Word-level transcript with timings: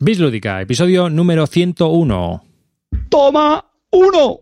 Bislúdica, 0.00 0.60
episodio 0.60 1.08
número 1.08 1.46
101. 1.46 2.44
¡Toma 3.08 3.64
uno! 3.92 4.40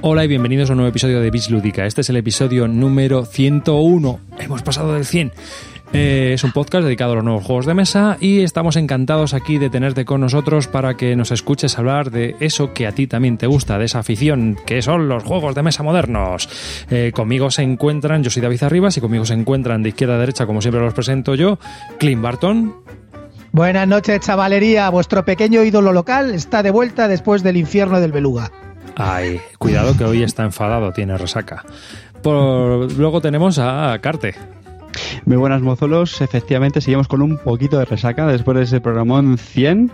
Hola 0.00 0.24
y 0.24 0.28
bienvenidos 0.28 0.70
a 0.70 0.72
un 0.72 0.78
nuevo 0.78 0.88
episodio 0.88 1.20
de 1.20 1.30
Bislúdica. 1.30 1.84
Este 1.84 2.00
es 2.00 2.08
el 2.08 2.16
episodio 2.16 2.66
número 2.66 3.26
101. 3.26 4.20
Hemos 4.38 4.62
pasado 4.62 4.94
del 4.94 5.04
100. 5.04 5.30
Eh, 5.94 6.32
es 6.32 6.42
un 6.42 6.52
podcast 6.52 6.84
dedicado 6.84 7.12
a 7.12 7.16
los 7.16 7.24
nuevos 7.24 7.44
juegos 7.44 7.66
de 7.66 7.74
mesa 7.74 8.16
y 8.18 8.40
estamos 8.40 8.76
encantados 8.76 9.34
aquí 9.34 9.58
de 9.58 9.68
tenerte 9.68 10.06
con 10.06 10.22
nosotros 10.22 10.66
para 10.66 10.96
que 10.96 11.16
nos 11.16 11.30
escuches 11.32 11.78
hablar 11.78 12.10
de 12.10 12.34
eso 12.40 12.72
que 12.72 12.86
a 12.86 12.92
ti 12.92 13.06
también 13.06 13.36
te 13.36 13.46
gusta, 13.46 13.78
de 13.78 13.84
esa 13.84 13.98
afición 13.98 14.56
que 14.64 14.80
son 14.80 15.08
los 15.08 15.22
juegos 15.22 15.54
de 15.54 15.62
mesa 15.62 15.82
modernos. 15.82 16.48
Eh, 16.90 17.12
conmigo 17.14 17.50
se 17.50 17.62
encuentran, 17.62 18.22
yo 18.22 18.30
soy 18.30 18.40
David 18.40 18.62
Arribas 18.62 18.96
y 18.96 19.02
conmigo 19.02 19.26
se 19.26 19.34
encuentran 19.34 19.82
de 19.82 19.90
izquierda 19.90 20.14
a 20.14 20.18
derecha, 20.18 20.46
como 20.46 20.62
siempre 20.62 20.80
los 20.80 20.94
presento 20.94 21.34
yo, 21.34 21.58
Clint 21.98 22.22
Barton. 22.22 22.74
Buenas 23.52 23.86
noches, 23.86 24.20
chavalería. 24.20 24.88
Vuestro 24.88 25.26
pequeño 25.26 25.62
ídolo 25.62 25.92
local 25.92 26.30
está 26.30 26.62
de 26.62 26.70
vuelta 26.70 27.06
después 27.06 27.42
del 27.42 27.58
infierno 27.58 28.00
del 28.00 28.12
Beluga. 28.12 28.50
Ay, 28.96 29.42
cuidado 29.58 29.94
que 29.94 30.04
hoy 30.04 30.22
está 30.22 30.42
enfadado, 30.44 30.92
tiene 30.92 31.18
resaca. 31.18 31.66
Por, 32.22 32.90
luego 32.92 33.20
tenemos 33.20 33.58
a 33.58 33.98
Carte. 34.00 34.61
Muy 35.24 35.36
buenas 35.36 35.62
mozolos, 35.62 36.20
efectivamente 36.20 36.80
seguimos 36.80 37.08
con 37.08 37.22
un 37.22 37.38
poquito 37.38 37.78
de 37.78 37.84
resaca 37.84 38.26
después 38.26 38.56
de 38.56 38.64
ese 38.64 38.80
programón 38.80 39.38
100, 39.38 39.90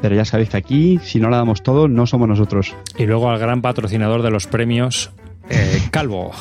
pero 0.00 0.14
ya 0.14 0.24
sabéis 0.24 0.50
que 0.50 0.56
aquí, 0.56 1.00
si 1.02 1.20
no 1.20 1.30
la 1.30 1.38
damos 1.38 1.62
todo, 1.62 1.88
no 1.88 2.06
somos 2.06 2.28
nosotros. 2.28 2.74
Y 2.96 3.06
luego 3.06 3.30
al 3.30 3.38
gran 3.38 3.62
patrocinador 3.62 4.22
de 4.22 4.30
los 4.30 4.46
premios, 4.46 5.10
eh, 5.48 5.82
Calvo. 5.90 6.32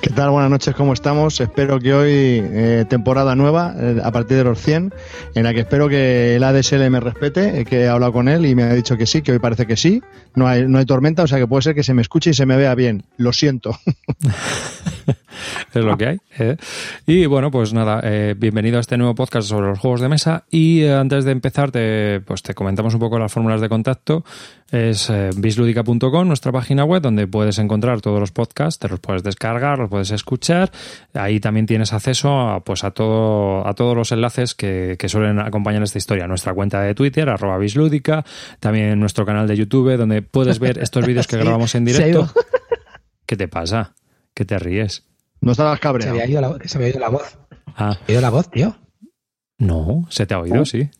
¿Qué 0.00 0.10
tal? 0.10 0.30
Buenas 0.30 0.50
noches, 0.50 0.74
¿cómo 0.76 0.92
estamos? 0.92 1.40
Espero 1.40 1.80
que 1.80 1.92
hoy, 1.92 2.10
eh, 2.12 2.84
temporada 2.88 3.34
nueva, 3.34 3.74
eh, 3.76 4.00
a 4.02 4.12
partir 4.12 4.36
de 4.36 4.44
los 4.44 4.60
100, 4.60 4.94
en 5.34 5.42
la 5.42 5.52
que 5.52 5.60
espero 5.60 5.88
que 5.88 6.36
el 6.36 6.44
ADSL 6.44 6.88
me 6.88 7.00
respete, 7.00 7.60
eh, 7.60 7.64
que 7.64 7.80
he 7.80 7.88
hablado 7.88 8.12
con 8.12 8.28
él 8.28 8.46
y 8.46 8.54
me 8.54 8.62
ha 8.62 8.72
dicho 8.72 8.96
que 8.96 9.06
sí, 9.06 9.22
que 9.22 9.32
hoy 9.32 9.40
parece 9.40 9.66
que 9.66 9.76
sí. 9.76 10.02
No 10.36 10.46
hay, 10.46 10.68
no 10.68 10.78
hay 10.78 10.86
tormenta, 10.86 11.24
o 11.24 11.26
sea 11.26 11.38
que 11.38 11.48
puede 11.48 11.62
ser 11.62 11.74
que 11.74 11.82
se 11.82 11.94
me 11.94 12.02
escuche 12.02 12.30
y 12.30 12.34
se 12.34 12.46
me 12.46 12.56
vea 12.56 12.74
bien. 12.76 13.04
Lo 13.16 13.32
siento. 13.32 13.76
es 15.74 15.84
lo 15.84 15.96
que 15.96 16.06
hay. 16.06 16.18
¿eh? 16.38 16.56
Y 17.06 17.26
bueno, 17.26 17.50
pues 17.50 17.72
nada, 17.72 18.00
eh, 18.04 18.34
bienvenido 18.36 18.78
a 18.78 18.80
este 18.80 18.96
nuevo 18.96 19.14
podcast 19.14 19.48
sobre 19.48 19.68
los 19.68 19.78
juegos 19.78 20.00
de 20.00 20.08
mesa. 20.08 20.44
Y 20.50 20.82
eh, 20.82 20.94
antes 20.94 21.24
de 21.24 21.32
empezar, 21.32 21.70
te, 21.70 22.20
pues 22.20 22.42
te 22.42 22.54
comentamos 22.54 22.94
un 22.94 23.00
poco 23.00 23.18
las 23.18 23.32
fórmulas 23.32 23.60
de 23.60 23.68
contacto. 23.68 24.24
Es 24.70 25.08
eh, 25.08 25.30
bisludica.com, 25.36 26.28
nuestra 26.28 26.52
página 26.52 26.84
web, 26.84 27.00
donde 27.00 27.26
puedes 27.26 27.58
encontrar 27.58 28.00
todos 28.00 28.20
los 28.20 28.32
podcasts, 28.32 28.78
te 28.78 28.88
los 28.88 29.00
puedes 29.00 29.22
descargar, 29.22 29.78
los 29.78 29.88
puedes 29.88 30.10
escuchar. 30.10 30.70
Ahí 31.14 31.40
también 31.40 31.66
tienes 31.66 31.92
acceso 31.92 32.38
a, 32.38 32.60
pues 32.60 32.84
a, 32.84 32.90
todo, 32.90 33.66
a 33.66 33.74
todos 33.74 33.96
los 33.96 34.12
enlaces 34.12 34.54
que, 34.54 34.96
que 34.98 35.08
suelen 35.08 35.38
acompañar 35.38 35.82
esta 35.82 35.98
historia. 35.98 36.26
Nuestra 36.26 36.52
cuenta 36.52 36.82
de 36.82 36.94
Twitter, 36.94 37.28
arroba 37.28 37.56
bislúdica, 37.58 38.24
también 38.60 39.00
nuestro 39.00 39.24
canal 39.24 39.48
de 39.48 39.56
YouTube, 39.56 39.96
donde 39.96 40.22
puedes 40.22 40.58
ver 40.58 40.78
estos 40.78 41.06
vídeos 41.06 41.26
que 41.26 41.36
grabamos 41.38 41.74
en 41.74 41.84
directo. 41.84 42.30
¿Qué 43.24 43.36
te 43.36 43.48
pasa? 43.48 43.94
¿Qué 44.34 44.44
te 44.44 44.58
ríes? 44.58 45.04
No 45.40 45.52
estabas 45.52 45.76
Se 45.78 45.80
cabreado. 45.82 46.12
había 46.12 46.26
ido 46.26 46.40
la, 46.40 46.56
se 46.64 46.78
había 46.78 46.88
ido 46.90 47.00
la 47.00 47.08
voz. 47.08 47.38
Ah, 47.76 47.96
Se 48.06 48.12
ha 48.12 48.12
ido 48.12 48.20
la 48.20 48.30
voz, 48.30 48.50
tío. 48.50 48.76
no, 49.58 50.06
se 50.10 50.26
te 50.26 50.34
ha 50.34 50.40
oído, 50.40 50.64
sí. 50.64 50.90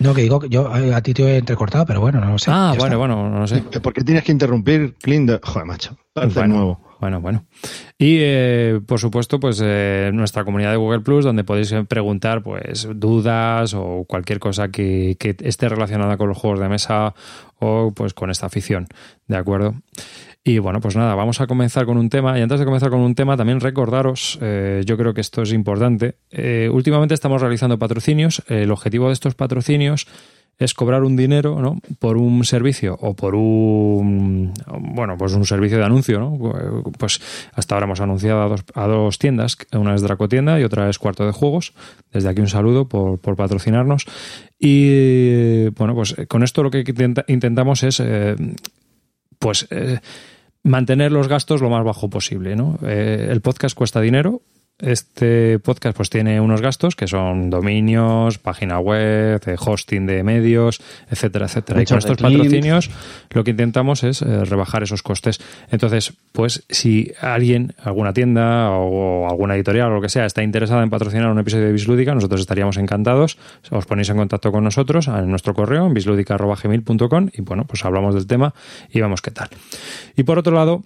No, 0.00 0.14
que 0.14 0.22
digo 0.22 0.38
que 0.38 0.48
yo 0.48 0.74
eh, 0.76 0.94
a 0.94 1.02
ti 1.02 1.12
te 1.12 1.24
he 1.24 1.36
entrecortado, 1.38 1.84
pero 1.84 2.00
bueno, 2.00 2.20
no 2.20 2.30
lo 2.30 2.38
sé. 2.38 2.52
Ah, 2.52 2.68
bueno, 2.78 2.84
está. 2.84 2.96
bueno, 2.98 3.28
no 3.30 3.40
lo 3.40 3.46
sé. 3.48 3.62
¿Por 3.82 3.92
qué 3.92 4.04
tienes 4.04 4.22
que 4.22 4.30
interrumpir, 4.30 4.94
Clint? 4.94 5.28
de- 5.28 5.40
Joder, 5.42 5.64
macho. 5.66 5.96
Parece 6.12 6.38
Bueno. 6.38 6.54
nuevo. 6.54 6.88
Bueno, 7.00 7.20
bueno. 7.20 7.46
Y 7.96 8.16
eh, 8.20 8.80
por 8.86 8.98
supuesto, 9.00 9.38
pues 9.38 9.60
eh, 9.62 10.10
nuestra 10.12 10.44
comunidad 10.44 10.70
de 10.72 10.76
Google 10.76 11.00
Plus, 11.00 11.24
donde 11.24 11.44
podéis 11.44 11.70
eh, 11.72 11.84
preguntar 11.84 12.42
pues 12.42 12.88
dudas 12.94 13.72
o 13.74 14.04
cualquier 14.08 14.40
cosa 14.40 14.68
que, 14.68 15.16
que 15.18 15.36
esté 15.40 15.68
relacionada 15.68 16.16
con 16.16 16.28
los 16.28 16.36
juegos 16.38 16.58
de 16.58 16.68
mesa 16.68 17.14
o 17.60 17.92
pues 17.94 18.14
con 18.14 18.30
esta 18.30 18.46
afición. 18.46 18.86
¿De 19.28 19.36
acuerdo? 19.36 19.74
Y 20.44 20.60
bueno, 20.60 20.80
pues 20.80 20.96
nada, 20.96 21.14
vamos 21.14 21.40
a 21.40 21.46
comenzar 21.46 21.84
con 21.84 21.98
un 21.98 22.08
tema. 22.08 22.38
Y 22.38 22.42
antes 22.42 22.58
de 22.58 22.64
comenzar 22.64 22.90
con 22.90 23.00
un 23.00 23.14
tema, 23.14 23.36
también 23.36 23.60
recordaros, 23.60 24.38
eh, 24.40 24.82
yo 24.86 24.96
creo 24.96 25.12
que 25.12 25.20
esto 25.20 25.42
es 25.42 25.52
importante. 25.52 26.16
eh, 26.30 26.70
últimamente 26.72 27.12
estamos 27.14 27.42
realizando 27.42 27.78
patrocinios. 27.78 28.42
El 28.48 28.70
objetivo 28.70 29.08
de 29.08 29.12
estos 29.12 29.34
patrocinios 29.34 30.06
es 30.58 30.74
cobrar 30.74 31.04
un 31.04 31.16
dinero 31.16 31.60
¿no? 31.60 31.78
por 32.00 32.16
un 32.16 32.44
servicio 32.44 32.96
o 33.00 33.14
por 33.14 33.36
un 33.36 34.52
bueno 34.92 35.16
pues 35.16 35.32
un 35.34 35.44
servicio 35.46 35.78
de 35.78 35.84
anuncio 35.84 36.18
¿no? 36.18 36.36
pues 36.98 37.20
hasta 37.54 37.76
ahora 37.76 37.84
hemos 37.84 38.00
anunciado 38.00 38.42
a 38.42 38.48
dos, 38.48 38.64
a 38.74 38.86
dos 38.88 39.20
tiendas 39.20 39.56
una 39.72 39.94
es 39.94 40.02
Dracotienda 40.02 40.58
y 40.58 40.64
otra 40.64 40.90
es 40.90 40.98
Cuarto 40.98 41.24
de 41.24 41.30
Juegos 41.30 41.74
desde 42.12 42.28
aquí 42.28 42.40
un 42.40 42.48
saludo 42.48 42.88
por, 42.88 43.20
por 43.20 43.36
patrocinarnos 43.36 44.06
y 44.58 45.68
bueno 45.76 45.94
pues 45.94 46.16
con 46.26 46.42
esto 46.42 46.64
lo 46.64 46.72
que 46.72 46.80
intenta- 46.80 47.24
intentamos 47.28 47.84
es 47.84 48.00
eh, 48.00 48.34
pues 49.38 49.66
eh, 49.70 50.00
mantener 50.62 51.12
los 51.12 51.28
gastos 51.28 51.60
lo 51.60 51.70
más 51.70 51.84
bajo 51.84 52.10
posible 52.10 52.56
¿no? 52.56 52.78
Eh, 52.82 53.28
el 53.30 53.40
podcast 53.40 53.76
cuesta 53.76 54.00
dinero 54.00 54.42
este 54.80 55.58
podcast 55.58 55.96
pues 55.96 56.08
tiene 56.10 56.40
unos 56.40 56.60
gastos 56.60 56.94
que 56.94 57.06
son 57.06 57.50
dominios, 57.50 58.38
página 58.38 58.78
web, 58.78 59.40
eh, 59.46 59.56
hosting 59.58 60.06
de 60.06 60.22
medios, 60.22 60.80
etcétera, 61.10 61.46
etcétera. 61.46 61.82
Y 61.82 61.86
con 61.86 61.98
estos 61.98 62.16
patrocinios 62.16 62.90
lo 63.30 63.44
que 63.44 63.50
intentamos 63.50 64.04
es 64.04 64.22
eh, 64.22 64.44
rebajar 64.44 64.82
esos 64.82 65.02
costes. 65.02 65.40
Entonces, 65.70 66.12
pues 66.32 66.64
si 66.68 67.12
alguien, 67.20 67.74
alguna 67.82 68.12
tienda 68.12 68.70
o 68.70 69.28
alguna 69.28 69.56
editorial 69.56 69.90
o 69.90 69.94
lo 69.96 70.00
que 70.00 70.08
sea 70.08 70.26
está 70.26 70.42
interesada 70.42 70.82
en 70.82 70.90
patrocinar 70.90 71.30
un 71.30 71.38
episodio 71.38 71.66
de 71.66 71.72
Bislúdica, 71.72 72.14
nosotros 72.14 72.40
estaríamos 72.40 72.76
encantados. 72.76 73.38
Os 73.70 73.86
ponéis 73.86 74.08
en 74.10 74.16
contacto 74.16 74.52
con 74.52 74.64
nosotros 74.64 75.08
en 75.08 75.30
nuestro 75.30 75.54
correo 75.54 75.86
en 75.86 75.94
bisludica.gmail.com 75.94 77.28
y 77.32 77.42
bueno, 77.42 77.64
pues 77.64 77.84
hablamos 77.84 78.14
del 78.14 78.26
tema 78.26 78.54
y 78.90 79.00
vemos 79.00 79.22
qué 79.22 79.30
tal. 79.30 79.48
Y 80.16 80.22
por 80.22 80.38
otro 80.38 80.54
lado, 80.54 80.84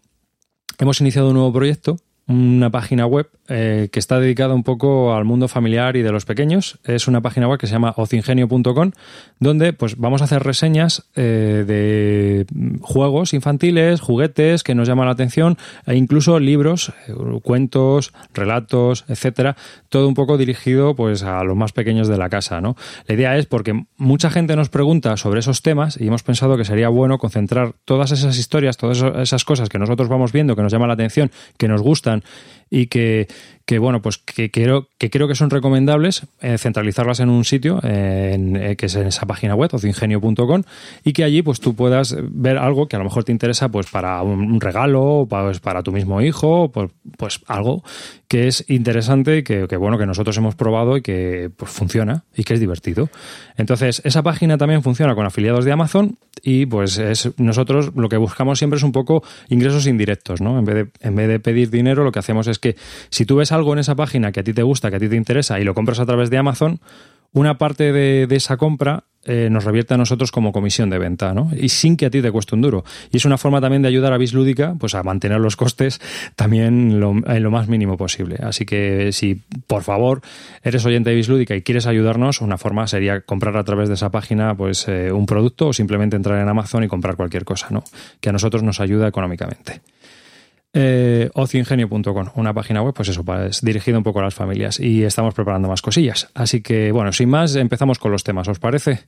hemos 0.79 1.01
iniciado 1.01 1.29
un 1.29 1.35
nuevo 1.35 1.53
proyecto, 1.53 1.99
una 2.29 2.71
página 2.71 3.07
web 3.07 3.29
eh, 3.49 3.89
que 3.91 3.99
está 3.99 4.21
dedicada 4.21 4.55
un 4.55 4.63
poco 4.63 5.15
al 5.15 5.25
mundo 5.25 5.49
familiar 5.49 5.97
y 5.97 6.03
de 6.03 6.13
los 6.13 6.25
pequeños. 6.25 6.79
Es 6.85 7.09
una 7.09 7.21
página 7.21 7.49
web 7.49 7.59
que 7.59 7.67
se 7.67 7.73
llama 7.73 7.93
ocingenio.com, 7.97 8.93
donde 9.41 9.73
pues 9.73 9.97
vamos 9.97 10.23
a 10.23 10.25
hacer 10.25 10.43
reseñas 10.43 11.09
eh, 11.17 11.65
de 11.67 12.47
juegos 12.81 13.35
infantiles, 13.35 14.01
juguetes 14.01 14.63
que 14.63 14.75
nos 14.75 14.87
llaman 14.87 15.07
la 15.07 15.13
atención, 15.13 15.59
e 15.87 15.97
incluso 15.97 16.39
libros, 16.39 16.93
eh, 17.09 17.15
cuentos, 17.43 18.13
relatos, 18.33 19.05
etcétera, 19.09 19.57
todo 19.89 20.07
un 20.07 20.15
poco 20.15 20.39
dirigido 20.39 20.95
pues 20.95 21.25
a 21.25 21.43
los 21.43 21.57
más 21.57 21.73
pequeños 21.73 22.09
de 22.09 22.19
la 22.19 22.29
casa, 22.29 22.61
¿no? 22.61 22.77
La 23.09 23.15
idea 23.15 23.37
es 23.37 23.47
porque 23.47 23.85
mucha 23.97 24.31
gente 24.31 24.55
nos 24.55 24.69
pregunta 24.69 25.17
sobre 25.17 25.41
esos 25.41 25.63
temas 25.63 26.01
y 26.01 26.07
hemos 26.07 26.23
pensado 26.23 26.57
que 26.57 26.65
sería 26.65 26.89
bueno 26.89 27.19
concentrar 27.19 27.75
todas 27.85 28.13
esas 28.13 28.39
historias, 28.39 28.77
todas 28.77 29.03
esas 29.19 29.45
cosas 29.45 29.69
que 29.69 29.79
nosotros 29.79 30.09
vamos 30.09 30.33
viendo, 30.33 30.55
que 30.55 30.63
nos 30.63 30.73
llaman 30.73 30.89
la 30.89 30.95
atención, 30.95 31.31
que 31.59 31.67
nos 31.67 31.83
gustan 31.83 32.12
And. 32.13 32.23
Y 32.73 32.87
que, 32.87 33.29
que, 33.67 33.79
bueno, 33.79 34.01
pues 34.01 34.17
que 34.17 34.51
creo, 34.51 34.89
que 34.97 35.11
creo 35.11 35.29
que 35.29 35.35
son 35.35 35.51
recomendables, 35.51 36.27
eh, 36.41 36.57
centralizarlas 36.57 37.21
en 37.21 37.29
un 37.29 37.45
sitio, 37.45 37.81
eh, 37.83 38.33
en, 38.33 38.57
eh, 38.57 38.77
que 38.77 38.87
es 38.87 38.95
en 38.95 39.07
esa 39.07 39.27
página 39.27 39.55
web, 39.55 39.69
ocingenio.com, 39.75 40.63
y 41.05 41.13
que 41.13 41.23
allí 41.23 41.43
pues 41.43 41.61
tú 41.61 41.75
puedas 41.75 42.17
ver 42.19 42.57
algo 42.57 42.89
que 42.89 42.97
a 42.97 42.99
lo 42.99 43.05
mejor 43.05 43.25
te 43.25 43.33
interesa 43.33 43.69
pues 43.69 43.91
para 43.91 44.23
un, 44.23 44.59
regalo, 44.59 45.27
pues, 45.29 45.61
para 45.61 45.83
tu 45.83 45.93
mismo 45.93 46.23
hijo, 46.23 46.73
pues, 46.73 46.91
pues 47.19 47.41
algo 47.47 47.85
que 48.27 48.47
es 48.49 48.65
interesante 48.69 49.37
y 49.37 49.43
que, 49.43 49.69
que, 49.69 49.77
bueno, 49.77 49.99
que 49.99 50.07
nosotros 50.07 50.35
hemos 50.39 50.55
probado 50.55 50.97
y 50.97 51.03
que 51.03 51.51
pues 51.55 51.71
funciona 51.71 52.25
y 52.35 52.45
que 52.45 52.55
es 52.55 52.61
divertido. 52.61 53.11
Entonces, 53.59 54.01
esa 54.07 54.23
página 54.23 54.57
también 54.57 54.83
funciona 54.83 55.15
con 55.15 55.27
afiliados 55.27 55.67
de 55.67 55.73
Amazon 55.73 56.17
y 56.43 56.65
pues 56.65 56.97
es 56.97 57.31
nosotros 57.37 57.93
lo 57.95 58.09
que 58.09 58.17
buscamos 58.17 58.59
siempre 58.59 58.79
es 58.79 58.83
un 58.83 58.93
poco 58.93 59.23
ingresos 59.51 59.87
indirectos, 59.87 60.41
¿no? 60.41 60.59
En 60.59 60.65
vez 60.65 60.75
de, 60.75 60.89
en 61.07 61.15
vez 61.15 61.29
de 61.29 61.41
pedir 61.41 61.71
dinero, 61.71 62.05
lo 62.05 62.13
que 62.13 62.21
hacemos 62.21 62.47
es 62.47 62.59
que 62.63 62.77
si 63.11 63.27
tú 63.27 63.37
ves 63.37 63.53
algo 63.53 63.75
en 63.75 63.81
esa 63.81 63.95
página 63.95 64.33
que 64.33 64.41
a 64.41 64.45
ti 64.45 64.55
te 64.55 64.63
gusta, 64.63 64.89
que 64.89 64.97
a 64.97 65.01
ti 65.01 65.09
te 65.11 65.17
interesa 65.17 65.61
y 65.61 65.65
lo 65.65 65.75
compras 65.75 65.99
a 66.01 66.07
través 66.07 66.31
de 66.31 66.39
Amazon, 66.39 66.81
una 67.35 67.57
parte 67.59 67.93
de, 67.93 68.27
esa 68.31 68.57
compra 68.59 69.05
eh, 69.25 69.49
nos 69.51 69.65
revierte 69.65 69.95
a 69.95 69.97
nosotros 69.97 70.31
como 70.31 70.53
comisión 70.53 70.91
de 70.91 70.99
venta, 70.99 71.33
¿no? 71.33 71.51
Y 71.57 71.71
sin 71.71 71.97
que 71.97 72.07
a 72.07 72.11
ti 72.11 72.21
te 72.21 72.31
cueste 72.31 72.55
un 72.55 72.61
duro. 72.61 72.85
Y 73.11 73.17
es 73.17 73.25
una 73.25 73.39
forma 73.39 73.61
también 73.61 73.81
de 73.81 73.89
ayudar 73.89 74.13
a 74.13 74.19
Bislúdica 74.19 74.75
pues, 74.79 74.95
a 74.95 75.03
mantener 75.03 75.41
los 75.41 75.57
costes 75.57 75.99
también 76.37 77.01
lo- 77.01 77.15
en 77.27 77.43
lo 77.43 77.51
más 77.51 77.69
mínimo 77.69 77.97
posible. 77.97 78.37
Así 78.43 78.67
que 78.67 79.13
si, 79.13 79.41
por 79.67 79.83
favor, 79.83 80.21
eres 80.63 80.85
oyente 80.85 81.09
de 81.11 81.17
Bislúdica 81.17 81.55
y 81.57 81.63
quieres 81.63 81.87
ayudarnos, 81.87 82.43
una 82.43 82.59
forma 82.59 82.87
sería 82.87 83.21
comprar 83.23 83.57
a 83.57 83.65
través 83.65 83.89
de 83.89 83.95
esa 83.95 84.11
página 84.11 84.55
pues 84.55 84.87
eh, 84.89 85.11
un 85.13 85.25
producto 85.25 85.69
o 85.69 85.73
simplemente 85.73 86.17
entrar 86.17 86.39
en 86.43 86.49
Amazon 86.49 86.85
y 86.85 86.89
comprar 86.89 87.17
cualquier 87.17 87.45
cosa, 87.45 87.69
¿no? 87.71 87.83
Que 88.21 88.29
a 88.29 88.33
nosotros 88.33 88.63
nos 88.63 88.81
ayuda 88.81 89.09
económicamente. 89.09 89.81
Eh, 90.75 91.29
ocioingenio.com, 91.35 92.31
una 92.35 92.55
página 92.55 92.81
web, 92.81 92.95
pues 92.95 93.11
eso, 93.11 93.23
pues, 93.25 93.61
dirigida 93.61 93.99
un 93.99 94.05
poco 94.05 94.21
a 94.21 94.23
las 94.23 94.35
familias 94.35 94.81
y 94.81 95.05
estamos 95.05 95.35
preparando 95.35 95.69
más 95.69 95.83
cosillas. 95.83 96.31
Así 96.35 96.63
que, 96.63 96.93
bueno, 96.93 97.13
sin 97.13 97.29
más, 97.29 97.57
empezamos 97.57 97.99
con 97.99 98.11
los 98.11 98.25
temas, 98.25 98.49
¿os 98.49 98.59
parece? 98.59 99.01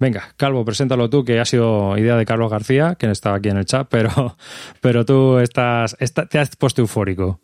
Venga, 0.00 0.34
Calvo, 0.36 0.64
preséntalo 0.64 1.08
tú, 1.08 1.24
que 1.24 1.38
ha 1.38 1.44
sido 1.44 1.96
idea 1.96 2.16
de 2.16 2.26
Carlos 2.26 2.50
García, 2.50 2.96
que 2.98 3.08
estaba 3.08 3.36
aquí 3.36 3.50
en 3.50 3.58
el 3.58 3.66
chat, 3.66 3.86
pero, 3.88 4.36
pero 4.80 5.04
tú 5.04 5.38
estás, 5.38 5.96
te 6.28 6.38
has 6.40 6.56
puesto 6.56 6.82
eufórico. 6.82 7.38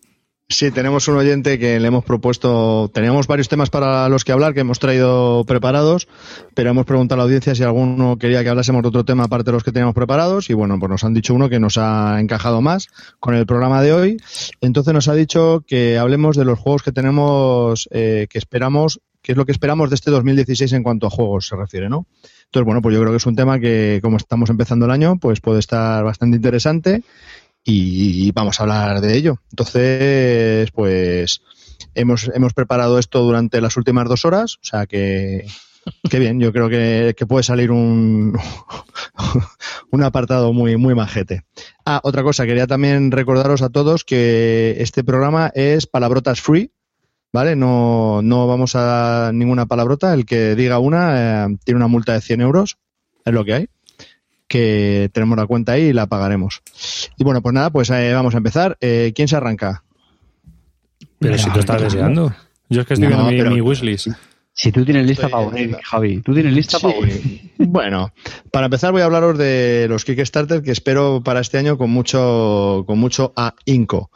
Sí, 0.50 0.70
tenemos 0.70 1.06
un 1.08 1.16
oyente 1.16 1.58
que 1.58 1.78
le 1.78 1.88
hemos 1.88 2.06
propuesto, 2.06 2.90
teníamos 2.94 3.26
varios 3.26 3.50
temas 3.50 3.68
para 3.68 4.08
los 4.08 4.24
que 4.24 4.32
hablar 4.32 4.54
que 4.54 4.60
hemos 4.60 4.78
traído 4.78 5.44
preparados, 5.44 6.08
pero 6.54 6.70
hemos 6.70 6.86
preguntado 6.86 7.16
a 7.16 7.18
la 7.18 7.24
audiencia 7.24 7.54
si 7.54 7.64
alguno 7.64 8.16
quería 8.16 8.42
que 8.42 8.48
hablásemos 8.48 8.80
de 8.80 8.88
otro 8.88 9.04
tema 9.04 9.24
aparte 9.24 9.50
de 9.50 9.52
los 9.52 9.62
que 9.62 9.72
teníamos 9.72 9.94
preparados 9.94 10.48
y 10.48 10.54
bueno, 10.54 10.78
pues 10.78 10.88
nos 10.88 11.04
han 11.04 11.12
dicho 11.12 11.34
uno 11.34 11.50
que 11.50 11.60
nos 11.60 11.76
ha 11.76 12.18
encajado 12.18 12.62
más 12.62 12.88
con 13.20 13.34
el 13.34 13.44
programa 13.44 13.82
de 13.82 13.92
hoy. 13.92 14.16
Entonces 14.62 14.94
nos 14.94 15.08
ha 15.08 15.14
dicho 15.14 15.64
que 15.66 15.98
hablemos 15.98 16.34
de 16.34 16.46
los 16.46 16.58
juegos 16.58 16.82
que 16.82 16.92
tenemos, 16.92 17.86
eh, 17.92 18.26
que 18.30 18.38
esperamos, 18.38 19.02
que 19.20 19.32
es 19.32 19.36
lo 19.36 19.44
que 19.44 19.52
esperamos 19.52 19.90
de 19.90 19.96
este 19.96 20.10
2016 20.10 20.72
en 20.72 20.82
cuanto 20.82 21.08
a 21.08 21.10
juegos 21.10 21.46
se 21.46 21.56
refiere, 21.56 21.90
¿no? 21.90 22.06
Entonces, 22.46 22.64
bueno, 22.64 22.80
pues 22.80 22.94
yo 22.94 23.00
creo 23.02 23.12
que 23.12 23.18
es 23.18 23.26
un 23.26 23.36
tema 23.36 23.60
que 23.60 24.00
como 24.02 24.16
estamos 24.16 24.48
empezando 24.48 24.86
el 24.86 24.92
año, 24.92 25.18
pues 25.18 25.42
puede 25.42 25.58
estar 25.58 26.02
bastante 26.04 26.36
interesante 26.36 27.02
y 27.70 28.32
vamos 28.32 28.58
a 28.58 28.62
hablar 28.62 29.00
de 29.00 29.14
ello. 29.14 29.40
Entonces, 29.50 30.70
pues 30.70 31.42
hemos, 31.94 32.30
hemos 32.34 32.54
preparado 32.54 32.98
esto 32.98 33.20
durante 33.22 33.60
las 33.60 33.76
últimas 33.76 34.08
dos 34.08 34.24
horas, 34.24 34.54
o 34.56 34.64
sea 34.64 34.86
que, 34.86 35.46
qué 36.08 36.18
bien, 36.18 36.40
yo 36.40 36.52
creo 36.52 36.70
que, 36.70 37.14
puede 37.26 37.42
salir 37.42 37.70
un, 37.70 38.38
un 39.90 40.02
apartado 40.02 40.52
muy, 40.54 40.78
muy 40.78 40.94
majete. 40.94 41.44
Ah, 41.84 42.00
otra 42.02 42.22
cosa, 42.22 42.46
quería 42.46 42.66
también 42.66 43.10
recordaros 43.10 43.60
a 43.60 43.68
todos 43.68 44.04
que 44.04 44.76
este 44.78 45.04
programa 45.04 45.50
es 45.54 45.86
palabrotas 45.86 46.40
free, 46.40 46.72
¿vale? 47.34 47.54
No, 47.54 48.22
no 48.22 48.46
vamos 48.46 48.76
a 48.76 49.30
ninguna 49.34 49.66
palabrota, 49.66 50.14
el 50.14 50.24
que 50.24 50.54
diga 50.54 50.78
una 50.78 51.44
eh, 51.44 51.56
tiene 51.64 51.76
una 51.76 51.88
multa 51.88 52.14
de 52.14 52.22
100 52.22 52.40
euros, 52.40 52.78
es 53.26 53.34
lo 53.34 53.44
que 53.44 53.52
hay 53.52 53.68
que 54.48 55.10
tenemos 55.12 55.36
la 55.36 55.46
cuenta 55.46 55.72
ahí 55.72 55.84
y 55.84 55.92
la 55.92 56.06
pagaremos. 56.06 56.62
Y 57.16 57.24
bueno, 57.24 57.42
pues 57.42 57.54
nada, 57.54 57.70
pues 57.70 57.90
eh, 57.90 58.12
vamos 58.12 58.34
a 58.34 58.38
empezar. 58.38 58.76
Eh, 58.80 59.12
¿Quién 59.14 59.28
se 59.28 59.36
arranca? 59.36 59.84
Pero 61.18 61.38
si 61.38 61.50
tú 61.50 61.60
estás 61.60 61.82
deseando. 61.82 62.34
Yo 62.68 62.80
es 62.80 62.86
que 62.86 62.94
estoy 62.94 63.08
viendo 63.08 63.24
mi, 63.24 63.54
mi 63.54 63.60
wishlist. 63.60 64.08
Si 64.58 64.72
tú 64.72 64.84
tienes 64.84 65.06
lista 65.06 65.28
para 65.28 65.44
aburrir, 65.44 65.76
Javi. 65.84 66.20
Tú 66.20 66.34
tienes 66.34 66.52
lista 66.52 66.80
para 66.80 66.94
aburrir. 66.94 67.48
Bueno, 67.60 68.12
para 68.52 68.66
empezar 68.66 68.92
voy 68.92 69.02
a 69.02 69.04
hablaros 69.04 69.36
de 69.36 69.86
los 69.88 70.04
Kickstarter 70.04 70.62
que 70.62 70.70
espero 70.70 71.22
para 71.24 71.40
este 71.40 71.58
año 71.58 71.76
con 71.76 71.90
mucho 71.90 72.84
con 72.86 73.00
mucho 73.00 73.32
ahínco. 73.34 74.10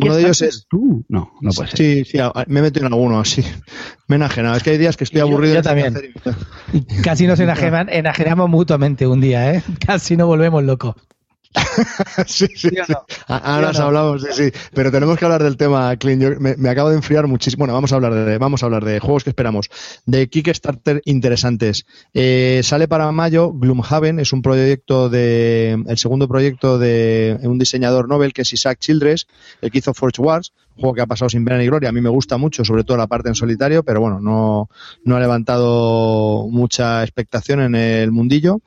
Uno 0.00 0.14
de 0.14 0.22
ellos 0.22 0.40
es 0.40 0.66
tú. 0.68 1.04
No, 1.08 1.32
no 1.42 1.50
puede 1.52 1.70
ser. 1.70 1.78
Sí, 1.78 2.04
sí, 2.04 2.18
me 2.46 2.60
he 2.60 2.62
metido 2.62 2.86
en 2.86 2.92
alguno, 2.94 3.22
sí. 3.26 3.44
Me 4.08 4.14
he 4.14 4.16
enajenado. 4.16 4.56
Es 4.56 4.62
que 4.62 4.70
hay 4.70 4.78
días 4.78 4.96
que 4.96 5.04
estoy 5.04 5.20
aburrido. 5.20 5.56
Yo, 5.56 5.62
también. 5.62 5.94
Casi 7.02 7.26
nos 7.26 7.40
enajenamos 7.40 8.48
mutuamente 8.48 9.06
un 9.06 9.20
día, 9.20 9.54
¿eh? 9.54 9.62
Casi 9.86 10.16
nos 10.16 10.26
volvemos 10.26 10.64
locos. 10.64 10.96
sí, 12.26 12.46
sí, 12.54 12.70
Ahora 13.26 13.70
has 13.70 13.80
hablado, 13.80 14.18
sí, 14.18 14.26
sí. 14.32 14.52
Pero 14.74 14.90
tenemos 14.90 15.18
que 15.18 15.24
hablar 15.24 15.42
del 15.42 15.56
tema, 15.56 15.96
Clean. 15.96 16.36
me, 16.40 16.68
acabo 16.68 16.90
de 16.90 16.96
enfriar 16.96 17.26
muchísimo. 17.26 17.60
Bueno, 17.60 17.74
vamos 17.74 17.92
a 17.92 17.96
hablar 17.96 18.14
de, 18.14 18.38
vamos 18.38 18.62
a 18.62 18.66
hablar 18.66 18.84
de 18.84 19.00
juegos 19.00 19.24
que 19.24 19.30
esperamos. 19.30 19.70
De 20.06 20.28
Kickstarter 20.28 21.02
interesantes. 21.04 21.86
Eh, 22.14 22.60
sale 22.62 22.88
para 22.88 23.10
mayo 23.12 23.52
Gloomhaven, 23.52 24.20
es 24.20 24.32
un 24.32 24.42
proyecto 24.42 25.08
de, 25.08 25.82
el 25.86 25.98
segundo 25.98 26.28
proyecto 26.28 26.78
de 26.78 27.38
un 27.42 27.58
diseñador 27.58 28.08
Nobel 28.08 28.32
que 28.32 28.42
es 28.42 28.52
Isaac 28.52 28.78
Childress, 28.78 29.26
el 29.62 29.70
que 29.70 29.78
hizo 29.78 29.94
Forge 29.94 30.20
Wars, 30.20 30.52
un 30.76 30.82
juego 30.82 30.94
que 30.94 31.00
ha 31.00 31.06
pasado 31.06 31.28
sin 31.28 31.44
pena 31.44 31.58
ni 31.58 31.66
gloria. 31.66 31.88
A 31.88 31.92
mí 31.92 32.00
me 32.00 32.10
gusta 32.10 32.36
mucho, 32.36 32.64
sobre 32.64 32.84
todo 32.84 32.96
la 32.96 33.06
parte 33.06 33.28
en 33.28 33.34
solitario, 33.34 33.82
pero 33.82 34.00
bueno, 34.00 34.20
no, 34.20 34.68
no 35.04 35.16
ha 35.16 35.20
levantado 35.20 36.46
mucha 36.50 37.02
expectación 37.02 37.60
en 37.60 37.74
el 37.74 38.12
mundillo. 38.12 38.60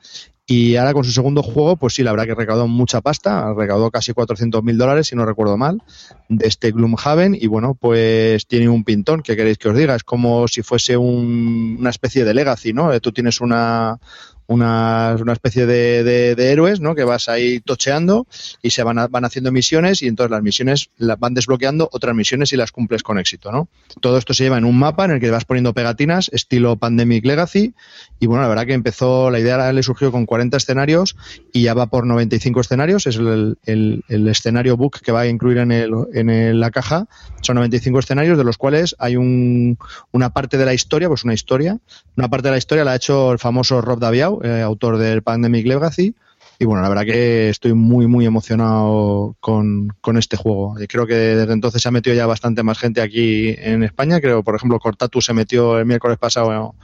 Y 0.54 0.76
ahora 0.76 0.92
con 0.92 1.02
su 1.02 1.12
segundo 1.12 1.42
juego, 1.42 1.76
pues 1.76 1.94
sí, 1.94 2.02
la 2.02 2.10
verdad 2.10 2.26
que 2.26 2.34
recaudó 2.34 2.68
mucha 2.68 3.00
pasta, 3.00 3.54
recaudó 3.54 3.90
casi 3.90 4.12
400 4.12 4.62
mil 4.62 4.76
dólares, 4.76 5.06
si 5.06 5.16
no 5.16 5.24
recuerdo 5.24 5.56
mal, 5.56 5.82
de 6.28 6.46
este 6.46 6.72
Gloomhaven. 6.72 7.34
Y 7.34 7.46
bueno, 7.46 7.72
pues 7.72 8.46
tiene 8.46 8.68
un 8.68 8.84
pintón, 8.84 9.22
que 9.22 9.34
queréis 9.34 9.56
que 9.56 9.70
os 9.70 9.76
diga? 9.78 9.94
Es 9.94 10.04
como 10.04 10.46
si 10.48 10.62
fuese 10.62 10.98
una 10.98 11.88
especie 11.88 12.26
de 12.26 12.34
legacy, 12.34 12.74
¿no? 12.74 13.00
Tú 13.00 13.12
tienes 13.12 13.40
una, 13.40 13.98
una, 14.46 15.16
una 15.20 15.32
especie 15.32 15.66
de, 15.66 16.04
de, 16.04 16.52
héroes, 16.52 16.80
¿no? 16.80 16.94
Que 16.94 17.04
vas 17.04 17.28
ahí 17.28 17.60
tocheando 17.60 18.26
y 18.62 18.70
se 18.70 18.82
van, 18.82 18.96
van 19.10 19.24
haciendo 19.24 19.52
misiones 19.52 20.02
y 20.02 20.08
entonces 20.08 20.30
las 20.30 20.42
misiones 20.42 20.90
las 20.96 21.18
van 21.18 21.34
desbloqueando 21.34 21.88
otras 21.92 22.14
misiones 22.14 22.52
y 22.52 22.56
las 22.56 22.72
cumples 22.72 23.02
con 23.02 23.18
éxito, 23.18 23.52
¿no? 23.52 23.68
Todo 24.00 24.18
esto 24.18 24.34
se 24.34 24.44
lleva 24.44 24.58
en 24.58 24.64
un 24.64 24.78
mapa 24.78 25.04
en 25.04 25.12
el 25.12 25.20
que 25.20 25.30
vas 25.30 25.44
poniendo 25.44 25.72
pegatinas 25.72 26.30
estilo 26.32 26.76
Pandemic 26.76 27.24
Legacy 27.24 27.74
y 28.20 28.26
bueno, 28.26 28.42
la 28.42 28.48
verdad 28.48 28.66
que 28.66 28.74
empezó, 28.74 29.30
la 29.30 29.38
idea 29.38 29.72
le 29.72 29.82
surgió 29.82 30.12
con 30.12 30.26
40 30.26 30.56
escenarios 30.56 31.16
y 31.52 31.62
ya 31.62 31.74
va 31.74 31.86
por 31.86 32.06
95 32.06 32.60
escenarios, 32.60 33.06
es 33.06 33.16
el, 33.16 33.58
el, 33.64 34.04
el 34.08 34.28
escenario 34.28 34.76
book 34.76 35.00
que 35.00 35.12
va 35.12 35.20
a 35.20 35.26
incluir 35.26 35.58
en, 35.58 35.72
el, 35.72 35.92
en 36.14 36.60
la 36.60 36.70
caja, 36.70 37.06
son 37.40 37.56
95 37.56 37.98
escenarios 37.98 38.38
de 38.38 38.44
los 38.44 38.58
cuales 38.58 38.96
hay 38.98 39.16
un, 39.16 39.78
una 40.10 40.30
parte 40.30 40.58
de 40.58 40.64
la 40.64 40.74
historia, 40.74 41.08
pues 41.08 41.24
una 41.24 41.34
historia, 41.34 41.78
una 42.16 42.28
parte 42.28 42.48
de 42.48 42.52
la 42.52 42.58
historia 42.58 42.84
la 42.84 42.92
ha 42.92 42.96
hecho 42.96 43.32
el 43.32 43.38
famoso 43.38 43.80
Rob 43.80 43.98
Daviau, 43.98 44.31
eh, 44.42 44.62
autor 44.62 44.98
del 44.98 45.22
Pandemic 45.22 45.66
Legacy. 45.66 46.14
Y 46.58 46.64
bueno, 46.64 46.82
la 46.82 46.88
verdad 46.88 47.04
que 47.04 47.48
estoy 47.48 47.74
muy, 47.74 48.06
muy 48.06 48.24
emocionado 48.24 49.36
con, 49.40 49.92
este 50.16 50.36
juego. 50.36 50.76
Creo 50.88 51.08
que 51.08 51.14
desde 51.14 51.52
entonces 51.52 51.82
se 51.82 51.88
ha 51.88 51.90
metido 51.90 52.14
ya 52.14 52.26
bastante 52.26 52.62
más 52.62 52.78
gente 52.78 53.00
aquí 53.00 53.54
en 53.58 53.82
España. 53.82 54.20
Creo, 54.20 54.44
por 54.44 54.54
ejemplo, 54.54 54.78
Cortatu 54.78 55.20
se 55.20 55.32
metió 55.32 55.78
el 55.78 55.86
miércoles 55.86 56.18
pasado 56.18 56.76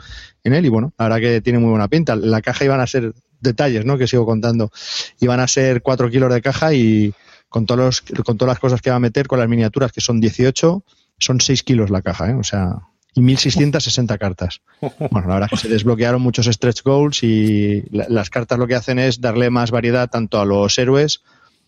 en 0.42 0.52
él 0.52 0.66
y 0.66 0.68
bueno, 0.68 0.92
la 0.98 1.04
verdad 1.04 1.20
que 1.20 1.40
tiene 1.42 1.60
muy 1.60 1.70
buena 1.70 1.86
pinta. 1.86 2.16
La 2.16 2.42
caja 2.42 2.64
iban 2.64 2.80
a 2.80 2.88
ser 2.88 3.12
detalles, 3.40 3.84
¿no? 3.84 3.98
Que 3.98 4.08
sigo 4.08 4.26
contando. 4.26 4.72
Iban 5.20 5.38
a 5.38 5.46
ser 5.46 5.80
4 5.80 6.10
kilos 6.10 6.34
de 6.34 6.42
caja 6.42 6.74
y 6.74 7.14
con, 7.48 7.64
todos 7.64 8.02
con 8.24 8.36
todas 8.36 8.54
las 8.54 8.58
cosas 8.58 8.82
que 8.82 8.90
va 8.90 8.96
a 8.96 9.00
meter, 9.00 9.28
con 9.28 9.38
las 9.38 9.48
miniaturas 9.48 9.92
que 9.92 10.00
son 10.00 10.20
18, 10.20 10.84
son 11.18 11.40
6 11.40 11.62
kilos 11.62 11.90
la 11.90 12.02
caja, 12.02 12.30
¿eh? 12.30 12.34
O 12.34 12.42
sea, 12.42 12.82
y 13.18 13.22
1660 13.22 14.16
cartas. 14.18 14.60
Bueno, 15.10 15.28
la 15.28 15.34
verdad 15.34 15.48
es 15.52 15.60
que 15.60 15.68
se 15.68 15.72
desbloquearon 15.72 16.22
muchos 16.22 16.46
stretch 16.46 16.82
goals 16.82 17.22
y 17.22 17.82
las 17.90 18.30
cartas 18.30 18.58
lo 18.58 18.66
que 18.66 18.76
hacen 18.76 18.98
es 18.98 19.20
darle 19.20 19.50
más 19.50 19.70
variedad 19.70 20.08
tanto 20.08 20.40
a 20.40 20.44
los 20.44 20.78
héroes 20.78 21.22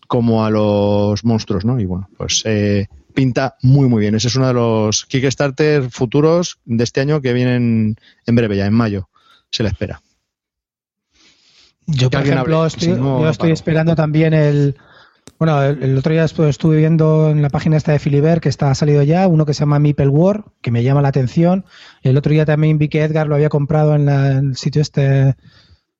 como 0.07 0.45
a 0.45 0.49
los 0.49 1.23
monstruos, 1.23 1.65
¿no? 1.65 1.79
Y 1.79 1.85
bueno, 1.85 2.09
pues 2.17 2.43
eh, 2.45 2.87
pinta 3.13 3.55
muy 3.61 3.89
muy 3.89 4.01
bien. 4.01 4.15
Ese 4.15 4.29
es 4.29 4.35
uno 4.35 4.47
de 4.47 4.53
los 4.53 5.05
Kickstarter 5.05 5.89
futuros 5.89 6.59
de 6.65 6.83
este 6.83 7.01
año 7.01 7.21
que 7.21 7.33
vienen 7.33 7.97
en 8.25 8.35
breve, 8.35 8.57
ya 8.57 8.65
en 8.65 8.73
mayo. 8.73 9.09
Se 9.49 9.63
le 9.63 9.69
espera. 9.69 10.01
Yo, 11.85 12.09
por 12.09 12.21
ejemplo, 12.21 12.65
estoy, 12.65 12.89
yo 12.89 13.29
estoy 13.29 13.51
esperando 13.51 13.95
también 13.95 14.33
el, 14.33 14.77
bueno, 15.41 15.63
el, 15.63 15.97
otro 15.97 16.13
día 16.13 16.23
estuve 16.23 16.77
viendo 16.77 17.31
en 17.31 17.41
la 17.41 17.49
página 17.49 17.75
esta 17.75 17.91
de 17.91 17.97
Filiber 17.97 18.41
que 18.41 18.49
está 18.49 18.75
salido 18.75 19.01
ya, 19.01 19.27
uno 19.27 19.43
que 19.43 19.55
se 19.55 19.61
llama 19.61 19.79
Meeple 19.79 20.07
War, 20.07 20.45
que 20.61 20.69
me 20.69 20.83
llama 20.83 21.01
la 21.01 21.07
atención. 21.07 21.65
El 22.03 22.15
otro 22.15 22.31
día 22.31 22.45
también 22.45 22.77
vi 22.77 22.89
que 22.89 23.01
Edgar 23.01 23.25
lo 23.25 23.33
había 23.33 23.49
comprado 23.49 23.95
en, 23.95 24.07
el 24.07 24.55
sitio 24.55 24.83
este 24.83 25.35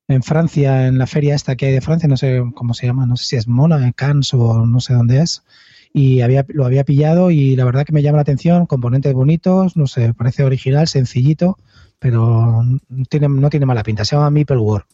en 0.08 0.22
Francia, 0.22 0.86
en 0.86 1.00
la 1.00 1.08
feria 1.08 1.34
esta 1.34 1.56
que 1.56 1.66
hay 1.66 1.74
de 1.74 1.82
Francia, 1.82 2.08
no 2.08 2.18
sé 2.18 2.44
cómo 2.54 2.76
se 2.76 2.86
llama, 2.86 3.08
no 3.08 3.18
sé 3.18 3.26
si 3.26 3.36
es 3.36 3.48
Mona, 3.48 3.92
Cannes 3.94 4.32
o 4.36 4.66
no 4.68 4.80
sé 4.80 4.94
dónde 4.94 5.22
es. 5.22 5.44
Y 5.92 6.22
había, 6.22 6.46
lo 6.50 6.66
había 6.66 6.84
pillado 6.84 7.32
y 7.32 7.56
la 7.56 7.66
verdad 7.66 7.84
que 7.84 7.94
me 7.94 8.04
llama 8.04 8.18
la 8.18 8.22
atención, 8.22 8.68
componentes 8.68 9.12
bonitos, 9.14 9.76
no 9.76 9.88
sé, 9.88 10.14
parece 10.14 10.44
original, 10.44 10.88
sencillito, 10.88 11.58
pero 11.98 12.64
tiene, 13.10 13.28
no 13.28 13.50
tiene 13.50 13.66
mala 13.66 13.82
pinta. 13.82 14.06
Se 14.06 14.16
llama 14.16 14.30
Meeple 14.30 14.58
War. 14.58 14.86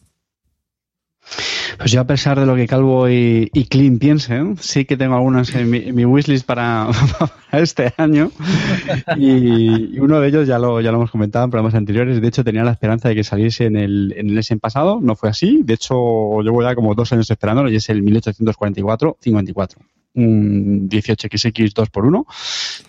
Pues 1.78 1.92
yo 1.92 2.00
a 2.00 2.04
pesar 2.04 2.40
de 2.40 2.46
lo 2.46 2.56
que 2.56 2.66
Calvo 2.66 3.08
y, 3.08 3.50
y 3.52 3.64
Clean 3.66 3.98
piensen, 3.98 4.56
sí 4.58 4.84
que 4.84 4.96
tengo 4.96 5.14
algunas 5.14 5.54
en 5.54 5.70
mi, 5.70 6.04
wishlist 6.04 6.46
para, 6.46 6.88
este 7.52 7.92
año. 7.96 8.30
Y, 9.16 9.98
uno 9.98 10.20
de 10.20 10.28
ellos 10.28 10.48
ya 10.48 10.58
lo, 10.58 10.80
ya 10.80 10.90
lo 10.90 10.98
hemos 10.98 11.10
comentado 11.10 11.44
en 11.44 11.50
programas 11.50 11.74
anteriores, 11.74 12.20
de 12.20 12.28
hecho 12.28 12.44
tenía 12.44 12.64
la 12.64 12.72
esperanza 12.72 13.08
de 13.08 13.14
que 13.14 13.24
saliese 13.24 13.66
en 13.66 13.76
el, 13.76 14.14
en 14.16 14.30
el 14.36 14.58
pasado, 14.60 15.00
no 15.02 15.14
fue 15.14 15.28
así, 15.28 15.62
de 15.62 15.74
hecho 15.74 16.40
llevo 16.42 16.62
ya 16.62 16.74
como 16.74 16.94
dos 16.94 17.12
años 17.12 17.30
esperándolo 17.30 17.70
y 17.70 17.76
es 17.76 17.88
el 17.90 18.02
1844-54 18.02 19.76
un 20.14 20.88
18XX 20.88 21.72
2x1. 21.72 22.24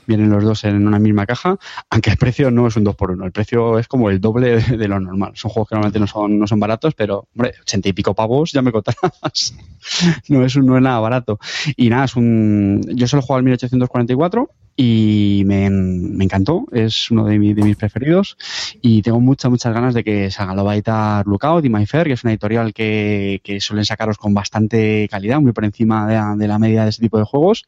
Vienen 0.08 0.30
los 0.30 0.44
dos 0.44 0.64
en 0.64 0.88
una 0.88 1.00
misma 1.00 1.26
caja, 1.26 1.58
aunque 1.90 2.10
el 2.10 2.18
precio 2.18 2.52
no 2.52 2.68
es 2.68 2.76
un 2.76 2.86
2x1, 2.86 3.26
el 3.26 3.32
precio 3.32 3.80
es 3.80 3.88
como 3.88 4.10
el 4.10 4.20
doble 4.20 4.62
de, 4.62 4.88
lo 4.88 5.00
normal. 5.00 5.32
Son 5.36 5.52
juegos 5.52 5.70
que 5.70 5.76
normalmente 5.76 6.00
no 6.00 6.08
son, 6.08 6.40
no 6.40 6.48
son 6.48 6.60
baratos, 6.60 6.96
pero, 6.96 7.28
hombre, 7.36 7.54
80 7.62 7.90
y 7.90 7.94
pico 7.94 8.14
pavos, 8.14 8.52
ya 8.52 8.62
me 8.62 8.72
contarás. 8.72 9.56
no, 10.30 10.44
es 10.44 10.58
no 10.58 10.76
es 10.76 10.82
nada 10.82 11.00
barato. 11.00 11.40
Y 11.76 11.90
nada, 11.90 12.06
es 12.06 12.16
un. 12.16 12.82
Yo 12.96 13.08
solo 13.08 13.22
juego 13.22 13.38
al 13.38 13.44
1844 13.44 14.50
y 14.82 15.44
me, 15.46 15.66
encantó, 15.66 16.66
es 16.72 17.12
uno 17.12 17.26
de, 17.26 17.38
mis 17.38 17.76
preferidos 17.76 18.38
y 18.82 19.02
tengo 19.02 19.20
muchas, 19.20 19.52
muchas 19.52 19.74
ganas 19.74 19.94
de 19.94 20.06
que 20.06 20.32
salga. 20.32 20.56
Lo 20.56 20.64
va 20.64 20.72
a 20.72 20.76
editar 20.76 21.28
Lookout 21.28 21.66
y 21.66 21.70
MyFair, 21.70 22.08
que 22.08 22.14
es 22.14 22.24
una 22.24 22.32
editorial 22.32 22.74
que, 22.74 23.42
suelen 23.60 23.84
sacaros 23.84 24.18
con 24.18 24.34
bastante 24.34 25.10
calidad, 25.12 25.42
muy 25.42 25.52
por 25.52 25.66
encima 25.66 26.36
de, 26.38 26.48
la 26.48 26.60
media 26.60 26.84
de 26.84 26.92
ese 26.92 27.02
tipo 27.02 27.18
de 27.18 27.26
juegos 27.26 27.66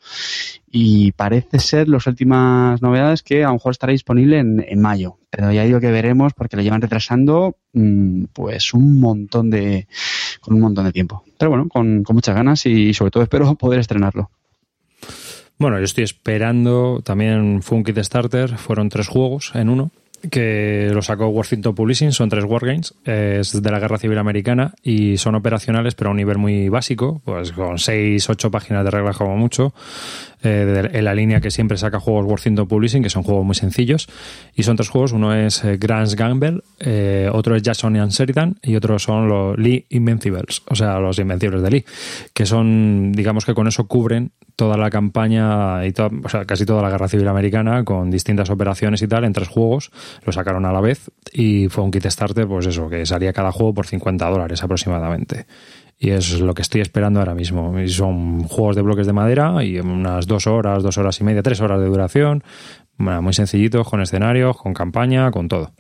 y 0.72 1.12
parece 1.12 1.60
ser 1.60 1.90
las 1.90 2.08
últimas 2.08 2.82
novedades 2.82 3.24
que 3.24 3.44
a 3.44 3.48
lo 3.48 3.56
mejor 3.56 3.72
estará 3.74 3.92
disponible 3.92 4.40
en, 4.40 4.82
mayo. 4.82 5.18
Pero 5.30 5.52
ya 5.52 5.66
digo 5.66 5.82
que 5.82 5.92
veremos 5.92 6.32
porque 6.32 6.56
lo 6.56 6.64
llevan 6.64 6.82
retrasando 6.82 7.58
mm, 7.74 8.28
pues 8.32 8.74
un 8.74 9.02
montón 9.02 9.50
de 9.50 9.86
con 10.40 10.54
un 10.54 10.62
montón 10.62 10.86
de 10.86 10.94
tiempo. 10.94 11.26
Pero 11.38 11.52
bueno, 11.52 11.68
con, 11.68 12.04
con 12.04 12.16
muchas 12.16 12.36
ganas 12.36 12.66
y 12.66 12.94
sobre 12.94 13.12
todo 13.12 13.24
espero 13.24 13.54
poder 13.56 13.82
estrenarlo. 13.82 14.32
Bueno, 15.62 15.78
yo 15.78 15.86
estoy 15.86 16.06
esperando 16.06 17.04
también 17.04 17.62
Funky 17.62 17.92
de 17.92 18.04
Starter, 18.04 18.58
fueron 18.58 18.90
tres 18.90 19.08
juegos 19.08 19.52
en 19.54 19.70
uno 19.70 19.92
que 20.32 20.90
lo 20.92 21.04
sacó 21.04 21.28
Worthington 21.28 21.76
Publishing, 21.76 22.12
son 22.12 22.30
tres 22.30 22.46
wargames, 22.46 22.96
es 23.06 23.62
de 23.62 23.72
la 23.72 23.80
Guerra 23.80 24.00
Civil 24.00 24.18
Americana 24.18 24.74
y 24.82 25.18
son 25.18 25.36
operacionales 25.36 25.94
pero 25.94 26.10
a 26.10 26.12
un 26.12 26.18
nivel 26.18 26.40
muy 26.40 26.70
básico, 26.70 27.22
pues 27.26 27.52
con 27.52 27.78
seis, 27.78 28.28
ocho 28.28 28.50
páginas 28.50 28.84
de 28.84 28.90
reglas 28.90 29.18
como 29.18 29.38
mucho, 29.38 29.72
eh, 30.44 30.90
en 30.92 31.06
la 31.06 31.14
línea 31.14 31.42
que 31.42 31.52
siempre 31.52 31.78
saca 31.78 32.00
juegos 32.00 32.26
Worthington 32.26 32.68
Publishing, 32.68 33.04
que 33.04 33.10
son 33.10 33.24
juegos 33.24 33.46
muy 33.46 33.56
sencillos, 33.56 34.08
y 34.56 34.64
son 34.64 34.76
tres 34.76 34.90
juegos, 34.90 35.12
uno 35.12 35.34
es 35.34 35.64
eh, 35.64 35.78
Grants 35.78 36.16
Gamble, 36.16 36.62
eh, 36.80 37.30
otro 37.32 37.56
es 37.56 37.62
Jackson 37.62 37.96
and 37.96 38.12
Sheridan 38.12 38.58
y 38.62 38.76
otro 38.76 39.00
son 39.00 39.28
los 39.28 39.58
Lee 39.58 39.86
Invencibles, 39.90 40.62
o 40.68 40.76
sea, 40.76 41.00
los 41.00 41.20
Invencibles 41.20 41.62
de 41.62 41.72
Lee, 41.72 41.86
que 42.34 42.46
son, 42.46 43.12
digamos 43.12 43.46
que 43.46 43.54
con 43.54 43.68
eso 43.68 43.88
cubren 43.88 44.32
toda 44.56 44.78
la 44.78 44.90
campaña 44.90 45.86
y 45.86 45.94
o 45.98 46.30
sea, 46.30 46.46
casi 46.46 46.66
toda 46.66 46.82
la 46.82 46.90
guerra 46.90 47.08
civil 47.08 47.28
americana 47.28 47.84
con 47.84 48.12
distintas 48.12 48.50
operaciones 48.50 49.02
y 49.02 49.08
tal 49.08 49.24
en 49.24 49.34
tres 49.34 49.48
juegos. 49.48 49.92
Lo 50.24 50.32
sacaron 50.32 50.66
a 50.66 50.72
la 50.72 50.82
vez 50.82 51.10
y 51.34 51.68
fue 51.70 51.84
un 51.84 51.92
kit 51.92 52.06
starter, 52.06 52.48
pues 52.48 52.68
eso, 52.68 52.90
que 52.90 53.06
salía 53.06 53.34
cada 53.34 53.52
juego 53.52 53.74
por 53.74 53.88
50 53.88 54.30
dólares 54.30 54.64
aproximadamente. 54.64 55.46
Y 56.04 56.10
es 56.10 56.40
lo 56.40 56.56
que 56.56 56.64
estoy 56.64 56.82
esperando 56.82 57.20
ahora 57.20 57.36
mismo. 57.36 57.80
Y 57.80 57.88
son 57.88 58.46
juegos 58.46 58.76
de 58.76 58.82
bloques 58.82 59.06
de 59.06 59.14
madera 59.14 59.64
y 59.64 59.80
unas 59.80 60.26
dos 60.26 60.48
horas, 60.48 60.82
dos 60.82 60.98
horas 60.98 61.22
y 61.22 61.24
media, 61.24 61.44
tres 61.44 61.62
horas 61.62 61.80
de 61.80 61.86
duración. 61.86 62.44
muy 62.98 63.34
sencillitos, 63.34 63.88
con 63.88 64.02
escenarios, 64.02 64.58
con 64.58 64.74
campaña, 64.74 65.30
con 65.30 65.48
todo. 65.48 65.74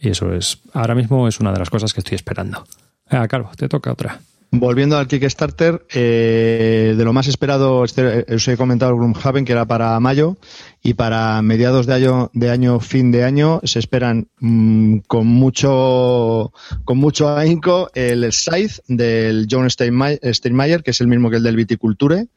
Y 0.00 0.08
eso 0.08 0.34
es, 0.34 0.62
ahora 0.74 0.96
mismo 0.96 1.28
es 1.28 1.38
una 1.38 1.52
de 1.52 1.60
las 1.60 1.70
cosas 1.70 1.94
que 1.94 2.00
estoy 2.00 2.16
esperando. 2.16 2.64
Ah, 3.08 3.28
Carlos, 3.28 3.56
te 3.56 3.68
toca 3.68 3.92
otra. 3.92 4.18
Volviendo 4.50 4.96
al 4.96 5.08
Kickstarter, 5.08 5.84
eh, 5.92 6.94
de 6.96 7.04
lo 7.04 7.12
más 7.12 7.26
esperado, 7.26 7.84
este, 7.84 8.20
eh, 8.20 8.34
os 8.34 8.48
he 8.48 8.56
comentado 8.56 8.92
el 8.92 8.96
Gloomhaven, 8.96 9.44
que 9.44 9.52
era 9.52 9.66
para 9.66 10.00
mayo, 10.00 10.38
y 10.82 10.94
para 10.94 11.42
mediados 11.42 11.86
de 11.86 11.92
año, 11.92 12.30
de 12.32 12.50
año 12.50 12.80
fin 12.80 13.12
de 13.12 13.24
año, 13.24 13.60
se 13.64 13.78
esperan 13.78 14.28
mm, 14.40 15.00
con 15.06 15.26
mucho 15.26 16.50
con 16.84 16.96
mucho 16.96 17.36
ahínco 17.36 17.90
el 17.94 18.32
Scythe 18.32 18.80
del 18.88 19.48
John 19.50 19.68
Steinmeier, 19.68 20.82
que 20.82 20.92
es 20.92 21.00
el 21.02 21.08
mismo 21.08 21.28
que 21.28 21.36
el 21.36 21.42
del 21.42 21.56
Viticulture. 21.56 22.28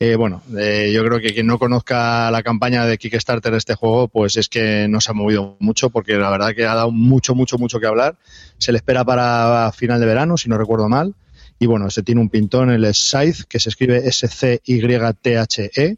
Eh, 0.00 0.16
bueno, 0.16 0.42
yo 0.48 1.04
creo 1.04 1.20
que 1.20 1.32
quien 1.32 1.46
no 1.46 1.58
conozca 1.58 2.30
la 2.30 2.42
campaña 2.42 2.84
de 2.84 2.98
Kickstarter 2.98 3.52
de 3.52 3.58
este 3.58 3.74
juego, 3.74 4.08
pues 4.08 4.36
es 4.36 4.50
que 4.50 4.86
no 4.88 5.00
se 5.00 5.12
ha 5.12 5.14
movido 5.14 5.56
mucho, 5.60 5.88
porque 5.88 6.18
la 6.18 6.28
verdad 6.30 6.54
que 6.54 6.66
ha 6.66 6.74
dado 6.74 6.90
mucho, 6.90 7.34
mucho, 7.34 7.56
mucho 7.56 7.80
que 7.80 7.86
hablar. 7.86 8.18
Se 8.58 8.70
le 8.70 8.76
espera 8.76 9.02
para 9.04 9.72
final 9.72 9.98
de 9.98 10.06
verano, 10.06 10.36
si 10.36 10.50
no 10.50 10.58
recuerdo 10.58 10.90
mal 10.90 11.14
y 11.58 11.66
bueno, 11.66 11.90
se 11.90 12.02
tiene 12.02 12.20
un 12.20 12.28
pintón, 12.28 12.70
el 12.70 12.92
Scythe, 12.94 13.44
que 13.48 13.60
se 13.60 13.68
escribe 13.68 14.06
S-C-Y-T-H-E, 14.08 15.96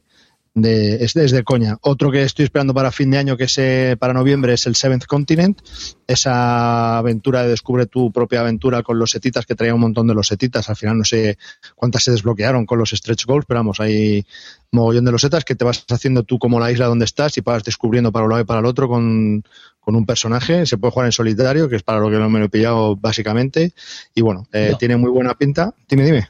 de, 0.56 1.04
es, 1.04 1.12
de, 1.12 1.44
coña. 1.44 1.76
Otro 1.82 2.10
que 2.10 2.22
estoy 2.22 2.46
esperando 2.46 2.72
para 2.72 2.90
fin 2.90 3.10
de 3.10 3.18
año, 3.18 3.36
que 3.36 3.44
es 3.44 3.58
eh, 3.58 3.96
para 3.98 4.14
noviembre, 4.14 4.54
es 4.54 4.66
el 4.66 4.74
Seventh 4.74 5.04
Continent. 5.04 5.60
Esa 6.06 6.96
aventura 6.96 7.42
de 7.42 7.50
descubre 7.50 7.84
tu 7.84 8.10
propia 8.10 8.40
aventura 8.40 8.82
con 8.82 8.98
los 8.98 9.10
setitas, 9.10 9.44
que 9.44 9.54
traía 9.54 9.74
un 9.74 9.82
montón 9.82 10.06
de 10.06 10.14
los 10.14 10.28
setitas. 10.28 10.70
Al 10.70 10.76
final 10.76 10.96
no 10.96 11.04
sé 11.04 11.36
cuántas 11.74 12.04
se 12.04 12.10
desbloquearon 12.10 12.64
con 12.64 12.78
los 12.78 12.90
stretch 12.90 13.26
goals, 13.26 13.44
pero 13.46 13.60
vamos, 13.60 13.80
hay 13.80 14.24
mogollón 14.72 15.04
de 15.04 15.12
los 15.12 15.20
setas 15.20 15.44
que 15.44 15.54
te 15.54 15.64
vas 15.64 15.84
haciendo 15.90 16.22
tú 16.22 16.38
como 16.38 16.58
la 16.58 16.72
isla 16.72 16.86
donde 16.86 17.04
estás 17.04 17.36
y 17.36 17.42
vas 17.42 17.62
descubriendo 17.62 18.10
para 18.10 18.24
un 18.24 18.30
lado 18.30 18.42
y 18.42 18.46
para 18.46 18.60
el 18.60 18.66
otro 18.66 18.88
con, 18.88 19.44
con 19.86 19.94
un 19.94 20.04
personaje. 20.04 20.66
Se 20.66 20.78
puede 20.78 20.90
jugar 20.90 21.06
en 21.06 21.12
solitario, 21.12 21.68
que 21.68 21.76
es 21.76 21.84
para 21.84 22.00
lo 22.00 22.10
que 22.10 22.18
no 22.18 22.28
me 22.28 22.40
lo 22.40 22.46
he 22.46 22.48
pillado 22.48 22.96
básicamente. 22.96 23.72
Y 24.16 24.20
bueno, 24.20 24.44
eh, 24.52 24.74
tiene 24.80 24.96
muy 24.96 25.10
buena 25.10 25.34
pinta. 25.34 25.74
Dime, 25.88 26.04
dime. 26.04 26.26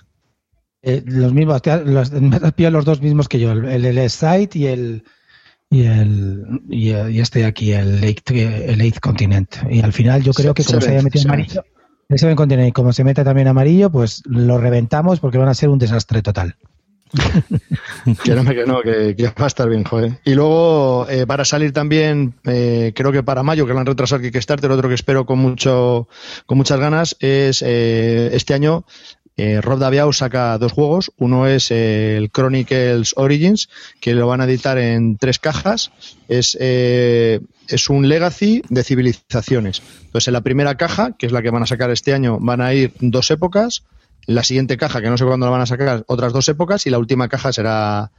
Eh, 0.82 1.02
los 1.06 1.32
mismos, 1.32 1.62
los, 1.86 2.12
me 2.12 2.36
has 2.36 2.72
los 2.72 2.84
dos 2.84 3.00
mismos 3.00 3.28
que 3.28 3.40
yo, 3.40 3.52
el, 3.52 3.84
el, 3.86 4.10
Site 4.10 4.58
y 4.58 4.66
el 4.66 5.04
y 5.70 5.84
el 5.86 6.60
y, 6.68 6.90
este 7.18 7.40
de 7.40 7.44
aquí, 7.46 7.72
el 7.72 8.02
Lake, 8.02 8.22
el 8.36 8.78
Eighth 8.82 9.00
Continent. 9.00 9.56
Y 9.70 9.80
al 9.80 9.94
final 9.94 10.22
yo 10.22 10.34
creo 10.34 10.52
que 10.52 10.62
como 10.62 10.82
se, 10.82 10.90
haya 10.90 11.02
metido 11.02 11.24
amarillo, 11.26 11.64
el 12.10 12.18
Seven 12.18 12.36
Continent 12.36 12.68
y 12.68 12.72
como 12.72 12.92
se 12.92 13.04
mete 13.04 13.24
también 13.24 13.48
amarillo, 13.48 13.90
pues 13.90 14.22
lo 14.26 14.58
reventamos 14.58 15.18
porque 15.18 15.38
van 15.38 15.48
a 15.48 15.54
ser 15.54 15.70
un 15.70 15.78
desastre 15.78 16.20
total. 16.20 16.56
que 18.24 18.34
no, 18.34 18.44
que 18.44 18.66
no, 18.66 18.82
que, 18.82 19.14
va 19.38 19.44
a 19.44 19.46
estar 19.46 19.68
bien, 19.68 19.84
joder. 19.84 20.18
Y 20.24 20.34
luego, 20.34 21.06
eh, 21.08 21.26
para 21.26 21.44
salir 21.44 21.72
también, 21.72 22.34
eh, 22.44 22.92
creo 22.94 23.12
que 23.12 23.22
para 23.22 23.42
mayo, 23.42 23.66
que 23.66 23.72
lo 23.72 23.80
han 23.80 23.86
retrasado 23.86 24.22
el 24.22 24.30
Kickstarter, 24.30 24.70
otro 24.70 24.88
que 24.88 24.94
espero 24.94 25.26
con 25.26 25.38
mucho 25.38 26.08
con 26.46 26.58
muchas 26.58 26.78
ganas, 26.80 27.16
es 27.20 27.62
este 27.62 28.54
año 28.54 28.84
eh, 29.38 29.60
Rob 29.60 29.78
Daviau 29.78 30.12
saca 30.12 30.56
dos 30.58 30.72
juegos. 30.72 31.12
Uno 31.18 31.46
es 31.46 31.70
el 31.70 32.30
Chronicles 32.30 33.12
Origins, 33.16 33.68
que 34.00 34.14
lo 34.14 34.26
van 34.26 34.40
a 34.40 34.44
editar 34.44 34.78
en 34.78 35.18
tres 35.18 35.38
cajas. 35.38 35.92
Es, 36.28 36.56
eh, 36.58 37.40
es 37.68 37.90
un 37.90 38.08
legacy 38.08 38.62
de 38.68 38.82
civilizaciones. 38.82 39.82
Entonces, 40.06 40.28
en 40.28 40.34
la 40.34 40.40
primera 40.40 40.76
caja, 40.76 41.12
que 41.18 41.26
es 41.26 41.32
la 41.32 41.42
que 41.42 41.50
van 41.50 41.62
a 41.62 41.66
sacar 41.66 41.90
este 41.90 42.14
año, 42.14 42.38
van 42.40 42.60
a 42.60 42.72
ir 42.72 42.92
dos 43.00 43.30
épocas. 43.30 43.84
La 44.26 44.42
siguiente 44.42 44.76
caja, 44.76 45.00
que 45.00 45.08
no 45.08 45.16
sé 45.16 45.24
cuándo 45.24 45.46
la 45.46 45.52
van 45.52 45.60
a 45.62 45.66
sacar, 45.66 46.04
otras 46.08 46.32
dos 46.32 46.48
épocas. 46.48 46.86
Y 46.86 46.90
la 46.90 46.98
última 46.98 47.28
caja 47.28 47.52
será 47.52 48.10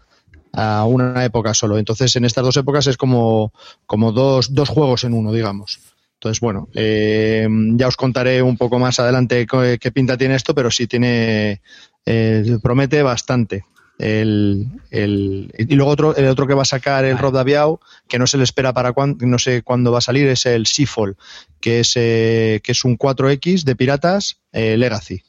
a 0.54 0.86
una 0.86 1.24
época 1.26 1.54
solo. 1.54 1.78
Entonces, 1.78 2.16
en 2.16 2.26
estas 2.26 2.44
dos 2.44 2.58
épocas 2.58 2.88
es 2.88 2.98
como, 2.98 3.54
como 3.86 4.12
dos, 4.12 4.54
dos 4.54 4.70
juegos 4.70 5.04
en 5.04 5.14
uno, 5.14 5.32
digamos. 5.32 5.80
Entonces, 6.16 6.40
bueno, 6.40 6.68
eh, 6.74 7.48
ya 7.76 7.88
os 7.88 7.96
contaré 7.96 8.42
un 8.42 8.58
poco 8.58 8.80
más 8.80 9.00
adelante 9.00 9.46
qué, 9.46 9.92
pinta 9.92 10.18
tiene 10.18 10.34
esto, 10.34 10.56
pero 10.56 10.72
sí 10.72 10.88
tiene, 10.88 11.62
eh, 12.06 12.58
promete 12.62 13.04
bastante. 13.04 13.66
El, 14.00 14.68
el, 14.90 15.54
y 15.58 15.76
luego 15.76 15.92
otro, 15.92 16.16
el 16.16 16.28
otro 16.28 16.48
que 16.48 16.54
va 16.54 16.64
a 16.64 16.66
sacar 16.66 17.06
el 17.06 17.18
Rob 17.18 17.34
Daviau, 17.34 17.80
que 18.08 18.18
no 18.18 18.26
se 18.26 18.38
le 18.38 18.44
espera 18.44 18.74
para 18.74 18.94
cuándo, 18.94 19.26
no 19.26 19.40
sé 19.40 19.62
cuándo 19.62 19.92
va 19.92 20.00
a 20.00 20.02
salir, 20.02 20.28
es 20.28 20.46
el 20.48 20.66
Seafall, 20.66 21.18
que 21.60 21.82
es, 21.82 21.94
eh, 21.96 22.62
que 22.64 22.72
es 22.72 22.84
un 22.84 22.98
4X 22.98 23.64
de 23.64 23.76
piratas 23.76 24.40
Legacy. 24.52 25.22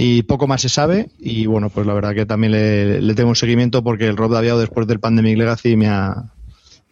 Y 0.00 0.22
poco 0.22 0.46
más 0.46 0.62
se 0.62 0.68
sabe, 0.68 1.10
y 1.18 1.46
bueno, 1.46 1.70
pues 1.70 1.84
la 1.84 1.92
verdad 1.92 2.14
que 2.14 2.24
también 2.24 2.52
le, 2.52 3.14
tengo 3.16 3.30
un 3.30 3.36
seguimiento 3.36 3.82
porque 3.82 4.06
el 4.06 4.16
Rob 4.16 4.32
Daviau 4.32 4.56
después 4.56 4.86
del 4.86 5.00
Pandemic 5.00 5.36
Legacy 5.36 5.76
me 5.76 5.88
ha, 5.88 6.30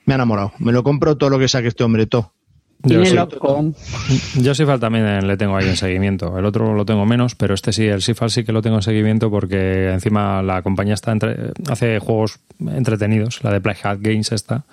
me 0.06 0.14
ha 0.14 0.16
enamorado. 0.16 0.52
Me 0.58 0.72
lo 0.72 0.82
compro 0.82 1.16
todo 1.16 1.30
lo 1.30 1.38
que 1.38 1.46
saque 1.46 1.68
este 1.68 1.84
hombre, 1.84 2.06
todo. 2.06 2.32
Yo 2.82 3.04
sí, 4.54 4.64
yo 4.64 4.78
también 4.78 5.26
le 5.26 5.36
tengo 5.36 5.56
ahí 5.56 5.68
en 5.68 5.76
seguimiento. 5.76 6.36
El 6.36 6.44
otro 6.44 6.74
lo 6.74 6.84
tengo 6.84 7.06
menos, 7.06 7.36
pero 7.36 7.54
este 7.54 7.72
sí, 7.72 7.86
el 7.86 8.02
Sifal 8.02 8.30
sí 8.30 8.44
que 8.44 8.52
lo 8.52 8.60
tengo 8.60 8.76
en 8.76 8.82
seguimiento 8.82 9.30
porque 9.30 9.92
encima 9.92 10.42
la 10.42 10.62
compañía 10.62 10.94
está 10.94 11.12
entre, 11.12 11.52
hace 11.70 12.00
juegos 12.00 12.40
entretenidos, 12.60 13.42
la 13.44 13.52
de 13.52 13.60
Playhat 13.60 14.00
Games 14.00 14.30
está, 14.32 14.64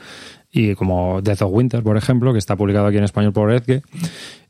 y 0.52 0.76
como 0.76 1.22
Death 1.22 1.42
of 1.42 1.52
Winter, 1.52 1.82
por 1.82 1.98
ejemplo, 1.98 2.34
que 2.34 2.40
está 2.40 2.56
publicado 2.56 2.88
aquí 2.88 2.98
en 2.98 3.04
español 3.04 3.34
por 3.34 3.52
Edge. 3.52 3.82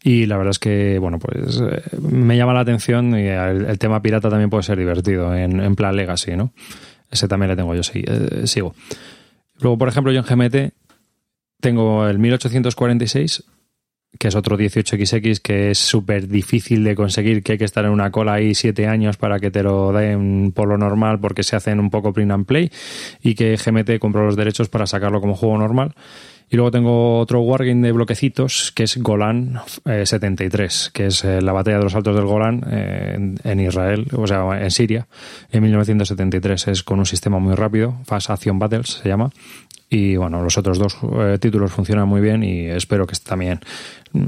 Y 0.05 0.25
la 0.25 0.36
verdad 0.36 0.51
es 0.51 0.60
que, 0.60 1.00
bueno, 1.00 1.17
pues 1.17 1.62
eh, 1.62 1.81
me 2.01 2.36
llama 2.36 2.53
la 2.53 2.60
atención 2.60 3.17
y 3.17 3.25
el, 3.25 3.79
tema 3.79 4.01
pirata 4.01 4.29
también 4.29 4.50
puede 4.50 4.63
ser 4.63 4.77
divertido 4.77 5.33
en, 5.33 5.62
en, 5.62 5.75
plan 5.77 5.95
Legacy, 5.95 6.36
¿no? 6.36 6.51
Ese 7.10 7.29
también 7.29 7.51
le 7.51 7.55
tengo 7.55 7.74
yo, 7.74 7.83
sí, 7.83 8.03
eh, 8.05 8.45
sigo. 8.45 8.75
Luego, 9.60 9.77
por 9.77 9.88
ejemplo, 9.88 10.12
yo 10.12 10.19
en 10.19 10.25
GMT 10.25 10.74
tengo 11.62 12.05
el 12.05 12.19
1846, 12.19 13.45
que 14.19 14.27
es 14.27 14.36
otro 14.36 14.57
18XX 14.57 15.39
que 15.39 15.72
es 15.72 15.77
súper 15.77 16.27
difícil 16.27 16.83
de 16.83 16.95
conseguir, 16.95 17.41
que 17.41 17.53
hay 17.53 17.57
que 17.57 17.65
estar 17.65 17.86
en 17.86 17.91
una 17.91 18.12
cola 18.12 18.33
ahí 18.33 18.53
siete 18.53 18.88
años 18.88 19.15
para 19.17 19.39
que 19.39 19.51
te 19.51 19.63
lo 19.63 19.93
den 19.93 20.51
por 20.51 20.67
lo 20.67 20.77
normal 20.77 21.19
porque 21.19 21.43
se 21.43 21.55
hacen 21.55 21.79
un 21.79 21.89
poco 21.89 22.13
print 22.13 22.31
and 22.31 22.45
play 22.45 22.72
y 23.22 23.36
que 23.36 23.55
GMT 23.55 24.00
compró 24.00 24.25
los 24.25 24.36
derechos 24.36 24.69
para 24.69 24.86
sacarlo 24.86 25.22
como 25.22 25.36
juego 25.36 25.57
normal. 25.57 25.95
Y 26.53 26.55
luego 26.55 26.69
tengo 26.69 27.17
otro 27.17 27.41
wargame 27.41 27.88
de 27.88 27.91
bloquecitos 27.91 28.72
que 28.75 28.83
es 28.83 28.98
Golan 28.98 29.60
73, 29.86 30.86
eh, 30.86 30.89
que 30.93 31.07
es 31.07 31.24
eh, 31.24 31.41
la 31.41 31.51
batalla 31.51 31.77
de 31.77 31.83
los 31.83 31.95
altos 31.95 32.15
del 32.15 32.25
Golan 32.25 32.63
eh, 32.69 33.33
en, 33.43 33.60
Israel, 33.60 34.05
o 34.15 34.27
sea, 34.27 34.62
en 34.62 34.69
Siria, 34.69 35.07
en 35.51 35.63
1973. 35.63 36.67
Es 36.67 36.83
con 36.83 37.00
un 37.00 37.07
sistema 37.07 37.39
muy 37.39 37.55
rápido, 37.55 37.95
Fast 38.05 38.29
Action 38.29 38.60
Battles 38.60 39.00
se 39.01 39.10
llama, 39.10 39.31
y 39.89 40.15
bueno, 40.15 40.43
los 40.43 40.55
otros 40.60 40.77
dos 40.77 40.95
eh, 41.22 41.39
títulos 41.41 41.72
funcionan 41.72 42.07
muy 42.07 42.22
bien 42.22 42.43
y 42.43 42.67
espero 42.67 43.07
que 43.07 43.15
también 43.15 43.60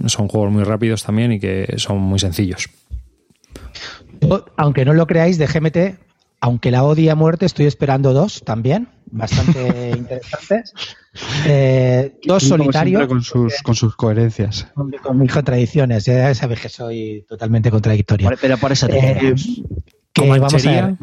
son 0.08 0.28
juegos 0.28 0.52
muy 0.52 0.64
rápidos 0.64 1.04
también 1.04 1.32
y 1.32 1.40
que 1.40 1.76
son 1.78 2.00
muy 2.00 2.18
sencillos. 2.18 2.72
aunque 4.58 4.84
no 4.84 4.96
lo 4.96 5.06
creáis, 5.06 5.38
de 5.38 5.46
GMT 5.46 6.00
aunque 6.40 6.72
la 6.72 6.84
odie 6.84 7.10
a 7.10 7.16
muerte, 7.16 7.46
estoy 7.46 7.66
esperando 7.66 8.14
dos 8.14 8.44
también, 8.44 8.90
bastante 9.08 9.92
interesantes. 9.98 10.74
Eh, 11.48 12.20
dos 12.24 12.44
solitarios. 12.44 13.08
Con 13.08 13.24
sus, 13.24 13.62
con 13.64 13.76
sus 13.76 13.96
coherencias. 13.96 14.68
Con, 14.74 15.18
mis 15.18 15.32
contradicciones. 15.32 16.06
Ya 16.06 16.34
sabes 16.36 16.60
que 16.60 16.70
soy 16.70 17.26
totalmente 17.28 17.72
contradictorio. 17.72 18.30
pero 18.42 18.58
por 18.58 18.72
eso 18.72 18.88
te 18.88 19.30
eh, 19.30 19.36
que 20.14 20.28
vamos 20.28 20.66
a 20.66 20.98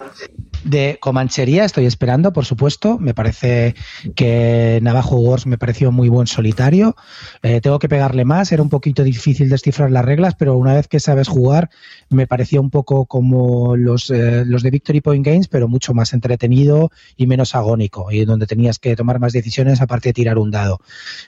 de 0.65 0.99
Comanchería 1.01 1.65
estoy 1.65 1.87
esperando, 1.87 2.33
por 2.33 2.45
supuesto. 2.45 2.99
Me 2.99 3.15
parece 3.15 3.75
que 4.15 4.79
Navajo 4.83 5.17
Wars 5.17 5.47
me 5.47 5.59
pareció 5.59 5.93
muy 5.93 6.09
buen 6.09 6.27
solitario. 6.27 6.97
Eh, 7.43 7.61
tengo 7.61 7.79
que 7.79 7.89
pegarle 7.89 8.25
más. 8.25 8.53
Era 8.53 8.63
un 8.63 8.69
poquito 8.69 9.03
difícil 9.03 9.49
descifrar 9.49 9.91
las 9.91 10.05
reglas, 10.05 10.35
pero 10.39 10.57
una 10.57 10.75
vez 10.75 10.89
que 10.89 11.01
sabes 11.01 11.29
jugar, 11.29 11.71
me 12.11 12.27
pareció 12.27 12.61
un 12.61 12.71
poco 12.71 13.07
como 13.07 13.77
los, 13.77 14.11
eh, 14.11 14.45
de 14.45 14.71
Victory 14.71 15.01
Point 15.01 15.27
Games, 15.27 15.49
pero 15.49 15.69
mucho 15.69 15.95
más 15.95 16.13
entretenido 16.13 16.91
y 17.17 17.27
menos 17.27 17.55
agónico. 17.55 18.11
Y 18.11 18.25
donde 18.25 18.47
tenías 18.47 18.79
que 18.79 18.97
tomar 18.97 19.19
más 19.19 19.33
decisiones 19.33 19.81
aparte 19.81 20.11
de 20.11 20.13
tirar 20.15 20.39
un 20.39 20.51
dado. 20.51 20.81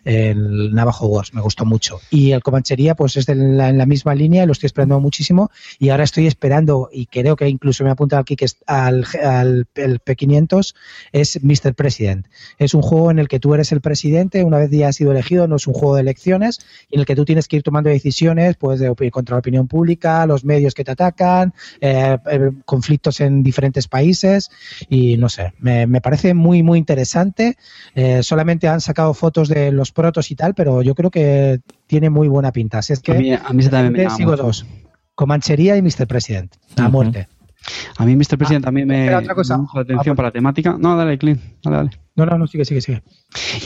El 0.04 0.74
Navajo 0.74 1.06
Wars 1.06 1.34
me 1.34 1.40
gustó 1.40 1.64
mucho. 1.64 2.00
Y 2.10 2.32
el 2.32 2.42
Comanchería, 2.42 2.94
pues 2.94 3.16
es 3.16 3.28
en 3.28 3.56
la 3.56 3.86
misma 3.86 4.14
línea, 4.14 4.46
lo 4.46 4.52
estoy 4.52 4.68
esperando 4.68 5.00
muchísimo. 5.00 5.50
Y 5.78 5.88
ahora 5.88 6.04
estoy 6.04 6.26
esperando, 6.26 6.88
y 6.92 7.06
creo 7.06 7.36
que 7.36 7.48
incluso 7.48 7.84
me 7.84 7.90
apunta 7.90 8.18
aquí 8.18 8.36
que 8.36 8.46
al 8.66 9.04
al 9.24 9.66
P500 9.74 10.74
es 11.12 11.42
Mr. 11.42 11.74
President. 11.74 12.26
Es 12.58 12.74
un 12.74 12.82
juego 12.82 13.10
en 13.10 13.18
el 13.18 13.28
que 13.28 13.40
tú 13.40 13.54
eres 13.54 13.72
el 13.72 13.80
presidente 13.80 14.44
una 14.44 14.58
vez 14.58 14.70
ya 14.70 14.88
has 14.88 14.96
sido 14.96 15.12
elegido, 15.12 15.46
no 15.48 15.56
es 15.56 15.66
un 15.66 15.74
juego 15.74 15.94
de 15.94 16.02
elecciones, 16.02 16.60
en 16.90 17.00
el 17.00 17.06
que 17.06 17.16
tú 17.16 17.24
tienes 17.24 17.48
que 17.48 17.56
ir 17.56 17.62
tomando 17.62 17.90
decisiones 17.90 18.56
pues 18.56 18.80
de, 18.80 18.94
contra 19.10 19.34
la 19.34 19.40
opinión 19.40 19.68
pública, 19.68 20.26
los 20.26 20.44
medios 20.44 20.74
que 20.74 20.84
te 20.84 20.92
atacan, 20.92 21.54
eh, 21.80 22.18
eh, 22.30 22.50
conflictos 22.64 23.20
en 23.20 23.42
diferentes 23.42 23.88
países 23.88 24.50
y 24.88 25.16
no 25.16 25.28
sé, 25.28 25.52
me, 25.58 25.86
parece 26.00 26.34
muy 26.34 26.62
muy 26.62 26.78
interesante. 26.78 27.56
Eh, 27.94 28.22
solamente 28.22 28.68
han 28.68 28.80
sacado 28.80 29.14
fotos 29.14 29.48
de 29.48 29.72
los 29.72 29.92
protos 29.92 30.30
y 30.30 30.36
tal, 30.36 30.54
pero 30.54 30.82
yo 30.82 30.94
creo 30.94 31.10
que 31.10 31.60
tiene 31.86 32.10
muy 32.10 32.28
buena 32.28 32.52
pinta. 32.52 32.80
es 32.80 33.00
que 33.00 33.12
a 33.12 33.52
mí, 33.52 33.68
también 33.68 33.92
me 33.92 34.10
sigo 34.10 34.36
dos. 34.36 34.66
Comanchería 35.14 35.76
y 35.76 35.82
Mr. 35.82 36.06
President. 36.06 36.54
A 36.76 36.88
muerte. 36.88 37.28
A 37.96 38.04
mí, 38.04 38.16
Mr. 38.16 38.36
President, 38.36 38.64
también 38.64 38.88
me 38.88 39.10
cosa. 39.34 39.64
la 39.74 39.80
atención 39.80 40.16
para 40.16 40.28
la 40.28 40.32
temática. 40.32 40.76
No, 40.78 40.96
dale, 40.96 41.18
Clint, 41.18 41.40
dale, 41.62 41.76
dale. 41.76 41.90
No, 42.16 42.26
no, 42.26 42.38
no, 42.38 42.46
sigue, 42.46 42.64
sigue, 42.64 42.80
sigue. 42.80 43.02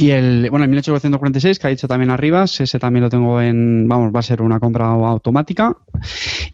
Y 0.01 0.11
el, 0.11 0.49
bueno, 0.51 0.65
el 0.65 0.71
1846, 0.71 1.59
que 1.59 1.67
ha 1.67 1.71
dicho 1.71 1.87
también 1.87 2.11
arriba, 2.11 2.45
ese 2.45 2.79
también 2.79 3.03
lo 3.03 3.11
tengo 3.11 3.43
en, 3.43 3.87
vamos, 3.87 4.15
va 4.15 4.21
a 4.21 4.23
ser 4.23 4.41
una 4.41 4.59
compra 4.59 4.87
automática. 4.87 5.77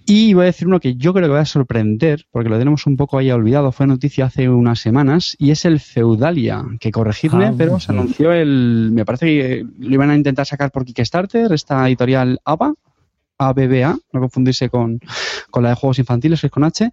Y 0.05 0.35
voy 0.35 0.43
a 0.43 0.47
decir 0.47 0.67
uno 0.67 0.81
que 0.81 0.97
yo 0.97 1.15
creo 1.15 1.29
que 1.29 1.35
va 1.35 1.41
a 1.41 1.45
sorprender, 1.45 2.27
porque 2.33 2.49
lo 2.49 2.59
tenemos 2.59 2.87
un 2.87 2.97
poco 2.97 3.19
ahí 3.19 3.31
olvidado, 3.31 3.71
fue 3.71 3.87
noticia 3.87 4.25
hace 4.25 4.49
unas 4.49 4.81
semanas, 4.81 5.37
y 5.39 5.53
es 5.53 5.65
el 5.65 5.79
Feudalia, 5.79 6.65
que 6.81 6.91
corregidme, 6.91 7.47
ah, 7.47 7.55
pero 7.57 7.79
se 7.79 7.93
anunció 7.93 8.33
el, 8.33 8.91
me 8.93 9.05
parece 9.05 9.27
que 9.27 9.67
lo 9.79 9.95
iban 9.95 10.11
a 10.11 10.17
intentar 10.17 10.47
sacar 10.47 10.73
por 10.73 10.85
Kickstarter, 10.85 11.53
esta 11.53 11.87
editorial 11.87 12.41
ABA, 12.45 12.75
ABBA, 13.39 13.97
no 14.13 14.21
confundirse 14.21 14.69
con, 14.69 15.01
la 15.61 15.71
de 15.71 15.75
juegos 15.75 15.99
infantiles, 15.99 16.41
que 16.41 16.47
es 16.47 16.53
con 16.53 16.65
H. 16.65 16.91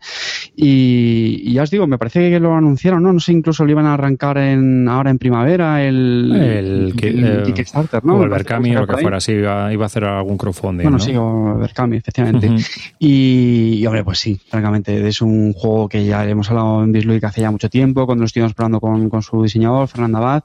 Y, 0.56 1.54
ya 1.54 1.64
os 1.64 1.70
digo, 1.70 1.88
me 1.88 1.98
parece 1.98 2.30
que 2.30 2.40
lo 2.40 2.56
anunciaron, 2.56 3.04
¿no? 3.04 3.14
No 3.14 3.20
sé, 3.20 3.32
incluso 3.32 3.66
lo 3.66 3.72
iban 3.72 3.86
a 3.86 3.94
arrancar 3.94 4.38
en, 4.38 4.88
ahora 4.88 5.12
en 5.12 5.18
primavera, 5.18 5.84
el, 5.84 6.94
el, 7.02 7.54
Kickstarter, 7.54 8.04
¿no? 8.04 8.18
O 8.18 8.24
el 8.24 8.30
Berkami 8.30 8.76
o 8.76 8.82
lo 8.82 8.88
que 8.88 8.98
fuera, 8.98 9.20
sí, 9.20 9.34
iba, 9.34 9.68
a 9.68 9.86
hacer 9.86 10.06
algún 10.06 10.38
crowdfunding. 10.38 10.84
Bueno, 10.84 11.00
sí, 11.00 11.14
o 11.16 11.58
Berkami, 11.58 11.98
efectivamente. 11.98 12.50
y, 13.00 13.86
hombre, 13.86 14.04
pues 14.04 14.20
sí, 14.20 14.40
francamente, 14.48 15.08
es 15.08 15.22
un 15.22 15.54
juego 15.54 15.88
que 15.88 16.06
ya 16.06 16.28
hemos 16.28 16.50
hablado 16.50 16.84
en 16.84 16.92
Bislúdica 16.92 17.28
hace 17.28 17.42
ya 17.42 17.52
mucho 17.52 17.70
tiempo, 17.70 18.06
cuando 18.06 18.24
lo 18.24 18.26
estuvimos 18.26 18.54
probando 18.54 18.80
con, 18.80 19.10
con 19.10 19.22
su 19.22 19.44
diseñador, 19.44 19.88
Fernando 19.88 20.18
Abad, 20.18 20.44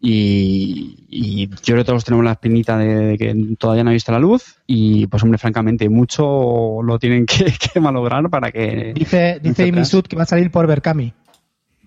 y, 0.00 1.06
y 1.08 1.48
yo 1.48 1.56
creo 1.62 1.78
que 1.78 1.84
todos 1.84 2.04
tenemos 2.04 2.24
la 2.24 2.32
espinita 2.32 2.76
de 2.76 3.16
que 3.16 3.56
todavía 3.58 3.84
no 3.84 3.90
ha 3.90 3.94
visto 3.94 4.12
la 4.12 4.18
luz, 4.18 4.58
y 4.66 5.06
pues 5.06 5.22
hombre, 5.22 5.37
francamente, 5.38 5.88
mucho 5.88 6.80
lo 6.82 6.98
tienen 6.98 7.26
que, 7.26 7.80
malograr 7.80 8.28
para 8.30 8.50
que... 8.50 8.92
Dice, 8.94 9.40
dice 9.42 9.66
Imisud 9.66 10.04
que 10.04 10.16
va 10.16 10.24
a 10.24 10.26
salir 10.26 10.50
por 10.50 10.66
Berkami. 10.66 11.12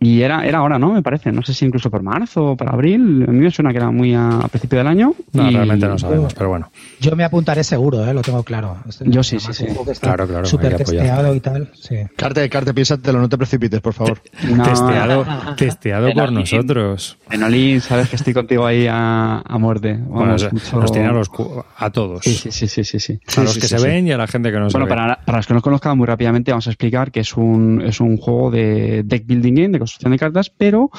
Y 0.03 0.24
era, 0.24 0.43
era 0.48 0.58
ahora, 0.58 0.79
¿no? 0.79 0.93
Me 0.93 1.03
parece. 1.03 1.31
No 1.31 1.43
sé 1.43 1.53
si 1.53 1.63
incluso 1.63 1.91
por 1.91 2.01
marzo 2.01 2.43
o 2.43 2.58
por 2.58 2.67
abril. 2.74 3.24
A 3.27 3.31
mí 3.31 3.38
me 3.38 3.51
suena 3.51 3.70
que 3.70 3.77
era 3.77 3.91
muy 3.91 4.15
a, 4.15 4.39
principio 4.50 4.79
del 4.79 4.88
año. 4.88 5.13
No, 5.31 5.51
realmente 5.51 5.88
no 5.88 6.00
sabemos, 6.00 6.34
pero 6.34 6.50
bueno. 6.50 6.72
Yo 7.00 7.15
me 7.15 7.24
apuntaré 7.24 7.63
seguro, 7.63 8.03
¿eh? 8.03 8.12
lo 8.12 8.24
tengo 8.24 8.41
claro. 8.41 8.77
Yo 9.01 9.22
sí, 9.22 9.39
sí, 9.39 9.53
sí. 9.53 9.67
Claro, 10.00 10.27
claro. 10.27 10.46
Súper 10.48 10.75
testeado 10.75 11.36
y 11.36 11.39
tal. 11.39 11.70
Sí. 11.75 11.98
Carte, 12.15 12.50
Carte, 12.50 12.74
piénsatelo, 12.74 13.20
no 13.20 13.29
te 13.29 13.38
precipites, 13.38 13.79
por 13.79 13.93
favor. 13.93 14.20
Testeado, 14.63 15.24
testeado 15.55 16.12
por 16.13 16.31
nosotros. 16.31 17.20
Enolín, 17.29 17.79
sabes 17.79 18.10
que 18.10 18.15
estoy 18.15 18.34
contigo 18.34 18.65
ahí 18.65 18.88
a, 18.89 19.43
a 19.46 19.58
muerte. 19.60 19.99
Vamos, 19.99 20.49
bueno, 20.71 20.86
tiene 20.91 21.10
a, 21.10 21.12
los, 21.12 21.30
a 21.78 21.89
todos. 21.91 22.23
Sí, 22.23 22.34
sí, 22.34 22.67
sí, 22.67 22.84
sí. 22.84 22.99
sí, 22.99 23.19
A 23.38 23.41
los 23.43 23.56
que 23.56 23.67
se 23.67 23.80
ven 23.80 24.08
y 24.08 24.12
a 24.12 24.17
la 24.17 24.26
gente 24.26 24.52
que 24.52 24.58
no 24.58 24.67
se 24.67 24.80
ve. 24.80 24.84
Bueno, 24.84 24.95
para, 24.95 25.19
para 25.23 25.38
los 25.38 25.45
que 25.45 25.54
no 25.54 25.62
conozcan 25.62 25.95
muy 25.95 26.08
rápidamente, 26.08 26.52
vamos 26.52 26.65
a 26.65 26.71
explicar 26.71 27.12
que 27.12 27.19
es 27.19 27.38
un, 27.38 27.84
es 27.86 27.99
un 27.99 28.17
juego 28.17 28.49
de 28.49 29.04
deck 29.06 29.28
building 29.28 29.54
game, 29.54 29.69
de 29.69 29.80
construcción 29.91 30.12
de 30.12 30.19
cartas, 30.19 30.49
pero 30.49 30.89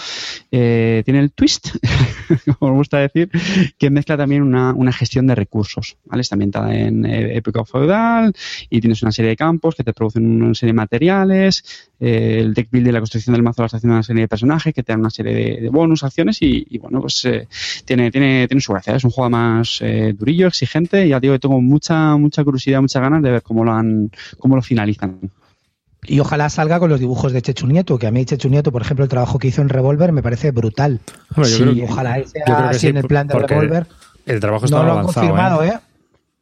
eh, 0.51 1.03
tiene 1.05 1.21
el 1.21 1.33
twist, 1.33 1.69
como 2.59 2.73
me 2.73 2.79
gusta 2.79 2.99
decir, 2.99 3.31
que 3.79 3.91
mezcla 3.91 4.17
también 4.17 4.43
una, 4.43 4.93
gestión 4.93 5.27
de 5.27 5.35
recursos. 5.35 5.97
¿vale? 6.05 6.21
Está 6.21 6.35
ambientada 6.35 6.75
en 6.75 7.07
eh, 7.07 7.37
época 7.37 7.65
feudal 7.65 8.35
y 8.69 8.81
tienes 8.81 9.03
una 9.03 9.13
serie 9.13 9.31
de 9.31 9.37
campos 9.37 9.75
que 9.75 9.85
te 9.85 9.93
producen 9.93 10.43
una 10.43 10.55
serie 10.55 10.73
de 10.73 10.77
materiales. 10.77 11.91
Eh, 11.99 12.41
el 12.41 12.53
deck 12.53 12.69
building, 12.71 12.93
la 12.93 12.99
construcción 12.99 13.33
del 13.33 13.43
mazo, 13.43 13.63
la 13.63 13.67
estación 13.67 13.91
de 13.91 13.95
una 13.95 14.03
serie 14.03 14.23
de 14.23 14.29
personajes 14.29 14.75
que 14.75 14.83
te 14.83 14.93
dan 14.93 15.01
una 15.01 15.11
serie 15.11 15.61
de, 15.61 15.69
bonus, 15.71 16.05
acciones 16.05 16.39
y, 16.41 16.79
bueno, 16.79 17.01
pues 17.01 17.27
tiene, 17.85 18.11
tiene, 18.11 18.47
tiene 18.49 18.61
su 18.61 18.73
gracia. 18.73 18.95
Es 18.95 19.05
un 19.05 19.11
juego 19.11 19.31
más 19.31 19.83
durillo, 20.15 20.49
exigente 20.49 21.07
y 21.07 21.11
ya 21.11 21.21
digo 21.21 21.35
que 21.35 21.39
tengo 21.39 21.61
mucha, 21.61 22.17
mucha 22.17 22.45
curiosidad, 22.45 22.81
muchas 22.81 23.01
ganas 23.01 23.23
de 23.23 23.31
ver 23.31 23.43
cómo 23.43 23.65
lo, 23.65 23.73
han, 23.73 24.11
cómo 24.39 24.57
lo 24.57 24.63
finalizan. 24.63 25.31
Y 26.05 26.19
ojalá 26.19 26.49
salga 26.49 26.81
con 26.81 26.91
los 26.91 26.99
dibujos 26.99 27.33
de 27.33 27.43
Chechu 27.43 27.67
Nieto, 27.69 27.97
que 27.97 28.09
a 28.09 28.11
mí 28.11 28.25
Chechu 28.25 28.49
Nieto, 28.49 28.73
por 28.73 28.83
ejemplo, 28.83 29.05
el 29.05 29.09
trabajo 29.09 29.39
que 29.39 29.49
hizo 29.49 29.63
en 29.63 29.69
Revolver 29.69 30.11
me 30.11 30.23
parece 30.23 30.51
brutal. 30.51 31.01
sí, 31.45 31.83
ojalá 31.89 32.25
sea 32.25 32.69
así 32.71 32.89
en 32.89 32.97
el 32.97 33.05
plan 33.05 33.29
de 33.29 33.39
Revolver. 33.39 33.87
El 34.27 34.41
trabajo 34.41 34.65
está 34.65 34.79
no 34.79 34.85
lo 34.85 34.99
han 34.99 35.05
confirmado, 35.05 35.63
¿eh? 35.63 35.69
¿eh? 35.69 35.79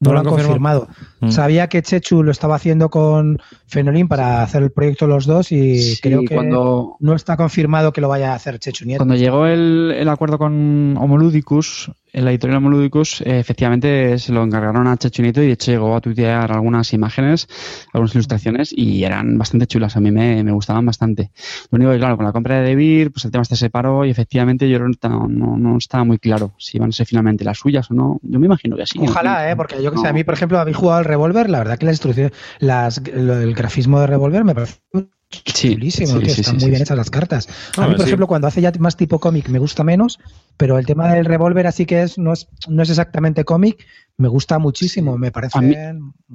No, 0.00 0.14
lo 0.14 0.20
han 0.20 0.24
confirmado. 0.24 0.88
Mm. 1.20 1.30
Sabía 1.30 1.68
que 1.68 1.82
Chechu 1.82 2.22
lo 2.22 2.30
estaba 2.30 2.54
haciendo 2.54 2.88
con 2.88 3.38
Fenolin 3.66 4.08
para 4.08 4.42
hacer 4.42 4.62
el 4.62 4.70
proyecto 4.70 5.06
los 5.06 5.26
dos 5.26 5.52
y 5.52 5.98
creo 6.00 6.22
que 6.22 6.34
cuando, 6.34 6.96
no 7.00 7.14
está 7.14 7.36
confirmado 7.36 7.92
que 7.92 8.00
lo 8.00 8.08
vaya 8.08 8.32
a 8.32 8.36
hacer 8.36 8.58
Chechu 8.58 8.86
Nieto. 8.86 9.00
Cuando 9.00 9.16
llegó 9.16 9.46
el, 9.46 9.92
el 9.94 10.08
acuerdo 10.08 10.38
con 10.38 10.96
Homoludicus, 10.96 11.90
en 12.12 12.24
la 12.24 12.30
editorial 12.30 12.60
Moludicus, 12.60 13.20
eh, 13.22 13.38
efectivamente 13.38 14.18
se 14.18 14.32
lo 14.32 14.42
encargaron 14.42 14.86
a 14.86 14.96
Chechunito 14.96 15.42
y 15.42 15.46
de 15.46 15.52
hecho 15.52 15.70
llegó 15.70 15.94
a 15.94 16.00
tuitear 16.00 16.52
algunas 16.52 16.92
imágenes, 16.92 17.48
algunas 17.92 18.14
ilustraciones 18.14 18.72
y 18.72 19.04
eran 19.04 19.38
bastante 19.38 19.66
chulas. 19.66 19.96
A 19.96 20.00
mí 20.00 20.10
me, 20.10 20.50
gustaban 20.50 20.84
bastante. 20.84 21.30
Lo 21.70 21.76
único 21.76 21.92
que, 21.92 21.98
claro, 21.98 22.16
con 22.16 22.26
la 22.26 22.32
compra 22.32 22.56
de 22.56 22.68
Devir, 22.68 23.12
pues 23.12 23.24
el 23.24 23.30
tema 23.30 23.44
se 23.44 23.56
separó 23.56 24.04
y 24.04 24.10
efectivamente 24.10 24.68
yo 24.68 24.78
no, 24.78 25.28
no, 25.28 25.78
estaba 25.78 26.04
muy 26.04 26.18
claro 26.18 26.52
si 26.58 26.76
iban 26.76 26.90
a 26.90 26.92
ser 26.92 27.06
finalmente 27.06 27.44
las 27.44 27.58
suyas 27.58 27.90
o 27.90 27.94
no. 27.94 28.18
Yo 28.22 28.38
me 28.38 28.46
imagino 28.46 28.76
que 28.76 28.86
sí. 28.86 28.98
Ojalá, 29.00 29.50
¿eh? 29.50 29.56
porque 29.56 29.82
yo 29.82 29.92
que 29.92 29.98
sé, 29.98 30.08
a 30.08 30.12
mí, 30.12 30.24
por 30.24 30.34
ejemplo, 30.34 30.58
habéis 30.58 30.76
jugado 30.76 30.98
al 30.98 31.04
Revolver, 31.04 31.48
la 31.48 31.58
verdad 31.58 31.78
que 31.78 31.86
la 31.86 31.92
instrucción, 31.92 32.32
las, 32.58 32.98
el 32.98 33.54
grafismo 33.54 34.00
de 34.00 34.06
Revolver 34.06 34.44
me 34.44 34.54
parece 34.54 34.80
chulísimo, 35.30 36.18
están 36.20 36.56
muy 36.56 36.70
bien 36.70 36.82
hechas 36.82 36.96
las 36.96 37.10
cartas. 37.10 37.48
A 37.76 37.86
mí, 37.86 37.94
por 37.94 38.04
ejemplo, 38.04 38.26
cuando 38.26 38.48
hace 38.48 38.60
ya 38.60 38.72
más 38.78 38.96
tipo 38.96 39.20
cómic 39.20 39.48
me 39.48 39.58
gusta 39.58 39.84
menos, 39.84 40.18
pero 40.56 40.78
el 40.78 40.86
tema 40.86 41.12
del 41.14 41.24
revólver 41.24 41.66
así 41.66 41.86
que 41.86 42.02
es 42.02 42.18
no 42.18 42.32
es, 42.32 42.48
no 42.68 42.82
es 42.82 42.90
exactamente 42.90 43.44
cómic, 43.44 43.86
me 44.16 44.28
gusta 44.28 44.58
muchísimo, 44.58 45.16
me 45.16 45.30
parece... 45.30 45.58
A 45.58 45.62
mí, 45.62 45.74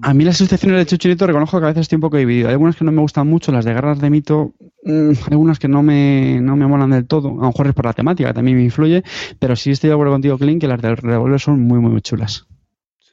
a 0.02 0.14
mí 0.14 0.24
las 0.24 0.40
ilustraciones 0.40 0.80
de 0.80 0.86
Chuchurito 0.86 1.28
reconozco 1.28 1.60
que 1.60 1.66
a 1.66 1.70
veces 1.70 1.82
estoy 1.82 1.98
un 1.98 2.02
poco 2.02 2.18
dividido. 2.18 2.48
Hay 2.48 2.54
algunas 2.54 2.76
que 2.76 2.86
no 2.86 2.92
me 2.92 3.02
gustan 3.02 3.28
mucho, 3.28 3.52
las 3.52 3.66
de 3.66 3.74
Guerras 3.74 4.00
de 4.00 4.10
Mito, 4.10 4.56
mm, 4.84 5.12
algunas 5.30 5.60
que 5.60 5.68
no 5.68 5.84
me, 5.84 6.40
no 6.42 6.56
me 6.56 6.66
molan 6.66 6.92
del 6.92 7.06
todo. 7.06 7.30
A 7.30 7.34
lo 7.34 7.48
mejor 7.48 7.68
es 7.68 7.74
por 7.74 7.86
la 7.86 7.94
temática, 7.94 8.34
también 8.34 8.58
me 8.58 8.64
influye, 8.64 9.04
pero 9.40 9.56
sí 9.56 9.72
estoy 9.72 9.90
de 9.90 9.94
acuerdo 9.94 10.14
contigo, 10.14 10.38
Clint, 10.38 10.62
que 10.62 10.68
las 10.68 10.82
del 10.82 10.98
revólver 10.98 11.40
son 11.40 11.60
muy, 11.62 11.80
muy 11.80 12.02
chulas. 12.02 12.48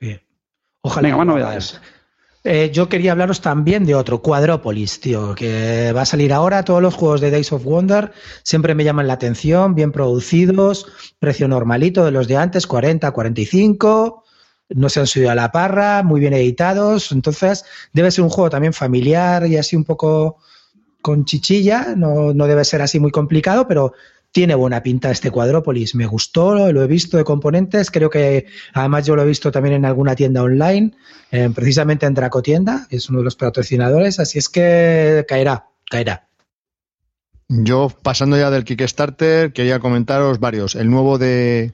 Sí. 0.00 0.18
Ojalá. 0.80 1.08
Venga, 1.08 1.18
más 1.18 1.26
novedades. 1.26 1.80
Eh, 2.44 2.70
yo 2.72 2.88
quería 2.88 3.12
hablaros 3.12 3.40
también 3.40 3.84
de 3.84 3.94
otro, 3.94 4.20
Quadrópolis, 4.20 4.98
tío, 4.98 5.34
que 5.34 5.92
va 5.94 6.02
a 6.02 6.06
salir 6.06 6.32
ahora. 6.32 6.64
Todos 6.64 6.82
los 6.82 6.94
juegos 6.94 7.20
de 7.20 7.30
Days 7.30 7.52
of 7.52 7.62
Wonder 7.62 8.12
siempre 8.42 8.74
me 8.74 8.82
llaman 8.82 9.06
la 9.06 9.12
atención, 9.12 9.76
bien 9.76 9.92
producidos, 9.92 10.86
precio 11.20 11.46
normalito 11.46 12.04
de 12.04 12.10
los 12.10 12.26
de 12.26 12.36
antes, 12.36 12.66
40, 12.66 13.12
45, 13.12 14.24
no 14.70 14.88
se 14.88 15.00
han 15.00 15.06
subido 15.06 15.30
a 15.30 15.36
la 15.36 15.52
parra, 15.52 16.02
muy 16.02 16.20
bien 16.20 16.32
editados. 16.32 17.12
Entonces, 17.12 17.64
debe 17.92 18.10
ser 18.10 18.24
un 18.24 18.30
juego 18.30 18.50
también 18.50 18.72
familiar 18.72 19.46
y 19.46 19.56
así 19.56 19.76
un 19.76 19.84
poco 19.84 20.38
con 21.00 21.24
chichilla, 21.24 21.94
no, 21.96 22.34
no 22.34 22.46
debe 22.46 22.64
ser 22.64 22.82
así 22.82 22.98
muy 22.98 23.10
complicado, 23.10 23.68
pero 23.68 23.92
tiene 24.32 24.54
buena 24.54 24.82
pinta 24.82 25.10
este 25.10 25.30
Cuadrópolis. 25.30 25.94
Me 25.94 26.06
gustó, 26.06 26.72
lo 26.72 26.82
he 26.82 26.86
visto 26.86 27.18
de 27.18 27.24
componentes. 27.24 27.90
Creo 27.90 28.10
que 28.10 28.46
además 28.72 29.06
yo 29.06 29.14
lo 29.14 29.22
he 29.22 29.26
visto 29.26 29.52
también 29.52 29.74
en 29.74 29.84
alguna 29.84 30.16
tienda 30.16 30.42
online, 30.42 30.92
precisamente 31.54 32.06
en 32.06 32.14
Dracotienda, 32.14 32.86
es 32.90 33.10
uno 33.10 33.18
de 33.18 33.24
los 33.24 33.36
patrocinadores. 33.36 34.18
Así 34.18 34.38
es 34.38 34.48
que 34.48 35.24
caerá, 35.28 35.68
caerá. 35.88 36.28
Yo, 37.48 37.92
pasando 38.02 38.38
ya 38.38 38.50
del 38.50 38.64
Kickstarter, 38.64 39.52
quería 39.52 39.78
comentaros 39.78 40.40
varios. 40.40 40.74
El 40.74 40.90
nuevo 40.90 41.18
de, 41.18 41.72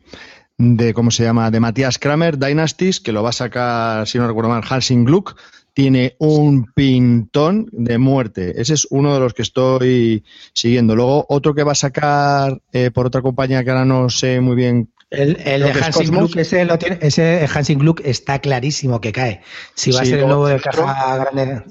de 0.57 0.93
¿cómo 0.93 1.13
se 1.13 1.23
llama? 1.23 1.53
De 1.53 1.61
Matías 1.61 2.01
Kramer, 2.01 2.39
Dynasties, 2.39 2.99
que 2.99 3.13
lo 3.13 3.23
va 3.23 3.31
a 3.31 3.33
sacar, 3.33 4.09
si 4.09 4.19
no 4.19 4.27
recuerdo 4.27 4.51
mal, 4.51 4.65
Hansing 4.69 5.05
Gluck. 5.05 5.37
Tiene 5.79 6.17
un 6.19 6.73
pintón 6.75 7.69
de 7.71 7.99
muerte. 7.99 8.61
Ese 8.61 8.75
es 8.75 8.89
uno 8.91 9.15
de 9.15 9.21
los 9.21 9.33
que 9.33 9.43
estoy 9.43 10.25
siguiendo. 10.53 10.97
Luego, 10.97 11.25
otro 11.29 11.55
que 11.55 11.63
va 11.63 11.71
a 11.71 11.77
sacar 11.77 12.61
eh, 12.73 12.91
por 12.91 13.07
otra 13.07 13.23
compañía 13.23 13.63
que 13.63 13.71
ahora 13.71 13.85
no 13.85 14.11
sé 14.11 14.41
muy 14.41 14.57
bien 14.57 14.89
el, 15.11 15.41
el 15.45 15.63
de 15.63 15.71
Hansing 15.71 16.11
Gluck, 16.11 16.35
ese, 16.35 16.65
lo 16.65 16.81
tiene, 16.81 16.99
ese 17.01 17.49
Hansing 17.55 17.79
Gluck 17.79 18.01
está 18.05 18.41
clarísimo 18.41 19.01
que 19.01 19.13
cae. 19.13 19.41
Si 19.77 19.93
va 19.93 20.01
a 20.01 20.05
ser 20.05 20.19
el 20.19 20.27
nuevo 20.27 20.49
de 20.49 20.59
caja 20.59 21.17
grande. 21.17 21.63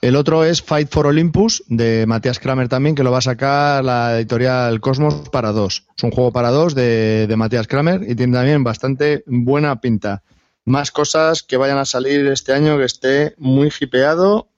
El 0.00 0.16
otro 0.16 0.44
es 0.44 0.60
Fight 0.60 0.88
for 0.90 1.06
Olympus, 1.06 1.62
de 1.68 2.04
Matías 2.08 2.40
Kramer 2.40 2.68
también, 2.68 2.96
que 2.96 3.04
lo 3.04 3.12
va 3.12 3.18
a 3.18 3.20
sacar 3.20 3.84
la 3.84 4.18
editorial 4.18 4.80
Cosmos 4.80 5.28
para 5.28 5.52
dos. 5.52 5.86
Es 5.96 6.02
un 6.02 6.10
juego 6.10 6.32
para 6.32 6.50
dos 6.50 6.74
de, 6.74 7.28
de 7.28 7.36
Matías 7.36 7.68
Kramer 7.68 8.02
y 8.10 8.16
tiene 8.16 8.32
también 8.32 8.64
bastante 8.64 9.22
buena 9.28 9.80
pinta. 9.80 10.24
Más 10.64 10.90
cosas 10.90 11.42
que 11.42 11.56
vayan 11.56 11.78
a 11.78 11.84
salir 11.84 12.26
este 12.28 12.52
año 12.52 12.78
que 12.78 12.84
esté 12.84 13.34
muy 13.38 13.72
hipeado. 13.80 14.48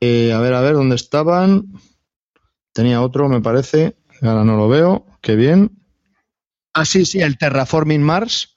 Eh, 0.00 0.32
a 0.32 0.38
ver, 0.40 0.54
a 0.54 0.60
ver, 0.60 0.74
¿dónde 0.74 0.96
estaban? 0.96 1.66
Tenía 2.72 3.02
otro, 3.02 3.28
me 3.28 3.40
parece. 3.40 3.96
Ahora 4.22 4.44
no 4.44 4.56
lo 4.56 4.68
veo. 4.68 5.06
Qué 5.20 5.36
bien. 5.36 5.70
Ah, 6.72 6.84
sí, 6.84 7.04
sí, 7.04 7.20
el 7.20 7.38
Terraforming 7.38 8.02
Mars, 8.02 8.53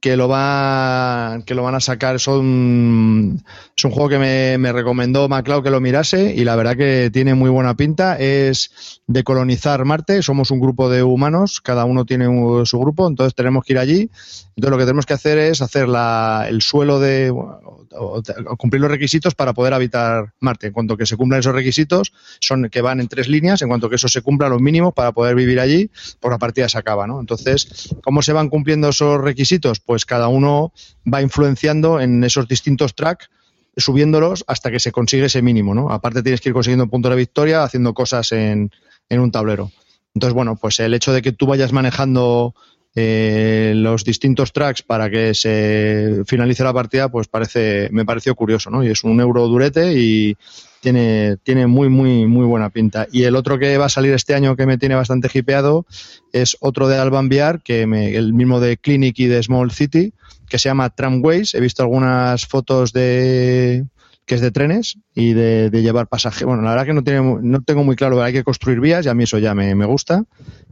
que 0.00 0.16
lo, 0.16 0.28
va, 0.28 1.40
que 1.44 1.54
lo 1.54 1.62
van 1.62 1.74
a 1.74 1.80
sacar. 1.80 2.20
Son, 2.20 3.42
es 3.76 3.84
un 3.84 3.90
juego 3.90 4.08
que 4.08 4.18
me, 4.18 4.58
me 4.58 4.72
recomendó 4.72 5.28
MacLeod 5.28 5.62
que 5.62 5.70
lo 5.70 5.80
mirase 5.80 6.34
y 6.34 6.44
la 6.44 6.56
verdad 6.56 6.76
que 6.76 7.10
tiene 7.12 7.34
muy 7.34 7.50
buena 7.50 7.76
pinta. 7.76 8.16
Es 8.18 9.00
de 9.06 9.24
colonizar 9.24 9.84
Marte. 9.84 10.22
Somos 10.22 10.50
un 10.50 10.60
grupo 10.60 10.88
de 10.88 11.02
humanos, 11.02 11.60
cada 11.60 11.84
uno 11.84 12.04
tiene 12.04 12.26
su 12.64 12.78
grupo, 12.78 13.08
entonces 13.08 13.34
tenemos 13.34 13.64
que 13.64 13.72
ir 13.72 13.78
allí. 13.78 14.10
Entonces 14.56 14.70
lo 14.70 14.78
que 14.78 14.84
tenemos 14.84 15.06
que 15.06 15.14
hacer 15.14 15.38
es 15.38 15.62
hacer 15.62 15.88
la, 15.88 16.46
el 16.48 16.62
suelo 16.62 17.00
de 17.00 17.32
cumplir 18.58 18.80
los 18.80 18.90
requisitos 18.90 19.34
para 19.34 19.52
poder 19.52 19.74
habitar 19.74 20.32
Marte. 20.40 20.68
En 20.68 20.72
cuanto 20.72 20.96
que 20.96 21.06
se 21.06 21.16
cumplan 21.16 21.40
esos 21.40 21.54
requisitos, 21.54 22.12
son 22.40 22.68
que 22.70 22.80
van 22.82 23.00
en 23.00 23.08
tres 23.08 23.28
líneas, 23.28 23.62
en 23.62 23.68
cuanto 23.68 23.88
que 23.88 23.96
eso 23.96 24.08
se 24.08 24.22
cumpla 24.22 24.48
los 24.48 24.60
mínimos 24.60 24.94
para 24.94 25.12
poder 25.12 25.34
vivir 25.34 25.60
allí, 25.60 25.90
pues 26.20 26.30
la 26.30 26.38
partida 26.38 26.68
se 26.68 26.78
acaba, 26.78 27.06
¿no? 27.06 27.20
Entonces, 27.20 27.94
¿cómo 28.02 28.22
se 28.22 28.32
van 28.32 28.48
cumpliendo 28.48 28.88
esos 28.88 29.20
requisitos? 29.20 29.80
Pues 29.88 30.04
cada 30.04 30.28
uno 30.28 30.74
va 31.10 31.22
influenciando 31.22 31.98
en 31.98 32.22
esos 32.22 32.46
distintos 32.46 32.94
tracks 32.94 33.30
subiéndolos 33.74 34.44
hasta 34.46 34.70
que 34.70 34.80
se 34.80 34.92
consigue 34.92 35.24
ese 35.24 35.40
mínimo, 35.40 35.74
¿no? 35.74 35.90
Aparte 35.90 36.22
tienes 36.22 36.42
que 36.42 36.50
ir 36.50 36.52
consiguiendo 36.52 36.88
puntos 36.88 37.08
de 37.08 37.16
victoria 37.16 37.62
haciendo 37.62 37.94
cosas 37.94 38.32
en, 38.32 38.70
en 39.08 39.20
un 39.20 39.30
tablero. 39.30 39.72
Entonces, 40.14 40.34
bueno, 40.34 40.56
pues 40.56 40.78
el 40.80 40.92
hecho 40.92 41.14
de 41.14 41.22
que 41.22 41.32
tú 41.32 41.46
vayas 41.46 41.72
manejando 41.72 42.54
eh, 42.96 43.72
los 43.76 44.04
distintos 44.04 44.52
tracks 44.52 44.82
para 44.82 45.08
que 45.08 45.32
se 45.32 46.22
finalice 46.26 46.64
la 46.64 46.74
partida, 46.74 47.08
pues 47.08 47.26
parece, 47.26 47.88
me 47.90 48.04
pareció 48.04 48.34
curioso, 48.34 48.68
¿no? 48.68 48.84
Y 48.84 48.88
es 48.88 49.04
un 49.04 49.18
euro 49.22 49.48
durete 49.48 49.94
y 49.98 50.36
tiene, 50.80 51.36
tiene 51.42 51.66
muy, 51.66 51.88
muy, 51.88 52.26
muy 52.26 52.46
buena 52.46 52.70
pinta. 52.70 53.06
Y 53.12 53.24
el 53.24 53.36
otro 53.36 53.58
que 53.58 53.78
va 53.78 53.86
a 53.86 53.90
salir 53.90 54.12
este 54.14 54.34
año 54.34 54.56
que 54.56 54.66
me 54.66 54.78
tiene 54.78 54.94
bastante 54.94 55.28
hipeado 55.32 55.86
es 56.32 56.56
otro 56.60 56.88
de 56.88 56.98
Alban 56.98 57.26
VR, 57.26 57.60
que 57.62 57.86
me, 57.86 58.14
el 58.14 58.32
mismo 58.32 58.60
de 58.60 58.76
Clinic 58.76 59.18
y 59.18 59.26
de 59.26 59.42
Small 59.42 59.70
City, 59.70 60.12
que 60.48 60.58
se 60.58 60.68
llama 60.68 60.90
Tramways. 60.90 61.54
He 61.54 61.60
visto 61.60 61.82
algunas 61.82 62.46
fotos 62.46 62.92
de, 62.92 63.84
que 64.28 64.34
es 64.34 64.40
de 64.42 64.50
trenes 64.50 64.98
y 65.14 65.32
de, 65.32 65.70
llevar 65.72 66.06
pasaje. 66.06 66.44
Bueno, 66.44 66.62
la 66.62 66.70
verdad 66.70 66.86
que 66.86 66.92
no, 66.92 67.02
tiene, 67.02 67.38
no 67.42 67.62
tengo 67.62 67.82
muy 67.82 67.96
claro, 67.96 68.22
hay 68.22 68.32
que 68.32 68.44
construir 68.44 68.78
vías 68.78 69.04
y 69.06 69.08
a 69.08 69.14
mí 69.14 69.24
eso 69.24 69.38
ya 69.38 69.54
me, 69.54 69.86
gusta. 69.86 70.24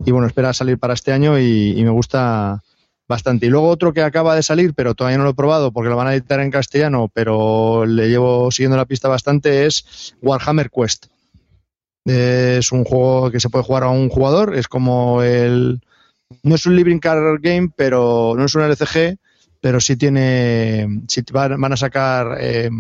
Y 0.05 0.13
bueno, 0.13 0.27
espera 0.27 0.53
salir 0.53 0.79
para 0.79 0.95
este 0.95 1.13
año 1.13 1.39
y, 1.41 1.83
me 1.83 1.91
gusta 1.91 2.63
bastante. 3.09 3.47
Y 3.47 3.49
luego 3.49 3.69
otro 3.69 3.93
que 3.93 4.03
acaba 4.03 4.35
de 4.35 4.43
salir, 4.43 4.75
pero 4.75 4.95
todavía 4.95 5.19
no 5.19 5.25
lo 5.25 5.31
he 5.31 5.35
probado 5.35 5.73
porque 5.73 5.91
lo 5.91 5.97
van 5.97 6.09
a 6.09 6.15
editar 6.15 6.41
en 6.41 6.51
castellano, 6.51 7.11
pero 7.13 7.87
le 7.87 8.09
llevo 8.09 8.51
siguiendo 8.51 8.77
la 8.77 8.87
pista 8.87 9.09
bastante, 9.09 9.67
es 9.67 10.15
Warhammer 10.23 10.71
Quest. 10.71 11.07
Es 12.05 12.71
un 12.73 12.85
juego 12.85 13.31
que 13.31 13.41
se 13.41 13.49
puede 13.49 13.65
jugar 13.65 13.83
a 13.83 13.89
un 13.89 14.09
jugador, 14.09 14.55
es 14.55 14.69
como 14.69 15.23
el... 15.23 15.81
No 16.43 16.57
es 16.57 16.67
un 16.67 16.75
Living 16.75 16.99
Card 16.99 17.41
Game, 17.41 17.71
pero 17.77 18.35
no 18.37 18.45
es 18.45 18.55
un 18.55 18.63
LCG, 18.63 19.19
pero 19.61 19.81
sí 19.81 19.97
tiene... 19.97 21.03
Sí 21.09 21.23
van, 21.33 21.73
a 21.73 21.77
sacar... 21.77 22.39
Eh, 22.41 22.71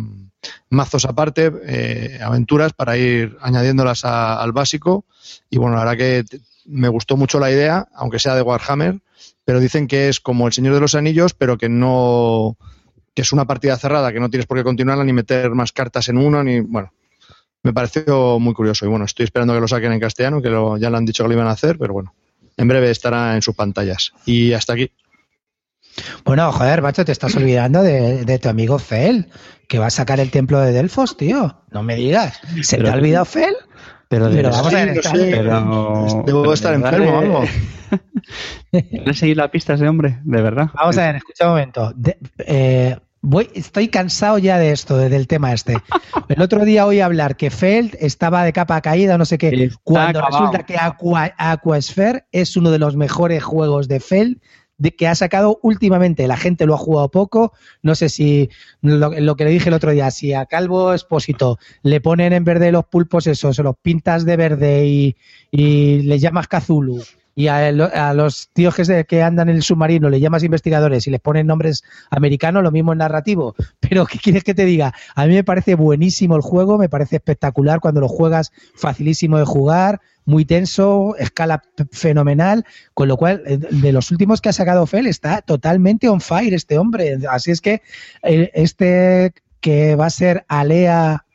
mazos 0.70 1.04
aparte, 1.04 1.52
eh, 1.64 2.18
aventuras 2.22 2.72
para 2.72 2.96
ir 2.96 3.36
añadiéndolas 3.40 4.04
al 4.04 4.52
básico. 4.52 5.04
Y 5.50 5.58
bueno, 5.58 5.76
la 5.76 5.84
verdad 5.84 5.98
que 5.98 6.24
me 6.66 6.88
gustó 6.88 7.16
mucho 7.16 7.38
la 7.38 7.50
idea, 7.50 7.88
aunque 7.94 8.18
sea 8.18 8.34
de 8.34 8.42
Warhammer, 8.42 9.00
pero 9.46 9.60
dicen 9.60 9.86
que 9.86 10.08
es 10.10 10.20
como 10.20 10.46
el 10.48 10.52
Señor 10.52 10.74
de 10.74 10.80
los 10.80 10.96
Anillos, 10.96 11.32
pero 11.32 11.56
que 11.56 11.70
no 11.70 12.58
que 13.14 13.22
es 13.22 13.32
una 13.32 13.46
partida 13.46 13.78
cerrada, 13.78 14.12
que 14.12 14.20
no 14.20 14.28
tienes 14.28 14.44
por 14.44 14.58
qué 14.58 14.64
continuarla 14.64 15.02
ni 15.02 15.14
meter 15.14 15.50
más 15.52 15.72
cartas 15.72 16.10
en 16.10 16.18
uno, 16.18 16.44
ni 16.44 16.60
bueno, 16.60 16.92
me 17.62 17.72
pareció 17.72 18.38
muy 18.38 18.52
curioso 18.52 18.84
y 18.84 18.88
bueno, 18.88 19.06
estoy 19.06 19.24
esperando 19.24 19.54
que 19.54 19.60
lo 19.60 19.68
saquen 19.68 19.92
en 19.92 20.00
castellano, 20.00 20.42
que 20.42 20.50
ya 20.50 20.90
lo 20.90 20.96
han 20.96 21.06
dicho 21.06 21.24
que 21.24 21.28
lo 21.28 21.34
iban 21.34 21.46
a 21.46 21.52
hacer, 21.52 21.78
pero 21.78 21.94
bueno, 21.94 22.12
en 22.56 22.68
breve 22.68 22.90
estará 22.90 23.34
en 23.34 23.40
sus 23.40 23.54
pantallas. 23.54 24.12
Y 24.26 24.52
hasta 24.52 24.74
aquí. 24.74 24.90
Bueno, 26.24 26.52
joder, 26.52 26.82
macho, 26.82 27.04
te 27.04 27.12
estás 27.12 27.34
olvidando 27.36 27.82
de, 27.82 28.38
tu 28.38 28.48
amigo 28.48 28.78
Fel, 28.78 29.28
que 29.68 29.78
va 29.78 29.86
a 29.86 29.90
sacar 29.90 30.20
el 30.20 30.30
templo 30.30 30.60
de 30.60 30.72
Delfos, 30.72 31.16
tío. 31.16 31.62
No 31.70 31.82
me 31.82 31.96
digas. 31.96 32.40
¿Se 32.62 32.76
te 32.76 32.90
ha 32.90 32.94
olvidado 32.94 33.24
Fel? 33.24 33.54
Pero, 34.08 34.30
pero 34.30 34.50
vamos 34.50 34.72
a 34.72 34.84
ver, 34.84 35.00
pero... 35.12 36.22
Debo 36.24 36.52
estar 36.52 36.74
enfermo 36.74 37.10
o 37.10 37.18
algo. 37.18 37.44
¿Le 38.72 39.14
seguir 39.14 39.36
la 39.36 39.50
pista 39.50 39.74
ese 39.74 39.88
hombre? 39.88 40.20
De 40.24 40.42
verdad. 40.42 40.70
Vamos 40.74 40.96
a 40.98 41.06
ver, 41.06 41.16
escucha 41.16 41.46
un 41.46 41.50
momento. 41.50 41.92
Eh, 42.38 42.96
voy, 43.20 43.50
estoy 43.54 43.88
cansado 43.88 44.38
ya 44.38 44.58
de 44.58 44.70
esto, 44.70 44.96
del 44.96 45.26
tema 45.26 45.52
este. 45.52 45.76
El 46.28 46.40
otro 46.40 46.64
día 46.64 46.86
oí 46.86 47.00
hablar 47.00 47.36
que 47.36 47.50
Feld 47.50 47.96
estaba 47.98 48.44
de 48.44 48.52
capa 48.52 48.80
caída, 48.80 49.18
no 49.18 49.24
sé 49.24 49.38
qué, 49.38 49.70
cuando 49.82 50.20
resulta 50.20 50.64
que 50.64 50.76
Aqua, 50.78 51.34
Aquasphere 51.36 52.26
es 52.30 52.56
uno 52.56 52.70
de 52.70 52.78
los 52.78 52.96
mejores 52.96 53.42
juegos 53.42 53.88
de 53.88 54.00
Feld 54.00 54.38
de 54.78 54.94
que 54.94 55.08
ha 55.08 55.14
sacado 55.14 55.58
últimamente. 55.62 56.26
La 56.26 56.36
gente 56.36 56.66
lo 56.66 56.74
ha 56.74 56.78
jugado 56.78 57.10
poco. 57.10 57.52
No 57.82 57.94
sé 57.94 58.08
si 58.08 58.50
lo, 58.82 59.36
que 59.36 59.44
le 59.44 59.50
dije 59.50 59.68
el 59.68 59.74
otro 59.74 59.90
día, 59.90 60.10
si 60.10 60.32
a 60.32 60.46
Calvo 60.46 60.92
Espósito 60.92 61.58
le 61.82 62.00
ponen 62.00 62.32
en 62.32 62.44
verde 62.44 62.72
los 62.72 62.84
pulpos 62.86 63.26
esos, 63.26 63.56
se 63.56 63.62
los 63.62 63.76
pintas 63.80 64.24
de 64.24 64.36
verde 64.36 64.86
y, 64.86 65.16
y 65.50 66.02
le 66.02 66.18
llamas 66.18 66.48
Cazulu 66.48 67.02
y 67.38 67.48
a, 67.48 67.70
los 68.14 68.48
tíos 68.54 68.74
que, 68.74 69.04
que, 69.04 69.22
andan 69.22 69.50
en 69.50 69.56
el 69.56 69.62
submarino 69.62 70.08
le 70.08 70.20
llamas 70.20 70.42
investigadores 70.42 71.06
y 71.06 71.10
les 71.10 71.20
ponen 71.20 71.46
nombres 71.46 71.84
americanos, 72.08 72.62
lo 72.62 72.70
mismo 72.70 72.92
en 72.92 72.98
narrativo. 72.98 73.54
Pero, 73.80 74.06
¿qué 74.06 74.18
quieres 74.18 74.42
que 74.42 74.54
te 74.54 74.64
diga? 74.64 74.94
A 75.14 75.26
mí 75.26 75.34
me 75.34 75.44
parece 75.44 75.74
buenísimo 75.74 76.34
el 76.34 76.40
juego, 76.40 76.78
me 76.78 76.88
parece 76.88 77.16
espectacular 77.16 77.80
cuando 77.80 78.00
lo 78.00 78.08
juegas, 78.08 78.52
facilísimo 78.74 79.38
de 79.38 79.44
jugar, 79.44 80.00
muy 80.24 80.46
tenso, 80.46 81.14
escala 81.18 81.62
fenomenal, 81.92 82.64
con 82.94 83.06
lo 83.06 83.18
cual, 83.18 83.42
eh, 83.44 83.58
de 83.58 83.92
los 83.92 84.10
últimos 84.10 84.40
que 84.40 84.48
ha 84.48 84.54
sacado 84.54 84.86
Fel, 84.86 85.06
está 85.06 85.42
totalmente 85.42 86.08
on 86.08 86.22
fire 86.22 86.54
este 86.54 86.78
hombre. 86.78 87.18
Así 87.30 87.50
es 87.50 87.60
que 87.60 87.82
eh, 88.22 88.50
este 88.54 89.34
que 89.60 89.94
va 89.94 90.06
a 90.06 90.10
ser 90.10 90.46
Alea 90.48 91.25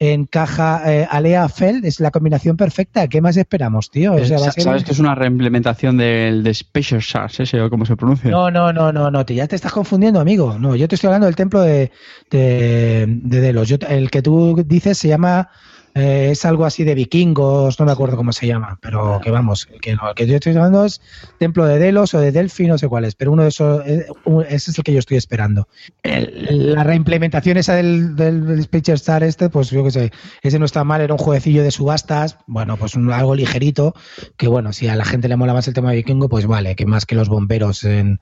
encaja 0.00 0.82
eh, 0.86 1.06
Alea 1.08 1.46
Feld, 1.50 1.84
es 1.84 2.00
la 2.00 2.10
combinación 2.10 2.56
perfecta. 2.56 3.06
¿Qué 3.06 3.20
más 3.20 3.36
esperamos, 3.36 3.90
tío? 3.90 4.12
¿Sabes 4.24 4.84
que 4.84 4.92
es 4.92 4.98
una 4.98 5.14
reimplementación 5.14 5.98
del 5.98 6.42
de 6.42 6.54
Special 6.54 7.00
Sharks, 7.00 7.40
ese 7.40 7.60
o 7.60 7.68
cómo 7.68 7.84
se 7.84 7.96
pronuncia? 7.96 8.30
No, 8.30 8.50
no, 8.50 8.72
no, 8.72 8.92
no, 8.92 9.10
no, 9.10 9.26
ya 9.26 9.46
te 9.46 9.56
estás 9.56 9.72
confundiendo, 9.72 10.18
amigo. 10.18 10.58
No, 10.58 10.74
yo 10.74 10.88
te 10.88 10.94
estoy 10.94 11.08
hablando 11.08 11.26
del 11.26 11.36
templo 11.36 11.60
de, 11.60 11.92
de, 12.30 13.04
de 13.06 13.40
Delos. 13.40 13.70
el 13.70 14.10
que 14.10 14.22
tú 14.22 14.64
dices 14.66 14.96
se 14.96 15.08
llama 15.08 15.50
eh, 15.94 16.28
es 16.30 16.44
algo 16.44 16.64
así 16.64 16.84
de 16.84 16.94
vikingos, 16.94 17.78
no 17.80 17.86
me 17.86 17.92
acuerdo 17.92 18.16
cómo 18.16 18.32
se 18.32 18.46
llama, 18.46 18.78
pero 18.80 19.20
que 19.22 19.30
vamos, 19.30 19.66
que, 19.80 19.94
no, 19.94 20.14
que 20.14 20.26
yo 20.26 20.36
estoy 20.36 20.54
hablando 20.54 20.84
es 20.84 21.00
Templo 21.38 21.64
de 21.64 21.78
Delos 21.78 22.14
o 22.14 22.20
de 22.20 22.30
Delphi, 22.30 22.66
no 22.66 22.78
sé 22.78 22.88
cuál 22.88 23.04
es, 23.04 23.14
pero 23.14 23.32
uno 23.32 23.42
de 23.42 23.48
esos, 23.48 23.84
eh, 23.86 24.06
ese 24.48 24.70
es 24.70 24.78
el 24.78 24.84
que 24.84 24.92
yo 24.92 25.00
estoy 25.00 25.16
esperando. 25.16 25.68
la 26.02 26.84
reimplementación 26.84 27.56
esa 27.56 27.74
del, 27.74 28.14
del 28.14 28.68
Star 28.70 29.22
este, 29.24 29.48
pues 29.48 29.70
yo 29.70 29.82
qué 29.84 29.90
sé, 29.90 30.12
ese 30.42 30.58
no 30.58 30.64
está 30.64 30.84
mal, 30.84 31.00
era 31.00 31.14
un 31.14 31.18
jueguecillo 31.18 31.62
de 31.62 31.70
subastas, 31.70 32.38
bueno, 32.46 32.76
pues 32.76 32.96
algo 32.96 33.34
ligerito, 33.34 33.94
que 34.36 34.48
bueno, 34.48 34.72
si 34.72 34.88
a 34.88 34.96
la 34.96 35.04
gente 35.04 35.28
le 35.28 35.36
mola 35.36 35.54
más 35.54 35.66
el 35.68 35.74
tema 35.74 35.90
de 35.90 35.96
vikingo, 35.96 36.28
pues 36.28 36.46
vale, 36.46 36.76
que 36.76 36.86
más 36.86 37.06
que 37.06 37.16
los 37.16 37.28
bomberos 37.28 37.84
en, 37.84 38.20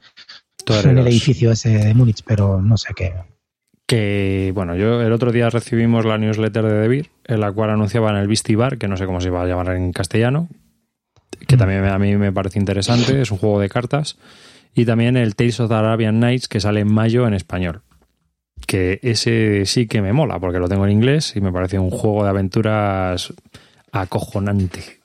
en 0.67 0.99
el 0.99 1.07
edificio 1.07 1.53
ese 1.53 1.71
de 1.71 1.95
Múnich, 1.95 2.23
pero 2.27 2.61
no 2.63 2.77
sé 2.77 2.95
qué 2.97 3.13
que, 3.89 4.53
bueno, 4.55 4.77
yo 4.77 5.01
el 5.01 5.13
otro 5.13 5.33
día 5.33 5.49
recibimos 5.49 6.05
la 6.05 6.19
newsletter 6.19 6.63
de 6.63 6.75
Debir, 6.75 7.11
en 7.25 7.41
la 7.41 7.51
cual 7.51 7.71
anunciaban 7.71 8.17
el 8.17 8.29
Bar, 8.55 8.77
que 8.77 8.87
no 8.87 8.99
sé 8.99 9.07
cómo 9.07 9.23
se 9.23 9.29
iba 9.29 9.43
a 9.43 9.47
llamar 9.47 9.75
en 9.75 9.95
castellano, 9.95 10.49
que 11.47 11.57
mm. 11.57 11.59
también 11.59 11.85
a 11.87 11.99
mí 11.99 12.15
me 12.17 12.31
parece 12.31 12.59
interesante, 12.59 13.23
es 13.23 13.31
un 13.31 13.39
juego 13.39 13.59
de 13.59 13.71
cartas, 13.71 14.19
y 14.75 14.85
también 14.85 15.17
el 15.17 15.35
Tales 15.35 15.59
of 15.61 15.71
the 15.71 15.75
Arabian 15.75 16.21
Nights, 16.21 16.49
que 16.49 16.61
sale 16.61 16.81
en 16.81 16.93
mayo 16.93 17.27
en 17.27 17.33
español. 17.33 17.81
Que 18.67 19.01
ese 19.03 19.65
sí 19.65 19.87
que 19.87 20.03
me 20.03 20.13
mola, 20.13 20.39
porque 20.39 20.59
lo 20.59 20.69
tengo 20.69 20.85
en 20.85 20.93
inglés 20.93 21.35
y 21.35 21.41
me 21.41 21.51
parece 21.51 21.79
un 21.79 21.91
juego 21.91 22.25
de 22.25 22.29
aventuras 22.29 23.33
acojonante. 23.91 25.01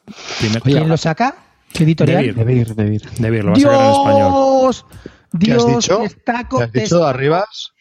¿Quién 0.62 0.90
lo 0.90 0.98
saca? 0.98 1.36
¿Qué 1.72 1.86
editorial? 1.86 2.36
Debir, 2.36 2.76
Debir. 2.76 3.02
Debir, 3.18 3.46
lo 3.46 3.52
va 3.52 3.58
a 3.58 3.60
sacar 3.62 3.86
en 3.86 3.92
español. 3.92 4.76
¿Qué 5.40 5.54
has 5.54 5.68
dicho? 5.68 6.02
¿Qué 6.26 6.64
has 6.64 6.72
dicho? 6.74 7.06
¿Arribas? 7.06 7.73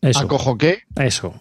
Eso. 0.00 0.20
¿A 0.20 0.28
cojo 0.28 0.58
qué? 0.58 0.80
Eso. 0.96 1.40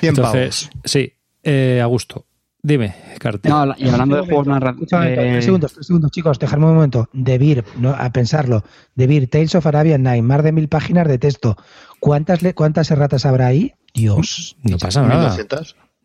100 0.00 0.10
Entonces, 0.10 0.70
sí, 0.84 1.12
eh, 1.42 1.80
a 1.82 1.86
gusto. 1.86 2.26
Dime, 2.62 2.94
Carter. 3.18 3.50
No, 3.50 3.74
y 3.78 3.88
hablando 3.88 4.16
de 4.16 4.22
juegos 4.22 4.46
narrativos. 4.46 4.92
Eh... 4.92 5.14
Tres 5.14 5.44
segundos, 5.44 5.72
tres 5.72 5.86
segundos, 5.86 6.10
chicos, 6.10 6.38
dejadme 6.38 6.66
un 6.66 6.74
momento. 6.74 7.08
Debir, 7.12 7.64
no, 7.76 7.90
a 7.90 8.10
pensarlo. 8.10 8.64
Debir, 8.94 9.30
Tales 9.30 9.54
of 9.54 9.66
Arabian 9.66 10.02
Night, 10.02 10.22
más 10.22 10.42
de 10.42 10.52
mil 10.52 10.68
páginas 10.68 11.08
de 11.08 11.18
texto. 11.18 11.56
¿Cuántas, 12.00 12.40
cuántas 12.54 12.90
erratas 12.90 13.24
habrá 13.24 13.46
ahí? 13.46 13.72
Dios. 13.94 14.56
No 14.62 14.76
pasa 14.78 15.02
nada. 15.02 15.34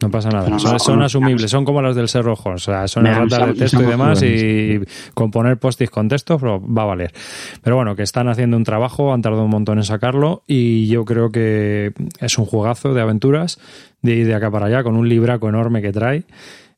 No 0.02 0.12
pasa 0.12 0.30
nada. 0.30 0.60
son, 0.60 1.02
asumibles, 1.02 1.50
son 1.50 1.64
como 1.64 1.82
las 1.82 1.96
del 1.96 2.10
ser 2.10 2.26
rojo. 2.26 2.50
O 2.50 2.58
sea, 2.58 2.88
son 2.88 3.08
erratas 3.08 3.48
de 3.48 3.54
texto 3.54 3.82
y 3.82 3.86
demás. 3.86 4.22
Y 4.24 4.82
componer 5.14 5.58
postis 5.58 5.90
con 5.90 6.10
texto 6.10 6.38
va 6.38 6.84
a 6.84 6.86
valer. 6.86 7.14
Pero 7.62 7.78
bueno, 7.78 7.96
que 7.96 8.04
están 8.04 8.28
haciendo 8.28 8.58
un 8.58 8.66
trabajo, 8.66 9.14
han 9.14 9.22
tardado 9.22 9.46
un 9.46 9.52
montón 9.52 9.78
en 9.78 9.86
sacarlo. 9.86 10.44
Y 10.48 10.88
yo 10.88 11.06
creo 11.06 11.32
que 11.32 11.94
es 12.20 12.38
un 12.38 12.46
juegazo 12.46 12.94
de 12.94 13.02
aventuras 13.02 13.58
de 14.02 14.16
ir 14.16 14.28
de 14.28 14.36
acá 14.36 14.52
para 14.52 14.66
allá 14.68 14.84
con 14.84 14.98
un 14.98 15.08
libraco 15.08 15.48
enorme 15.48 15.82
que 15.82 15.94
trae 15.94 16.26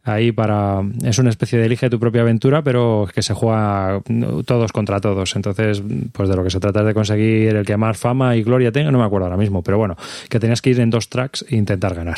ahí 0.07 0.31
para 0.31 0.81
es 1.03 1.17
una 1.19 1.29
especie 1.29 1.59
de 1.59 1.65
elige 1.65 1.89
tu 1.89 1.99
propia 1.99 2.21
aventura 2.21 2.61
pero 2.61 3.07
que 3.13 3.21
se 3.21 3.33
juega 3.33 4.01
todos 4.45 4.71
contra 4.71 4.99
todos. 4.99 5.35
Entonces 5.35 5.81
pues 6.11 6.29
de 6.29 6.35
lo 6.35 6.43
que 6.43 6.49
se 6.49 6.59
trata 6.59 6.81
es 6.81 6.85
de 6.87 6.93
conseguir 6.93 7.55
el 7.55 7.65
que 7.65 7.77
más 7.77 7.97
fama 7.97 8.35
y 8.35 8.43
gloria 8.43 8.71
tenga 8.71 8.91
no 8.91 8.99
me 8.99 9.05
acuerdo 9.05 9.25
ahora 9.25 9.37
mismo 9.37 9.61
pero 9.63 9.77
bueno 9.77 9.95
que 10.29 10.39
tenías 10.39 10.61
que 10.61 10.71
ir 10.71 10.79
en 10.79 10.89
dos 10.89 11.09
tracks 11.09 11.45
e 11.49 11.55
intentar 11.55 11.95
ganar. 11.95 12.17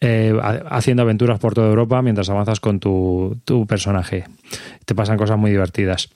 Eh, 0.00 0.34
haciendo 0.70 1.02
aventuras 1.02 1.38
por 1.38 1.54
toda 1.54 1.68
Europa 1.68 2.02
mientras 2.02 2.28
avanzas 2.28 2.60
con 2.60 2.80
tu, 2.80 3.38
tu 3.44 3.66
personaje. 3.66 4.24
Te 4.84 4.94
pasan 4.94 5.16
cosas 5.16 5.38
muy 5.38 5.50
divertidas 5.50 6.10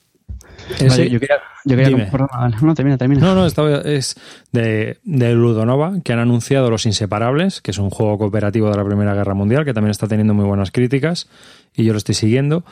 yo 0.79 1.21
quería, 1.21 1.39
yo 1.65 1.77
quería 1.77 2.11
no, 2.63 2.75
termina, 2.75 2.97
termina. 2.97 3.21
No, 3.21 3.35
no, 3.35 3.47
es 3.47 4.17
de, 4.53 4.99
de, 5.03 5.33
Ludonova, 5.35 6.01
que 6.05 6.13
han 6.13 6.19
anunciado 6.19 6.71
Los 6.71 6.87
Inseparables, 6.87 7.61
que 7.61 7.71
es 7.71 7.79
un 7.79 7.91
juego 7.91 8.19
cooperativo 8.19 8.71
de 8.71 8.77
la 8.77 8.85
Primera 8.85 9.15
Guerra 9.15 9.35
Mundial, 9.35 9.65
que 9.65 9.75
también 9.75 9.91
está 9.91 10.07
teniendo 10.07 10.35
muy 10.35 10.45
buenas 10.45 10.71
críticas, 10.71 11.29
y 11.75 11.85
yo 11.85 11.93
lo 11.93 11.99
estoy 11.99 12.15
siguiendo. 12.15 12.65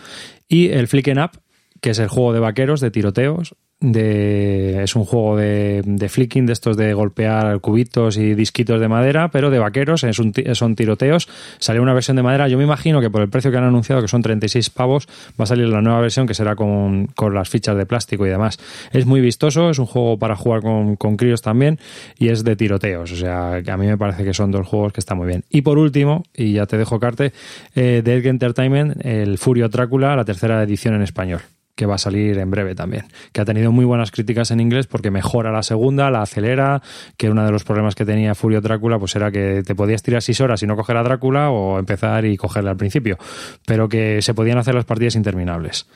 Y 0.48 0.70
el 0.70 0.88
Flicken 0.88 1.18
Up, 1.18 1.32
que 1.80 1.90
es 1.90 1.98
el 1.98 2.08
juego 2.08 2.32
de 2.32 2.40
vaqueros, 2.40 2.80
de 2.80 2.90
tiroteos, 2.90 3.54
de, 3.92 4.82
es 4.82 4.96
un 4.96 5.04
juego 5.04 5.36
de, 5.36 6.08
flicking, 6.08 6.46
de 6.46 6.52
estos 6.52 6.76
de 6.76 6.94
golpear 6.94 7.60
cubitos 7.60 8.16
y 8.16 8.34
disquitos 8.34 8.80
de 8.80 8.88
madera, 8.88 9.28
pero 9.28 9.50
de 9.50 9.58
vaqueros, 9.58 10.04
es 10.04 10.16
son 10.54 10.76
tiroteos. 10.76 11.28
Salió 11.58 11.82
una 11.82 11.92
versión 11.92 12.16
de 12.16 12.22
madera. 12.22 12.48
Yo 12.48 12.56
me 12.56 12.64
imagino 12.64 13.00
que 13.00 13.10
por 13.10 13.22
el 13.22 13.28
precio 13.28 13.50
que 13.50 13.58
han 13.58 13.64
anunciado, 13.64 14.00
que 14.00 14.08
son 14.08 14.22
36 14.22 14.70
pavos, 14.70 15.06
va 15.38 15.44
a 15.44 15.46
salir 15.46 15.68
la 15.68 15.82
nueva 15.82 16.00
versión 16.00 16.26
que 16.26 16.34
será 16.34 16.56
con, 16.56 17.08
las 17.32 17.48
fichas 17.48 17.76
de 17.76 17.86
plástico 17.86 18.26
y 18.26 18.30
demás. 18.30 18.58
Es 18.92 19.06
muy 19.06 19.20
vistoso, 19.20 19.70
es 19.70 19.78
un 19.78 19.86
juego 19.86 20.18
para 20.18 20.36
jugar 20.36 20.62
con, 20.62 20.96
con 20.96 21.16
críos 21.16 21.42
también 21.42 21.78
y 22.18 22.28
es 22.28 22.44
de 22.44 22.56
tiroteos. 22.56 23.12
O 23.12 23.16
sea, 23.16 23.56
a 23.56 23.76
mí 23.76 23.86
me 23.86 23.98
parece 23.98 24.24
que 24.24 24.32
son 24.34 24.50
dos 24.50 24.66
juegos 24.66 24.92
que 24.92 25.00
están 25.00 25.18
muy 25.18 25.26
bien. 25.26 25.44
Y 25.50 25.62
por 25.62 25.78
último, 25.78 26.22
y 26.34 26.52
ya 26.52 26.66
te 26.66 26.78
dejo 26.78 26.98
carte, 26.98 27.32
eh, 27.74 28.02
de 28.04 28.16
Edge 28.16 28.28
Entertainment, 28.28 29.04
el 29.04 29.38
Furio 29.38 29.68
Drácula, 29.68 30.16
la 30.16 30.24
tercera 30.24 30.62
edición 30.62 30.94
en 30.94 31.02
español 31.02 31.40
que 31.74 31.86
va 31.86 31.96
a 31.96 31.98
salir 31.98 32.38
en 32.38 32.50
breve 32.50 32.74
también, 32.74 33.06
que 33.32 33.40
ha 33.40 33.44
tenido 33.44 33.72
muy 33.72 33.84
buenas 33.84 34.10
críticas 34.10 34.50
en 34.50 34.60
inglés 34.60 34.86
porque 34.86 35.10
mejora 35.10 35.50
la 35.50 35.62
segunda, 35.62 36.10
la 36.10 36.22
acelera, 36.22 36.82
que 37.16 37.30
uno 37.30 37.44
de 37.44 37.50
los 37.50 37.64
problemas 37.64 37.94
que 37.94 38.04
tenía 38.04 38.34
Furio 38.34 38.60
Drácula 38.60 38.98
pues 38.98 39.16
era 39.16 39.30
que 39.30 39.62
te 39.64 39.74
podías 39.74 40.02
tirar 40.02 40.22
seis 40.22 40.40
horas 40.40 40.62
y 40.62 40.66
no 40.66 40.76
coger 40.76 40.96
a 40.96 41.02
Drácula 41.02 41.50
o 41.50 41.78
empezar 41.78 42.24
y 42.24 42.36
cogerle 42.36 42.70
al 42.70 42.76
principio, 42.76 43.18
pero 43.66 43.88
que 43.88 44.22
se 44.22 44.34
podían 44.34 44.58
hacer 44.58 44.74
las 44.74 44.84
partidas 44.84 45.16
interminables. 45.16 45.86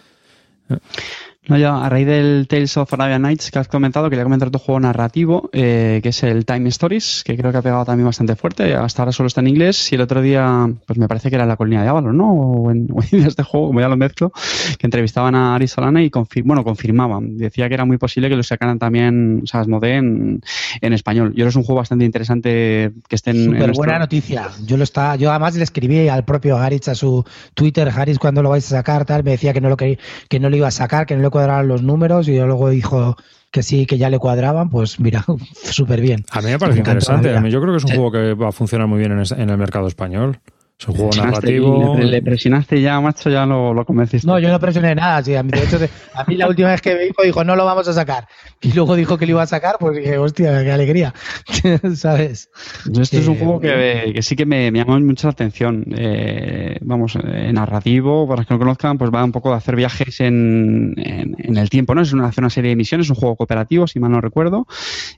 No, 1.49 1.57
yo, 1.57 1.75
a 1.75 1.89
raíz 1.89 2.07
del 2.07 2.47
Tales 2.47 2.77
of 2.77 2.93
Arabian 2.93 3.23
Nights 3.23 3.51
que 3.51 3.59
has 3.59 3.69
comentado, 3.69 4.11
quería 4.11 4.23
comentar 4.23 4.51
tu 4.51 4.59
juego 4.59 4.81
narrativo, 4.81 5.49
eh, 5.55 6.01
que 6.03 6.11
es 6.11 6.23
el 6.23 6.45
Time 6.45 6.69
Stories, 6.69 7.23
que 7.25 7.39
creo 7.39 7.51
que 7.51 7.57
ha 7.57 7.63
pegado 7.63 7.87
también 7.87 8.05
bastante 8.05 8.37
fuerte. 8.37 8.75
Hasta 8.75 9.01
ahora 9.01 9.13
solo 9.13 9.29
está 9.29 9.41
en 9.41 9.49
inglés 9.49 9.91
y 9.91 9.95
el 9.95 10.03
otro 10.03 10.21
día, 10.21 10.69
pues 10.87 10.99
me 10.99 11.09
parece 11.09 11.31
que 11.31 11.37
era 11.37 11.47
la 11.47 11.57
colina 11.57 11.83
de 11.83 11.89
Ávalos, 11.89 12.15
¿no? 12.15 12.29
O 12.59 12.71
en, 12.71 12.89
este 13.13 13.43
juego, 13.43 13.69
como 13.69 13.81
ya 13.81 13.89
lo 13.89 13.97
mezclo, 13.97 14.31
que 14.79 14.87
entrevistaban 14.87 15.35
a 15.35 15.55
Ari 15.55 15.69
Solana 15.69 16.03
y 16.03 16.11
bueno, 16.45 16.65
confirmaban. 16.65 17.39
Decía 17.39 17.69
que 17.69 17.75
era 17.75 17.85
muy 17.87 17.97
posible 17.97 18.29
que 18.29 18.37
lo 18.37 18.43
sacaran 18.43 18.79
también, 18.79 19.41
o 19.45 19.47
sea, 19.47 19.63
en, 19.63 20.43
en 20.81 20.93
español. 20.93 21.31
Yo 21.31 21.35
creo 21.35 21.47
que 21.47 21.51
es 21.51 21.57
un 21.57 21.63
juego 21.63 21.79
bastante 21.79 22.05
interesante 22.05 22.93
que 23.09 23.15
esté 23.15 23.31
en. 23.31 23.45
Súper 23.45 23.73
buena 23.73 23.99
noticia. 23.99 24.49
Yo 24.67 24.77
lo 24.77 24.85
está, 24.85 25.17
yo 25.17 25.31
además 25.31 25.57
le 25.57 25.65
escribí 25.65 26.09
al 26.09 26.25
propio 26.25 26.59
Haritz 26.59 26.89
a 26.89 26.95
su 26.95 27.25
Twitter, 27.55 27.89
Haritz, 27.89 28.19
cuando 28.19 28.43
lo 28.43 28.51
vais 28.51 28.67
a 28.67 28.77
sacar, 28.77 29.05
tal, 29.05 29.25
me 29.25 29.33
decía 29.33 29.53
que 29.53 29.61
no 29.61 29.69
lo, 29.69 29.77
que, 29.77 29.99
que 30.29 30.41
no 30.41 30.51
lo 30.51 30.57
iba 30.57 30.69
a 30.69 30.73
sacar, 30.73 31.07
que 31.07 31.17
no 31.17 31.23
lo 31.23 31.31
cuadraban 31.39 31.69
los 31.69 31.85
números 31.85 32.27
y 32.27 32.37
luego 32.37 32.69
dijo 32.69 33.17
que 33.53 33.63
sí, 33.63 33.87
que 33.87 33.97
ya 33.97 34.11
le 34.11 34.19
cuadraban, 34.19 34.71
pues 34.71 34.99
mira, 34.99 35.25
súper 35.55 36.01
bien. 36.01 36.25
A 36.33 36.43
mí 36.43 36.51
me 36.51 36.59
parece 36.59 36.79
interesante. 36.81 37.33
yo 37.49 37.61
creo 37.61 37.73
que 37.73 37.77
es 37.77 37.85
un 37.85 37.91
juego 37.93 38.11
que 38.11 38.35
va 38.35 38.49
a 38.49 38.53
funcionar 38.53 38.89
muy 38.89 38.99
bien 38.99 39.13
en 39.13 39.51
el 39.51 39.57
mercado 39.57 39.87
español. 39.87 40.41
Es 40.79 40.87
un 40.87 40.95
juego 40.95 41.11
narrativo. 41.17 41.97
Le, 41.99 42.23
presionaste 42.23 42.81
ya, 42.81 43.01
macho, 43.01 43.29
ya 43.29 43.45
lo, 43.45 43.75
lo 43.75 43.85
convenciste. 43.85 44.29
No, 44.29 44.39
yo 44.39 44.49
no 44.49 44.61
presioné 44.61 44.95
nada. 44.95 45.25
Sí, 45.25 45.35
a, 45.35 45.43
mí, 45.43 45.51
de 45.51 45.65
hecho, 45.65 45.77
a 46.15 46.25
mí 46.25 46.37
la 46.37 46.47
última 46.47 46.69
vez 46.69 46.81
que 46.81 46.95
me 46.95 47.03
dijo, 47.03 47.23
dijo, 47.25 47.43
no 47.43 47.57
lo 47.57 47.65
vamos 47.65 47.89
a 47.89 47.93
sacar. 47.93 48.29
Y 48.61 48.73
luego 48.73 48.95
dijo 48.95 49.19
que 49.19 49.27
lo 49.27 49.33
iba 49.33 49.43
a 49.43 49.47
sacar, 49.47 49.77
pues 49.81 49.97
dije, 49.97 50.19
hostia, 50.19 50.63
qué 50.63 50.71
alegría. 50.71 51.13
¿Sabes? 51.97 52.51
Este 52.97 53.19
es 53.19 53.27
un 53.27 53.39
juego 53.39 53.59
que, 53.59 54.13
que, 54.15 54.23
sí 54.23 54.37
que 54.37 54.47
me, 54.47 54.71
me 54.71 54.79
llamó 54.79 55.01
mucho 55.01 55.27
la 55.27 55.33
atención. 55.33 55.85
Eh, 55.97 56.79
vamos, 56.83 57.19
eh, 57.25 57.53
narrativo, 57.53 58.29
para 58.29 58.43
los 58.43 58.47
que 58.47 58.55
no 58.55 58.61
conozcan, 58.61 58.99
pues 58.99 59.11
va 59.13 59.25
un 59.25 59.33
poco 59.33 59.51
de 59.51 59.57
hacer 59.57 59.75
viajes 59.75 60.21
en, 60.21 60.95
en, 60.97 61.57
el 61.57 61.71
tiempo, 61.71 61.97
¿no? 61.97 62.03
Es 62.03 62.13
una, 62.13 62.29
hace 62.29 62.41
una 62.41 62.51
serie 62.51 62.71
de 62.71 62.77
misiones, 62.77 63.09
es 63.09 63.11
un 63.11 63.17
juego 63.17 63.35
cooperativo, 63.35 63.89
si 63.89 63.99
mal 63.99 64.13
no 64.13 64.21
recuerdo. 64.21 64.69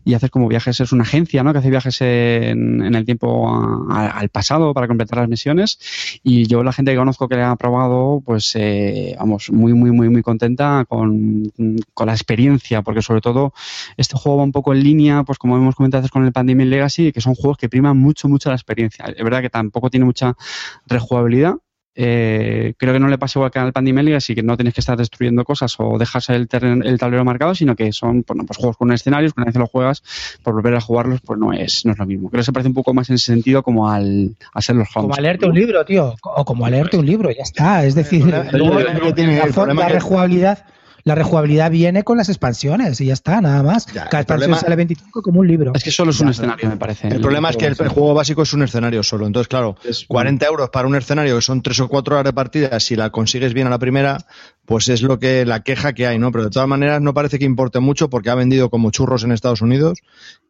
Y 0.07 0.15
haces 0.15 0.31
como 0.31 0.49
viajes, 0.49 0.81
es 0.81 0.93
una 0.93 1.03
agencia, 1.03 1.43
¿no? 1.43 1.53
Que 1.53 1.59
hace 1.59 1.71
viajes 1.71 2.01
en, 2.01 2.83
en 2.83 2.95
el 2.95 3.05
tiempo 3.05 3.47
al 3.91 4.31
pasado 4.31 4.73
para 4.73 4.89
completar 4.89 5.19
las 5.19 5.29
misiones 5.29 5.50
y 6.23 6.47
yo 6.47 6.63
la 6.63 6.73
gente 6.73 6.93
que 6.93 6.99
conozco 6.99 7.29
que 7.29 7.37
le 7.37 7.43
ha 7.43 7.57
probado, 7.57 8.23
pues 8.25 8.53
eh, 8.57 9.17
vamos, 9.19 9.51
muy, 9.51 9.73
muy, 9.75 9.91
muy, 9.91 10.09
muy 10.09 10.23
contenta 10.23 10.85
con, 10.89 11.53
la 12.05 12.13
experiencia, 12.13 12.83
porque 12.83 13.03
sobre 13.03 13.21
todo 13.21 13.53
este 13.97 14.17
juego 14.17 14.39
va 14.39 14.45
un 14.45 14.53
poco 14.53 14.73
en 14.73 14.83
línea, 14.83 15.23
pues 15.25 15.39
como 15.39 15.57
hemos 15.57 15.75
comentado 15.75 16.09
con 16.09 16.25
el 16.25 16.33
Pandemic 16.33 16.69
Legacy, 16.69 17.13
que 17.13 17.21
son 17.21 17.35
juegos 17.35 17.59
que 17.59 17.69
priman 17.69 17.99
mucho, 17.99 18.29
mucho 18.29 18.49
la 18.49 18.57
experiencia. 18.57 19.05
Es 19.05 19.23
verdad 19.23 19.43
que 19.43 19.51
tampoco 19.51 19.91
tiene 19.91 20.07
mucha 20.07 20.37
rejugabilidad, 20.87 21.55
eh, 22.03 22.73
creo 22.79 22.95
que 22.95 22.99
no 22.99 23.09
le 23.09 23.19
pasa 23.19 23.39
igual 23.39 23.51
que 23.51 23.59
al 23.59 23.75
Pandemia, 23.75 24.17
así 24.17 24.35
que 24.35 24.43
no 24.43 24.57
tienes 24.57 24.73
que 24.73 24.81
estar 24.81 24.97
destruyendo 24.97 25.45
cosas 25.45 25.75
o 25.79 25.99
dejas 25.99 26.31
el, 26.31 26.49
el 26.51 26.99
tablero 26.99 27.27
marcado, 27.27 27.55
sino 27.55 27.77
que 27.77 27.93
son 27.93 28.25
bueno, 28.27 28.47
pues 28.47 28.57
juegos 28.57 28.79
con 28.79 28.91
escenarios, 28.91 29.35
que 29.35 29.41
una 29.43 29.47
vez 29.47 29.57
lo 29.57 29.67
juegas, 29.67 30.03
por 30.43 30.55
volver 30.55 30.75
a 30.77 30.81
jugarlos, 30.81 31.21
pues 31.21 31.39
no 31.39 31.53
es, 31.53 31.85
no 31.85 31.93
es 31.93 31.99
lo 31.99 32.07
mismo. 32.07 32.31
Creo 32.31 32.41
que 32.41 32.47
se 32.47 32.53
parece 32.53 32.69
un 32.69 32.75
poco 32.75 32.95
más 32.95 33.11
en 33.11 33.17
ese 33.17 33.27
sentido 33.27 33.63
como 33.63 33.91
al 33.91 34.35
a 34.55 34.63
ser 34.63 34.77
los 34.77 34.89
Como 34.89 35.15
a 35.15 35.21
leerte 35.21 35.45
un 35.45 35.55
libro, 35.55 35.85
tío, 35.85 36.15
o 36.23 36.45
como 36.47 36.65
a 36.65 36.71
leerte 36.71 36.97
un 36.97 37.05
libro, 37.05 37.31
ya 37.31 37.43
está. 37.43 37.85
Es 37.85 37.95
decir, 37.95 38.27
la, 38.27 38.45
la 38.45 39.89
rejugabilidad 39.91 40.65
la 41.05 41.15
rejugabilidad 41.15 41.71
viene 41.71 42.05
con 42.05 42.17
las 42.17 42.29
expansiones 42.29 43.01
y 43.01 43.07
ya 43.07 43.13
está, 43.13 43.41
nada 43.41 43.63
más. 43.63 43.87
Cada 43.87 44.21
expansión 44.21 44.57
sale 44.57 44.77
25 44.77 45.23
como 45.23 45.41
un 45.41 45.49
libro. 45.49 45.73
Es 45.75 45.85
que 45.85 45.91
solo 45.91 46.11
es 46.11 46.21
un 46.21 46.29
escenario, 46.29 46.69
me 46.69 46.77
parece. 46.77 47.09
El, 47.09 47.21
problema 47.21 47.51
es 47.51 47.57
que 47.57 47.67
el, 47.67 47.75
juego 47.75 48.15
básico 48.15 48.43
es 48.43 48.53
un 48.53 48.63
escenario 48.63 49.03
solo. 49.03 49.27
Entonces, 49.27 49.49
claro, 49.49 49.77
40 50.09 50.47
euros 50.47 50.71
para 50.71 50.87
un 50.87 50.97
escenario 50.97 51.37
que 51.37 51.43
son 51.43 51.63
3 51.63 51.81
o 51.81 51.89
4 51.89 52.15
horas 52.15 52.25
de 52.25 52.33
partida, 52.33 52.81
si 52.81 52.97
la 52.97 53.11
consigues 53.11 53.55
bien 53.55 53.67
a 53.67 53.71
la 53.71 53.79
primera, 53.79 54.19
pues 54.67 54.89
es 54.89 55.03
lo 55.03 55.19
que 55.19 55.45
la 55.45 55.63
queja 55.63 55.93
que 55.93 56.07
hay, 56.07 56.19
¿no? 56.19 56.31
Pero 56.33 56.45
de 56.45 56.51
todas 56.51 56.69
maneras 56.69 57.01
no 57.01 57.15
parece 57.15 57.39
que 57.39 57.45
importe 57.45 57.81
mucho 57.81 58.11
porque 58.11 58.31
ha 58.31 58.35
vendido 58.35 58.71
como 58.71 58.91
churros 58.91 59.25
en 59.25 59.33
Estados 59.33 59.63
Unidos 59.63 59.99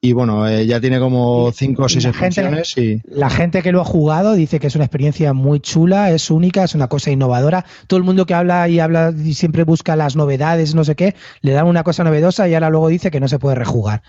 y 0.03 0.15
bueno, 0.15 0.49
eh, 0.49 0.67
ya 0.67 0.81
tiene 0.81 0.99
como 0.99 1.53
5 1.53 1.83
o 1.83 1.89
6 1.89 2.05
expansiones 2.07 2.77
y... 2.79 3.03
La 3.07 3.29
gente 3.29 3.63
que 3.63 3.71
lo 3.71 3.83
ha 3.83 3.85
jugado 3.85 4.33
dice 4.33 4.59
que 4.59 4.69
es 4.69 4.75
una 4.75 4.85
experiencia 4.85 5.35
muy 5.35 5.61
chula, 5.61 6.11
es 6.11 6.31
única, 6.31 6.65
es 6.65 6.75
una 6.75 6.89
cosa 6.89 7.11
innovadora. 7.11 7.67
Todo 7.87 7.99
el 7.99 8.05
mundo 8.05 8.25
que 8.25 8.33
habla 8.33 8.67
y 8.69 8.81
habla 8.81 9.13
y 9.17 9.35
siempre 9.35 9.65
busca 9.65 9.97
las 9.97 10.17
novedades, 10.17 10.75
no 10.75 10.85
sé 10.85 10.97
qué, 10.97 11.15
le 11.43 11.53
dan 11.53 11.67
una 11.67 11.85
cosa 11.85 12.03
novedosa 12.03 12.49
y 12.49 12.55
ahora 12.55 12.71
luego 12.71 12.89
dice 12.89 13.11
que 13.11 13.21
no 13.21 13.29
se 13.29 13.39
puede 13.39 13.57
rejugar 13.57 14.03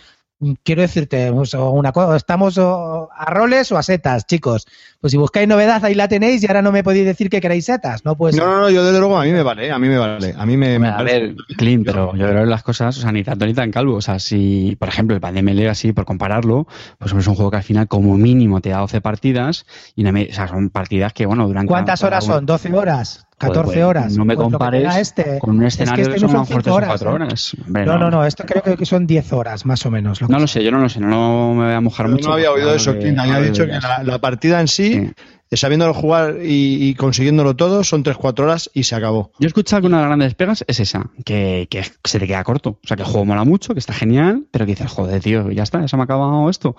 quiero 0.63 0.81
decirte 0.81 1.31
una 1.31 1.91
cosa, 1.91 2.15
estamos 2.15 2.57
a 2.57 3.25
roles 3.27 3.71
o 3.71 3.77
a 3.77 3.83
setas, 3.83 4.25
chicos. 4.25 4.67
Pues 4.99 5.11
si 5.11 5.17
buscáis 5.17 5.47
novedad, 5.47 5.83
ahí 5.83 5.95
la 5.95 6.07
tenéis 6.07 6.43
y 6.43 6.47
ahora 6.47 6.61
no 6.61 6.71
me 6.71 6.83
podéis 6.83 7.05
decir 7.05 7.29
que 7.29 7.41
queréis 7.41 7.65
setas, 7.65 8.05
¿no? 8.05 8.15
Pues, 8.15 8.35
no, 8.35 8.45
no, 8.45 8.59
no, 8.61 8.69
yo 8.69 8.83
desde 8.83 8.99
luego 8.99 9.17
a 9.17 9.23
mí 9.23 9.31
me 9.31 9.43
vale, 9.43 9.71
a 9.71 9.79
mí 9.79 9.87
me 9.87 9.97
vale. 9.97 10.33
A 10.37 10.45
mí 10.45 10.57
me, 10.57 10.75
a 10.87 11.01
ver, 11.03 11.35
Clean, 11.57 11.83
pero 11.83 12.15
yo 12.15 12.27
creo 12.27 12.43
que 12.43 12.49
las 12.49 12.63
cosas, 12.63 12.97
o 12.97 13.01
sea, 13.01 13.11
ni 13.11 13.23
tanto 13.23 13.45
ni 13.45 13.53
tan 13.53 13.71
calvo. 13.71 13.95
O 13.95 14.01
sea, 14.01 14.19
si, 14.19 14.75
por 14.79 14.89
ejemplo, 14.89 15.15
el 15.15 15.21
Pandemic 15.21 15.67
así 15.67 15.93
por 15.93 16.05
compararlo, 16.05 16.67
pues 16.97 17.13
es 17.13 17.27
un 17.27 17.35
juego 17.35 17.51
que 17.51 17.57
al 17.57 17.63
final, 17.63 17.87
como 17.87 18.17
mínimo, 18.17 18.61
te 18.61 18.69
da 18.69 18.79
12 18.79 19.01
partidas 19.01 19.65
y 19.95 20.05
o 20.05 20.33
sea, 20.33 20.47
son 20.47 20.69
partidas 20.69 21.13
que, 21.13 21.25
bueno, 21.25 21.47
duran. 21.47 21.67
¿Cuántas 21.67 22.03
horas 22.03 22.25
son? 22.25 22.45
¿12 22.45 22.73
horas? 22.75 23.25
14 23.41 23.65
pues, 23.65 23.83
horas. 23.83 24.17
No 24.17 24.25
me 24.25 24.35
pues 24.35 24.45
compares 24.45 24.95
este, 24.97 25.39
con 25.39 25.57
un 25.57 25.65
escenario 25.65 26.05
que, 26.05 26.15
este 26.15 26.19
son, 26.19 26.29
son 26.29 26.45
4 26.45 26.73
horas. 26.73 27.01
horas. 27.01 27.55
no, 27.67 27.97
no, 27.97 28.11
no, 28.11 28.25
esto 28.25 28.43
creo 28.45 28.77
que 28.77 28.85
son 28.85 29.07
10 29.07 29.33
horas 29.33 29.65
más 29.65 29.85
o 29.85 29.91
menos. 29.91 30.21
no 30.21 30.39
lo 30.39 30.47
sé, 30.47 30.63
yo 30.63 30.71
no 30.71 30.79
lo 30.79 30.89
sé, 30.89 30.99
no 30.99 31.53
me 31.53 31.65
voy 31.65 31.73
a 31.73 31.81
mojar 31.81 32.07
mucho. 32.07 32.29
No 32.29 32.35
había 32.35 32.51
oído 32.51 32.73
eso, 32.73 32.97
Clint. 32.97 33.17
Había 33.19 33.39
dicho 33.39 33.65
que 33.65 33.79
la, 34.03 34.19
partida 34.19 34.61
en 34.61 34.67
sí, 34.67 35.11
sabiéndolo 35.57 35.93
jugar 35.93 36.37
y, 36.41 36.93
consiguiéndolo 36.95 37.55
todo, 37.55 37.83
son 37.83 38.03
3-4 38.03 38.39
horas 38.39 38.69
y 38.73 38.83
se 38.83 38.95
acabó. 38.95 39.31
Yo 39.39 39.45
he 39.45 39.47
escuchado 39.47 39.81
que 39.81 39.87
una 39.87 39.97
de 39.97 40.03
las 40.03 40.09
grandes 40.09 40.35
pegas 40.35 40.63
es 40.67 40.79
esa, 40.79 41.09
que, 41.25 41.67
se 42.03 42.19
te 42.19 42.27
queda 42.27 42.43
corto. 42.43 42.79
O 42.83 42.87
sea, 42.87 42.95
que 42.95 43.03
el 43.03 43.09
juego 43.09 43.25
mola 43.25 43.43
mucho, 43.43 43.73
que 43.73 43.79
está 43.79 43.93
genial, 43.93 44.45
pero 44.51 44.65
que 44.65 44.71
dices, 44.71 44.89
joder, 44.89 45.21
tío, 45.21 45.51
ya 45.51 45.63
está, 45.63 45.81
ya 45.81 45.87
se 45.87 45.97
me 45.97 46.03
ha 46.03 46.05
acabado 46.05 46.49
esto. 46.49 46.75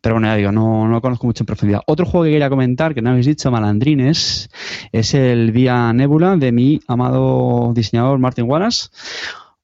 Pero 0.00 0.16
bueno, 0.16 0.28
ya 0.28 0.36
digo, 0.36 0.52
no, 0.52 0.86
no 0.86 0.94
lo 0.94 1.00
conozco 1.00 1.26
mucho 1.26 1.44
en 1.44 1.46
profundidad. 1.46 1.82
Otro 1.86 2.04
juego 2.04 2.24
que 2.24 2.32
quería 2.32 2.50
comentar, 2.50 2.94
que 2.94 3.02
no 3.02 3.10
habéis 3.10 3.26
dicho, 3.26 3.50
malandrines, 3.50 4.50
es 4.90 5.14
el 5.14 5.52
Vía 5.52 5.92
Nebula 5.92 6.36
de 6.36 6.52
mi 6.52 6.80
amado 6.88 7.72
diseñador 7.74 8.18
Martin 8.18 8.48
Wallace 8.48 8.88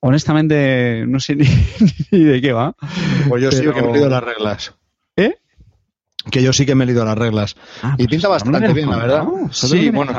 honestamente 0.01 1.05
no 1.07 1.19
sé 1.21 1.37
ni, 2.11 2.25
de 2.25 2.41
qué 2.41 2.53
va. 2.53 2.75
Pues 3.29 3.43
yo 3.43 3.51
sí 3.51 3.63
que 3.63 3.83
me 3.83 3.91
he 3.91 3.93
leído 3.93 4.09
las 4.09 4.23
reglas. 4.23 4.75
¿Eh? 5.17 5.37
Que 6.31 6.43
yo 6.43 6.53
sí 6.53 6.67
que 6.67 6.75
me 6.75 6.85
he 6.85 6.87
leído 6.87 7.05
las 7.05 7.17
reglas. 7.17 7.57
Ah, 7.83 7.95
y 7.95 8.05
pues 8.05 8.09
pinta 8.09 8.29
bastante 8.29 8.73
bien, 8.73 8.91
la 8.91 8.97
verdad. 8.97 9.25
Sí, 9.51 9.91
bueno, 9.91 10.13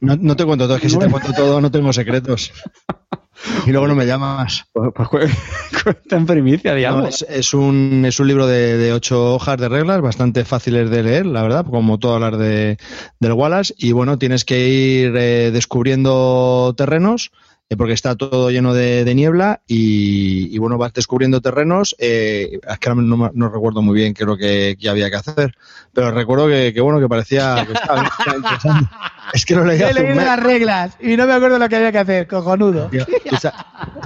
no, 0.00 0.36
te 0.36 0.44
cuento 0.44 0.66
todo, 0.66 0.76
es 0.76 0.82
que 0.82 0.90
si 0.90 0.98
te 0.98 1.08
cuento 1.08 1.32
todo 1.32 1.60
no 1.60 1.70
tengo 1.70 1.92
secretos. 1.92 2.52
Y 3.66 3.70
luego 3.70 3.88
no 3.88 3.94
me 3.94 4.06
llamas. 4.06 4.66
Pues, 4.72 4.90
pues 5.10 5.32
cuenta 5.82 6.16
en 6.16 6.26
primicia, 6.26 6.74
digamos. 6.74 7.24
es, 7.28 7.54
un, 7.54 8.04
es 8.06 8.20
un 8.20 8.28
libro 8.28 8.46
de, 8.46 8.92
ocho 8.92 9.34
hojas 9.34 9.56
de 9.58 9.68
reglas, 9.68 10.00
bastante 10.00 10.44
fáciles 10.44 10.90
de 10.90 11.02
leer, 11.02 11.26
la 11.26 11.42
verdad, 11.42 11.64
como 11.64 11.98
todas 11.98 12.20
las 12.20 12.38
de, 12.38 12.76
del 13.18 13.32
Wallace. 13.32 13.74
Y 13.78 13.92
bueno, 13.92 14.18
tienes 14.18 14.44
que 14.44 14.68
ir 14.68 15.16
eh, 15.16 15.50
descubriendo 15.52 16.74
terrenos 16.76 17.30
porque 17.76 17.92
está 17.92 18.16
todo 18.16 18.50
lleno 18.50 18.74
de, 18.74 19.10
niebla 19.14 19.60
y, 19.66 20.58
bueno, 20.58 20.76
vas 20.76 20.92
descubriendo 20.92 21.40
terrenos. 21.40 21.94
Eh, 21.98 22.58
es 22.68 22.78
que 22.78 22.90
no, 22.90 23.30
no, 23.32 23.48
recuerdo 23.48 23.80
muy 23.80 23.94
bien 23.94 24.12
qué 24.12 24.24
es 24.24 24.26
lo 24.26 24.36
que, 24.36 24.76
había 24.88 25.08
que 25.08 25.16
hacer, 25.16 25.54
pero 25.92 26.10
recuerdo 26.10 26.48
que, 26.48 26.80
bueno, 26.80 26.98
que 26.98 27.08
parecía 27.08 27.64
que 27.66 27.72
estaba, 27.72 28.10
interesante. 28.36 28.88
Es 29.32 29.44
que 29.44 29.54
lo 29.54 29.64
leía. 29.64 29.90
He 29.90 29.94
leído 29.94 30.16
las 30.16 30.42
reglas 30.42 30.96
y 30.98 31.16
no 31.16 31.24
me 31.24 31.32
acuerdo 31.32 31.60
lo 31.60 31.68
que 31.68 31.76
había 31.76 31.92
que 31.92 31.98
hacer, 31.98 32.26
cojonudo. 32.26 32.90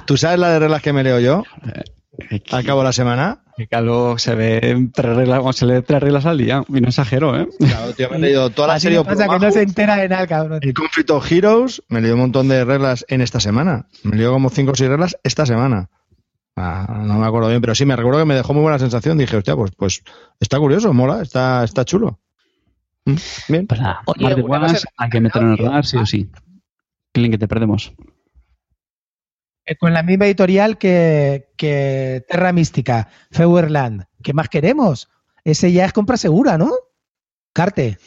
¿tú, 0.04 0.18
sabes 0.18 0.38
la 0.38 0.50
de 0.50 0.58
reglas 0.58 0.82
que 0.82 0.92
me 0.92 1.02
leo 1.02 1.18
yo? 1.18 1.44
Al 2.50 2.64
cabo 2.64 2.80
de 2.80 2.84
la 2.84 2.92
semana. 2.92 3.43
Que 3.56 3.68
Calvo 3.68 4.18
se 4.18 4.34
ve 4.34 4.88
tres 4.92 5.16
reglas, 5.16 5.56
se 5.56 5.66
lee 5.66 5.82
tres 5.82 6.02
reglas 6.02 6.26
al 6.26 6.38
día. 6.38 6.64
Y 6.68 6.80
no 6.80 6.88
exagero, 6.88 7.38
¿eh? 7.38 7.48
Claro, 7.58 7.92
tío, 7.92 8.10
me 8.10 8.16
he 8.16 8.20
leído 8.20 8.50
toda 8.50 8.68
la 8.68 8.80
serie. 8.80 9.02
Pasa 9.04 9.28
que 9.28 9.38
no 9.38 9.50
se 9.50 9.62
entera 9.62 9.96
de 9.96 10.08
nada, 10.08 10.26
cabrón. 10.26 10.58
El 10.62 10.74
Conflict 10.74 11.10
of 11.10 11.30
Heroes, 11.30 11.82
me 11.88 11.98
he 11.98 12.02
leído 12.02 12.16
un 12.16 12.22
montón 12.22 12.48
de 12.48 12.64
reglas 12.64 13.04
en 13.08 13.20
esta 13.20 13.38
semana. 13.38 13.86
Me 14.02 14.14
he 14.14 14.18
leído 14.18 14.32
como 14.32 14.50
cinco 14.50 14.72
o 14.72 14.74
seis 14.74 14.90
reglas 14.90 15.16
esta 15.22 15.46
semana. 15.46 15.88
Ah, 16.56 17.02
no 17.04 17.18
me 17.18 17.26
acuerdo 17.26 17.48
bien, 17.48 17.60
pero 17.60 17.74
sí, 17.74 17.84
me 17.84 17.96
recuerdo 17.96 18.20
que 18.20 18.26
me 18.26 18.34
dejó 18.34 18.54
muy 18.54 18.62
buena 18.62 18.78
sensación. 18.78 19.18
Dije, 19.18 19.36
hostia, 19.36 19.56
pues, 19.56 19.72
pues 19.76 20.02
está 20.40 20.58
curioso, 20.58 20.92
mola, 20.92 21.22
está, 21.22 21.64
está 21.64 21.84
chulo. 21.84 22.20
Mm, 23.04 23.14
bien. 23.48 23.66
Pues 23.66 23.80
nada, 23.80 24.00
Oye, 24.06 24.44
hay 24.96 25.10
que 25.10 25.20
meterlo 25.20 25.48
en 25.48 25.52
el 25.52 25.58
radar, 25.58 25.84
sí 25.84 25.96
o 25.96 26.06
sí. 26.06 26.28
que 27.12 27.38
te 27.38 27.48
perdemos. 27.48 27.92
Eh, 29.66 29.76
con 29.76 29.94
la 29.94 30.02
misma 30.02 30.26
editorial 30.26 30.76
que, 30.76 32.24
Terra 32.28 32.52
Mística, 32.52 33.08
Feuerland. 33.30 34.04
¿Qué 34.22 34.32
más 34.34 34.48
queremos? 34.48 35.08
Ese 35.42 35.72
ya 35.72 35.84
es 35.84 35.92
compra 35.92 36.16
segura, 36.16 36.58
¿no? 36.58 36.70
Carte, 37.52 37.98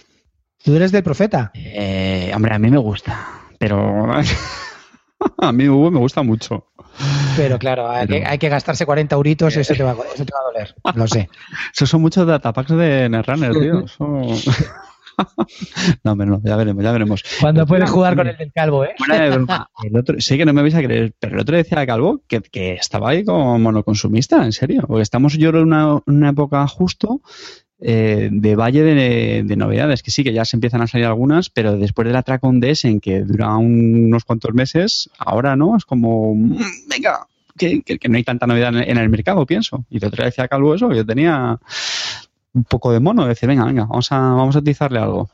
tú 0.64 0.76
eres 0.76 0.92
del 0.92 1.04
profeta. 1.04 1.52
Eh, 1.54 2.32
hombre, 2.36 2.54
a 2.54 2.60
mí 2.60 2.70
me 2.70 2.78
gusta, 2.78 3.28
pero 3.58 4.08
a 5.38 5.52
mí 5.52 5.68
Hugo 5.68 5.92
me 5.92 6.00
gusta 6.00 6.22
mucho. 6.22 6.68
Pero 7.36 7.60
claro, 7.60 7.90
hay, 7.90 8.08
Que, 8.08 8.50
gastarse 8.50 8.86
40 8.86 9.16
euritos 9.16 9.56
y 9.56 9.60
eso 9.60 9.74
te 9.76 9.84
va, 9.84 9.96
eso 10.14 10.26
te 10.26 10.34
va 10.34 10.40
a 10.40 10.44
doler. 10.44 10.76
Lo 10.96 11.08
sé. 11.08 11.30
Esos 11.74 11.90
son 11.90 12.02
muchos 12.02 12.26
datapacks 12.26 12.72
de 12.72 13.10
Netrunner, 13.10 13.52
tío. 13.60 13.86
no, 16.04 16.16
no, 16.16 16.42
ya 16.44 16.56
veremos, 16.56 16.84
ya 16.84 16.92
veremos. 16.92 17.24
Cuando 17.42 17.66
puedes 17.66 17.90
jugar 17.90 18.16
con 18.16 18.28
el 18.28 18.38
del 18.38 18.52
calvo, 18.52 18.86
¿eh? 18.86 18.96
El 19.84 19.98
otro, 19.98 20.20
sé 20.20 20.38
que 20.38 20.46
no 20.46 20.54
me 20.54 20.62
vais 20.62 20.76
a 20.76 20.84
creer, 20.84 21.14
pero 21.20 21.36
el 21.36 21.42
otro 21.42 21.58
decía 21.58 21.86
calvo 21.86 22.22
que, 22.28 22.42
que 22.42 22.74
estaba 22.74 23.10
ahí 23.10 23.24
como 23.24 23.58
monoconsumista, 23.60 24.44
en 24.44 24.52
serio. 24.52 24.84
Porque 24.88 25.04
estamos 25.04 25.38
yo 25.38 25.50
en 25.50 25.56
una, 25.58 26.00
una 26.06 26.30
época 26.30 26.68
justo 26.68 27.22
eh, 27.80 28.30
de 28.32 28.56
valle 28.56 28.82
de, 28.82 29.56
novedades, 29.56 30.02
que 30.02 30.10
sí, 30.10 30.24
que 30.24 30.34
ya 30.34 30.46
se 30.46 30.58
empiezan 30.58 30.82
a 30.82 30.88
salir 30.88 31.06
algunas, 31.06 31.52
pero 31.52 31.78
después 31.78 32.08
de 32.08 32.14
la 32.14 32.24
Tracon 32.24 32.60
DS 32.60 32.86
en 32.86 33.00
que 33.00 33.22
dura 33.22 33.56
unos 33.56 34.26
cuantos 34.26 34.54
meses, 34.54 35.10
ahora 35.20 35.56
no, 35.56 35.78
es 35.78 35.86
como, 35.86 36.34
mm, 36.34 36.58
venga, 36.90 37.28
que, 37.56 37.84
no 38.10 38.18
hay 38.18 38.24
tanta 38.24 38.48
novedad 38.48 38.76
en, 38.76 38.98
el 38.98 39.10
mercado, 39.10 39.46
pienso. 39.46 39.86
Y 39.92 39.98
el 39.98 40.06
otro 40.06 40.18
día 40.18 40.26
decía 40.26 40.48
Calvo 40.48 40.74
eso, 40.74 40.90
que 40.90 40.96
yo 40.96 41.06
tenía 41.06 41.60
un 42.58 42.64
poco 42.64 42.92
de 42.92 43.00
mono, 43.00 43.26
decir, 43.26 43.48
venga, 43.48 43.66
venga, 43.66 43.86
vamos 43.86 44.12
a, 44.12 44.20
vamos 44.20 44.56
a 44.56 44.60
utilizarle 44.60 45.00
algo. 45.00 45.30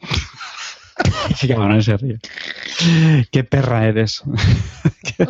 que 1.41 1.55
no 1.55 1.81
se 1.81 1.97
ríe. 1.97 2.19
Qué 3.31 3.43
perra 3.43 3.87
eres. 3.87 4.23
Qué. 5.03 5.27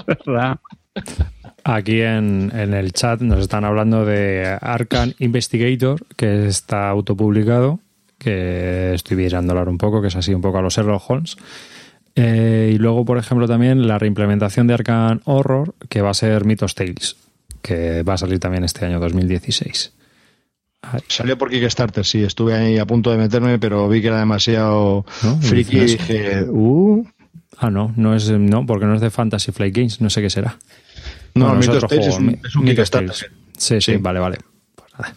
Aquí 1.64 2.02
en, 2.02 2.52
en, 2.54 2.74
el 2.74 2.92
chat 2.92 3.22
nos 3.22 3.40
están 3.40 3.64
hablando 3.64 4.06
de 4.06 4.58
Arcan 4.60 5.16
Investigator, 5.20 6.06
que 6.18 6.48
está 6.48 6.90
autopublicado, 6.90 7.80
que 8.18 8.94
estoy 8.94 9.18
mirando 9.18 9.54
un 9.64 9.78
poco, 9.78 10.02
que 10.02 10.10
es 10.10 10.16
así 10.16 10.34
un 10.34 10.42
poco 10.42 10.58
a 10.58 10.62
los 10.62 10.76
Sherlock 10.76 11.10
Holmes. 11.10 11.38
Eh, 12.16 12.72
y 12.76 12.78
luego, 12.78 13.06
por 13.06 13.18
ejemplo, 13.18 13.48
también 13.48 13.88
la 13.88 13.98
reimplementación 13.98 14.68
de 14.68 14.74
Arcan 14.74 15.22
Horror, 15.26 15.74
que 15.90 16.02
va 16.02 16.12
a 16.12 16.14
ser 16.14 16.46
Mythos 16.46 16.76
Tales, 16.76 17.16
que 17.62 18.04
va 18.04 18.14
a 18.14 18.18
salir 18.18 18.40
también 18.40 18.64
este 18.64 18.86
año 18.86 19.00
2016. 19.00 19.94
Salió 21.08 21.38
por 21.38 21.50
Kickstarter, 21.50 22.06
sí, 22.06 22.24
estuve 22.24 22.56
ahí 22.56 22.78
a 22.78 22.86
punto 22.86 23.12
de 23.12 23.18
meterme, 23.18 23.58
pero 23.60 23.88
vi 23.88 24.02
que 24.02 24.08
era 24.08 24.20
demasiado 24.20 25.06
friki 25.42 25.78
y 25.78 25.86
dije, 25.86 26.44
uh. 26.50 27.06
Ah, 27.58 27.70
no, 27.70 27.94
no 27.96 28.16
es, 28.16 28.30
no, 28.30 28.66
porque 28.66 28.86
no 28.86 28.96
es 28.96 29.02
de 29.02 29.10
Fantasy 29.10 29.52
Flight 29.52 29.76
Games, 29.76 30.02
no 30.02 30.10
sé 30.10 30.22
qué 30.22 30.30
será. 30.30 30.58
No, 31.36 31.58
es, 31.60 31.68
un, 31.68 32.40
es 32.44 32.56
un 32.56 32.66
Kickstarter. 32.66 33.32
Sí, 33.58 33.80
sí, 33.80 33.98
vale, 33.98 34.20
vale. 34.20 34.38
Pues 34.76 35.14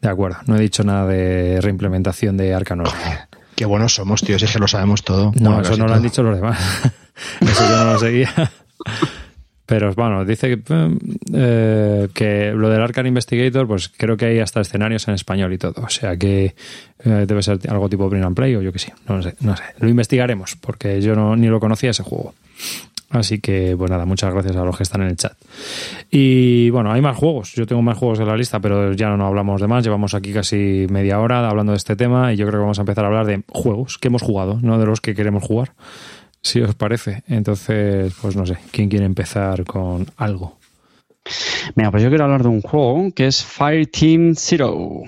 de 0.00 0.08
acuerdo, 0.08 0.38
no 0.46 0.56
he 0.56 0.60
dicho 0.60 0.84
nada 0.84 1.06
de 1.06 1.60
reimplementación 1.60 2.36
de 2.36 2.54
Arcanor. 2.54 2.88
Qué 3.56 3.64
buenos 3.64 3.94
somos, 3.94 4.20
tío, 4.20 4.38
si 4.38 4.44
es 4.44 4.52
que 4.52 4.58
lo 4.58 4.68
sabemos 4.68 5.02
todo. 5.02 5.32
No, 5.40 5.60
eso 5.60 5.76
no 5.76 5.86
lo 5.86 5.94
han 5.94 6.02
dicho 6.02 6.22
los 6.22 6.36
demás. 6.36 6.60
eso 7.40 7.68
yo 7.68 7.84
no 7.84 7.92
lo 7.92 7.98
seguía. 7.98 8.52
Pero 9.66 9.92
bueno, 9.94 10.24
dice 10.24 10.58
eh, 11.34 12.08
que 12.14 12.52
lo 12.52 12.70
del 12.70 12.80
Arcan 12.80 13.06
Investigator, 13.06 13.66
pues 13.66 13.88
creo 13.88 14.16
que 14.16 14.26
hay 14.26 14.38
hasta 14.38 14.60
escenarios 14.60 15.08
en 15.08 15.14
español 15.14 15.52
y 15.52 15.58
todo. 15.58 15.82
O 15.82 15.88
sea 15.88 16.16
que 16.16 16.54
eh, 17.04 17.24
debe 17.26 17.42
ser 17.42 17.58
algo 17.68 17.88
tipo 17.88 18.08
Bring 18.08 18.22
and 18.22 18.36
Play 18.36 18.54
o 18.54 18.62
yo 18.62 18.72
que 18.72 18.78
sí. 18.78 18.92
No 19.08 19.20
sé, 19.22 19.34
no 19.40 19.56
sé. 19.56 19.64
Lo 19.80 19.88
investigaremos 19.88 20.56
porque 20.56 21.00
yo 21.02 21.16
no, 21.16 21.34
ni 21.34 21.48
lo 21.48 21.58
conocía 21.58 21.90
ese 21.90 22.04
juego. 22.04 22.32
Así 23.10 23.40
que, 23.40 23.74
pues 23.78 23.90
nada, 23.90 24.04
muchas 24.04 24.32
gracias 24.32 24.56
a 24.56 24.64
los 24.64 24.76
que 24.76 24.82
están 24.82 25.02
en 25.02 25.08
el 25.08 25.16
chat. 25.16 25.32
Y 26.10 26.70
bueno, 26.70 26.92
hay 26.92 27.00
más 27.00 27.16
juegos. 27.16 27.52
Yo 27.54 27.66
tengo 27.66 27.82
más 27.82 27.96
juegos 27.98 28.20
en 28.20 28.26
la 28.26 28.36
lista, 28.36 28.60
pero 28.60 28.92
ya 28.92 29.16
no 29.16 29.26
hablamos 29.26 29.60
de 29.60 29.68
más. 29.68 29.84
Llevamos 29.84 30.14
aquí 30.14 30.32
casi 30.32 30.86
media 30.90 31.18
hora 31.20 31.48
hablando 31.48 31.72
de 31.72 31.78
este 31.78 31.96
tema 31.96 32.32
y 32.32 32.36
yo 32.36 32.46
creo 32.46 32.60
que 32.60 32.62
vamos 32.62 32.78
a 32.78 32.82
empezar 32.82 33.04
a 33.04 33.08
hablar 33.08 33.26
de 33.26 33.42
juegos 33.48 33.98
que 33.98 34.08
hemos 34.08 34.22
jugado, 34.22 34.58
no 34.62 34.78
de 34.78 34.86
los 34.86 35.00
que 35.00 35.14
queremos 35.14 35.42
jugar 35.42 35.72
si 36.46 36.60
os 36.60 36.74
parece. 36.74 37.22
Entonces, 37.28 38.14
pues 38.20 38.36
no 38.36 38.46
sé, 38.46 38.56
¿quién 38.70 38.88
quiere 38.88 39.04
empezar 39.04 39.64
con 39.64 40.06
algo? 40.16 40.58
Mira, 41.74 41.90
pues 41.90 42.02
yo 42.02 42.08
quiero 42.08 42.24
hablar 42.24 42.42
de 42.42 42.48
un 42.48 42.62
juego 42.62 43.10
que 43.14 43.26
es 43.26 43.44
Fire 43.44 43.86
Team 43.86 44.34
Zero. 44.36 45.02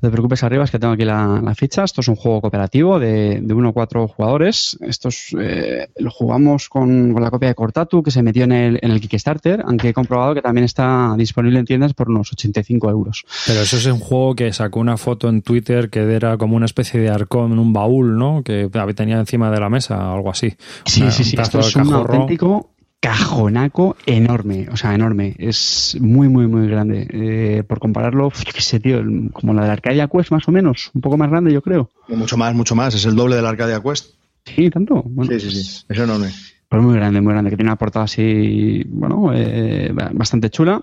No 0.00 0.08
te 0.08 0.12
preocupes 0.12 0.42
arriba, 0.42 0.64
es 0.64 0.70
que 0.70 0.78
tengo 0.78 0.94
aquí 0.94 1.04
la, 1.04 1.54
ficha. 1.56 1.84
Esto 1.84 2.00
es 2.00 2.08
un 2.08 2.16
juego 2.16 2.40
cooperativo 2.40 2.98
de, 2.98 3.40
de 3.40 3.54
uno 3.54 3.70
o 3.70 3.72
cuatro 3.72 4.08
jugadores. 4.08 4.76
Esto 4.80 5.10
eh, 5.38 5.88
lo 5.96 6.10
jugamos 6.10 6.68
con, 6.68 7.14
la 7.14 7.30
copia 7.30 7.48
de 7.48 7.54
Cortatu 7.54 8.02
que 8.02 8.10
se 8.10 8.22
metió 8.22 8.44
en 8.44 8.52
el, 8.52 8.78
en 8.82 8.90
el 8.90 9.00
Kickstarter, 9.00 9.62
aunque 9.66 9.90
he 9.90 9.92
comprobado 9.92 10.34
que 10.34 10.42
también 10.42 10.64
está 10.64 11.14
disponible 11.16 11.58
en 11.58 11.64
tiendas 11.64 11.94
por 11.94 12.08
unos 12.08 12.32
85 12.32 12.90
euros. 12.90 13.24
Pero 13.46 13.60
eso 13.60 13.76
es 13.76 13.86
un 13.86 14.00
juego 14.00 14.34
que 14.34 14.52
sacó 14.52 14.80
una 14.80 14.96
foto 14.96 15.28
en 15.28 15.42
Twitter 15.42 15.90
que 15.90 16.00
era 16.00 16.36
como 16.36 16.56
una 16.56 16.66
especie 16.66 17.00
de 17.00 17.10
arcón 17.10 17.52
en 17.52 17.58
un 17.58 17.72
baúl, 17.72 18.18
¿no? 18.18 18.42
Que 18.42 18.68
tenía 18.94 19.18
encima 19.18 19.50
de 19.50 19.60
la 19.60 19.68
mesa, 19.68 20.12
algo 20.12 20.30
así. 20.30 20.54
Sí, 20.84 21.10
sí, 21.10 21.24
sí. 21.24 21.36
Esto 21.38 21.60
es 21.60 21.76
un 21.76 21.92
auténtico 21.92 22.73
cajonaco 23.04 23.96
enorme, 24.06 24.66
o 24.72 24.78
sea, 24.78 24.94
enorme. 24.94 25.36
Es 25.38 25.94
muy, 26.00 26.30
muy, 26.30 26.46
muy 26.46 26.66
grande. 26.68 27.06
Eh, 27.10 27.62
por 27.62 27.78
compararlo, 27.78 28.30
qué 28.30 28.62
sé, 28.62 28.80
tío, 28.80 29.02
como 29.34 29.52
la 29.52 29.66
de 29.66 29.72
Arcadia 29.72 30.08
Quest, 30.08 30.30
más 30.30 30.48
o 30.48 30.52
menos. 30.52 30.90
Un 30.94 31.02
poco 31.02 31.18
más 31.18 31.28
grande, 31.28 31.52
yo 31.52 31.60
creo. 31.60 31.90
Mucho 32.08 32.38
más, 32.38 32.54
mucho 32.54 32.74
más. 32.74 32.94
Es 32.94 33.04
el 33.04 33.14
doble 33.14 33.36
de 33.36 33.42
la 33.42 33.50
Arcadia 33.50 33.82
Quest. 33.82 34.14
Sí, 34.46 34.70
tanto. 34.70 35.04
sí, 35.28 35.38
sí, 35.38 35.50
sí. 35.50 35.84
Es 35.86 35.98
enorme. 35.98 36.30
Pues 36.66 36.82
muy 36.82 36.94
grande, 36.94 37.20
muy 37.20 37.34
grande. 37.34 37.50
Que 37.50 37.56
tiene 37.56 37.68
una 37.68 37.76
portada 37.76 38.06
así, 38.06 38.82
bueno, 38.86 39.32
eh, 39.34 39.92
bastante 40.12 40.48
chula. 40.48 40.82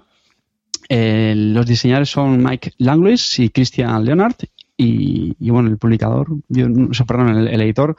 Eh, 0.89 1.34
los 1.36 1.65
diseñadores 1.65 2.10
son 2.10 2.43
Mike 2.43 2.73
Langlois 2.77 3.39
y 3.39 3.49
Christian 3.49 4.05
Leonard 4.05 4.36
y, 4.84 5.49
bueno, 5.49 5.70
el 5.70 5.78
publicador, 5.78 6.28
yo, 6.49 6.68
perdón, 7.05 7.47
el, 7.47 7.62
editor, 7.62 7.95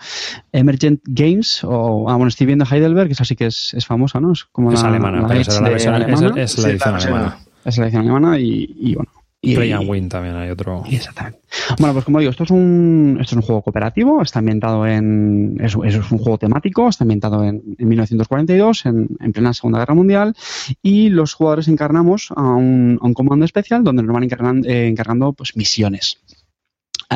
Emergent 0.53 1.01
Games, 1.05 1.63
o, 1.65 2.09
ah, 2.09 2.17
bueno, 2.17 2.29
estoy 2.29 2.47
viendo 2.47 2.65
Heidelberg, 2.65 3.09
que 3.09 3.13
es 3.13 3.21
así 3.21 3.37
que 3.37 3.47
es, 3.47 3.73
es 3.75 3.87
famosa, 3.87 4.21
¿no? 4.21 4.33
Es 4.33 4.45
como 4.45 4.73
la, 4.73 4.81
alemana, 4.81 5.21
es, 5.35 5.61
la 5.61 5.71
edición 5.71 5.95
alemana. 5.95 6.35
Es 6.37 7.79
la 7.79 7.85
edición 7.85 8.03
alemana 8.03 8.39
y, 8.39 8.95
bueno, 8.95 9.11
Y, 9.41 9.55
Play 9.55 9.73
and 9.73 9.89
Win 9.89 10.09
también 10.09 10.35
hay 10.35 10.51
otro. 10.51 10.83
Exactamente. 10.91 11.39
Bueno, 11.79 11.93
pues 11.93 12.05
como 12.05 12.19
digo, 12.19 12.31
esto 12.31 12.45
es 12.45 12.51
un, 12.51 13.19
esto 13.21 13.35
es 13.35 13.37
un 13.37 13.43
juego 13.43 13.63
cooperativo, 13.63 14.21
está 14.23 14.41
ambientado 14.41 14.87
en. 14.87 15.59
Es, 15.61 15.77
es 15.85 16.11
un 16.11 16.19
juego 16.19 16.39
temático, 16.39 16.89
está 16.89 17.05
ambientado 17.05 17.45
en, 17.45 17.63
1942, 17.79 18.87
en, 18.87 19.09
en, 19.21 19.33
plena 19.33 19.55
Segunda 19.55 19.79
Guerra 19.79 19.95
Mundial, 19.95 20.35
y 20.83 21.11
los 21.11 21.35
jugadores 21.35 21.69
encarnamos 21.69 22.33
a 22.35 22.43
un, 22.43 22.99
a 23.01 23.07
un 23.07 23.15
comando 23.15 23.45
especial 23.45 23.85
donde 23.85 24.03
nos 24.03 24.13
van 24.13 24.25
encargando, 24.25 24.69
eh, 24.69 24.89
encargando 24.89 25.33
pues, 25.33 25.57
misiones. 25.57 26.19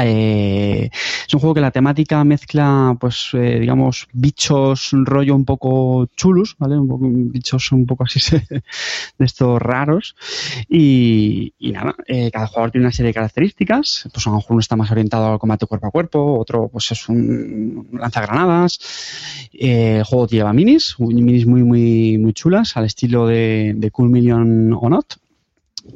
Eh, 0.04 0.90
es 1.26 1.34
un 1.34 1.40
juego 1.40 1.54
que 1.54 1.60
la 1.60 1.70
temática 1.70 2.22
mezcla, 2.24 2.96
pues, 3.00 3.30
eh, 3.32 3.58
digamos, 3.60 4.08
bichos, 4.12 4.92
un 4.92 5.06
rollo 5.06 5.34
un 5.34 5.44
poco 5.44 6.06
chulus, 6.16 6.56
¿vale? 6.58 6.78
Un 6.78 7.30
bichos 7.30 7.72
un 7.72 7.86
poco 7.86 8.04
así 8.04 8.20
de 8.48 9.24
estos 9.24 9.60
raros. 9.60 10.16
Y, 10.68 11.54
nada, 11.60 11.94
eh, 12.06 12.30
cada 12.30 12.46
jugador 12.46 12.70
tiene 12.70 12.86
una 12.86 12.92
serie 12.92 13.08
de 13.08 13.14
características. 13.14 14.08
Pues 14.12 14.26
a 14.26 14.30
lo 14.30 14.36
mejor 14.36 14.52
uno 14.52 14.60
está 14.60 14.76
más 14.76 14.90
orientado 14.90 15.32
al 15.32 15.38
combate 15.38 15.66
cuerpo 15.66 15.86
a 15.86 15.90
cuerpo, 15.90 16.38
otro, 16.38 16.68
pues, 16.68 16.90
es 16.92 17.08
un 17.08 17.88
lanzagranadas. 17.92 18.78
el 19.52 20.04
juego 20.04 20.26
lleva 20.26 20.52
minis, 20.52 20.96
minis 20.98 21.46
muy, 21.46 21.62
muy, 21.62 22.18
muy 22.18 22.32
chulas, 22.32 22.76
al 22.76 22.84
estilo 22.84 23.26
de, 23.26 23.90
Cool 23.92 24.10
Million 24.10 24.72
o 24.72 24.88
Not 24.90 25.18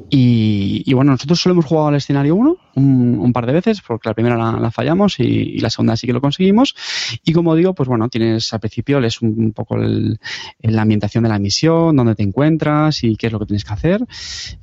y, 0.09 0.93
bueno, 0.93 1.11
nosotros 1.11 1.39
solo 1.39 1.53
hemos 1.53 1.65
jugado 1.65 1.87
al 1.87 1.95
escenario 1.95 2.35
1 2.35 2.57
un, 2.75 3.31
par 3.33 3.45
de 3.45 3.53
veces, 3.53 3.81
porque 3.81 4.09
la 4.09 4.13
primera 4.13 4.35
la, 4.35 4.71
fallamos 4.71 5.19
y, 5.19 5.59
la 5.59 5.69
segunda 5.69 5.95
sí 5.95 6.07
que 6.07 6.13
lo 6.13 6.21
conseguimos. 6.21 6.75
Y 7.23 7.33
como 7.33 7.55
digo, 7.55 7.73
pues 7.73 7.87
bueno, 7.87 8.09
tienes 8.09 8.53
al 8.53 8.59
principio 8.59 8.99
lees 8.99 9.21
un, 9.21 9.53
poco 9.53 9.77
la 9.77 10.81
ambientación 10.81 11.23
de 11.23 11.29
la 11.29 11.39
misión, 11.39 11.95
dónde 11.95 12.15
te 12.15 12.23
encuentras 12.23 13.03
y 13.03 13.15
qué 13.15 13.27
es 13.27 13.33
lo 13.33 13.39
que 13.39 13.45
tienes 13.45 13.63
que 13.63 13.73
hacer. 13.73 14.01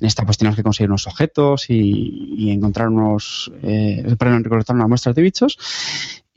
En 0.01 0.07
esta 0.07 0.25
pues 0.25 0.39
tienes 0.39 0.57
que 0.57 0.63
conseguir 0.63 0.91
unos 0.91 1.07
objetos 1.07 1.67
y, 1.69 2.51
encontrar 2.51 2.89
unos, 2.89 3.53
eh, 3.63 4.03
recolectar 4.05 4.75
unas 4.75 4.89
muestras 4.89 5.15
de 5.15 5.23
bichos. 5.23 5.59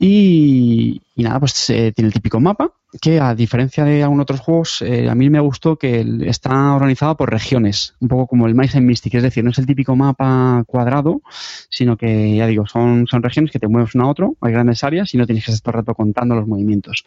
Y, 0.04 1.00
nada, 1.14 1.38
pues 1.38 1.70
eh, 1.70 1.92
tiene 1.94 2.08
el 2.08 2.12
típico 2.12 2.40
mapa, 2.40 2.72
que 3.00 3.20
a 3.20 3.36
diferencia 3.36 3.84
de 3.84 4.02
algunos 4.02 4.24
otros 4.24 4.40
juegos, 4.40 4.82
eh, 4.82 5.08
a 5.08 5.14
mí 5.14 5.30
me 5.30 5.38
gustó 5.38 5.78
que 5.78 6.04
está 6.22 6.74
organizado 6.74 7.16
por 7.16 7.30
regiones, 7.30 7.94
un 8.00 8.08
poco 8.08 8.26
como 8.26 8.48
el 8.48 8.56
Mice 8.56 8.80
Mystic, 8.80 9.14
es 9.14 9.22
decir, 9.22 9.44
no 9.44 9.50
es 9.50 9.58
el 9.58 9.66
típico 9.66 9.94
mapa 9.94 10.64
cuadrado, 10.66 11.22
sino 11.68 11.96
que, 11.96 12.36
ya 12.36 12.46
digo, 12.46 12.66
son, 12.66 13.06
son 13.06 13.22
regiones 13.22 13.50
que 13.50 13.58
te 13.58 13.68
mueves 13.68 13.94
uno 13.94 14.04
a 14.04 14.10
otro, 14.10 14.36
hay 14.40 14.52
grandes 14.52 14.84
áreas 14.84 15.12
y 15.14 15.18
no 15.18 15.26
tienes 15.26 15.44
que 15.44 15.52
estar 15.52 15.72
todo 15.72 15.80
el 15.80 15.86
rato 15.86 15.94
contando 15.94 16.34
los 16.34 16.46
movimientos. 16.46 17.04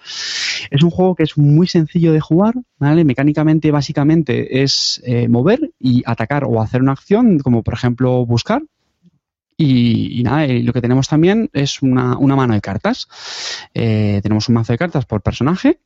Es 0.70 0.84
un 0.84 0.90
juego 0.90 1.16
que 1.16 1.24
es 1.24 1.38
muy 1.38 1.68
sencillo 1.68 2.14
de 2.14 2.20
jugar, 2.20 2.54
¿vale? 2.78 3.04
Mecánicamente, 3.04 3.72
básicamente, 3.72 4.64
es 4.64 5.02
eh, 5.06 5.28
mover 5.28 5.72
y 5.80 6.04
atacar 6.06 6.46
o 6.46 6.62
hacer 6.62 6.82
una 6.82 6.94
acción, 6.94 7.40
como 7.40 7.64
por 7.64 7.74
ejemplo 7.74 8.26
buscar, 8.26 8.62
y, 9.58 10.22
nada, 10.24 10.48
lo 10.48 10.74
que 10.74 10.82
tenemos 10.82 11.08
también 11.08 11.50
es 11.54 11.82
una, 11.82 12.18
mano 12.18 12.54
de 12.54 12.62
cartas. 12.62 13.08
Eh, 13.74 14.20
tenemos 14.22 14.50
un 14.50 14.56
mazo 14.56 14.74
de 14.74 14.78
cartas 14.78 15.06
por 15.06 15.22
personaje 15.22 15.80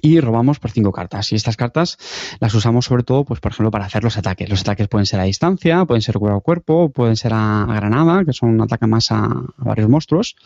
y 0.00 0.20
robamos 0.20 0.58
por 0.58 0.70
cinco 0.70 0.92
cartas. 0.92 1.32
Y 1.32 1.36
estas 1.36 1.56
cartas 1.56 1.98
las 2.40 2.54
usamos 2.54 2.86
sobre 2.86 3.02
todo, 3.02 3.24
pues 3.24 3.40
por 3.40 3.52
ejemplo, 3.52 3.70
para 3.70 3.86
hacer 3.86 4.04
los 4.04 4.16
ataques. 4.16 4.48
Los 4.48 4.60
ataques 4.62 4.88
pueden 4.88 5.06
ser 5.06 5.20
a 5.20 5.24
distancia, 5.24 5.84
pueden 5.84 6.02
ser 6.02 6.18
cuerpo 6.18 6.38
a 6.38 6.40
cuerpo, 6.40 6.88
pueden 6.90 7.16
ser 7.16 7.32
a, 7.34 7.66
granada, 7.68 8.24
que 8.24 8.32
son 8.32 8.50
un 8.50 8.60
ataque 8.60 8.86
más 8.86 9.10
a, 9.10 9.28
varios 9.58 9.88
monstruos. 9.88 10.36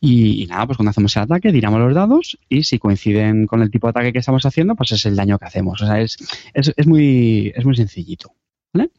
Y, 0.00 0.46
nada, 0.46 0.66
pues 0.66 0.76
cuando 0.76 0.90
hacemos 0.90 1.16
el 1.16 1.22
ataque, 1.22 1.52
tiramos 1.52 1.80
los 1.80 1.94
dados 1.94 2.38
y 2.48 2.64
si 2.64 2.78
coinciden 2.78 3.46
con 3.46 3.62
el 3.62 3.70
tipo 3.70 3.86
de 3.86 3.90
ataque 3.90 4.12
que 4.12 4.18
estamos 4.18 4.44
haciendo, 4.44 4.74
pues 4.74 4.92
es 4.92 5.06
el 5.06 5.16
daño 5.16 5.38
que 5.38 5.46
hacemos. 5.46 5.80
O 5.82 5.86
sea, 5.86 6.00
es, 6.00 6.16
es, 6.54 6.72
es 6.76 6.86
muy, 6.86 7.52
es 7.54 7.64
muy 7.64 7.76
sencillito. 7.76 8.32
¿Vale? 8.72 8.90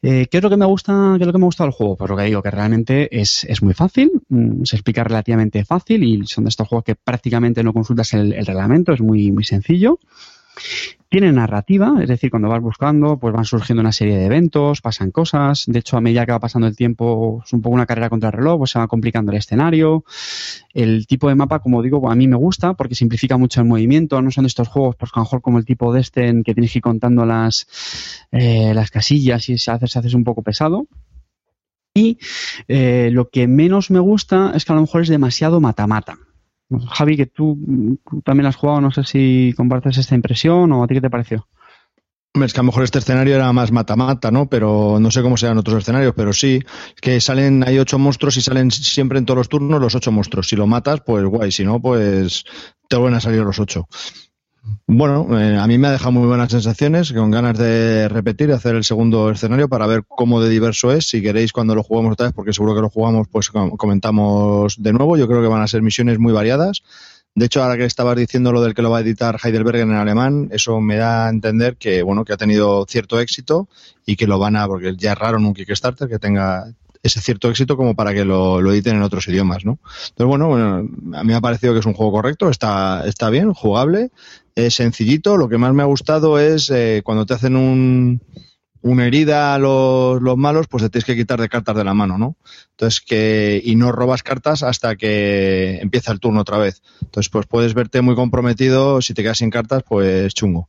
Eh, 0.00 0.26
¿Qué 0.30 0.36
es 0.36 0.42
lo 0.42 0.50
que 0.50 0.56
me 0.56 0.64
gusta, 0.64 1.14
qué 1.16 1.24
es 1.24 1.26
lo 1.26 1.32
que 1.32 1.38
me 1.38 1.44
gusta 1.44 1.64
del 1.64 1.72
juego? 1.72 1.96
Pues 1.96 2.08
lo 2.08 2.16
que 2.16 2.24
digo, 2.24 2.42
que 2.42 2.50
realmente 2.50 3.20
es, 3.20 3.44
es 3.44 3.62
muy 3.62 3.74
fácil, 3.74 4.12
mm, 4.28 4.64
se 4.64 4.76
explica 4.76 5.02
relativamente 5.02 5.64
fácil 5.64 6.04
y 6.04 6.24
son 6.26 6.44
de 6.44 6.50
estos 6.50 6.68
juegos 6.68 6.84
que 6.84 6.94
prácticamente 6.94 7.64
no 7.64 7.72
consultas 7.72 8.14
el, 8.14 8.32
el 8.32 8.46
reglamento, 8.46 8.92
es 8.92 9.00
muy, 9.00 9.32
muy 9.32 9.44
sencillo. 9.44 9.98
Tiene 11.10 11.32
narrativa, 11.32 11.94
es 12.02 12.08
decir, 12.08 12.30
cuando 12.30 12.50
vas 12.50 12.60
buscando, 12.60 13.18
pues 13.18 13.32
van 13.32 13.46
surgiendo 13.46 13.80
una 13.80 13.92
serie 13.92 14.18
de 14.18 14.26
eventos, 14.26 14.82
pasan 14.82 15.10
cosas. 15.10 15.64
De 15.66 15.78
hecho, 15.78 15.96
a 15.96 16.02
medida 16.02 16.26
que 16.26 16.32
va 16.32 16.38
pasando 16.38 16.66
el 16.66 16.76
tiempo, 16.76 17.42
es 17.46 17.52
un 17.54 17.62
poco 17.62 17.74
una 17.74 17.86
carrera 17.86 18.10
contra 18.10 18.28
el 18.28 18.34
reloj, 18.34 18.58
pues 18.58 18.72
se 18.72 18.78
va 18.78 18.88
complicando 18.88 19.32
el 19.32 19.38
escenario. 19.38 20.04
El 20.74 21.06
tipo 21.06 21.30
de 21.30 21.34
mapa, 21.34 21.60
como 21.60 21.82
digo, 21.82 22.10
a 22.10 22.14
mí 22.14 22.28
me 22.28 22.36
gusta 22.36 22.74
porque 22.74 22.94
simplifica 22.94 23.38
mucho 23.38 23.62
el 23.62 23.66
movimiento. 23.66 24.20
No 24.20 24.30
son 24.30 24.44
estos 24.44 24.68
juegos, 24.68 24.96
pues 24.96 25.10
a 25.14 25.20
lo 25.20 25.24
mejor 25.24 25.40
como 25.40 25.56
el 25.58 25.64
tipo 25.64 25.94
de 25.94 26.02
este 26.02 26.28
en 26.28 26.42
que 26.42 26.52
tienes 26.52 26.72
que 26.72 26.80
ir 26.80 26.82
contando 26.82 27.24
las, 27.24 28.26
eh, 28.30 28.74
las 28.74 28.90
casillas 28.90 29.48
y 29.48 29.56
se 29.56 29.70
hace, 29.70 29.86
se 29.86 29.98
hace 30.00 30.14
un 30.14 30.24
poco 30.24 30.42
pesado. 30.42 30.88
Y 31.94 32.18
eh, 32.68 33.08
lo 33.12 33.30
que 33.30 33.46
menos 33.48 33.90
me 33.90 33.98
gusta 33.98 34.52
es 34.54 34.66
que 34.66 34.72
a 34.72 34.74
lo 34.74 34.82
mejor 34.82 35.00
es 35.00 35.08
demasiado 35.08 35.58
mata-mata. 35.58 36.18
Javi, 36.90 37.16
que 37.16 37.26
tú, 37.26 37.98
también 38.24 38.46
has 38.46 38.56
jugado, 38.56 38.80
no 38.80 38.90
sé 38.90 39.04
si 39.04 39.54
compartes 39.56 39.98
esta 39.98 40.14
impresión 40.14 40.70
o 40.72 40.84
a 40.84 40.86
ti 40.86 40.94
qué 40.94 41.00
te 41.00 41.10
pareció. 41.10 41.46
Es 42.34 42.52
que 42.52 42.60
a 42.60 42.62
lo 42.62 42.66
mejor 42.66 42.84
este 42.84 42.98
escenario 42.98 43.34
era 43.34 43.52
más 43.52 43.72
mata-mata, 43.72 44.30
¿no? 44.30 44.48
Pero 44.48 44.98
no 45.00 45.10
sé 45.10 45.22
cómo 45.22 45.36
serán 45.36 45.58
otros 45.58 45.78
escenarios, 45.78 46.12
pero 46.14 46.32
sí, 46.32 46.60
que 47.00 47.20
salen, 47.20 47.64
hay 47.66 47.78
ocho 47.78 47.98
monstruos 47.98 48.36
y 48.36 48.42
salen 48.42 48.70
siempre 48.70 49.18
en 49.18 49.24
todos 49.24 49.38
los 49.38 49.48
turnos 49.48 49.80
los 49.80 49.94
ocho 49.94 50.12
monstruos. 50.12 50.48
Si 50.48 50.54
lo 50.54 50.66
matas, 50.66 51.00
pues 51.04 51.24
guay, 51.24 51.50
si 51.50 51.64
no, 51.64 51.80
pues 51.80 52.44
te 52.88 52.96
vuelven 52.96 53.16
a 53.16 53.20
salir 53.20 53.40
los 53.40 53.58
ocho. 53.58 53.88
Bueno, 54.86 55.38
eh, 55.38 55.56
a 55.56 55.66
mí 55.66 55.78
me 55.78 55.88
ha 55.88 55.92
dejado 55.92 56.12
muy 56.12 56.26
buenas 56.26 56.50
sensaciones, 56.50 57.12
con 57.12 57.30
ganas 57.30 57.58
de 57.58 58.08
repetir 58.08 58.48
y 58.48 58.52
hacer 58.52 58.74
el 58.74 58.84
segundo 58.84 59.30
escenario 59.30 59.68
para 59.68 59.86
ver 59.86 60.04
cómo 60.08 60.40
de 60.40 60.48
diverso 60.48 60.92
es. 60.92 61.08
Si 61.08 61.20
queréis, 61.20 61.52
cuando 61.52 61.74
lo 61.74 61.82
jugamos 61.82 62.12
otra 62.12 62.26
vez, 62.26 62.34
porque 62.34 62.52
seguro 62.52 62.74
que 62.74 62.80
lo 62.80 62.90
jugamos, 62.90 63.28
pues 63.30 63.50
comentamos 63.50 64.82
de 64.82 64.92
nuevo. 64.92 65.16
Yo 65.16 65.28
creo 65.28 65.42
que 65.42 65.48
van 65.48 65.62
a 65.62 65.68
ser 65.68 65.82
misiones 65.82 66.18
muy 66.18 66.32
variadas. 66.32 66.82
De 67.34 67.46
hecho, 67.46 67.62
ahora 67.62 67.76
que 67.76 67.84
estabas 67.84 68.16
diciendo 68.16 68.50
lo 68.50 68.62
del 68.62 68.74
que 68.74 68.82
lo 68.82 68.90
va 68.90 68.98
a 68.98 69.00
editar 69.02 69.38
Heidelberg 69.42 69.80
en 69.80 69.92
alemán, 69.92 70.48
eso 70.50 70.80
me 70.80 70.96
da 70.96 71.26
a 71.26 71.30
entender 71.30 71.76
que, 71.76 72.02
bueno, 72.02 72.24
que 72.24 72.32
ha 72.32 72.36
tenido 72.36 72.84
cierto 72.88 73.20
éxito 73.20 73.68
y 74.04 74.16
que 74.16 74.26
lo 74.26 74.38
van 74.38 74.56
a, 74.56 74.66
porque 74.66 74.96
ya 74.96 75.12
es 75.12 75.18
raro 75.18 75.38
un 75.38 75.54
Kickstarter 75.54 76.08
que 76.08 76.18
tenga 76.18 76.72
ese 77.02 77.20
cierto 77.20 77.48
éxito 77.48 77.76
como 77.76 77.94
para 77.94 78.12
que 78.12 78.24
lo, 78.24 78.58
editen 78.72 78.96
en 78.96 79.02
otros 79.02 79.28
idiomas, 79.28 79.64
¿no? 79.64 79.78
Entonces, 80.08 80.26
bueno, 80.26 80.48
bueno, 80.48 80.76
a 81.16 81.24
mí 81.24 81.28
me 81.28 81.34
ha 81.34 81.40
parecido 81.40 81.72
que 81.72 81.80
es 81.80 81.86
un 81.86 81.94
juego 81.94 82.12
correcto, 82.12 82.48
está, 82.48 83.04
está 83.06 83.30
bien, 83.30 83.52
jugable, 83.52 84.10
es 84.66 84.74
sencillito. 84.74 85.36
Lo 85.36 85.48
que 85.48 85.58
más 85.58 85.72
me 85.72 85.82
ha 85.82 85.86
gustado 85.86 86.38
es 86.38 86.70
eh, 86.70 87.02
cuando 87.04 87.26
te 87.26 87.34
hacen 87.34 87.56
un, 87.56 88.20
una 88.82 89.06
herida 89.06 89.54
a 89.54 89.58
los, 89.58 90.20
los, 90.20 90.36
malos, 90.36 90.66
pues 90.66 90.82
te 90.82 90.90
tienes 90.90 91.04
que 91.04 91.16
quitar 91.16 91.40
de 91.40 91.48
cartas 91.48 91.76
de 91.76 91.84
la 91.84 91.94
mano, 91.94 92.18
¿no? 92.18 92.36
Entonces 92.70 93.00
que, 93.00 93.60
y 93.64 93.76
no 93.76 93.92
robas 93.92 94.22
cartas 94.22 94.62
hasta 94.62 94.96
que 94.96 95.78
empieza 95.80 96.12
el 96.12 96.20
turno 96.20 96.40
otra 96.40 96.58
vez. 96.58 96.82
Entonces, 97.02 97.30
pues 97.30 97.46
puedes 97.46 97.74
verte 97.74 98.00
muy 98.00 98.16
comprometido, 98.16 99.00
si 99.00 99.14
te 99.14 99.22
quedas 99.22 99.38
sin 99.38 99.50
cartas, 99.50 99.84
pues 99.88 100.34
chungo. 100.34 100.68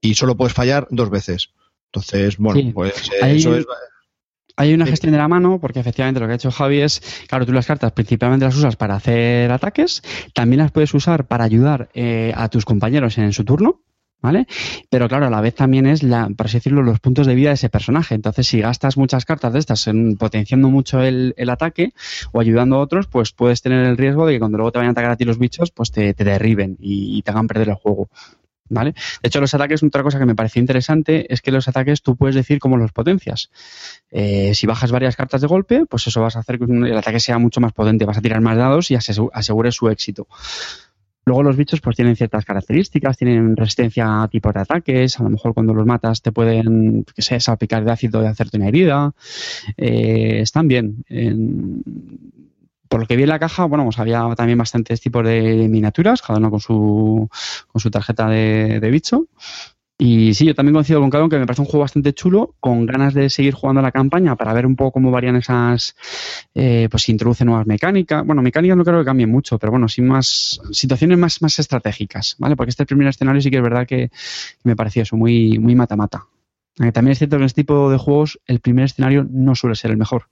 Y 0.00 0.14
solo 0.14 0.36
puedes 0.36 0.54
fallar 0.54 0.86
dos 0.90 1.10
veces. 1.10 1.50
Entonces, 1.86 2.38
bueno, 2.38 2.72
pues 2.72 3.10
eh, 3.20 3.36
eso 3.36 3.56
es 3.56 3.66
hay 4.56 4.74
una 4.74 4.86
gestión 4.86 5.12
de 5.12 5.18
la 5.18 5.28
mano, 5.28 5.58
porque 5.60 5.80
efectivamente 5.80 6.20
lo 6.20 6.26
que 6.26 6.32
ha 6.32 6.36
hecho 6.36 6.50
Javi 6.50 6.80
es, 6.80 7.02
claro, 7.28 7.46
tú 7.46 7.52
las 7.52 7.66
cartas 7.66 7.92
principalmente 7.92 8.44
las 8.44 8.56
usas 8.56 8.76
para 8.76 8.94
hacer 8.94 9.50
ataques, 9.50 10.02
también 10.32 10.60
las 10.60 10.70
puedes 10.70 10.94
usar 10.94 11.26
para 11.26 11.44
ayudar 11.44 11.88
eh, 11.94 12.32
a 12.36 12.48
tus 12.48 12.64
compañeros 12.64 13.18
en 13.18 13.32
su 13.32 13.44
turno, 13.44 13.80
¿vale? 14.24 14.46
Pero 14.88 15.08
claro, 15.08 15.26
a 15.26 15.30
la 15.30 15.40
vez 15.40 15.54
también 15.54 15.86
es, 15.86 16.02
la, 16.02 16.30
por 16.34 16.46
así 16.46 16.56
decirlo, 16.56 16.82
los 16.82 16.98
puntos 17.00 17.26
de 17.26 17.34
vida 17.34 17.50
de 17.50 17.56
ese 17.56 17.68
personaje. 17.68 18.14
Entonces, 18.14 18.46
si 18.46 18.60
gastas 18.60 18.96
muchas 18.96 19.26
cartas 19.26 19.52
de 19.52 19.58
estas 19.58 19.86
en 19.86 20.16
potenciando 20.16 20.70
mucho 20.70 21.02
el, 21.02 21.34
ataque 21.50 21.92
o 22.32 22.40
ayudando 22.40 22.76
a 22.76 22.78
otros, 22.78 23.06
pues 23.06 23.32
puedes 23.32 23.60
tener 23.60 23.84
el 23.84 23.98
riesgo 23.98 24.26
de 24.26 24.34
que 24.34 24.38
cuando 24.38 24.56
luego 24.56 24.72
te 24.72 24.78
vayan 24.78 24.90
a 24.90 24.92
atacar 24.92 25.10
a 25.10 25.16
ti 25.16 25.24
los 25.24 25.38
bichos, 25.38 25.72
pues 25.72 25.90
te, 25.90 26.14
derriben 26.14 26.78
y, 26.80 27.18
y 27.18 27.22
te 27.22 27.32
hagan 27.32 27.48
perder 27.48 27.68
el 27.68 27.74
juego. 27.74 28.08
¿Vale? 28.70 28.92
De 29.22 29.28
hecho, 29.28 29.40
los 29.40 29.52
ataques, 29.52 29.82
otra 29.82 30.02
cosa 30.02 30.18
que 30.18 30.24
me 30.24 30.34
pareció 30.34 30.60
interesante 30.60 31.32
es 31.32 31.42
que 31.42 31.50
los 31.50 31.68
ataques 31.68 32.02
tú 32.02 32.16
puedes 32.16 32.34
decir 32.34 32.58
cómo 32.58 32.78
los 32.78 32.92
potencias. 32.92 33.50
Eh, 34.10 34.54
si 34.54 34.66
bajas 34.66 34.90
varias 34.90 35.16
cartas 35.16 35.42
de 35.42 35.46
golpe, 35.46 35.84
pues 35.86 36.06
eso 36.06 36.22
vas 36.22 36.36
a 36.36 36.38
hacer 36.38 36.58
que 36.58 36.64
el 36.64 36.96
ataque 36.96 37.20
sea 37.20 37.38
mucho 37.38 37.60
más 37.60 37.72
potente, 37.72 38.06
vas 38.06 38.16
a 38.16 38.22
tirar 38.22 38.40
más 38.40 38.56
dados 38.56 38.90
y 38.90 38.94
asegures 38.94 39.74
su 39.74 39.90
éxito. 39.90 40.26
Luego 41.26 41.42
los 41.42 41.56
bichos 41.56 41.80
pues 41.80 41.96
tienen 41.96 42.16
ciertas 42.16 42.44
características, 42.44 43.16
tienen 43.16 43.56
resistencia 43.56 44.22
a 44.22 44.28
tipos 44.28 44.52
de 44.52 44.60
ataques, 44.60 45.18
a 45.18 45.22
lo 45.22 45.30
mejor 45.30 45.54
cuando 45.54 45.72
los 45.72 45.86
matas 45.86 46.20
te 46.20 46.32
pueden, 46.32 47.04
que 47.14 47.22
sé, 47.22 47.40
salpicar 47.40 47.84
de 47.84 47.92
ácido 47.92 48.22
y 48.22 48.26
hacerte 48.26 48.58
una 48.58 48.68
herida. 48.68 49.12
Eh, 49.76 50.40
están 50.40 50.68
bien 50.68 51.04
que 53.14 53.18
vi 53.18 53.22
en 53.22 53.28
la 53.28 53.38
caja, 53.38 53.64
bueno, 53.66 53.84
pues 53.84 54.00
había 54.00 54.28
también 54.36 54.58
bastantes 54.58 55.00
tipos 55.00 55.24
de 55.24 55.68
miniaturas, 55.68 56.20
cada 56.20 56.40
uno 56.40 56.50
con 56.50 56.58
su, 56.58 57.28
con 57.68 57.80
su 57.80 57.88
tarjeta 57.88 58.28
de, 58.28 58.88
bicho. 58.90 59.28
Y 59.96 60.34
sí, 60.34 60.46
yo 60.46 60.54
también 60.56 60.74
coincido 60.74 61.00
con 61.00 61.10
Cadon 61.10 61.30
que 61.30 61.38
me 61.38 61.46
parece 61.46 61.62
un 61.62 61.68
juego 61.68 61.82
bastante 61.82 62.12
chulo, 62.12 62.56
con 62.58 62.84
ganas 62.86 63.14
de 63.14 63.30
seguir 63.30 63.54
jugando 63.54 63.80
la 63.82 63.92
campaña 63.92 64.34
para 64.34 64.52
ver 64.52 64.66
un 64.66 64.74
poco 64.74 64.94
cómo 64.94 65.12
varían 65.12 65.36
esas, 65.36 65.94
eh, 66.56 66.88
pues 66.90 67.04
si 67.04 67.12
introduce 67.12 67.44
nuevas 67.44 67.68
mecánicas. 67.68 68.26
Bueno, 68.26 68.42
mecánicas 68.42 68.76
no 68.76 68.84
creo 68.84 68.98
que 68.98 69.04
cambien 69.04 69.30
mucho, 69.30 69.60
pero 69.60 69.70
bueno, 69.70 69.88
sí 69.88 70.02
más, 70.02 70.60
situaciones 70.72 71.16
más, 71.16 71.40
más 71.40 71.56
estratégicas, 71.60 72.34
¿vale? 72.38 72.56
Porque 72.56 72.70
este 72.70 72.84
primer 72.84 73.06
escenario 73.06 73.40
sí 73.40 73.48
que 73.48 73.58
es 73.58 73.62
verdad 73.62 73.86
que 73.86 74.10
me 74.64 74.74
parecía 74.74 75.04
eso, 75.04 75.16
muy, 75.16 75.60
muy 75.60 75.76
mata-mata. 75.76 76.26
también 76.92 77.12
es 77.12 77.18
cierto 77.18 77.36
que 77.36 77.42
en 77.42 77.46
este 77.46 77.62
tipo 77.62 77.88
de 77.92 77.96
juegos 77.96 78.40
el 78.46 78.58
primer 78.58 78.86
escenario 78.86 79.24
no 79.30 79.54
suele 79.54 79.76
ser 79.76 79.92
el 79.92 79.98
mejor. 79.98 80.26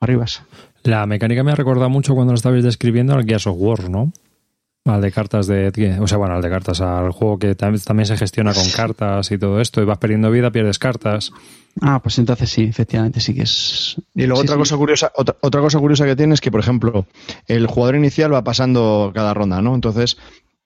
Arribas. 0.00 0.42
La 0.86 1.04
mecánica 1.06 1.42
me 1.42 1.50
ha 1.50 1.56
recordado 1.56 1.90
mucho 1.90 2.14
cuando 2.14 2.32
lo 2.32 2.36
estabais 2.36 2.62
describiendo 2.62 3.14
al 3.14 3.24
Gears 3.24 3.48
of 3.48 3.56
War, 3.58 3.90
¿no? 3.90 4.12
Al 4.84 5.00
de 5.00 5.10
cartas 5.10 5.48
de. 5.48 5.98
O 6.00 6.06
sea, 6.06 6.16
bueno, 6.16 6.34
al 6.34 6.42
de 6.42 6.48
cartas, 6.48 6.80
al 6.80 7.10
juego 7.10 7.40
que 7.40 7.56
también 7.56 8.06
se 8.06 8.16
gestiona 8.16 8.54
con 8.54 8.70
cartas 8.70 9.32
y 9.32 9.38
todo 9.38 9.60
esto, 9.60 9.82
y 9.82 9.84
vas 9.84 9.98
perdiendo 9.98 10.30
vida, 10.30 10.52
pierdes 10.52 10.78
cartas. 10.78 11.32
Ah, 11.80 12.00
pues 12.00 12.18
entonces 12.18 12.50
sí, 12.50 12.62
efectivamente 12.62 13.18
sí 13.18 13.34
que 13.34 13.42
es. 13.42 13.96
Y 14.14 14.26
luego 14.26 14.42
otra 14.42 14.56
cosa 14.56 14.76
curiosa, 14.76 15.10
otra, 15.16 15.36
otra, 15.40 15.60
cosa 15.60 15.80
curiosa 15.80 16.04
que 16.06 16.14
tiene 16.14 16.34
es 16.34 16.40
que, 16.40 16.52
por 16.52 16.60
ejemplo, 16.60 17.06
el 17.48 17.66
jugador 17.66 17.96
inicial 17.96 18.32
va 18.32 18.44
pasando 18.44 19.10
cada 19.12 19.34
ronda, 19.34 19.60
¿no? 19.60 19.74
Entonces, 19.74 20.18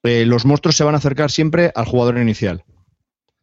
eh, 0.02 0.26
los 0.26 0.44
monstruos 0.44 0.76
se 0.76 0.84
van 0.84 0.94
a 0.94 0.98
acercar 0.98 1.30
siempre 1.30 1.72
al 1.74 1.86
jugador 1.86 2.18
inicial. 2.18 2.62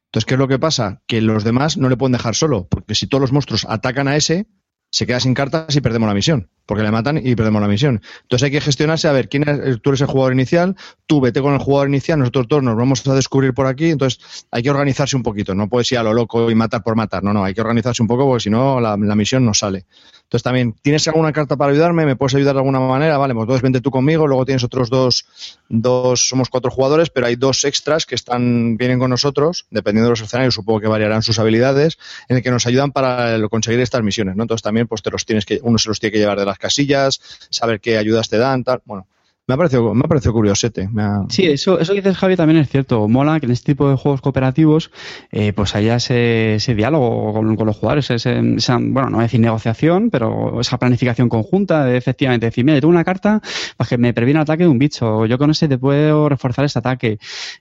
Entonces, 0.06 0.26
¿qué 0.26 0.36
es 0.36 0.40
lo 0.40 0.48
que 0.48 0.60
pasa? 0.60 1.02
Que 1.08 1.22
los 1.22 1.44
demás 1.44 1.78
no 1.78 1.90
le 1.90 1.98
pueden 1.98 2.14
dejar 2.14 2.36
solo, 2.36 2.68
porque 2.70 2.94
si 2.94 3.08
todos 3.08 3.22
los 3.22 3.32
monstruos 3.32 3.66
atacan 3.68 4.08
a 4.08 4.16
ese, 4.16 4.46
se 4.90 5.06
queda 5.06 5.20
sin 5.20 5.34
cartas 5.34 5.76
y 5.76 5.82
perdemos 5.82 6.08
la 6.08 6.14
misión, 6.14 6.50
porque 6.66 6.84
le 6.84 6.92
matan 6.92 7.18
y 7.18 7.36
perdemos 7.36 7.62
la 7.62 7.68
misión. 7.68 8.02
Entonces 8.24 8.46
hay 8.46 8.52
que 8.52 8.62
gestionarse 8.62 9.08
a 9.08 9.12
ver 9.12 9.30
quién 9.30 9.48
es, 9.48 9.82
tú 9.82 9.90
eres 9.90 10.02
el 10.02 10.08
jugador 10.08 10.34
inicial, 10.34 10.76
tú 11.06 11.22
vete 11.22 11.42
con 11.42 11.54
el 11.54 11.60
jugador 11.60 11.90
inicial, 11.90 12.20
nosotros 12.20 12.48
todos 12.48 12.64
nos 12.64 12.76
vamos 12.76 13.06
a 13.08 13.14
descubrir 13.16 13.54
por 13.54 13.68
aquí, 13.68 13.90
entonces 13.90 14.48
hay 14.52 14.64
que 14.64 14.70
organizarse 14.70 15.16
un 15.16 15.24
poquito, 15.24 15.56
no 15.56 15.70
puedes 15.70 15.92
ir 15.92 15.98
a 15.98 16.04
lo 16.04 16.14
loco 16.14 16.50
y 16.50 16.56
matar 16.56 16.84
por 16.84 16.96
matar, 16.96 17.24
no, 17.24 17.34
no, 17.34 17.44
hay 17.44 17.54
que 17.54 17.62
organizarse 17.62 18.02
un 18.02 18.08
poco 18.08 18.26
porque 18.26 18.44
si 18.44 18.50
no 18.50 18.80
la 18.80 18.98
misión 18.98 19.46
no 19.46 19.54
sale. 19.54 19.86
Entonces 20.28 20.44
también, 20.44 20.74
¿tienes 20.82 21.08
alguna 21.08 21.32
carta 21.32 21.56
para 21.56 21.72
ayudarme? 21.72 22.06
¿Me 22.06 22.18
puedes 22.18 22.36
ayudar 22.36 22.56
de 22.56 22.60
alguna 22.60 22.82
manera? 22.82 23.18
Vale, 23.18 23.34
pues 23.34 23.44
entonces 23.44 23.62
vente 23.62 23.80
tú 23.80 23.92
conmigo, 23.92 24.28
luego 24.28 24.44
tienes 24.44 24.62
otros 24.62 24.90
dos, 24.90 25.26
dos, 25.70 26.28
somos 26.28 26.50
cuatro 26.50 26.70
jugadores, 26.70 27.10
pero 27.10 27.28
hay 27.28 27.38
dos 27.38 27.64
extras 27.64 28.06
que 28.06 28.16
están, 28.16 28.76
vienen 28.76 29.00
con 29.00 29.10
nosotros, 29.10 29.68
dependiendo 29.70 30.08
de 30.08 30.12
los 30.12 30.22
escenarios, 30.22 30.54
supongo 30.54 30.82
que 30.82 30.88
variarán 30.90 31.24
sus 31.24 31.40
habilidades, 31.40 31.98
en 32.28 32.36
el 32.36 32.44
que 32.44 32.52
nos 32.52 32.68
ayudan 32.68 32.92
para 32.92 33.40
conseguir 33.48 33.80
estas 33.80 34.04
misiones, 34.04 34.36
¿no? 34.36 34.44
Entonces 34.44 34.64
también, 34.64 34.86
pues 34.88 35.02
te 35.02 35.12
los 35.12 35.26
tienes 35.26 35.46
que, 35.46 35.62
uno 35.64 35.78
se 35.78 35.88
los 35.88 36.02
tiene 36.02 36.12
que 36.12 36.20
llevar 36.20 36.38
de 36.38 36.46
las 36.46 36.58
casillas, 36.58 37.22
saber 37.50 37.80
qué 37.80 37.98
ayudas 37.98 38.28
te 38.28 38.38
dan, 38.38 38.66
tal, 38.66 38.82
bueno. 38.84 39.08
Me 39.48 39.54
ha 39.54 39.58
parecido, 39.58 39.94
me 39.94 40.02
ha 40.04 40.08
parecido 40.10 40.34
curiosete. 40.34 40.90
Sí, 41.30 41.46
eso, 41.46 41.80
eso 41.80 41.94
que 41.94 42.02
dices, 42.02 42.18
Javi, 42.18 42.36
también 42.36 42.60
es 42.60 42.68
cierto. 42.68 43.08
Mola 43.08 43.40
que 43.40 43.46
en 43.46 43.54
este 43.54 43.72
tipo 43.72 43.90
de 43.90 43.96
juegos 43.96 44.20
cooperativos 44.20 44.92
eh, 45.32 45.54
pues 45.54 45.74
haya 45.74 45.96
ese, 45.96 46.56
ese 46.56 46.76
diálogo 46.76 47.32
con, 47.32 47.56
los 47.66 47.78
jugadores, 47.78 48.12
ese, 48.12 48.42
esa, 48.58 48.76
bueno, 48.78 49.10
no 49.10 49.16
voy 49.16 49.22
a 49.22 49.28
decir 49.28 49.40
negociación, 49.40 50.10
pero 50.10 50.60
esa 50.60 50.78
planificación 50.78 51.30
conjunta 51.30 51.86
de 51.86 51.96
efectivamente 51.96 52.48
decir, 52.48 52.66
mira, 52.66 52.82
tengo 52.82 52.92
una 52.92 53.06
carta 53.06 53.42
para 53.78 53.88
que 53.88 53.98
me 53.98 54.14
previene 54.14 54.40
el 54.40 54.42
ataque 54.42 54.64
de 54.64 54.70
un 54.70 54.80
bicho, 54.80 55.26
yo 55.26 55.38
con 55.38 55.50
ese 55.50 55.70
te 55.70 55.78
puedo 55.78 56.28
reforzar 56.28 56.66
este 56.66 56.80
ataque. 56.80 57.18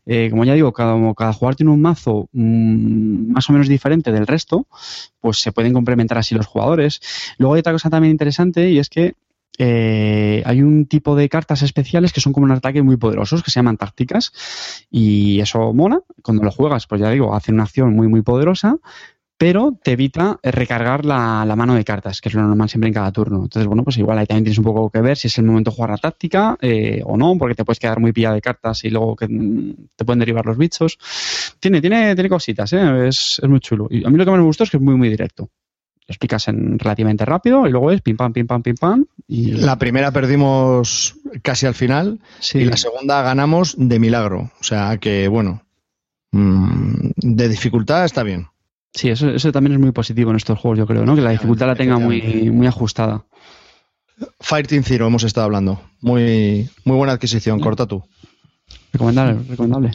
Eh, 0.06 0.26
como 0.30 0.44
ya 0.44 0.54
digo, 0.54 0.72
cada, 0.72 0.96
cada 1.14 1.32
jugador 1.32 1.54
tiene 1.54 1.70
un 1.70 1.80
mazo 1.80 2.28
mmm, 2.32 3.30
más 3.30 3.48
o 3.48 3.52
menos 3.52 3.68
diferente 3.68 4.10
del 4.10 4.26
resto, 4.26 4.66
pues 5.20 5.38
se 5.38 5.52
pueden 5.52 5.72
complementar 5.72 6.18
así 6.18 6.34
los 6.34 6.46
jugadores. 6.46 7.00
Luego 7.38 7.54
hay 7.54 7.60
otra 7.60 7.72
cosa 7.72 7.90
también 7.90 8.10
interesante 8.10 8.70
y 8.70 8.80
es 8.80 8.88
que 8.88 9.14
eh, 9.58 10.42
hay 10.44 10.62
un 10.62 10.86
tipo 10.86 11.16
de 11.16 11.28
cartas 11.28 11.62
especiales 11.62 12.12
que 12.12 12.20
son 12.20 12.32
como 12.32 12.44
un 12.44 12.52
ataque 12.52 12.82
muy 12.82 12.96
poderosos 12.96 13.42
que 13.42 13.50
se 13.50 13.58
llaman 13.58 13.76
tácticas 13.76 14.32
y 14.90 15.40
eso 15.40 15.72
mola. 15.72 16.00
Cuando 16.22 16.42
lo 16.42 16.50
juegas, 16.50 16.86
pues 16.86 17.00
ya 17.00 17.10
digo, 17.10 17.34
hace 17.34 17.52
una 17.52 17.64
acción 17.64 17.94
muy 17.94 18.08
muy 18.08 18.22
poderosa, 18.22 18.76
pero 19.38 19.78
te 19.82 19.92
evita 19.92 20.38
recargar 20.42 21.04
la, 21.04 21.44
mano 21.56 21.74
de 21.74 21.84
cartas, 21.84 22.20
que 22.20 22.28
es 22.28 22.34
lo 22.34 22.42
normal 22.42 22.68
siempre 22.68 22.88
en 22.88 22.94
cada 22.94 23.12
turno. 23.12 23.42
Entonces, 23.42 23.66
bueno, 23.66 23.84
pues 23.84 23.98
igual 23.98 24.18
ahí 24.18 24.26
también 24.26 24.44
tienes 24.44 24.58
un 24.58 24.64
poco 24.64 24.88
que 24.90 25.00
ver 25.00 25.16
si 25.16 25.28
es 25.28 25.38
el 25.38 25.44
momento 25.44 25.70
de 25.70 25.76
jugar 25.76 25.90
la 25.90 25.98
táctica 25.98 26.56
eh, 26.60 27.02
o 27.04 27.16
no, 27.16 27.36
porque 27.38 27.54
te 27.54 27.64
puedes 27.64 27.78
quedar 27.78 28.00
muy 28.00 28.12
pillado 28.12 28.34
de 28.34 28.40
cartas 28.40 28.84
y 28.84 28.90
luego 28.90 29.14
que 29.14 29.26
te 29.26 30.04
pueden 30.04 30.20
derivar 30.20 30.46
los 30.46 30.56
bichos. 30.56 30.98
Tiene, 31.60 31.80
tiene, 31.80 32.14
tiene 32.14 32.28
cositas, 32.30 32.72
¿eh? 32.72 33.08
es, 33.08 33.40
es 33.42 33.48
muy 33.48 33.60
chulo. 33.60 33.88
Y 33.90 34.06
a 34.06 34.10
mí 34.10 34.16
lo 34.16 34.24
que 34.24 34.30
más 34.30 34.40
me 34.40 34.46
gustó 34.46 34.64
es 34.64 34.70
que 34.70 34.78
es 34.78 34.82
muy, 34.82 34.96
muy 34.96 35.10
directo 35.10 35.50
lo 36.08 36.12
explicas 36.12 36.46
en 36.48 36.78
relativamente 36.78 37.24
rápido 37.24 37.66
y 37.66 37.70
luego 37.70 37.90
es 37.90 38.00
pim 38.00 38.16
pam, 38.16 38.32
pim 38.32 38.46
pam, 38.46 38.62
pim 38.62 38.76
pam. 38.76 39.06
Y... 39.26 39.52
La 39.52 39.76
primera 39.76 40.12
perdimos 40.12 41.16
casi 41.42 41.66
al 41.66 41.74
final 41.74 42.20
sí. 42.38 42.58
y 42.58 42.64
la 42.64 42.76
segunda 42.76 43.22
ganamos 43.22 43.74
de 43.76 43.98
milagro. 43.98 44.50
O 44.60 44.64
sea 44.64 44.98
que, 44.98 45.26
bueno, 45.28 45.62
mmm, 46.30 47.10
de 47.16 47.48
dificultad 47.48 48.04
está 48.04 48.22
bien. 48.22 48.46
Sí, 48.94 49.10
eso, 49.10 49.28
eso, 49.28 49.52
también 49.52 49.74
es 49.74 49.80
muy 49.80 49.92
positivo 49.92 50.30
en 50.30 50.36
estos 50.36 50.58
juegos, 50.58 50.78
yo 50.78 50.86
creo, 50.86 51.04
¿no? 51.04 51.14
Que 51.14 51.20
la 51.20 51.30
dificultad 51.30 51.66
la 51.66 51.74
tenga 51.74 51.98
muy, 51.98 52.50
muy 52.50 52.66
ajustada. 52.66 53.26
Fire 54.40 54.66
Team 54.66 54.82
Zero 54.84 55.06
hemos 55.08 55.24
estado 55.24 55.44
hablando. 55.44 55.82
Muy, 56.00 56.70
muy 56.84 56.96
buena 56.96 57.12
adquisición. 57.12 57.60
Corta 57.60 57.86
tú. 57.86 58.02
Recomendable, 58.92 59.42
recomendable. 59.50 59.90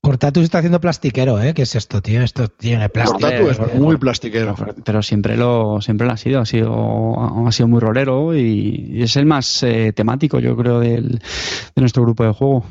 Cortatus 0.00 0.44
está 0.44 0.58
haciendo 0.58 0.80
plastiquero, 0.80 1.40
¿eh? 1.42 1.54
¿Qué 1.54 1.62
es 1.62 1.74
esto, 1.74 2.00
tío? 2.00 2.22
Esto 2.22 2.48
tiene 2.48 2.88
plástico. 2.88 3.20
Cortatus 3.20 3.58
es 3.58 3.80
muy 3.80 3.96
plastiquero. 3.96 4.54
Pero 4.84 5.02
siempre 5.02 5.36
lo, 5.36 5.80
siempre 5.80 6.06
lo 6.06 6.12
ha 6.12 6.16
sido. 6.16 6.40
Ha 6.40 6.46
sido, 6.46 7.46
ha 7.46 7.52
sido 7.52 7.68
muy 7.68 7.80
rolero 7.80 8.34
y, 8.36 9.02
es 9.02 9.16
el 9.16 9.26
más 9.26 9.62
eh, 9.64 9.92
temático, 9.92 10.38
yo 10.38 10.56
creo, 10.56 10.80
del, 10.80 11.18
de 11.18 11.80
nuestro 11.80 12.04
grupo 12.04 12.24
de 12.24 12.32
juego. 12.32 12.64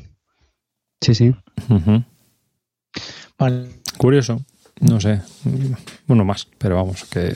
Sí, 1.01 1.13
sí. 1.13 1.36
Uh 1.69 1.73
-huh. 1.73 2.05
vale. 3.38 3.67
Curioso. 3.97 4.41
No 4.80 4.99
sé. 4.99 5.21
Uno 6.07 6.23
más, 6.23 6.47
pero 6.57 6.75
vamos, 6.75 7.03
que, 7.05 7.34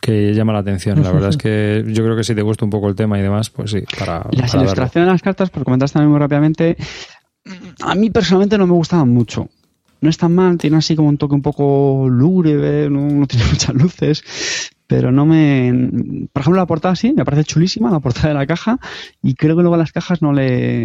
que 0.00 0.32
llama 0.34 0.52
la 0.52 0.60
atención. 0.60 1.02
La 1.02 1.12
verdad 1.12 1.30
es 1.30 1.36
que 1.36 1.84
yo 1.88 2.04
creo 2.04 2.16
que 2.16 2.24
si 2.24 2.34
te 2.34 2.42
gusta 2.42 2.64
un 2.64 2.70
poco 2.70 2.88
el 2.88 2.94
tema 2.94 3.18
y 3.18 3.22
demás, 3.22 3.50
pues 3.50 3.72
sí, 3.72 3.82
para. 3.98 4.24
Las 4.30 4.52
para 4.52 4.62
ilustraciones 4.62 5.06
de 5.06 5.12
las 5.12 5.22
cartas, 5.22 5.50
por 5.50 5.64
comentar 5.64 5.90
también 5.90 6.10
muy 6.10 6.20
rápidamente, 6.20 6.76
a 7.80 7.94
mí 7.94 8.10
personalmente 8.10 8.58
no 8.58 8.66
me 8.66 8.72
gustaban 8.72 9.08
mucho. 9.08 9.48
No 10.00 10.10
es 10.10 10.16
tan 10.16 10.34
mal, 10.34 10.58
tiene 10.58 10.76
así 10.76 10.94
como 10.94 11.08
un 11.08 11.18
toque 11.18 11.34
un 11.34 11.42
poco 11.42 12.08
lúgubre, 12.08 12.88
no, 12.88 13.00
no 13.00 13.26
tiene 13.26 13.46
muchas 13.50 13.74
luces, 13.74 14.24
pero 14.86 15.10
no 15.10 15.26
me... 15.26 15.90
Por 16.32 16.42
ejemplo, 16.42 16.60
la 16.60 16.66
portada 16.66 16.94
sí, 16.94 17.12
me 17.12 17.24
parece 17.24 17.44
chulísima, 17.44 17.90
la 17.90 18.00
portada 18.00 18.28
de 18.28 18.34
la 18.34 18.46
caja, 18.46 18.78
y 19.22 19.34
creo 19.34 19.56
que 19.56 19.62
luego 19.62 19.76
las 19.76 19.92
cajas 19.92 20.22
no 20.22 20.32
le... 20.32 20.84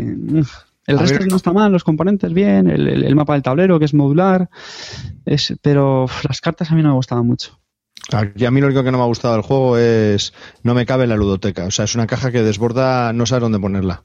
El 0.85 0.97
a 0.97 1.01
resto 1.01 1.19
ver. 1.19 1.27
no 1.29 1.37
está 1.37 1.53
mal, 1.53 1.71
los 1.71 1.85
componentes 1.85 2.33
bien, 2.33 2.69
el, 2.69 2.87
el, 2.89 3.03
el, 3.05 3.15
mapa 3.15 3.33
del 3.33 3.41
tablero 3.41 3.79
que 3.79 3.85
es 3.85 3.93
modular, 3.93 4.49
es, 5.25 5.55
pero 5.61 6.07
las 6.27 6.41
cartas 6.41 6.71
a 6.71 6.75
mí 6.75 6.81
no 6.81 6.89
me 6.89 6.95
gustaban 6.95 7.25
mucho. 7.25 7.57
Aquí 8.11 8.45
a 8.45 8.51
mí 8.51 8.59
lo 8.59 8.67
único 8.67 8.83
que 8.83 8.91
no 8.91 8.97
me 8.97 9.03
ha 9.03 9.07
gustado 9.07 9.33
del 9.35 9.43
juego 9.43 9.77
es 9.77 10.33
no 10.61 10.73
me 10.73 10.85
cabe 10.85 11.03
en 11.03 11.09
la 11.11 11.15
ludoteca. 11.15 11.65
O 11.65 11.71
sea, 11.71 11.85
es 11.85 11.95
una 11.95 12.07
caja 12.07 12.31
que 12.31 12.43
desborda, 12.43 13.13
no 13.13 13.25
sabes 13.25 13.43
dónde 13.43 13.59
ponerla. 13.59 14.03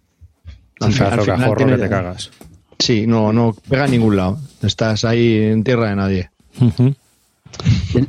Al, 0.81 0.93
sí, 0.93 1.03
al 1.03 1.21
final 1.21 1.55
tiene, 1.57 1.73
que 1.73 1.83
te 1.83 1.89
cagas. 1.89 2.31
Sí, 2.79 3.07
no, 3.07 3.33
no 3.33 3.55
pega 3.69 3.87
en 3.87 3.93
ningún 3.93 4.17
lado. 4.17 4.39
Estás 4.63 5.05
ahí 5.05 5.37
en 5.37 5.65
tierra 5.65 5.91
de 5.91 5.97
nadie. 5.97 6.31
Uh 6.61 6.71
-huh. 6.71 6.97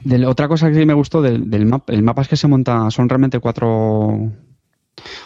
de, 0.03 0.17
de, 0.17 0.25
otra 0.25 0.47
cosa 0.47 0.69
que 0.69 0.75
sí 0.75 0.85
me 0.85 0.93
gustó 0.93 1.21
del, 1.21 1.49
del 1.49 1.65
mapa, 1.65 1.93
el 1.93 2.03
mapa 2.03 2.21
es 2.21 2.27
que 2.27 2.35
se 2.37 2.47
monta, 2.47 2.89
son 2.91 3.09
realmente 3.09 3.39
cuatro, 3.39 4.31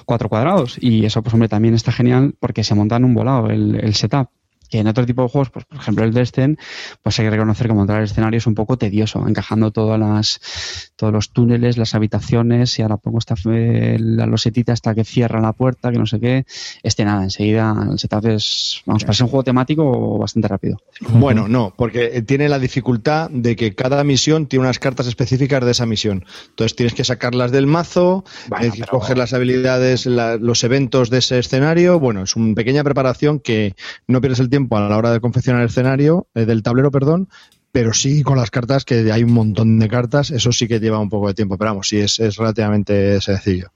cuatro 0.05 0.29
cuadrados 0.29 0.77
y 0.79 1.05
eso 1.05 1.21
pues 1.21 1.33
hombre 1.33 1.49
también 1.49 1.73
está 1.73 1.91
genial 1.91 2.35
porque 2.39 2.63
se 2.63 2.75
monta 2.75 2.97
en 2.97 3.05
un 3.05 3.13
volado 3.13 3.49
el, 3.49 3.75
el 3.75 3.95
setup 3.95 4.29
que 4.69 4.79
en 4.79 4.87
otro 4.87 5.05
tipo 5.05 5.23
de 5.23 5.29
juegos, 5.29 5.49
pues 5.49 5.65
por 5.65 5.77
ejemplo 5.77 6.03
el 6.03 6.13
Destin, 6.13 6.57
pues 7.01 7.19
hay 7.19 7.25
que 7.25 7.31
reconocer 7.31 7.67
que 7.67 7.73
montar 7.73 7.97
el 7.99 8.05
escenario 8.05 8.37
es 8.37 8.47
un 8.47 8.55
poco 8.55 8.77
tedioso, 8.77 9.27
encajando 9.27 9.71
todas 9.71 9.99
las, 9.99 10.91
todos 10.95 11.13
los 11.13 11.31
túneles, 11.31 11.77
las 11.77 11.95
habitaciones, 11.95 12.77
y 12.79 12.81
ahora 12.81 12.97
pongo 12.97 13.19
esta 13.19 13.35
la 13.45 14.25
losetita 14.25 14.73
hasta 14.73 14.95
que 14.95 15.03
cierra 15.03 15.41
la 15.41 15.53
puerta, 15.53 15.91
que 15.91 15.97
no 15.97 16.05
sé 16.05 16.19
qué. 16.19 16.45
Este 16.81 17.03
nada, 17.05 17.23
enseguida 17.23 17.75
el 17.91 17.99
setup 17.99 18.25
es, 18.27 18.81
vamos, 18.85 19.03
para 19.03 19.13
ser 19.13 19.25
un 19.25 19.29
juego 19.29 19.43
temático 19.43 20.17
bastante 20.17 20.47
rápido. 20.47 20.77
Bueno, 21.01 21.47
no, 21.47 21.73
porque 21.75 22.21
tiene 22.21 22.49
la 22.49 22.59
dificultad 22.59 23.29
de 23.29 23.55
que 23.55 23.75
cada 23.75 24.03
misión 24.03 24.47
tiene 24.47 24.65
unas 24.65 24.79
cartas 24.79 25.07
específicas 25.07 25.63
de 25.65 25.71
esa 25.71 25.85
misión. 25.85 26.25
Entonces 26.49 26.75
tienes 26.75 26.93
que 26.93 27.03
sacarlas 27.03 27.51
del 27.51 27.67
mazo, 27.67 28.23
bueno, 28.47 28.61
tienes 28.61 28.75
que 28.75 28.85
pero... 28.85 28.99
coger 28.99 29.17
las 29.17 29.33
habilidades, 29.33 30.05
la, 30.05 30.37
los 30.37 30.63
eventos 30.63 31.09
de 31.09 31.19
ese 31.19 31.39
escenario. 31.39 31.99
Bueno, 31.99 32.23
es 32.23 32.35
una 32.35 32.55
pequeña 32.55 32.83
preparación 32.83 33.39
que 33.39 33.75
no 34.07 34.21
pierdes 34.21 34.39
el 34.39 34.49
tiempo 34.49 34.62
a 34.71 34.89
la 34.89 34.97
hora 34.97 35.11
de 35.11 35.19
confeccionar 35.19 35.61
el 35.61 35.69
escenario, 35.69 36.27
eh, 36.35 36.45
del 36.45 36.63
tablero, 36.63 36.91
perdón, 36.91 37.29
pero 37.71 37.93
sí 37.93 38.21
con 38.23 38.37
las 38.37 38.51
cartas, 38.51 38.85
que 38.85 39.11
hay 39.11 39.23
un 39.23 39.33
montón 39.33 39.79
de 39.79 39.87
cartas, 39.87 40.31
eso 40.31 40.51
sí 40.51 40.67
que 40.67 40.79
lleva 40.79 40.99
un 40.99 41.09
poco 41.09 41.27
de 41.27 41.33
tiempo, 41.33 41.57
pero 41.57 41.71
vamos, 41.71 41.87
sí 41.87 41.97
es, 41.97 42.19
es 42.19 42.37
relativamente 42.37 43.19
sencillo. 43.19 43.71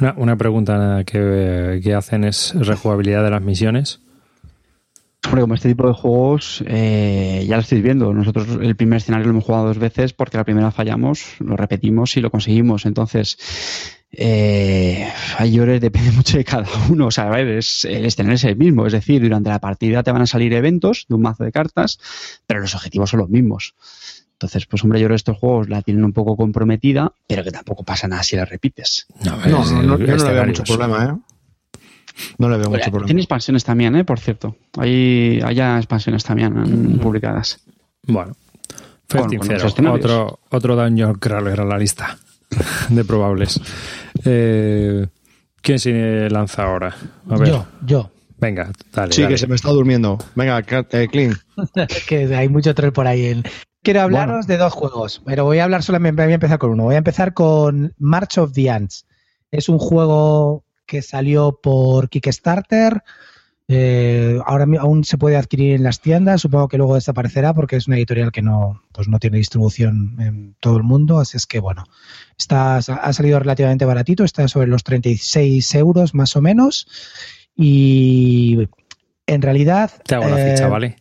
Una, 0.00 0.14
una 0.16 0.36
pregunta 0.36 1.04
que, 1.06 1.80
que, 1.82 1.94
hacen 1.94 2.24
es 2.24 2.52
rejugabilidad 2.54 3.22
de 3.22 3.30
las 3.30 3.42
misiones. 3.42 4.00
Hombre, 5.26 5.42
como 5.42 5.54
este 5.54 5.68
tipo 5.68 5.86
de 5.86 5.94
juegos, 5.94 6.64
eh, 6.66 7.44
ya 7.48 7.56
lo 7.56 7.62
estáis 7.62 7.82
viendo. 7.82 8.12
Nosotros 8.12 8.58
el 8.60 8.76
primer 8.76 8.96
escenario 8.96 9.26
lo 9.26 9.30
hemos 9.30 9.44
jugado 9.44 9.68
dos 9.68 9.78
veces 9.78 10.12
porque 10.12 10.36
la 10.36 10.44
primera 10.44 10.70
fallamos, 10.70 11.36
lo 11.38 11.56
repetimos 11.56 12.16
y 12.16 12.20
lo 12.20 12.30
conseguimos. 12.30 12.84
Entonces, 12.84 13.38
eh, 14.16 15.08
mayores 15.38 15.80
depende 15.80 16.10
mucho 16.12 16.36
de 16.36 16.44
cada 16.44 16.66
uno. 16.88 17.06
O 17.06 17.10
sea, 17.10 17.28
a 17.28 17.30
ver, 17.30 17.48
es, 17.48 17.84
el 17.84 18.04
escenario 18.04 18.36
es 18.36 18.44
el 18.44 18.56
mismo. 18.56 18.86
Es 18.86 18.92
decir, 18.92 19.22
durante 19.22 19.50
la 19.50 19.58
partida 19.58 20.02
te 20.02 20.12
van 20.12 20.22
a 20.22 20.26
salir 20.26 20.52
eventos 20.52 21.06
de 21.08 21.14
un 21.14 21.22
mazo 21.22 21.44
de 21.44 21.52
cartas, 21.52 21.98
pero 22.46 22.60
los 22.60 22.74
objetivos 22.74 23.10
son 23.10 23.20
los 23.20 23.28
mismos. 23.28 23.74
Entonces, 24.32 24.66
pues 24.66 24.82
hombre, 24.82 25.00
yo 25.00 25.06
creo 25.06 25.14
que 25.14 25.18
estos 25.18 25.38
juegos 25.38 25.68
la 25.68 25.82
tienen 25.82 26.04
un 26.04 26.12
poco 26.12 26.36
comprometida, 26.36 27.12
pero 27.26 27.44
que 27.44 27.50
tampoco 27.50 27.84
pasa 27.84 28.08
nada 28.08 28.22
si 28.22 28.36
la 28.36 28.44
repites. 28.44 29.06
No, 29.24 29.36
no, 29.36 29.64
no, 29.64 29.82
no, 29.82 29.98
yo 29.98 30.16
no 30.16 30.24
le 30.24 30.32
veo 30.32 30.46
mucho 30.46 30.64
problema, 30.64 31.04
¿eh? 31.04 31.18
No 32.38 32.48
le 32.48 32.58
veo 32.58 32.68
mucho 32.68 32.90
problema. 32.90 33.06
Tiene 33.06 33.20
expansiones 33.20 33.64
también, 33.64 33.94
¿eh? 33.96 34.04
Por 34.04 34.18
cierto. 34.18 34.56
Hay, 34.76 35.40
hay 35.42 35.60
expansiones 35.60 36.24
también 36.24 36.98
publicadas. 37.00 37.60
Bueno. 38.06 38.34
otro, 39.92 40.40
otro 40.50 40.76
Dungeon 40.76 41.14
Crawler 41.14 41.60
a 41.60 41.64
la 41.64 41.78
lista 41.78 42.18
de 42.88 43.04
probables. 43.04 43.60
Eh, 44.24 45.06
¿Quién 45.60 45.78
se 45.78 46.28
lanza 46.30 46.64
ahora? 46.64 46.94
Yo, 47.44 47.66
yo. 47.84 48.10
Venga, 48.38 48.70
dale. 48.92 49.12
Sí, 49.12 49.26
que 49.26 49.38
se 49.38 49.46
me 49.46 49.54
está 49.54 49.70
durmiendo. 49.70 50.18
Venga, 50.34 50.62
eh, 50.90 51.08
Clean. 51.10 51.34
que 52.08 52.34
hay 52.34 52.48
mucho 52.48 52.74
troll 52.74 52.92
por 52.92 53.06
ahí. 53.06 53.42
Quiero 53.82 54.02
hablaros 54.02 54.46
de 54.46 54.56
dos 54.56 54.72
juegos, 54.72 55.22
pero 55.24 55.44
voy 55.44 55.58
a 55.58 55.64
hablar 55.64 55.82
solamente, 55.82 56.22
voy 56.22 56.32
a 56.32 56.34
empezar 56.34 56.58
con 56.58 56.70
uno. 56.70 56.84
Voy 56.84 56.94
a 56.94 56.98
empezar 56.98 57.34
con 57.34 57.94
March 57.98 58.38
of 58.38 58.52
the 58.52 58.70
Ants. 58.70 59.06
Es 59.50 59.68
un 59.68 59.78
juego 59.78 60.64
que 60.86 61.02
salió 61.02 61.60
por 61.62 62.08
Kickstarter. 62.08 63.02
Eh, 63.66 64.38
ahora 64.44 64.66
aún 64.80 65.04
se 65.04 65.16
puede 65.16 65.36
adquirir 65.36 65.74
en 65.74 65.82
las 65.82 66.00
tiendas, 66.00 66.42
supongo 66.42 66.68
que 66.68 66.76
luego 66.76 66.96
desaparecerá 66.96 67.54
porque 67.54 67.76
es 67.76 67.86
una 67.86 67.96
editorial 67.96 68.30
que 68.30 68.42
no, 68.42 68.82
pues 68.92 69.08
no 69.08 69.18
tiene 69.18 69.38
distribución 69.38 70.16
en 70.20 70.54
todo 70.60 70.76
el 70.76 70.82
mundo, 70.82 71.18
así 71.18 71.38
es 71.38 71.46
que 71.46 71.60
bueno, 71.60 71.84
está, 72.38 72.76
ha 72.76 73.12
salido 73.12 73.38
relativamente 73.38 73.84
baratito, 73.84 74.24
está 74.24 74.48
sobre 74.48 74.66
los 74.66 74.84
36 74.84 75.74
euros 75.74 76.14
más 76.14 76.36
o 76.36 76.42
menos 76.42 76.86
y 77.56 78.68
en 79.26 79.42
realidad... 79.42 79.90
Te 80.04 80.14
hago 80.14 80.28
la 80.28 80.36
ficha, 80.36 80.66
eh, 80.66 80.70
¿vale? 80.70 80.96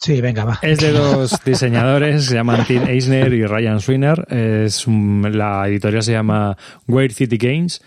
Sí, 0.00 0.20
venga, 0.22 0.44
va. 0.44 0.58
Es 0.62 0.80
de 0.80 0.92
dos 0.92 1.38
diseñadores, 1.44 2.24
se 2.24 2.34
llaman 2.34 2.64
Tim 2.66 2.86
Eisner 2.86 3.32
y 3.34 3.44
Ryan 3.44 3.80
Swinner. 3.80 4.26
Es 4.30 4.86
la 4.86 5.68
editorial 5.68 6.02
se 6.02 6.12
llama 6.12 6.56
Weird 6.88 7.12
City 7.12 7.36
Games. 7.36 7.82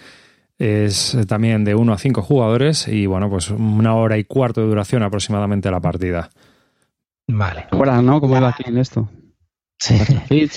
Es 0.60 1.18
también 1.28 1.64
de 1.64 1.74
1 1.74 1.92
a 1.92 1.98
5 1.98 2.22
jugadores 2.22 2.88
y 2.88 3.08
bueno, 3.08 3.30
pues 3.30 3.50
una 3.50 3.96
hora 3.96 4.18
y 4.18 4.26
cuarto 4.26 4.62
de 4.62 4.68
duración 4.68 5.02
aproximadamente 5.02 5.72
la 5.72 5.80
partida. 5.80 6.30
Vale. 7.28 7.66
Hola, 7.72 8.02
¿no? 8.02 8.22
¿Cómo 8.22 8.40
va 8.40 8.50
aquí 8.50 8.64
en 8.68 8.78
esto? 8.78 9.10
Sí. 9.84 10.00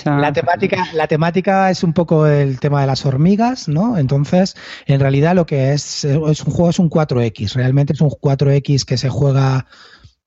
La 0.05 0.31
temática, 0.31 0.87
la 0.93 1.05
temática 1.05 1.69
es 1.69 1.83
un 1.83 1.91
poco 1.91 2.27
el 2.27 2.61
tema 2.61 2.79
de 2.79 2.87
las 2.87 3.05
hormigas, 3.05 3.67
¿no? 3.67 3.97
Entonces, 3.97 4.55
en 4.85 5.01
realidad 5.01 5.35
lo 5.35 5.45
que 5.45 5.73
es, 5.73 6.05
es 6.05 6.15
un 6.15 6.53
juego 6.53 6.69
es 6.69 6.79
un 6.79 6.89
4X. 6.89 7.55
Realmente 7.55 7.91
es 7.91 7.99
un 7.99 8.09
4X 8.09 8.85
que 8.85 8.95
se 8.95 9.09
juega 9.09 9.65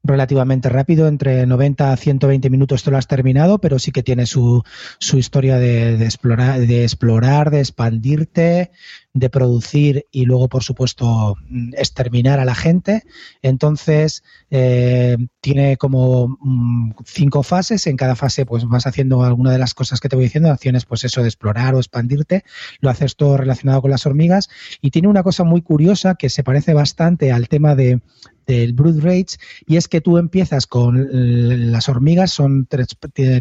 relativamente 0.03 0.69
rápido, 0.69 1.09
entre 1.09 1.47
90 1.47 1.93
a 1.93 1.97
120 1.97 2.51
minutos 2.51 2.83
te 2.83 2.91
lo 2.91 2.99
has 2.99 3.07
terminado, 3.07 3.59
pero 3.59 3.79
sí 3.79 3.91
que 3.91 4.03
tiene 4.03 4.27
su, 4.27 4.63
su 4.99 5.17
historia 5.17 5.57
de, 5.57 5.95
explorar, 6.05 6.61
de 6.61 6.83
explorar, 6.83 7.51
de 7.51 7.61
expandirte, 7.61 8.71
de 9.13 9.29
producir 9.29 10.07
y 10.13 10.25
luego, 10.25 10.49
por 10.49 10.63
supuesto, 10.63 11.37
exterminar 11.73 12.39
a 12.39 12.45
la 12.45 12.55
gente. 12.55 13.03
Entonces, 13.43 14.23
eh, 14.51 15.17
tiene 15.41 15.77
como 15.77 16.39
mm, 16.41 16.93
cinco 17.05 17.43
fases. 17.43 17.87
En 17.87 17.97
cada 17.97 18.15
fase, 18.15 18.47
pues 18.47 18.65
vas 18.67 18.87
haciendo 18.87 19.25
alguna 19.25 19.53
de 19.53 19.59
las 19.59 19.75
cosas 19.75 20.01
que 20.01 20.09
te 20.09 20.17
voy 20.17 20.27
diciendo, 20.27 20.51
acciones, 20.51 20.85
pues 20.85 21.05
eso, 21.05 21.23
de 21.23 21.29
explorar 21.29 21.75
o 21.75 21.79
expandirte. 21.79 22.45
Lo 22.81 22.91
haces 22.91 23.17
todo 23.17 23.37
relacionado 23.37 23.83
con 23.83 23.91
las 23.91 24.07
hormigas. 24.07 24.49
Y 24.81 24.91
tiene 24.91 25.09
una 25.09 25.23
cosa 25.23 25.43
muy 25.45 25.63
curiosa 25.63 26.15
que 26.15 26.31
se 26.31 26.45
parece 26.45 26.73
bastante 26.73 27.33
al 27.33 27.49
tema 27.49 27.75
de, 27.75 28.01
del 28.51 28.73
Brood 28.73 29.01
Rage 29.03 29.39
y 29.67 29.77
es 29.77 29.89
que 29.89 30.01
tú 30.01 30.19
empiezas 30.19 30.67
con 30.67 31.09
las 31.73 31.89
hormigas, 31.89 32.33
son 32.33 32.67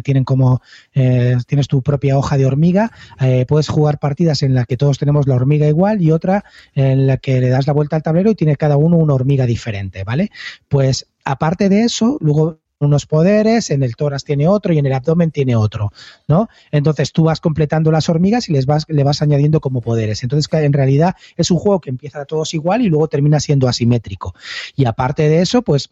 tienen 0.02 0.24
como 0.24 0.62
eh, 0.94 1.36
tienes 1.46 1.68
tu 1.68 1.82
propia 1.82 2.16
hoja 2.16 2.36
de 2.36 2.46
hormiga, 2.46 2.92
eh, 3.20 3.44
puedes 3.46 3.68
jugar 3.68 3.98
partidas 3.98 4.42
en 4.42 4.54
las 4.54 4.66
que 4.66 4.76
todos 4.76 4.98
tenemos 4.98 5.26
la 5.26 5.34
hormiga 5.34 5.59
igual 5.68 6.02
y 6.02 6.12
otra 6.12 6.44
en 6.74 7.06
la 7.06 7.16
que 7.16 7.40
le 7.40 7.48
das 7.48 7.66
la 7.66 7.72
vuelta 7.72 7.96
al 7.96 8.02
tablero 8.02 8.30
y 8.30 8.34
tiene 8.34 8.56
cada 8.56 8.76
uno 8.76 8.96
una 8.96 9.14
hormiga 9.14 9.46
diferente, 9.46 10.04
¿vale? 10.04 10.30
Pues 10.68 11.06
aparte 11.24 11.68
de 11.68 11.82
eso, 11.82 12.18
luego 12.20 12.60
unos 12.80 13.04
poderes, 13.04 13.70
en 13.70 13.82
el 13.82 13.94
tórax 13.94 14.24
tiene 14.24 14.48
otro 14.48 14.72
y 14.72 14.78
en 14.78 14.86
el 14.86 14.94
abdomen 14.94 15.30
tiene 15.30 15.54
otro, 15.54 15.92
¿no? 16.26 16.48
Entonces 16.72 17.12
tú 17.12 17.24
vas 17.24 17.40
completando 17.40 17.92
las 17.92 18.08
hormigas 18.08 18.48
y 18.48 18.52
les 18.52 18.64
vas, 18.64 18.86
le 18.88 19.04
vas 19.04 19.20
añadiendo 19.20 19.60
como 19.60 19.82
poderes. 19.82 20.22
Entonces 20.22 20.50
en 20.52 20.72
realidad 20.72 21.14
es 21.36 21.50
un 21.50 21.58
juego 21.58 21.80
que 21.80 21.90
empieza 21.90 22.22
a 22.22 22.24
todos 22.24 22.54
igual 22.54 22.80
y 22.80 22.88
luego 22.88 23.08
termina 23.08 23.38
siendo 23.38 23.68
asimétrico. 23.68 24.34
Y 24.74 24.86
aparte 24.86 25.28
de 25.28 25.42
eso, 25.42 25.60
pues 25.62 25.90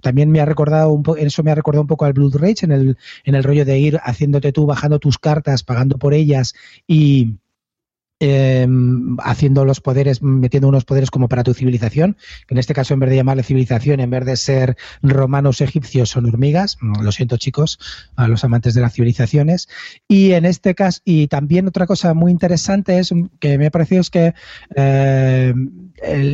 también 0.00 0.30
me 0.30 0.40
ha 0.40 0.44
recordado 0.44 0.90
un 0.90 1.02
poco, 1.02 1.18
eso 1.18 1.42
me 1.42 1.50
ha 1.50 1.56
recordado 1.56 1.82
un 1.82 1.88
poco 1.88 2.04
al 2.04 2.12
Blood 2.12 2.36
Rage 2.36 2.64
en 2.64 2.72
el, 2.72 2.96
en 3.24 3.34
el 3.34 3.42
rollo 3.42 3.64
de 3.64 3.78
ir 3.78 4.00
haciéndote 4.02 4.52
tú, 4.52 4.66
bajando 4.66 5.00
tus 5.00 5.18
cartas, 5.18 5.64
pagando 5.64 5.98
por 5.98 6.14
ellas 6.14 6.54
y 6.86 7.38
eh, 8.20 8.66
haciendo 9.18 9.64
los 9.64 9.80
poderes, 9.80 10.22
metiendo 10.22 10.68
unos 10.68 10.84
poderes 10.84 11.10
como 11.10 11.28
para 11.28 11.42
tu 11.42 11.52
civilización, 11.52 12.16
en 12.48 12.58
este 12.58 12.72
caso 12.72 12.94
en 12.94 13.00
vez 13.00 13.10
de 13.10 13.16
llamarle 13.16 13.42
civilización, 13.42 13.98
en 13.98 14.10
vez 14.10 14.24
de 14.24 14.36
ser 14.36 14.76
romanos 15.02 15.60
egipcios 15.60 16.10
son 16.10 16.26
hormigas, 16.26 16.78
mm, 16.80 17.02
lo 17.02 17.10
siento 17.10 17.36
chicos, 17.36 17.78
a 18.14 18.28
los 18.28 18.44
amantes 18.44 18.74
de 18.74 18.82
las 18.82 18.92
civilizaciones, 18.92 19.68
y 20.06 20.32
en 20.32 20.44
este 20.44 20.76
caso, 20.76 21.00
y 21.04 21.26
también 21.26 21.66
otra 21.66 21.86
cosa 21.86 22.14
muy 22.14 22.30
interesante 22.30 22.98
es 23.00 23.12
que 23.40 23.58
me 23.58 23.66
ha 23.66 23.70
parecido 23.70 24.00
es 24.00 24.10
que 24.10 24.34
eh, 24.76 25.52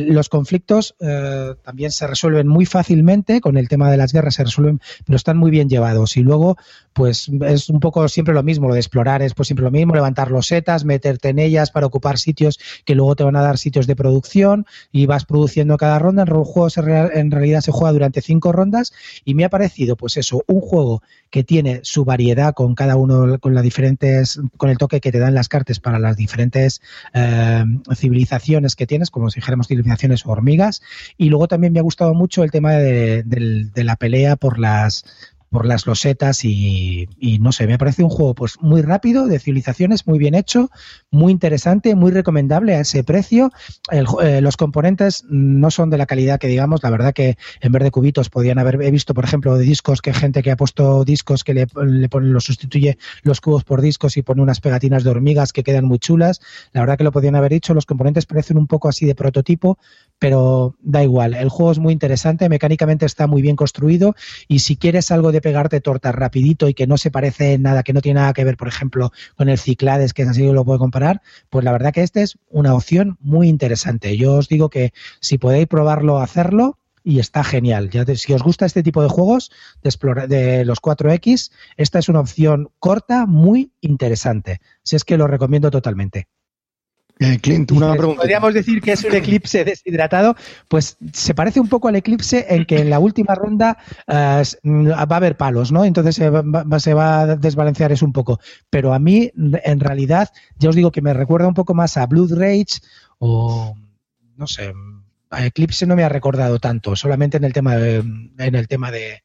los 0.07 0.29
conflictos 0.29 0.95
eh, 0.99 1.55
también 1.63 1.91
se 1.91 2.05
resuelven 2.05 2.47
muy 2.47 2.65
fácilmente, 2.65 3.41
con 3.41 3.57
el 3.57 3.67
tema 3.67 3.89
de 3.89 3.97
las 3.97 4.13
guerras 4.13 4.35
se 4.35 4.43
resuelven, 4.43 4.81
pero 5.05 5.15
están 5.15 5.37
muy 5.37 5.49
bien 5.49 5.67
llevados, 5.67 6.15
y 6.15 6.21
luego 6.21 6.57
pues 6.93 7.29
es 7.41 7.69
un 7.69 7.79
poco 7.79 8.07
siempre 8.07 8.35
lo 8.35 8.43
mismo, 8.43 8.67
lo 8.67 8.75
de 8.75 8.79
explorar 8.79 9.21
es 9.23 9.33
pues 9.33 9.47
siempre 9.47 9.63
lo 9.63 9.71
mismo, 9.71 9.95
levantar 9.95 10.29
los 10.29 10.47
setas, 10.47 10.85
meterte 10.85 11.29
en 11.29 11.39
ellas 11.39 11.70
para 11.71 11.87
ocupar 11.87 12.17
sitios 12.17 12.59
que 12.85 12.95
luego 12.95 13.15
te 13.15 13.23
van 13.23 13.35
a 13.35 13.41
dar 13.41 13.57
sitios 13.57 13.87
de 13.87 13.95
producción 13.95 14.65
y 14.91 15.05
vas 15.05 15.25
produciendo 15.25 15.77
cada 15.77 15.99
ronda. 15.99 16.23
El 16.23 16.31
juego 16.31 16.67
en 17.13 17.31
realidad 17.31 17.61
se 17.61 17.71
juega 17.71 17.93
durante 17.93 18.21
cinco 18.21 18.51
rondas 18.51 18.93
y 19.25 19.33
me 19.33 19.45
ha 19.45 19.49
parecido, 19.49 19.95
pues 19.95 20.17
eso, 20.17 20.43
un 20.47 20.61
juego 20.61 21.01
que 21.29 21.43
tiene 21.43 21.79
su 21.83 22.03
variedad 22.03 22.53
con 22.53 22.75
cada 22.75 22.97
uno, 22.97 23.39
con 23.39 23.53
las 23.53 23.63
diferentes, 23.63 24.39
con 24.57 24.69
el 24.69 24.77
toque 24.77 24.99
que 24.99 25.11
te 25.11 25.19
dan 25.19 25.33
las 25.33 25.47
cartas 25.47 25.79
para 25.79 25.97
las 25.97 26.17
diferentes 26.17 26.81
eh, 27.13 27.63
civilizaciones 27.95 28.75
que 28.75 28.87
tienes, 28.87 29.09
como 29.09 29.29
si 29.29 29.39
dijéramos 29.39 29.67
civilizaciones 29.67 30.25
o 30.25 30.31
hormigas. 30.31 30.81
Y 31.17 31.29
luego 31.29 31.47
también 31.47 31.73
me 31.73 31.79
ha 31.79 31.83
gustado 31.83 32.13
mucho 32.13 32.43
el 32.43 32.51
tema 32.51 32.73
de 32.73 33.23
la 33.75 33.95
pelea 33.95 34.35
por 34.35 34.59
las 34.59 35.05
por 35.51 35.65
las 35.65 35.85
losetas 35.85 36.45
y, 36.45 37.07
no 37.41 37.51
sé, 37.51 37.67
me 37.67 37.77
parece 37.77 38.03
un 38.03 38.09
juego 38.09 38.33
pues 38.33 38.55
muy 38.61 38.81
rápido, 38.81 39.27
de 39.27 39.37
civilizaciones, 39.37 40.07
muy 40.07 40.17
bien 40.17 40.33
hecho, 40.33 40.71
muy 41.11 41.33
interesante, 41.33 41.93
muy 41.93 42.11
recomendable 42.11 42.73
a 42.73 42.79
ese 42.79 43.03
precio. 43.03 43.51
Eh, 43.91 44.39
los 44.39 44.55
componentes 44.55 45.25
no 45.29 45.69
son 45.69 45.89
de 45.89 45.97
la 45.97 46.05
calidad 46.05 46.39
que 46.39 46.47
digamos, 46.47 46.81
la 46.83 46.89
verdad 46.89 47.13
que 47.13 47.37
en 47.59 47.71
vez 47.73 47.83
de 47.83 47.91
cubitos 47.91 48.29
podían 48.29 48.59
haber, 48.59 48.81
he 48.81 48.91
visto 48.91 49.13
por 49.13 49.25
ejemplo 49.25 49.57
de 49.57 49.65
discos 49.65 50.01
que 50.01 50.13
gente 50.13 50.41
que 50.41 50.51
ha 50.51 50.55
puesto 50.55 51.03
discos 51.03 51.43
que 51.43 51.53
le, 51.53 51.67
le 51.85 52.07
pone, 52.07 52.27
lo 52.27 52.39
sustituye 52.39 52.97
los 53.23 53.41
cubos 53.41 53.65
por 53.65 53.81
discos 53.81 54.15
y 54.15 54.21
pone 54.21 54.41
unas 54.41 54.61
pegatinas 54.61 55.03
de 55.03 55.09
hormigas 55.09 55.51
que 55.51 55.63
quedan 55.63 55.83
muy 55.83 55.99
chulas. 55.99 56.39
La 56.71 56.79
verdad 56.79 56.97
que 56.97 57.03
lo 57.03 57.11
podían 57.11 57.35
haber 57.35 57.51
hecho, 57.51 57.73
los 57.73 57.85
componentes 57.85 58.25
parecen 58.25 58.57
un 58.57 58.67
poco 58.67 58.87
así 58.87 59.05
de 59.05 59.15
prototipo, 59.15 59.77
pero 60.21 60.75
da 60.83 61.01
igual, 61.01 61.33
el 61.33 61.49
juego 61.49 61.71
es 61.71 61.79
muy 61.79 61.93
interesante, 61.93 62.47
mecánicamente 62.47 63.07
está 63.07 63.25
muy 63.25 63.41
bien 63.41 63.55
construido 63.55 64.13
y 64.47 64.59
si 64.59 64.77
quieres 64.77 65.09
algo 65.09 65.31
de 65.31 65.41
pegarte 65.41 65.81
tortas 65.81 66.13
rapidito 66.13 66.69
y 66.69 66.75
que 66.75 66.85
no 66.85 66.97
se 66.97 67.09
parece 67.09 67.57
nada, 67.57 67.81
que 67.81 67.91
no 67.91 68.01
tiene 68.01 68.19
nada 68.19 68.33
que 68.33 68.43
ver, 68.43 68.55
por 68.55 68.67
ejemplo, 68.67 69.11
con 69.35 69.49
el 69.49 69.57
Ciclades, 69.57 70.13
que 70.13 70.21
así 70.21 70.43
lo 70.43 70.63
puedo 70.63 70.77
comparar, 70.77 71.23
pues 71.49 71.65
la 71.65 71.71
verdad 71.71 71.91
que 71.91 72.03
este 72.03 72.21
es 72.21 72.37
una 72.49 72.75
opción 72.75 73.17
muy 73.19 73.49
interesante. 73.49 74.15
Yo 74.15 74.35
os 74.35 74.47
digo 74.47 74.69
que 74.69 74.93
si 75.21 75.39
podéis 75.39 75.65
probarlo, 75.65 76.19
hacerlo, 76.19 76.77
y 77.03 77.17
está 77.17 77.43
genial. 77.43 77.89
Si 78.13 78.31
os 78.31 78.43
gusta 78.43 78.67
este 78.67 78.83
tipo 78.83 79.01
de 79.01 79.09
juegos 79.09 79.51
de, 79.81 80.27
de 80.27 80.65
los 80.65 80.83
4X, 80.83 81.51
esta 81.77 81.97
es 81.97 82.09
una 82.09 82.19
opción 82.19 82.69
corta, 82.77 83.25
muy 83.25 83.71
interesante. 83.81 84.61
Si 84.83 84.95
es 84.95 85.03
que 85.03 85.17
lo 85.17 85.25
recomiendo 85.25 85.71
totalmente. 85.71 86.27
Eh, 87.21 87.37
Clint, 87.39 87.71
una 87.71 87.93
pregunta. 87.93 88.21
Podríamos 88.21 88.51
decir 88.55 88.81
que 88.81 88.93
es 88.93 89.03
un 89.03 89.13
eclipse 89.13 89.63
deshidratado, 89.63 90.35
pues 90.67 90.97
se 91.13 91.35
parece 91.35 91.59
un 91.59 91.67
poco 91.67 91.87
al 91.87 91.95
eclipse 91.95 92.47
en 92.49 92.65
que 92.65 92.79
en 92.79 92.89
la 92.89 92.97
última 92.97 93.35
ronda 93.35 93.77
eh, 94.07 94.43
va 94.65 94.95
a 94.97 95.15
haber 95.17 95.37
palos, 95.37 95.71
¿no? 95.71 95.85
Entonces 95.85 96.15
se 96.15 96.31
va, 96.31 97.21
a 97.21 97.35
desbalancear 97.35 97.91
eso 97.91 98.07
un 98.07 98.11
poco. 98.11 98.39
Pero 98.71 98.91
a 98.91 98.97
mí, 98.97 99.31
en 99.35 99.79
realidad, 99.79 100.29
ya 100.57 100.69
os 100.69 100.75
digo 100.75 100.91
que 100.91 101.03
me 101.03 101.13
recuerda 101.13 101.47
un 101.47 101.53
poco 101.53 101.75
más 101.75 101.95
a 101.95 102.07
Blood 102.07 102.33
Rage 102.33 102.81
o, 103.19 103.75
no 104.35 104.47
sé, 104.47 104.73
a 105.29 105.45
Eclipse 105.45 105.85
no 105.85 105.95
me 105.95 106.03
ha 106.03 106.09
recordado 106.09 106.57
tanto, 106.57 106.95
solamente 106.95 107.37
en 107.37 107.43
el 107.43 107.53
tema 107.53 107.75
de, 107.75 107.97
en 107.97 108.55
el 108.55 108.67
tema 108.67 108.89
de, 108.89 109.21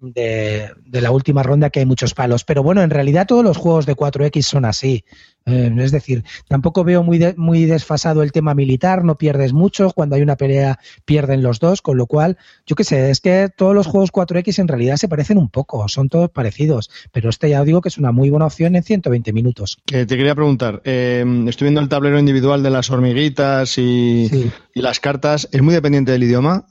de, 0.00 0.70
la 0.90 1.10
última 1.10 1.42
ronda 1.42 1.70
que 1.70 1.80
hay 1.80 1.86
muchos 1.86 2.14
palos. 2.14 2.44
Pero 2.44 2.62
bueno, 2.62 2.82
en 2.82 2.90
realidad 2.90 3.26
todos 3.26 3.44
los 3.44 3.56
juegos 3.56 3.86
de 3.86 3.96
4X 3.96 4.42
son 4.42 4.64
así. 4.64 5.04
Eh, 5.46 5.72
es 5.78 5.90
decir, 5.90 6.24
tampoco 6.48 6.84
veo 6.84 7.02
muy, 7.02 7.20
muy 7.36 7.64
desfasado 7.64 8.22
el 8.22 8.32
tema 8.32 8.54
militar, 8.54 9.04
no 9.04 9.16
pierdes 9.16 9.52
mucho, 9.52 9.90
cuando 9.92 10.16
hay 10.16 10.22
una 10.22 10.36
pelea 10.36 10.78
pierden 11.04 11.42
los 11.42 11.60
dos, 11.60 11.80
con 11.80 11.96
lo 11.96 12.06
cual, 12.06 12.36
yo 12.66 12.76
qué 12.76 12.84
sé, 12.84 13.10
es 13.10 13.20
que 13.20 13.48
todos 13.54 13.74
los 13.74 13.86
juegos 13.86 14.12
4X 14.12 14.58
en 14.58 14.68
realidad 14.68 14.96
se 14.96 15.08
parecen 15.08 15.38
un 15.38 15.48
poco, 15.48 15.88
son 15.88 16.08
todos 16.10 16.30
parecidos, 16.30 16.90
pero 17.10 17.30
este 17.30 17.48
ya 17.48 17.60
os 17.60 17.66
digo 17.66 17.80
que 17.80 17.88
es 17.88 17.96
una 17.96 18.12
muy 18.12 18.28
buena 18.28 18.46
opción 18.46 18.76
en 18.76 18.82
120 18.82 19.32
minutos. 19.32 19.78
te 19.86 20.06
quería 20.06 20.34
preguntar, 20.34 20.82
eh, 20.84 21.24
estoy 21.48 21.66
viendo 21.66 21.80
el 21.80 21.88
tablero 21.88 22.18
individual 22.18 22.62
de 22.62 22.70
las 22.70 22.90
hormiguitas 22.90 23.78
y, 23.78 24.50
y 24.74 24.82
las 24.82 25.00
cartas, 25.00 25.48
¿es 25.52 25.62
muy 25.62 25.72
dependiente 25.72 26.12
del 26.12 26.22
idioma? 26.22 26.66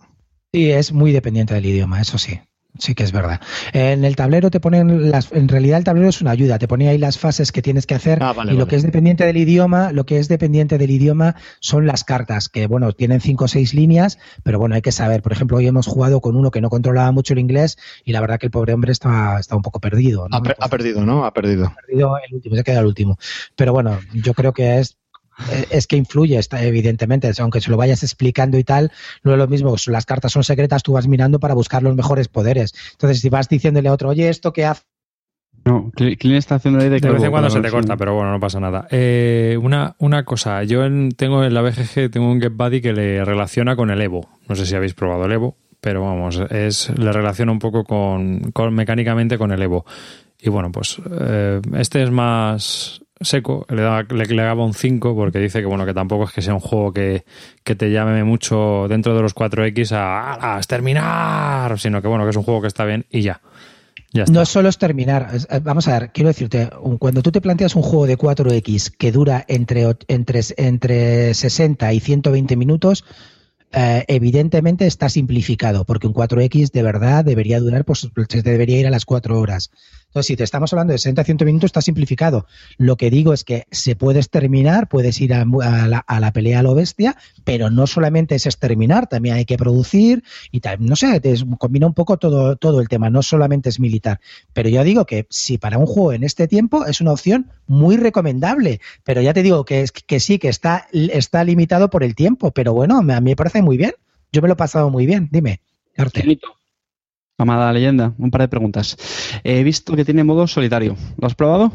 Sí, 0.54 0.72
es 0.72 0.94
muy 0.94 1.12
dependiente 1.12 1.54
del 1.56 1.66
idioma, 1.66 2.02
eso 2.02 2.18
sí. 2.18 2.40
Sí 2.80 2.96
que 2.96 3.04
es 3.04 3.12
verdad. 3.12 3.42
En 3.74 4.06
el 4.06 4.16
tablero 4.16 4.50
te 4.50 4.60
ponen 4.60 5.12
las, 5.12 5.32
en 5.32 5.48
realidad 5.48 5.78
el 5.78 5.84
tablero 5.84 6.10
es 6.10 6.22
una 6.22 6.32
ayuda, 6.32 6.58
te 6.60 6.68
pone 6.68 6.88
ahí 6.88 6.98
las 6.98 7.20
fases 7.20 7.52
que 7.52 7.62
tienes 7.62 7.86
que 7.86 7.96
hacer 7.96 8.20
ah, 8.22 8.34
y 8.50 8.54
lo 8.54 8.68
que 8.68 8.78
es 8.78 8.84
dependiente 8.84 9.26
del 9.26 9.38
idioma, 9.38 9.92
lo 9.92 10.06
que 10.06 10.18
es 10.18 10.28
dependiente 10.28 10.78
del 10.78 10.90
idioma 10.90 11.36
son 11.60 11.86
las 11.86 12.04
cartas, 12.04 12.50
que 12.50 12.68
bueno, 12.68 12.92
tienen 12.94 13.22
cinco 13.22 13.46
o 13.46 13.48
seis 13.48 13.74
líneas, 13.74 14.18
pero 14.44 14.60
bueno, 14.60 14.76
hay 14.76 14.82
que 14.82 14.92
saber. 14.92 15.22
Por 15.22 15.34
ejemplo, 15.34 15.58
hoy 15.58 15.68
hemos 15.68 15.88
jugado 15.88 16.22
con 16.22 16.36
uno 16.36 16.52
que 16.52 16.62
no 16.62 16.70
controlaba 16.70 17.12
mucho 17.12 17.34
el 17.34 17.40
inglés 17.40 17.78
y 18.06 18.14
la 18.14 18.22
verdad 18.22 18.40
que 18.40 18.48
el 18.48 18.52
pobre 18.52 18.74
hombre 18.74 18.92
está, 18.92 19.40
está 19.40 19.56
un 19.56 19.62
poco 19.62 19.80
perdido. 19.80 20.28
Ha, 20.32 20.38
ha, 20.38 20.70
perdido, 20.70 21.06
¿no? 21.06 21.26
Ha 21.26 21.34
perdido. 21.34 21.66
Ha 21.66 21.76
perdido 21.76 22.18
el 22.18 22.36
último, 22.36 22.56
se 22.56 22.64
queda 22.64 22.80
el 22.80 22.86
último. 22.86 23.18
Pero 23.56 23.74
bueno, 23.74 24.00
yo 24.14 24.34
creo 24.34 24.54
que 24.54 24.80
es 24.80 24.98
es 25.70 25.88
que 25.88 25.96
influye, 25.96 26.38
está, 26.38 26.64
evidentemente, 26.64 27.32
aunque 27.40 27.62
se 27.62 27.72
lo 27.72 27.78
vayas 27.78 28.04
explicando 28.04 28.58
y 28.58 28.64
tal, 28.64 28.92
no 29.24 29.34
es 29.34 29.38
lo 29.38 29.48
mismo, 29.48 29.76
las 29.88 30.06
cartas 30.06 30.32
son 30.32 30.44
secretas, 30.44 30.84
tú 30.84 30.94
vas 30.94 31.08
mirando 31.08 31.40
para 31.40 31.54
buscar 31.54 31.84
los 31.84 31.96
mejores 31.96 32.28
poderes. 32.28 32.74
Entonces, 32.92 33.20
si 33.22 33.30
vas 33.30 33.50
diciéndole 33.50 33.90
a 33.90 33.94
otro, 33.94 34.10
oye, 34.10 34.30
¿esto 34.30 34.54
qué 34.54 34.66
hace? 34.66 34.84
No, 35.66 35.92
¿quién 35.96 36.36
está 36.36 36.56
haciendo 36.56 36.80
ahí 36.80 36.90
de 36.90 37.00
De 37.00 37.10
vez 37.10 37.24
en 37.24 37.32
cuando 37.32 37.50
se 37.50 37.62
te 37.62 37.70
corta, 37.70 37.98
pero 37.98 38.16
bueno, 38.16 38.32
no 38.32 38.40
pasa 38.40 38.60
nada. 38.60 38.88
Eh, 38.92 39.58
una, 39.62 39.96
una 40.00 40.24
cosa, 40.24 40.64
yo 40.64 40.82
tengo 41.16 41.44
en 41.44 41.54
la 41.54 41.62
BGG 41.62 42.10
tengo 42.10 42.32
un 42.32 42.42
Get 42.42 42.54
Buddy 42.56 42.82
que 42.82 42.94
le 42.94 43.26
relaciona 43.26 43.76
con 43.76 43.90
el 43.90 44.02
Evo. 44.02 44.30
No 44.48 44.56
sé 44.56 44.66
si 44.66 44.76
habéis 44.76 44.94
probado 44.94 45.26
el 45.26 45.32
Evo, 45.34 45.58
pero 45.82 46.02
vamos, 46.02 46.42
es 46.50 46.90
le 46.98 47.12
relaciona 47.12 47.52
un 47.52 47.60
poco 47.60 47.84
con, 47.84 48.52
mecánicamente 48.72 49.38
con 49.38 49.52
el 49.52 49.62
Evo. 49.62 49.86
Y 50.40 50.50
bueno, 50.50 50.72
pues 50.72 51.02
eh, 51.20 51.62
este 51.78 52.04
es 52.04 52.10
más 52.10 53.02
seco, 53.22 53.66
le, 53.70 53.82
daba, 53.82 54.04
le, 54.04 54.36
daba 54.36 54.66
un 54.66 54.74
5 54.74 55.16
porque 55.16 55.40
dice 55.40 55.60
que 55.60 55.66
bueno 55.66 55.86
que 55.86 55.94
tampoco 55.94 56.26
es 56.26 56.32
que 56.32 56.42
sea 56.42 56.54
un 56.54 56.60
juego 56.60 56.94
que, 56.94 57.24
te 57.64 57.92
llame 57.92 58.24
mucho 58.24 58.88
dentro 58.88 59.16
de 59.16 59.22
los 59.22 59.36
4X 59.36 59.92
a, 59.92 60.56
a, 60.56 60.58
exterminar, 60.58 61.78
sino 61.80 62.02
que 62.02 62.08
bueno 62.08 62.24
que 62.24 62.32
es 62.32 62.36
un 62.36 62.44
juego 62.44 62.62
que 62.62 62.68
está 62.68 62.86
bien 62.86 63.06
y 63.10 63.22
ya. 63.22 63.42
ya 64.14 64.26
No 64.26 64.46
solo 64.46 64.70
es 64.70 64.78
terminar, 64.78 65.30
eh, 65.34 65.60
vamos 65.62 65.88
a 65.88 66.00
ver, 66.00 66.12
quiero 66.12 66.30
decirte, 66.30 66.70
cuando 66.98 67.22
tú 67.22 67.32
te 67.32 67.42
planteas 67.42 67.76
un 67.76 67.84
juego 67.84 68.08
de 68.08 68.18
4X 68.18 68.96
que 68.98 69.12
dura 69.12 69.44
entre, 69.48 69.96
entre, 70.08 70.42
entre 70.58 71.34
60 71.34 71.94
y 71.94 72.00
120 72.00 72.56
minutos, 72.56 73.04
eh, 73.72 74.04
evidentemente 74.08 74.88
está 74.88 75.10
simplificado, 75.10 75.86
porque 75.86 76.08
un 76.08 76.14
4X 76.14 76.72
de 76.72 76.82
verdad 76.82 77.24
debería 77.24 77.60
durar, 77.60 77.86
pues 77.86 78.10
debería 78.44 78.80
ir 78.80 78.88
a 78.88 78.90
las 78.90 79.06
4 79.06 79.40
horas. 79.40 79.70
Entonces, 80.10 80.28
si 80.28 80.36
te 80.36 80.44
estamos 80.44 80.74
hablando 80.74 80.92
de 80.92 80.98
60 80.98 81.22
a 81.22 81.26
100 81.26 81.38
minutos, 81.46 81.68
está 81.68 81.82
simplificado. 81.82 82.48
Lo 82.78 82.98
que 82.98 83.12
digo 83.12 83.32
es 83.32 83.44
que 83.44 83.66
se 83.70 83.96
puede 83.96 84.18
exterminar, 84.20 84.90
puedes 84.90 85.22
ir 85.22 85.36
a, 85.36 85.46
la, 85.46 86.32
pelea 86.34 86.60
a 86.60 86.64
lo 86.64 86.74
bestia, 86.74 87.16
pero 87.44 87.70
no 87.70 87.86
solamente 87.86 88.34
es 88.34 88.48
exterminar, 88.48 89.06
también 89.06 89.36
hay 89.36 89.46
que 89.46 89.56
producir 89.56 90.24
y 90.52 90.62
tal. 90.62 90.84
No 90.84 90.96
sé, 90.96 91.20
te 91.20 91.36
combina 91.60 91.86
un 91.86 91.94
poco 91.94 92.18
todo, 92.18 92.56
todo 92.56 92.82
el 92.82 92.90
tema, 92.90 93.12
no 93.12 93.22
solamente 93.22 93.70
es 93.70 93.80
militar. 93.80 94.20
Pero 94.52 94.70
yo 94.70 94.84
digo 94.84 95.06
que 95.06 95.28
si 95.30 95.60
para 95.60 95.78
un 95.78 95.86
juego 95.86 96.14
en 96.14 96.24
este 96.24 96.48
tiempo 96.48 96.88
es 96.88 97.02
una 97.02 97.12
opción 97.12 97.52
muy 97.68 97.96
recomendable, 97.98 98.82
pero 99.04 99.22
ya 99.22 99.34
te 99.34 99.44
digo 99.44 99.64
que, 99.64 99.82
es, 99.82 99.92
que 99.92 100.20
sí, 100.20 100.40
que 100.40 100.50
está, 100.50 100.88
está 100.92 101.44
limitado 101.44 101.92
por 101.92 102.04
el 102.04 102.16
tiempo, 102.16 102.50
pero 102.50 102.74
bueno, 102.74 102.98
a 102.98 103.04
mí 103.04 103.30
me 103.30 103.36
parece 103.36 103.62
muy 103.62 103.78
bien. 103.78 103.94
Yo 104.32 104.42
me 104.42 104.48
lo 104.48 104.56
he 104.56 104.58
pasado 104.58 104.90
muy 104.90 105.06
bien, 105.06 105.30
dime. 105.32 105.62
Arte. 105.98 106.40
Amada 107.40 107.72
leyenda, 107.72 108.14
un 108.18 108.32
par 108.32 108.42
de 108.42 108.50
preguntas. 108.50 108.98
He 109.46 109.64
visto 109.64 109.96
que 109.96 110.04
tiene 110.04 110.26
modo 110.26 110.46
solitario. 110.46 110.98
¿Lo 111.18 111.26
has 111.26 111.36
probado? 111.36 111.72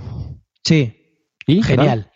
Sí. 0.63 0.95
¿Y? 1.47 1.63
Genial. 1.63 2.11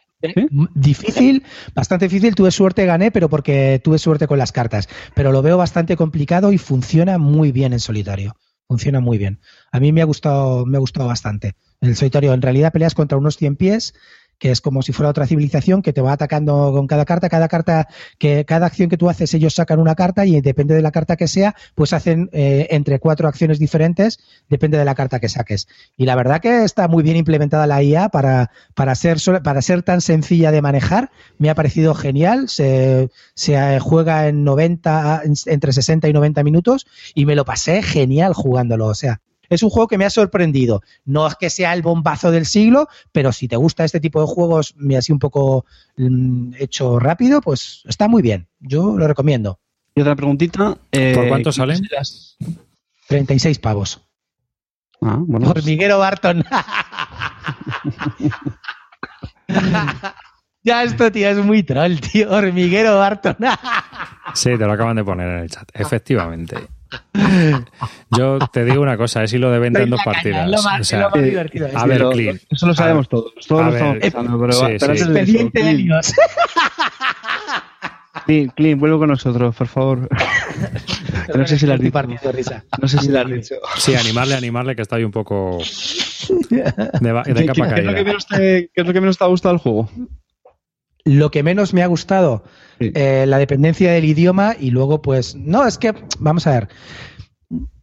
Difícil, 0.75 1.45
bastante 1.75 2.09
difícil. 2.09 2.35
Tuve 2.35 2.51
suerte, 2.51 2.85
gané, 2.85 3.11
pero 3.11 3.31
porque 3.31 3.81
tuve 3.83 3.99
suerte 3.99 4.27
con 4.27 4.37
las 4.37 4.53
cartas. 4.53 4.91
Pero 5.15 5.33
lo 5.33 5.41
veo 5.41 5.57
bastante 5.57 5.97
complicado 5.97 6.53
y 6.53 6.59
funciona 6.59 7.17
muy 7.17 7.51
bien 7.51 7.73
en 7.73 7.81
solitario. 7.81 8.37
Funciona 8.69 9.01
muy 9.01 9.17
bien. 9.17 9.41
A 9.73 9.81
mí 9.81 9.93
me 9.93 10.03
ha 10.03 10.05
gustado, 10.05 10.67
me 10.67 10.77
ha 10.77 10.81
gustado 10.81 11.09
bastante. 11.09 11.55
En 11.81 11.89
el 11.89 11.97
solitario, 11.97 12.35
en 12.35 12.43
realidad 12.43 12.71
peleas 12.71 12.95
contra 12.95 13.17
unos 13.17 13.39
100 13.39 13.57
pies 13.57 13.95
que 14.39 14.51
es 14.51 14.61
como 14.61 14.83
si 14.83 14.93
fuera 14.93 15.11
otra 15.11 15.27
civilización 15.27 15.83
que 15.83 15.93
te 15.93 16.01
va 16.01 16.13
atacando 16.13 16.73
con 16.73 16.87
cada 16.87 17.05
carta, 17.05 17.29
cada 17.29 17.49
carta, 17.49 17.89
que 18.19 18.45
cada 18.45 18.67
acción 18.67 18.89
que 18.89 18.97
tú 18.97 19.09
haces 19.09 19.35
ellos 19.35 19.55
sacan 19.55 19.81
una 19.81 19.95
carta 19.95 20.25
y 20.27 20.41
depende 20.41 20.75
de 20.75 20.83
la 20.83 20.93
carta 20.93 21.17
que 21.17 21.29
sea, 21.29 21.55
pues 21.75 21.93
hacen 21.93 22.31
eh, 22.33 22.69
entre 22.71 22.99
cuatro 22.99 23.29
acciones 23.29 23.59
diferentes, 23.59 24.19
depende 24.49 24.79
de 24.79 24.85
la 24.85 24.95
carta 24.95 25.21
que 25.21 25.29
saques. 25.29 25.69
Y 25.97 26.05
la 26.05 26.15
verdad 26.15 26.41
que 26.41 26.65
está 26.65 26.89
muy 26.89 27.03
bien 27.03 27.17
implementada 27.17 27.67
la 27.67 27.83
IA 27.83 28.09
para, 28.09 28.51
para, 28.75 28.95
ser, 28.95 29.19
para 29.43 29.63
ser 29.63 29.83
tan 29.83 30.01
sencilla 30.01 30.51
de 30.51 30.63
manejar, 30.63 31.11
me 31.39 31.51
ha 31.51 31.55
parecido 31.55 31.95
genial, 31.95 32.49
se, 32.49 33.11
se 33.35 33.55
eh, 33.55 33.79
juega 33.81 34.29
en 34.29 34.45
90, 34.45 35.23
entre 35.47 35.73
60 35.73 36.09
y 36.09 36.13
90 36.13 36.43
minutos 36.43 36.87
y 37.15 37.27
me 37.27 37.35
lo 37.35 37.45
pasé 37.45 37.83
genial 37.83 38.35
jugándolo, 38.35 38.87
o 38.87 38.95
sea, 38.95 39.21
es 39.49 39.63
un 39.63 39.71
juego 39.71 39.89
que 39.89 39.99
me 39.99 40.05
ha 40.05 40.11
sorprendido. 40.11 40.83
No 41.05 41.27
es 41.27 41.35
que 41.35 41.51
sea 41.51 41.73
el 41.73 41.83
bombazo 41.83 42.31
del 42.31 42.47
siglo, 42.47 42.89
pero 43.13 43.33
si 43.33 43.49
te 43.49 43.57
gusta 43.57 43.85
este 43.85 44.01
tipo 44.01 44.21
de 44.21 44.27
juegos, 44.27 44.75
me 44.77 44.97
así 44.97 45.13
un 45.13 45.19
poco 45.19 45.65
mm, 45.97 46.55
hecho 46.59 46.99
rápido, 46.99 47.41
pues 47.41 47.83
está 47.87 48.09
muy 48.09 48.23
bien. 48.23 48.49
Yo 48.61 48.97
lo 48.97 49.07
recomiendo. 49.07 49.61
Y 49.95 50.01
otra 50.01 50.17
preguntita. 50.17 50.79
Eh, 50.93 51.13
¿Por 51.15 51.29
cuánto 51.29 51.53
salen? 51.53 51.81
36 53.09 53.59
pavos. 53.59 54.01
Ah, 55.01 55.19
bueno. 55.21 55.51
Hormiguero 55.51 55.99
Barton. 55.99 56.45
ya 60.63 60.83
esto, 60.83 61.11
tío, 61.11 61.29
es 61.29 61.39
muy 61.39 61.63
troll, 61.63 61.99
tío. 62.01 62.31
Hormiguero 62.31 62.99
Barton. 62.99 63.37
sí, 64.35 64.51
te 64.51 64.67
lo 64.67 64.73
acaban 64.73 64.97
de 64.97 65.05
poner 65.05 65.29
en 65.29 65.39
el 65.39 65.51
chat. 65.51 65.69
Efectivamente. 65.73 66.69
Yo 68.17 68.39
te 68.53 68.65
digo 68.65 68.83
una 68.83 68.97
cosa, 68.97 69.23
es 69.23 69.33
hilo 69.33 69.51
de 69.51 69.59
venta 69.59 69.83
en 69.83 69.91
dos 69.91 70.01
partidas. 70.05 70.47
Es 70.47 70.51
lo 70.51 70.63
más, 70.63 70.89
divertido. 71.23 71.69
A 71.75 71.87
ver, 71.87 72.05
Clint. 72.11 72.43
Eso 72.51 72.67
lo 72.67 72.75
sabemos 72.75 73.09
todos. 73.09 73.33
Todos 73.47 73.67
lo 73.67 73.73
estamos 73.73 73.99
pensando, 73.99 74.41
pero, 74.41 74.53
sí, 74.53 74.77
pero 74.79 74.95
sí. 74.95 75.03
es 75.03 75.03
expediente 75.03 75.63
de 75.63 75.73
líos. 75.75 76.15
Clint, 78.27 78.55
Clint, 78.55 78.81
vuelvo 78.81 78.99
con 78.99 79.09
nosotros, 79.09 79.55
por 79.55 79.67
favor. 79.69 80.09
no 81.35 81.47
sé 81.47 81.59
si 81.59 81.67
la 81.67 81.75
has 81.75 81.81
dicho. 81.81 82.03
No 82.81 82.89
sé 82.89 82.99
si 82.99 83.09
la 83.09 83.23
has 83.23 83.31
dicho. 83.31 83.55
Sí, 83.77 83.95
animarle, 83.95 84.35
animarle, 84.35 84.75
que 84.75 84.83
está 84.83 84.97
ahí 84.97 85.05
un 85.05 85.13
poco 85.13 85.59
de, 86.51 86.63
de 87.35 87.47
capa 87.47 87.75
¿Qué, 87.75 88.71
¿Qué 88.75 88.81
es 88.81 88.87
lo 88.87 88.93
que 88.93 89.01
menos 89.01 89.19
te 89.19 89.25
ha 89.25 89.29
gustado 89.29 89.55
del 89.55 89.61
juego? 89.61 89.91
Lo 91.09 91.31
que 91.31 91.43
menos 91.43 91.73
me 91.73 91.83
ha 91.83 91.87
gustado, 91.87 92.45
eh, 92.81 93.25
la 93.27 93.39
dependencia 93.39 93.91
del 93.93 94.05
idioma 94.05 94.55
y 94.61 94.71
luego, 94.71 95.01
pues, 95.01 95.35
no, 95.37 95.67
es 95.67 95.79
que, 95.79 95.95
vamos 96.19 96.47
a 96.47 96.51
ver, 96.51 96.69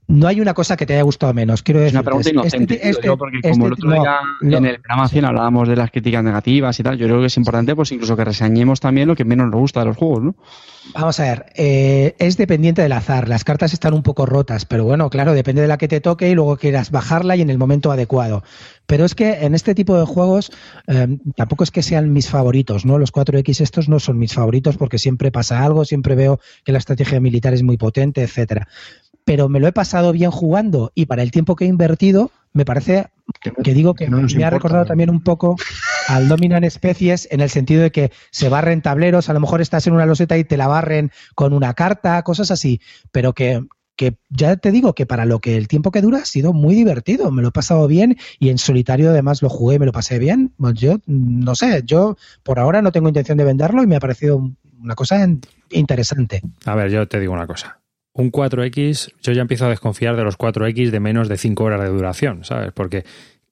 no 0.08 0.28
hay 0.28 0.40
una 0.40 0.54
cosa 0.54 0.78
que 0.78 0.86
te 0.86 0.94
haya 0.94 1.04
gustado 1.04 1.34
menos. 1.34 1.64
Quiero 1.64 1.80
decir, 1.80 1.96
una 1.96 2.04
pregunta 2.04 2.30
inocente, 2.30 2.76
este, 2.76 2.90
este, 2.90 3.18
porque 3.18 3.40
como 3.42 3.68
el 3.68 3.74
otro 3.74 3.92
día 3.92 4.20
en 4.42 4.66
el 4.66 4.80
programa 4.80 5.08
100 5.10 5.26
hablábamos 5.26 5.68
de 5.68 5.76
las 5.76 5.90
críticas 5.90 6.24
negativas 6.24 6.80
y 6.80 6.84
tal, 6.84 6.98
yo 6.98 7.08
creo 7.08 7.22
que 7.22 7.28
es 7.28 7.38
importante, 7.38 7.76
pues 7.76 7.92
incluso 7.92 8.16
que 8.16 8.24
reseñemos 8.24 8.80
también 8.80 9.08
lo 9.08 9.16
que 9.16 9.26
menos 9.26 9.48
nos 9.50 9.60
gusta 9.60 9.80
de 9.80 9.88
los 9.88 9.98
juegos, 9.98 10.24
¿no? 10.24 10.36
Vamos 10.94 11.20
a 11.20 11.24
ver, 11.24 11.46
eh, 11.56 12.16
es 12.20 12.38
dependiente 12.38 12.84
del 12.84 12.92
azar. 12.92 13.28
Las 13.28 13.44
cartas 13.44 13.74
están 13.74 13.96
un 13.96 14.04
poco 14.04 14.28
rotas, 14.28 14.66
pero 14.66 14.84
bueno, 14.84 15.10
claro, 15.10 15.34
depende 15.34 15.64
de 15.64 15.68
la 15.68 15.80
que 15.80 15.88
te 15.88 16.00
toque 16.00 16.30
y 16.30 16.36
luego 16.36 16.58
quieras 16.58 16.92
bajarla 16.92 17.36
y 17.36 17.42
en 17.42 17.50
el 17.50 17.58
momento 17.58 17.92
adecuado. 17.92 18.44
Pero 18.86 19.04
es 19.04 19.16
que 19.16 19.46
en 19.46 19.56
este 19.56 19.74
tipo 19.74 19.98
de 19.98 20.06
juegos 20.06 20.52
eh, 20.86 21.18
tampoco 21.36 21.64
es 21.64 21.72
que 21.72 21.82
sean 21.82 22.14
mis 22.14 22.30
favoritos, 22.30 22.86
¿no? 22.86 23.00
Los 23.00 23.12
4X 23.12 23.62
estos 23.62 23.90
no 23.90 24.00
son 24.00 24.20
mis 24.20 24.34
favoritos 24.34 24.78
porque 24.78 25.00
siempre 25.00 25.32
pasa 25.32 25.64
algo, 25.64 25.86
siempre 25.86 26.14
veo 26.14 26.40
que 26.64 26.72
la 26.72 26.78
estrategia 26.78 27.20
militar 27.20 27.56
es 27.56 27.64
muy 27.64 27.78
potente, 27.78 28.22
etcétera 28.22 28.68
pero 29.26 29.50
me 29.50 29.60
lo 29.60 29.68
he 29.68 29.74
pasado 29.74 30.14
bien 30.14 30.32
jugando 30.32 30.92
y 30.96 31.08
para 31.08 31.24
el 31.24 31.32
tiempo 31.32 31.56
que 31.56 31.66
he 31.66 31.68
invertido, 31.68 32.32
me 32.54 32.64
parece 32.64 33.08
que 33.64 33.74
digo 33.74 33.96
que 33.96 34.08
me 34.08 34.44
ha 34.44 34.50
recordado 34.50 34.86
también 34.86 35.10
un 35.10 35.22
poco 35.22 35.58
al 36.08 36.28
Dominan 36.30 36.64
Especies 36.64 37.28
en 37.32 37.42
el 37.42 37.50
sentido 37.50 37.82
de 37.82 37.92
que 37.92 38.12
se 38.30 38.50
barren 38.50 38.82
tableros, 38.82 39.28
a 39.28 39.34
lo 39.34 39.40
mejor 39.40 39.62
estás 39.62 39.88
en 39.88 39.94
una 39.94 40.06
loseta 40.06 40.38
y 40.38 40.44
te 40.44 40.58
la 40.58 40.68
barren 40.68 41.12
con 41.34 41.52
una 41.52 41.74
carta, 41.74 42.22
cosas 42.22 42.52
así, 42.52 42.80
pero 43.12 43.34
que, 43.34 43.66
que 43.96 44.18
ya 44.30 44.56
te 44.58 44.72
digo 44.72 44.94
que 44.94 45.08
para 45.08 45.26
lo 45.26 45.40
que 45.40 45.58
el 45.58 45.68
tiempo 45.68 45.90
que 45.90 46.02
dura 46.02 46.20
ha 46.20 46.26
sido 46.26 46.54
muy 46.54 46.76
divertido, 46.76 47.32
me 47.32 47.42
lo 47.42 47.48
he 47.48 47.52
pasado 47.52 47.88
bien 47.88 48.18
y 48.40 48.50
en 48.50 48.60
solitario 48.60 49.10
además 49.10 49.42
lo 49.42 49.50
jugué 49.50 49.76
y 49.76 49.80
me 49.80 49.88
lo 49.88 49.92
pasé 49.92 50.20
bien. 50.20 50.54
Pues 50.58 50.76
yo 50.76 51.00
no 51.08 51.56
sé, 51.56 51.82
yo 51.84 52.16
por 52.44 52.60
ahora 52.60 52.84
no 52.84 52.92
tengo 52.92 53.08
intención 53.08 53.40
de 53.40 53.44
venderlo 53.44 53.82
y 53.82 53.88
me 53.88 53.96
ha 53.96 54.00
parecido 54.00 54.52
una 54.82 54.94
cosa 54.94 55.28
interesante. 55.72 56.42
A 56.66 56.76
ver, 56.76 56.92
yo 56.92 57.08
te 57.08 57.20
digo 57.20 57.34
una 57.34 57.48
cosa 57.48 57.80
un 58.16 58.32
4X, 58.32 59.12
yo 59.22 59.34
ya 59.34 59.42
empiezo 59.42 59.66
a 59.66 59.70
desconfiar 59.70 60.16
de 60.16 60.24
los 60.24 60.38
4X 60.38 60.90
de 60.90 61.00
menos 61.02 61.28
de 61.28 61.38
5 61.38 61.64
horas 61.64 61.82
de 61.82 61.90
duración, 61.90 62.46
¿sabes? 62.46 62.72
Porque 62.72 63.04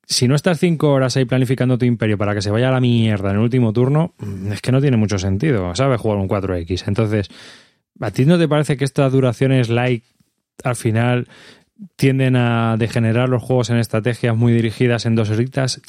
si 0.05 0.28
no 0.30 0.36
estás 0.36 0.59
5 0.59 0.89
horas 0.89 1.18
ahí 1.18 1.26
planificando 1.26 1.78
tu 1.78 1.86
imperio 1.86 2.18
para 2.18 2.34
que 2.34 2.41
se 2.41 2.49
vaya 2.49 2.70
a 2.70 2.72
la 2.72 2.80
mierda 2.80 3.32
en 3.32 3.36
el 3.36 3.41
último 3.41 3.74
turno, 3.74 4.14
es 4.51 4.61
que 4.61 4.72
no 4.72 4.80
tiene 4.80 4.95
mucho 4.95 5.20
sentido, 5.20 5.76
¿sabes? 5.76 5.99
Jugar 5.99 6.18
un 6.18 6.30
4X. 6.30 6.88
Entonces, 6.88 7.30
¿a 7.99 8.11
ti 8.11 8.26
no 8.26 8.38
te 8.38 8.47
parece 8.47 8.78
que 8.78 8.86
estas 8.86 9.11
duraciones 9.11 9.70
like 9.70 10.07
al 10.64 10.78
final 10.78 11.28
tienden 11.97 12.38
a 12.38 12.78
degenerar 12.78 13.28
los 13.28 13.43
juegos 13.43 13.70
en 13.70 13.78
estrategias 13.78 14.36
muy 14.36 14.53
dirigidas 14.53 15.05
en 15.05 15.16
dos 15.16 15.30
horitas? 15.30 15.82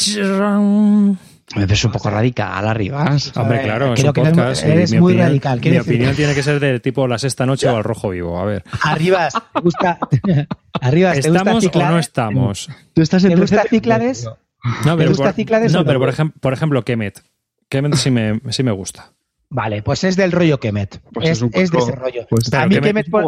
Me 1.57 1.67
ves 1.67 1.85
un 1.85 1.93
poco 1.93 2.11
radical, 2.11 2.67
arriba. 2.67 3.17
Hombre, 3.37 3.63
claro, 3.63 3.95
creo 3.95 4.13
que 4.13 4.23
eres 4.65 4.95
muy 4.95 5.17
radical. 5.17 5.61
Mi 5.61 5.79
opinión 5.79 6.17
tiene 6.17 6.35
que 6.35 6.43
ser 6.43 6.59
de 6.59 6.81
tipo 6.81 7.07
la 7.07 7.19
sexta 7.19 7.47
noche 7.47 7.69
o 7.69 7.77
al 7.77 7.85
rojo 7.85 8.11
vivo. 8.11 8.39
A 8.39 8.45
ver. 8.45 8.65
Arriba, 8.83 9.29
¿te 9.29 9.61
gusta? 9.61 9.99
Arriba, 10.81 11.13
¿te 11.13 11.21
¿Estamos 11.21 11.67
o 11.67 11.79
no 11.79 11.99
estamos? 11.99 12.71
¿Tú 12.93 13.03
estás 13.03 13.25
en 13.25 13.35
¿Te 13.35 13.41
gusta 13.41 13.65
Cíclades? 13.69 14.25
No, 14.25 14.97
pero, 14.97 14.97
¿Te 14.97 15.09
gusta 15.09 15.33
Cíclades 15.33 15.73
no, 15.73 15.85
pero 15.85 16.01
por, 16.01 16.09
ejemplo, 16.09 16.41
por 16.41 16.53
ejemplo, 16.55 16.83
Kemet. 16.83 17.23
Kemet 17.69 17.95
sí 17.95 18.11
me, 18.11 18.41
sí 18.51 18.63
me 18.63 18.73
gusta. 18.73 19.13
Vale, 19.51 19.83
pues 19.83 20.03
es 20.05 20.17
del 20.17 20.33
rollo 20.33 20.59
Kemet. 20.59 21.01
Pues 21.13 21.29
es, 21.29 21.43
es, 21.53 21.71
de 21.71 21.79
ese 21.79 21.93
rollo. 21.93 22.27
Pues 22.29 22.53
a 22.53 22.67
mí 22.67 22.81
Kemet, 22.81 23.11
por, 23.11 23.25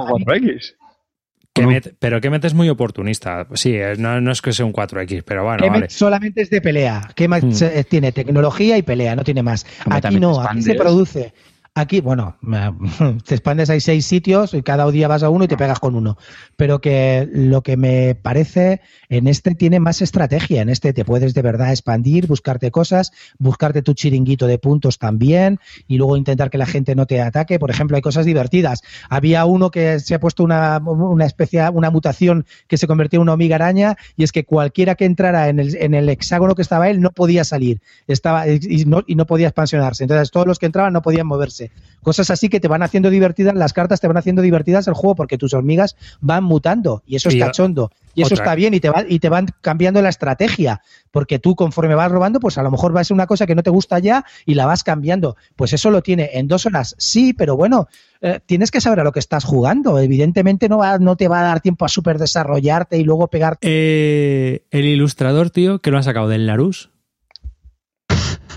pero 1.99 2.21
Kemet 2.21 2.45
es 2.45 2.55
muy 2.55 2.69
oportunista. 2.69 3.47
Sí, 3.55 3.77
no, 3.99 4.31
es 4.31 4.43
que 4.43 4.53
sea 4.53 4.67
un 4.67 4.73
4X, 4.73 5.23
pero 5.27 5.45
bueno. 5.45 5.63
Kemet 5.63 5.91
solamente 5.91 6.43
es 6.43 6.51
de 6.51 6.61
pelea. 6.61 7.11
Kemet 7.15 7.45
hmm. 7.45 7.89
tiene 7.89 8.13
tecnología 8.13 8.79
y 8.79 8.83
pelea, 8.83 9.17
no 9.17 9.25
tiene 9.25 9.43
más. 9.43 9.67
Aquí 9.91 10.21
no, 10.21 10.41
aquí 10.41 10.63
se 10.63 10.75
produce 10.75 11.33
Aquí, 11.79 12.01
bueno, 12.01 12.39
te 13.27 13.35
expandes, 13.35 13.69
hay 13.69 13.81
seis 13.81 14.07
sitios 14.07 14.55
y 14.55 14.63
cada 14.63 14.91
día 14.91 15.09
vas 15.09 15.23
a 15.23 15.29
uno 15.29 15.45
y 15.45 15.49
te 15.49 15.59
pegas 15.59 15.79
con 15.79 15.95
uno. 15.95 16.17
Pero 16.57 16.81
que 16.81 17.29
lo 17.31 17.61
que 17.61 17.77
me 17.77 18.15
parece, 18.15 18.81
en 19.11 19.29
este 19.29 19.55
tiene 19.55 19.79
más 19.79 20.01
estrategia. 20.01 20.63
En 20.63 20.71
este 20.71 20.95
te 20.95 21.05
puedes 21.05 21.35
de 21.35 21.43
verdad 21.43 21.71
expandir, 21.73 22.29
buscarte 22.29 22.71
cosas, 22.71 23.13
buscarte 23.39 23.83
tu 23.83 23.93
chiringuito 23.93 24.47
de 24.47 24.59
puntos 24.59 24.99
también 24.99 25.61
y 25.87 25.99
luego 25.99 26.17
intentar 26.17 26.49
que 26.49 26.57
la 26.57 26.65
gente 26.65 26.95
no 26.95 27.05
te 27.05 27.21
ataque. 27.21 27.59
Por 27.59 27.71
ejemplo, 27.71 27.97
hay 27.97 28.03
cosas 28.03 28.25
divertidas. 28.25 28.81
Había 29.11 29.45
uno 29.45 29.71
que 29.71 30.01
se 30.01 30.15
ha 30.15 30.19
puesto 30.19 30.45
una, 30.45 30.79
una 30.79 31.27
especie, 31.27 31.69
una 31.69 31.91
mutación 31.91 32.47
que 32.69 32.79
se 32.79 32.87
convirtió 32.87 33.19
en 33.19 33.23
una 33.25 33.33
hormiga 33.33 33.57
araña 33.57 33.99
y 34.17 34.25
es 34.25 34.33
que 34.33 34.47
cualquiera 34.47 34.95
que 34.95 35.05
entrara 35.05 35.51
en 35.51 35.61
el, 35.61 35.77
en 35.77 35.93
el 35.93 36.09
hexágono 36.09 36.55
que 36.55 36.63
estaba 36.63 36.89
él 36.89 37.03
no 37.03 37.11
podía 37.11 37.45
salir. 37.45 37.83
Estaba, 38.07 38.49
y, 38.49 38.87
no, 38.87 39.03
y 39.07 39.15
no 39.15 39.27
podía 39.27 39.49
expansionarse. 39.49 40.05
Entonces 40.05 40.31
todos 40.31 40.47
los 40.47 40.59
que 40.59 40.65
entraban 40.65 40.95
no 40.95 41.03
podían 41.03 41.27
moverse. 41.27 41.66
Cosas 42.07 42.31
así 42.31 42.49
que 42.49 42.61
te 42.61 42.69
van 42.69 42.85
haciendo 42.85 43.11
divertidas, 43.11 43.55
las 43.55 43.73
cartas 43.73 44.01
te 44.01 44.07
van 44.07 44.17
haciendo 44.17 44.41
divertidas 44.41 44.87
el 44.87 44.95
juego 44.95 45.17
porque 45.17 45.39
tus 45.39 45.53
hormigas 45.55 45.97
van 46.21 46.45
mutando 46.45 47.03
y 47.05 47.17
eso 47.17 47.29
es 47.29 47.37
cachondo. 47.37 47.91
Y 48.15 48.23
eso 48.23 48.35
está 48.35 48.55
bien 48.55 48.75
y 48.75 48.81
te, 48.81 48.89
va, 48.91 49.05
y 49.07 49.19
te 49.19 49.29
van 49.29 49.49
cambiando 49.61 50.01
la 50.01 50.09
estrategia, 50.09 50.83
porque 51.11 51.39
tú 51.39 51.57
conforme 51.57 51.97
vas 51.97 52.11
robando, 52.11 52.39
pues 52.39 52.59
a 52.59 52.63
lo 52.63 52.71
mejor 52.71 52.95
va 52.95 53.01
a 53.01 53.05
ser 53.05 53.15
una 53.15 53.27
cosa 53.27 53.45
que 53.45 53.57
no 53.57 53.63
te 53.63 53.71
gusta 53.71 53.99
ya 53.99 54.25
y 54.47 54.55
la 54.55 54.67
vas 54.67 54.85
cambiando. 54.85 55.37
Pues 55.57 55.73
eso 55.73 55.91
lo 55.91 56.01
tiene 56.01 56.31
en 56.35 56.47
dos 56.47 56.65
horas, 56.65 56.95
sí, 56.97 57.33
pero 57.33 57.57
bueno, 57.57 57.89
eh, 58.21 58.41
tienes 58.47 58.71
que 58.71 58.81
saber 58.81 59.01
a 59.01 59.05
lo 59.05 59.13
que 59.13 59.19
estás 59.19 59.45
jugando. 59.45 59.99
Evidentemente 59.99 60.69
no, 60.69 60.79
va, 60.79 60.99
no 60.99 61.17
te 61.17 61.29
va 61.29 61.41
a 61.41 61.45
dar 61.45 61.61
tiempo 61.61 61.85
a 61.85 61.89
super 61.89 62.19
desarrollarte 62.19 62.99
y 62.99 63.05
luego 63.05 63.27
pegarte. 63.27 63.67
Eh, 63.69 64.63
el 64.71 64.85
ilustrador, 64.85 65.51
tío, 65.51 65.81
que 65.81 65.91
lo 65.91 65.99
ha 65.99 66.03
sacado 66.03 66.29
del 66.29 66.47
Larus. 66.47 66.91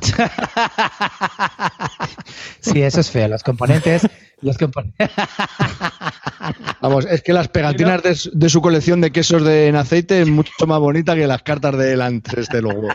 sí, 2.59 2.81
eso 2.81 2.99
es 2.99 3.11
feo. 3.11 3.27
Los 3.27 3.43
componentes. 3.43 4.07
Los 4.41 4.57
Vamos, 6.81 7.05
es 7.05 7.21
que 7.21 7.33
las 7.33 7.49
pegatinas 7.49 8.01
de, 8.03 8.49
su 8.49 8.61
colección 8.61 9.01
de 9.01 9.11
quesos 9.11 9.43
de 9.43 9.67
en 9.67 9.75
aceite 9.75 10.21
es 10.21 10.29
mucho 10.29 10.65
más 10.65 10.79
bonita 10.79 11.13
que 11.15 11.27
las 11.27 11.43
cartas 11.43 11.77
de 11.77 12.01
antes 12.01 12.47
de 12.47 12.61
logo. 12.61 12.87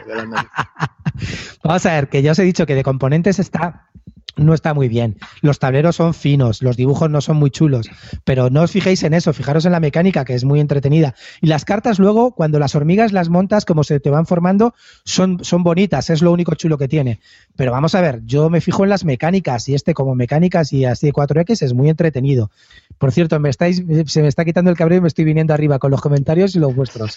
Vamos 1.62 1.86
a 1.86 1.94
ver, 1.94 2.08
que 2.08 2.22
ya 2.22 2.32
os 2.32 2.38
he 2.38 2.44
dicho 2.44 2.66
que 2.66 2.74
de 2.74 2.82
componentes 2.82 3.38
está 3.38 3.90
no 4.36 4.54
está 4.54 4.74
muy 4.74 4.88
bien. 4.88 5.16
Los 5.40 5.58
tableros 5.58 5.96
son 5.96 6.14
finos, 6.14 6.62
los 6.62 6.76
dibujos 6.76 7.10
no 7.10 7.20
son 7.20 7.36
muy 7.36 7.50
chulos, 7.50 7.88
pero 8.24 8.50
no 8.50 8.62
os 8.62 8.70
fijéis 8.70 9.02
en 9.02 9.14
eso, 9.14 9.32
fijaros 9.32 9.64
en 9.64 9.72
la 9.72 9.80
mecánica 9.80 10.24
que 10.24 10.34
es 10.34 10.44
muy 10.44 10.60
entretenida. 10.60 11.14
Y 11.40 11.46
las 11.46 11.64
cartas 11.64 11.98
luego, 11.98 12.32
cuando 12.32 12.58
las 12.58 12.74
hormigas 12.74 13.12
las 13.12 13.28
montas, 13.28 13.64
como 13.64 13.84
se 13.84 14.00
te 14.00 14.10
van 14.10 14.26
formando, 14.26 14.74
son, 15.04 15.44
son 15.44 15.62
bonitas, 15.62 16.10
es 16.10 16.22
lo 16.22 16.32
único 16.32 16.54
chulo 16.54 16.78
que 16.78 16.88
tiene. 16.88 17.20
Pero 17.56 17.72
vamos 17.72 17.94
a 17.94 18.00
ver, 18.00 18.22
yo 18.24 18.50
me 18.50 18.60
fijo 18.60 18.84
en 18.84 18.90
las 18.90 19.04
mecánicas 19.04 19.68
y 19.68 19.74
este 19.74 19.94
como 19.94 20.14
mecánicas 20.14 20.72
y 20.72 20.84
así 20.84 21.06
de 21.06 21.12
4X 21.12 21.62
es 21.62 21.74
muy 21.74 21.88
entretenido. 21.88 22.50
Por 22.98 23.12
cierto, 23.12 23.38
me 23.40 23.50
estáis, 23.50 23.82
se 24.06 24.22
me 24.22 24.28
está 24.28 24.44
quitando 24.44 24.70
el 24.70 24.76
cabreo 24.76 24.98
y 24.98 25.02
me 25.02 25.08
estoy 25.08 25.24
viniendo 25.24 25.54
arriba 25.54 25.78
con 25.78 25.90
los 25.90 26.00
comentarios 26.00 26.54
y 26.56 26.58
los 26.58 26.74
vuestros. 26.74 27.16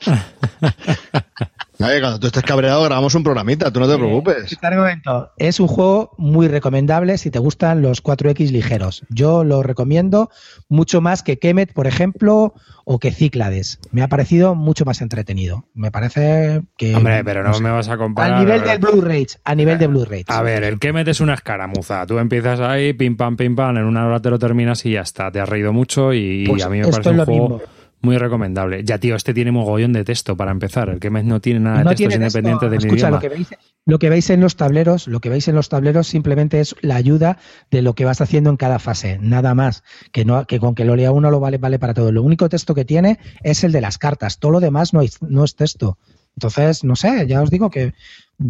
cuando 1.78 2.18
tú 2.18 2.26
estés 2.26 2.42
cabreado 2.42 2.82
grabamos 2.82 3.14
un 3.14 3.22
programita, 3.22 3.72
tú 3.72 3.80
no 3.80 3.88
te 3.88 3.96
preocupes. 3.96 4.56
Es 5.36 5.60
un 5.60 5.68
juego 5.68 6.10
muy 6.18 6.48
recomendable 6.48 7.18
si 7.18 7.30
te 7.30 7.38
gustan 7.38 7.82
los 7.82 8.02
4X 8.02 8.50
ligeros. 8.50 9.04
Yo 9.10 9.44
lo 9.44 9.62
recomiendo 9.62 10.30
mucho 10.68 11.00
más 11.00 11.22
que 11.22 11.38
Kemet, 11.38 11.72
por 11.72 11.86
ejemplo, 11.86 12.54
o 12.84 12.98
que 12.98 13.12
Cíclades. 13.12 13.78
Me 13.92 14.02
ha 14.02 14.08
parecido 14.08 14.54
mucho 14.54 14.84
más 14.84 15.00
entretenido. 15.00 15.66
Me 15.74 15.90
parece 15.90 16.62
que... 16.76 16.96
Hombre, 16.96 17.22
pero 17.22 17.44
no, 17.44 17.58
me 17.60 17.70
vas 17.70 17.88
a 17.88 17.96
comparar... 17.96 18.34
A 18.34 18.40
nivel 18.40 18.62
del 18.64 18.78
Blue 18.78 19.00
Rage, 19.00 19.38
a 19.44 19.54
nivel 19.54 19.78
de 19.78 19.86
Blue 19.86 20.04
Rage. 20.04 20.24
A 20.28 20.42
ver, 20.42 20.64
el 20.64 20.78
Kemet 20.78 21.06
es 21.06 21.20
una 21.20 21.34
escaramuza. 21.34 22.04
Tú 22.06 22.18
empiezas 22.18 22.58
ahí, 22.60 22.92
pim 22.92 23.16
pam, 23.16 23.36
pim 23.36 23.54
pam, 23.54 23.76
en 23.76 23.84
una 23.84 24.06
hora 24.06 24.20
te 24.20 24.30
lo 24.30 24.38
terminas 24.38 24.84
y 24.84 24.92
ya 24.92 25.02
está. 25.02 25.30
Te 25.30 25.40
has 25.40 25.48
reído 25.48 25.72
mucho 25.72 26.12
y, 26.12 26.44
pues 26.46 26.64
a 26.64 26.68
mí 26.68 26.80
me 26.80 26.88
parece 26.88 27.10
un 27.10 27.24
juego... 27.24 27.62
Muy 28.00 28.16
recomendable. 28.16 28.84
Ya, 28.84 28.98
tío, 28.98 29.16
este 29.16 29.34
tiene 29.34 29.50
mogollón 29.50 29.92
de 29.92 30.04
texto 30.04 30.36
para 30.36 30.52
empezar. 30.52 30.88
El 30.88 31.00
que 31.00 31.10
no 31.10 31.40
tiene 31.40 31.60
nada 31.60 31.78
de 31.78 31.96
textos 31.96 32.14
independientes 32.14 32.70
del 32.70 32.78
Escucha, 32.78 33.08
idioma. 33.08 33.16
Lo 33.16 33.20
que, 33.20 33.28
veis, 33.28 33.48
lo 33.86 33.98
que 33.98 34.10
veis 34.10 34.30
en 34.30 34.40
los 34.40 34.56
tableros, 34.56 35.08
lo 35.08 35.20
que 35.20 35.28
veis 35.30 35.48
en 35.48 35.56
los 35.56 35.68
tableros 35.68 36.06
simplemente 36.06 36.60
es 36.60 36.76
la 36.80 36.94
ayuda 36.94 37.38
de 37.70 37.82
lo 37.82 37.94
que 37.94 38.04
vas 38.04 38.20
haciendo 38.20 38.50
en 38.50 38.56
cada 38.56 38.78
fase, 38.78 39.18
nada 39.20 39.54
más. 39.54 39.82
Que 40.12 40.24
no, 40.24 40.46
que 40.46 40.60
con 40.60 40.74
que 40.74 40.84
lo 40.84 40.94
lea 40.94 41.10
uno 41.10 41.30
lo 41.30 41.40
vale, 41.40 41.58
vale 41.58 41.78
para 41.80 41.94
todo. 41.94 42.12
Lo 42.12 42.22
único 42.22 42.48
texto 42.48 42.74
que 42.74 42.84
tiene 42.84 43.18
es 43.42 43.64
el 43.64 43.72
de 43.72 43.80
las 43.80 43.98
cartas. 43.98 44.38
Todo 44.38 44.52
lo 44.52 44.60
demás 44.60 44.94
no 44.94 45.00
no 45.20 45.44
es 45.44 45.56
texto. 45.56 45.98
Entonces, 46.36 46.84
no 46.84 46.94
sé, 46.94 47.26
ya 47.26 47.42
os 47.42 47.50
digo 47.50 47.68
que 47.68 47.94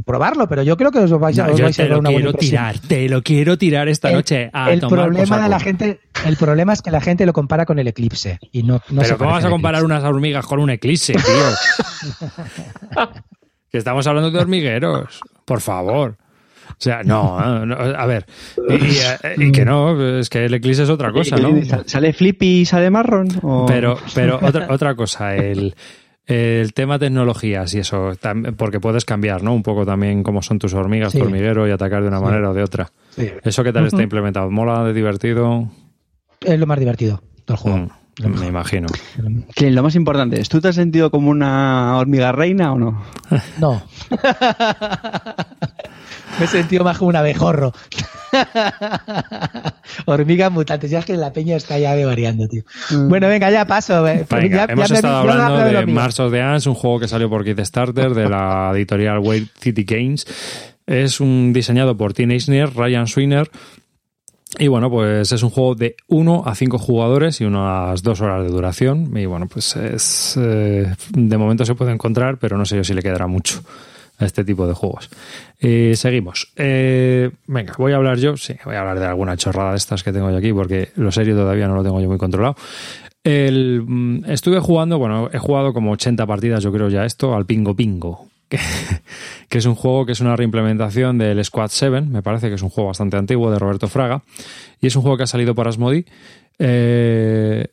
probarlo, 0.05 0.49
pero 0.49 0.63
yo 0.63 0.77
creo 0.77 0.91
que 0.91 0.99
os 0.99 1.11
vais, 1.19 1.39
a, 1.39 1.51
os 1.51 1.61
vais 1.61 1.79
a 1.79 1.87
dar 1.87 1.99
una 1.99 2.11
tirar, 2.33 2.79
Te 2.79 3.09
lo 3.09 3.23
quiero 3.23 3.57
tirar 3.57 3.89
esta 3.89 4.11
noche. 4.11 4.51
el 4.69 4.81
problema 4.81 5.43
de 5.43 5.49
la 5.49 5.61
gente, 5.61 6.01
el 6.27 6.37
problema 6.37 6.75
es 6.75 6.83
que 6.83 6.91
la 6.91 7.01
gente 7.01 7.25
lo 7.25 7.33
compara 7.33 7.65
con 7.65 7.79
el 7.79 7.89
eclipse 7.89 8.39
y 8.53 8.63
no, 8.63 8.83
no 8.91 9.03
Pero 9.03 9.19
¿cómo 9.19 9.31
vas 9.31 9.45
a 9.45 9.51
comparar 9.51 9.85
unas 9.85 10.05
hormigas 10.05 10.47
con 10.47 10.61
un 10.61 10.71
eclipse, 10.71 11.15
tío? 11.15 12.29
que 13.71 13.79
estamos 13.79 14.07
hablando 14.07 14.31
de 14.31 14.39
hormigueros, 14.39 15.21
por 15.45 15.61
favor. 15.61 16.17
O 16.71 16.81
sea, 16.81 17.03
no, 17.03 17.39
a 17.39 18.07
ver, 18.07 18.27
y, 19.37 19.51
que 19.51 19.65
no, 19.65 20.19
es 20.19 20.29
que 20.29 20.45
el 20.45 20.55
eclipse 20.55 20.85
es 20.85 20.91
otra 20.91 21.11
cosa, 21.13 21.37
¿no? 21.37 21.51
¿Sale 21.87 22.13
flippy 22.13 22.61
y 22.61 22.65
sale 22.67 22.91
marrón? 22.91 23.29
Pero, 23.67 23.99
pero 24.15 24.39
otra, 24.43 24.67
otra 24.71 24.95
cosa, 24.95 25.35
el, 25.35 25.75
el 26.29 26.75
tema 26.75 26.99
tecnologías 26.99 27.73
y 27.75 27.79
eso, 27.79 28.13
porque 28.59 28.81
puedes 28.81 29.07
cambiar, 29.07 29.43
¿no? 29.43 29.55
Un 29.55 29.63
poco 29.63 29.87
también 29.87 30.23
cómo 30.23 30.43
son 30.43 30.59
tus 30.59 30.75
hormigas, 30.75 31.15
tu 31.15 31.23
hormiguero 31.23 31.67
y 31.67 31.71
atacar 31.71 32.03
de 32.03 32.09
una 32.09 32.21
manera 32.21 32.51
o 32.51 32.55
de 32.55 32.63
otra. 32.63 32.93
¿Eso 33.43 33.65
qué 33.65 33.73
tal 33.73 33.87
está 33.87 34.03
implementado? 34.03 34.51
¿Mola 34.51 34.85
de 34.85 34.93
divertido? 34.93 35.71
Es 36.41 36.59
lo 36.59 36.67
más 36.67 36.79
divertido 36.79 37.23
del 37.47 37.57
juego. 37.57 37.79
Mm, 37.79 37.89
me 38.27 38.47
imagino. 38.47 38.89
Que 39.55 39.71
lo 39.71 39.83
más 39.83 39.95
importante 39.95 40.41
es, 40.41 40.49
¿tú 40.49 40.61
te 40.61 40.69
has 40.69 40.75
sentido 40.75 41.11
como 41.11 41.31
una 41.31 41.97
hormiga 41.97 42.33
reina 42.33 42.73
o 42.73 42.79
no? 42.79 43.03
No. 43.59 43.83
me 46.39 46.45
he 46.45 46.49
sentido 46.49 46.85
más 46.85 46.99
como 46.99 47.09
un 47.11 47.17
abejorro. 47.17 47.73
Hormigas 50.07 50.53
mutantes. 50.53 50.91
Ya 50.91 51.01
es 51.01 51.05
que 51.05 51.17
la 51.17 51.33
peña 51.33 51.57
está 51.57 51.79
ya 51.79 51.95
de 51.95 52.05
variando, 52.05 52.47
tío. 52.49 52.63
Mm. 52.91 53.09
Bueno, 53.09 53.29
venga, 53.29 53.51
ya 53.51 53.67
paso. 53.67 54.07
hemos 54.07 54.91
estado 54.91 55.17
hablando 55.17 55.65
de, 55.65 55.87
Mars 55.87 56.21
of 56.21 56.33
the 56.33 56.41
Ants, 56.41 56.67
un 56.67 56.75
juego 56.75 57.01
que 57.01 57.09
salió 57.09 57.29
por 57.29 57.45
Kickstarter 57.45 58.15
de 58.15 58.29
la 58.29 58.71
editorial 58.75 59.19
Wade 59.19 59.47
City 59.61 59.85
Games. 59.85 60.27
Es 60.87 61.21
un 61.21 61.53
diseñado 61.53 61.97
por 61.97 62.15
Teen 62.15 62.31
Eisner, 62.31 62.75
Ryan 62.75 63.07
Swinner. 63.07 63.51
Y 64.59 64.69
bueno, 64.69 64.91
pues 64.91 65.31
es 65.31 65.43
un 65.43 65.51
juego 65.51 65.75
de 65.75 65.97
1 66.07 66.45
a 66.47 66.55
5 66.55 66.79
jugadores 66.79 67.41
y 67.41 67.45
unas 67.45 68.03
2 68.03 68.21
horas 68.21 68.45
de 68.45 68.51
duración. 68.51 69.17
Y 69.17 69.27
bueno, 69.27 69.47
pues 69.47 69.77
es. 69.77 70.39
Eh, 70.41 70.95
de 71.11 71.37
momento 71.37 71.65
se 71.65 71.75
puede 71.75 71.93
encontrar, 71.93 72.39
pero 72.39 72.57
no 72.57 72.65
sé 72.65 72.77
yo 72.77 72.85
si 72.85 72.95
le 72.95 73.03
quedará 73.03 73.27
mucho 73.27 73.61
a 74.19 74.25
este 74.25 74.45
tipo 74.45 74.67
de 74.67 74.75
juegos. 74.75 75.11
Seguimos. 75.61 76.53
Eh, 76.57 77.31
venga, 77.47 77.75
voy 77.79 77.93
a 77.93 77.97
hablar 77.97 78.19
yo, 78.19 78.37
sí, 78.37 78.57
voy 78.65 78.75
a 78.75 78.81
hablar 78.81 78.99
de 78.99 79.07
alguna 79.07 79.37
chorrada 79.37 79.73
de 79.73 79.77
estas 79.77 80.03
que 80.03 80.13
tengo 80.13 80.31
yo 80.31 80.37
aquí, 80.37 80.53
porque 80.53 80.91
lo 80.97 81.13
serio 81.13 81.37
todavía 81.37 81.69
no 81.69 81.77
lo 81.77 81.85
tengo 81.85 82.01
yo 82.01 82.09
muy 82.09 82.19
controlado. 82.19 82.57
El, 83.23 83.85
mm, 83.87 84.25
estuve 84.31 84.59
jugando, 84.61 84.99
bueno, 84.99 85.29
he 85.33 85.39
jugado 85.39 85.73
como 85.73 85.93
80 85.93 86.27
partidas, 86.27 86.63
yo 86.63 86.73
creo 86.73 86.89
ya 86.89 87.05
esto, 87.05 87.35
al 87.35 87.47
Pingo 87.47 87.75
Pingo, 87.75 88.29
que, 89.49 89.59
es 89.59 89.67
un 89.67 89.75
juego 89.75 90.07
que 90.07 90.13
es 90.13 90.21
una 90.21 90.37
reimplementación 90.37 91.19
del 91.19 91.45
Squad 91.45 91.71
7, 91.71 92.03
me 92.03 92.23
parece 92.23 92.49
que 92.49 92.55
es 92.55 92.63
un 92.63 92.71
juego 92.71 92.89
bastante 92.89 93.17
antiguo 93.17 93.51
de 93.51 93.59
Roberto 93.59 93.89
Fraga, 93.89 94.23
y 94.81 94.87
es 94.87 94.97
un 94.97 95.03
juego 95.03 95.17
que 95.17 95.25
ha 95.25 95.27
salido 95.27 95.55
por 95.55 95.69
Asmodi 95.69 96.05
Eh, 96.59 97.69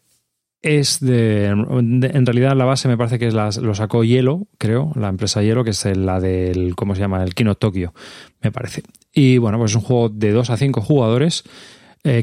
es 0.65 0.99
de, 0.99 1.45
En 1.45 2.25
realidad, 2.25 2.55
la 2.55 2.65
base 2.65 2.87
me 2.87 2.97
parece 2.97 3.19
que 3.19 3.27
es 3.27 3.35
lo 3.35 3.75
sacó 3.75 4.03
Hielo, 4.03 4.47
creo, 4.57 4.91
la 4.95 5.09
empresa 5.09 5.43
Hielo, 5.43 5.63
que 5.63 5.69
es 5.69 5.85
la 5.85 6.19
del. 6.19 6.75
¿Cómo 6.75 6.95
se 6.95 7.01
llama? 7.01 7.23
El 7.23 7.35
Kino 7.35 7.53
Tokyo, 7.53 7.93
me 8.41 8.51
parece. 8.51 8.81
Y 9.13 9.37
bueno, 9.37 9.59
pues 9.59 9.71
es 9.71 9.75
un 9.75 9.83
juego 9.83 10.09
de 10.09 10.31
2 10.31 10.49
a 10.49 10.57
5 10.57 10.81
jugadores. 10.81 11.43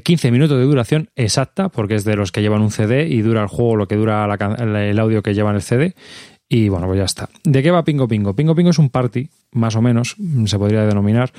15 0.02 0.28
eh, 0.28 0.30
minutos 0.30 0.58
de 0.58 0.64
duración 0.64 1.10
exacta, 1.14 1.68
porque 1.68 1.94
es 1.94 2.04
de 2.04 2.16
los 2.16 2.32
que 2.32 2.40
llevan 2.40 2.62
un 2.62 2.70
CD 2.70 3.08
y 3.08 3.20
dura 3.22 3.42
el 3.42 3.48
juego 3.48 3.74
lo 3.74 3.88
que 3.88 3.96
dura 3.96 4.24
el 4.24 4.98
audio 4.98 5.22
que 5.22 5.34
llevan 5.34 5.54
el 5.54 5.62
CD. 5.62 5.94
Y 6.52 6.68
bueno, 6.68 6.86
pues 6.86 6.98
ya 6.98 7.06
está. 7.06 7.30
¿De 7.44 7.62
qué 7.62 7.70
va 7.70 7.82
Pingo 7.82 8.06
Pingo? 8.06 8.36
Pingo 8.36 8.54
Pingo 8.54 8.68
es 8.68 8.78
un 8.78 8.90
party, 8.90 9.26
más 9.52 9.74
o 9.74 9.80
menos, 9.80 10.16
se 10.44 10.58
podría 10.58 10.84
denominar, 10.84 11.32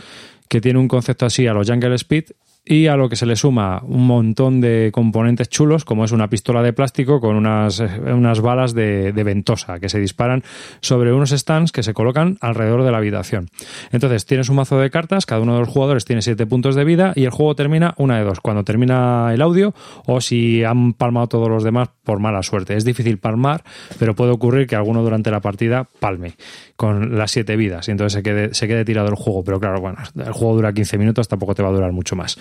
que 0.47 0.59
tiene 0.59 0.79
un 0.79 0.87
concepto 0.87 1.27
así 1.27 1.45
a 1.45 1.53
los 1.53 1.69
Jungle 1.69 1.93
Speed 1.93 2.31
y 2.65 2.87
a 2.87 2.95
lo 2.95 3.09
que 3.09 3.17
se 3.17 3.25
le 3.25 3.35
suma 3.35 3.81
un 3.85 4.07
montón 4.07 4.61
de 4.61 4.91
componentes 4.93 5.49
chulos, 5.49 5.83
como 5.83 6.05
es 6.05 6.13
una 6.13 6.29
pistola 6.29 6.63
de 6.63 6.71
plástico 6.71 7.19
con 7.19 7.35
unas, 7.35 7.79
unas 7.79 8.39
balas 8.39 8.73
de, 8.73 9.11
ventosa 9.11 9.79
que 9.79 9.89
se 9.89 9.99
disparan 9.99 10.43
sobre 10.79 11.11
unos 11.11 11.31
stands 11.31 11.71
que 11.71 11.83
se 11.83 11.93
colocan 11.93 12.37
alrededor 12.39 12.83
de 12.83 12.91
la 12.91 12.97
habitación. 12.97 13.49
Entonces 13.91 14.25
tienes 14.25 14.47
un 14.47 14.55
mazo 14.55 14.79
de 14.79 14.89
cartas, 14.89 15.25
cada 15.25 15.41
uno 15.41 15.55
de 15.55 15.59
los 15.59 15.69
jugadores 15.69 16.05
tiene 16.05 16.21
siete 16.21 16.45
puntos 16.45 16.75
de 16.75 16.85
vida 16.85 17.11
y 17.15 17.25
el 17.25 17.31
juego 17.31 17.55
termina 17.55 17.95
una 17.97 18.17
de 18.17 18.23
dos, 18.23 18.39
cuando 18.39 18.63
termina 18.63 19.33
el 19.33 19.41
audio 19.41 19.73
o 20.05 20.21
si 20.21 20.63
han 20.63 20.93
palmado 20.93 21.27
todos 21.27 21.49
los 21.49 21.63
demás 21.63 21.89
por 22.03 22.19
mala 22.19 22.43
suerte. 22.43 22.77
Es 22.77 22.85
difícil 22.85 23.17
palmar, 23.17 23.63
pero 23.99 24.15
puede 24.15 24.31
ocurrir 24.31 24.67
que 24.67 24.75
alguno 24.75 25.03
durante 25.03 25.31
la 25.31 25.41
partida 25.41 25.87
palme 25.99 26.33
con 26.77 27.17
las 27.17 27.31
siete 27.31 27.57
vidas 27.57 27.87
y 27.89 27.91
entonces 27.91 28.13
se 28.13 28.23
quede, 28.23 28.53
se 28.53 28.67
quede 28.67 28.85
tirado 28.85 29.09
el 29.09 29.15
juego. 29.15 29.43
Pero 29.43 29.59
claro, 29.59 29.81
bueno, 29.81 29.99
el 30.15 30.31
juego 30.31 30.55
dura 30.55 30.73
15 30.73 30.97
minutos, 30.97 31.27
tampoco 31.27 31.55
te 31.55 31.63
va 31.63 31.69
a 31.69 31.73
durar 31.73 31.91
mucho 31.91 32.15
más. 32.15 32.37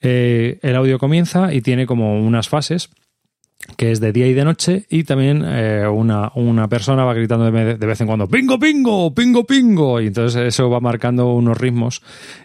Eh, 0.00 0.58
el 0.62 0.76
audio 0.76 0.98
comienza 0.98 1.52
y 1.52 1.60
tiene 1.60 1.86
como 1.86 2.20
unas 2.20 2.48
fases 2.48 2.90
que 3.76 3.90
es 3.90 4.00
de 4.00 4.12
día 4.12 4.28
y 4.28 4.34
de 4.34 4.44
noche 4.44 4.86
y 4.88 5.02
también 5.02 5.44
eh, 5.44 5.86
una, 5.88 6.30
una, 6.36 6.68
persona 6.68 7.04
va 7.04 7.12
gritando 7.12 7.50
de, 7.50 7.74
vez 7.74 8.00
en 8.00 8.06
cuando 8.06 8.28
pingo 8.28 8.58
pingo 8.58 9.12
pingo 9.12 9.44
pingo 9.44 10.00
y 10.00 10.06
entonces 10.06 10.40
eso 10.54 10.70
va 10.70 10.78
marcando 10.80 11.32
unos 11.34 11.58
ritmos 11.58 12.02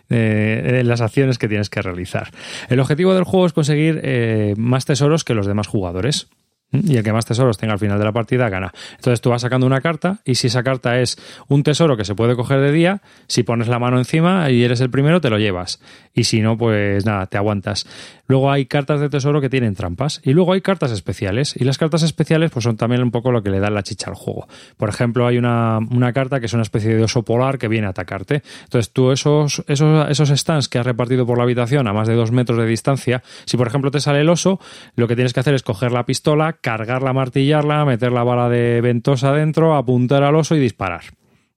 eh, 0.09 0.79
en 0.81 0.87
las 0.87 1.01
acciones 1.01 1.37
que 1.37 1.47
tienes 1.47 1.69
que 1.69 1.83
realizar. 1.83 2.31
El 2.67 2.79
objetivo 2.79 3.13
del 3.13 3.23
juego 3.23 3.45
es 3.45 3.53
conseguir 3.53 4.55
más 4.57 4.85
tesoros 4.85 5.23
que 5.23 5.35
los 5.35 5.45
demás 5.45 5.67
jugadores 5.67 6.27
y 6.73 6.97
el 6.97 7.03
que 7.03 7.13
más 7.13 7.25
tesoros 7.25 7.57
tenga 7.57 7.73
al 7.73 7.79
final 7.79 7.99
de 7.99 8.05
la 8.05 8.11
partida 8.11 8.49
gana. 8.49 8.73
Entonces 8.95 9.21
tú 9.21 9.29
vas 9.29 9.41
sacando 9.41 9.67
una 9.67 9.81
carta 9.81 10.19
y 10.25 10.35
si 10.35 10.47
esa 10.47 10.63
carta 10.63 10.99
es 10.99 11.17
un 11.47 11.63
tesoro 11.63 11.95
que 11.95 12.05
se 12.05 12.15
puede 12.15 12.35
coger 12.35 12.59
de 12.59 12.71
día, 12.71 13.01
si 13.27 13.43
pones 13.43 13.67
la 13.67 13.79
mano 13.79 13.97
encima 13.97 14.49
y 14.49 14.63
eres 14.63 14.81
el 14.81 14.89
primero, 14.89 15.21
te 15.21 15.29
lo 15.29 15.37
llevas. 15.37 15.79
Y 16.13 16.25
si 16.25 16.41
no, 16.41 16.57
pues 16.57 17.05
nada, 17.05 17.27
te 17.27 17.37
aguantas. 17.37 17.85
Luego 18.27 18.51
hay 18.51 18.65
cartas 18.65 18.99
de 18.99 19.09
tesoro 19.09 19.41
que 19.41 19.49
tienen 19.49 19.75
trampas 19.75 20.21
y 20.23 20.33
luego 20.33 20.53
hay 20.53 20.61
cartas 20.61 20.91
especiales. 20.91 21.55
Y 21.57 21.63
las 21.65 21.77
cartas 21.77 22.03
especiales 22.03 22.51
pues 22.51 22.63
son 22.63 22.77
también 22.77 23.03
un 23.03 23.11
poco 23.11 23.31
lo 23.31 23.43
que 23.43 23.49
le 23.49 23.59
da 23.59 23.69
la 23.69 23.83
chicha 23.83 24.09
al 24.09 24.15
juego. 24.15 24.47
Por 24.77 24.89
ejemplo, 24.89 25.27
hay 25.27 25.37
una, 25.37 25.79
carta 26.13 26.39
que 26.39 26.47
es 26.47 26.53
una 26.53 26.63
especie 26.63 26.95
de 26.95 27.03
oso 27.03 27.23
polar 27.23 27.57
que 27.57 27.67
viene 27.67 27.87
a 27.87 27.91
atacarte. 27.91 28.43
Entonces 28.63 28.91
tú 28.91 29.11
esos, 29.11 29.63
esos, 29.67 30.09
esos 30.09 30.29
stands 30.29 30.69
que 30.69 30.79
has 30.79 30.85
repartido 30.85 31.25
por 31.25 31.37
la 31.37 31.43
habitación 31.43 31.87
a 31.87 31.93
más 31.93 32.07
de 32.07 32.15
dos 32.15 32.31
metros 32.31 32.57
de 32.57 32.65
distancia, 32.65 33.23
si 33.45 33.57
por 33.57 33.67
ejemplo 33.67 33.91
te 33.91 33.99
sale 33.99 34.21
el 34.21 34.29
oso, 34.29 34.59
lo 34.95 35.07
que 35.07 35.15
tienes 35.15 35.33
que 35.33 35.39
hacer 35.39 35.53
es 35.53 35.63
coger 35.63 35.91
la 35.91 36.05
pistola, 36.05 36.53
cargarla, 36.63 37.13
martillarla, 37.13 37.85
meter 37.85 38.11
la 38.11 38.23
bala 38.23 38.49
de 38.49 38.81
ventosa 38.81 39.33
dentro, 39.33 39.75
apuntar 39.75 40.23
al 40.23 40.35
oso 40.35 40.55
y 40.55 40.59
disparar. 40.59 41.03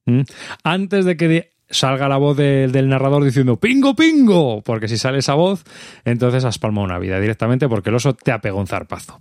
¿Mm? 0.04 0.22
Antes 0.64 1.04
de 1.06 1.16
que 1.16 1.52
salga 1.70 2.08
la 2.08 2.16
voz 2.16 2.36
del 2.36 2.88
narrador 2.88 3.24
diciendo 3.24 3.56
pingo 3.56 3.94
pingo, 3.94 4.62
porque 4.62 4.88
si 4.88 4.98
sale 4.98 5.18
esa 5.18 5.34
voz, 5.34 5.64
entonces 6.04 6.44
has 6.44 6.58
palmado 6.58 6.84
una 6.84 6.98
vida 6.98 7.18
directamente 7.20 7.68
porque 7.68 7.90
el 7.90 7.96
oso 7.96 8.14
te 8.14 8.32
ha 8.32 8.40
un 8.52 8.66
zarpazo. 8.66 9.18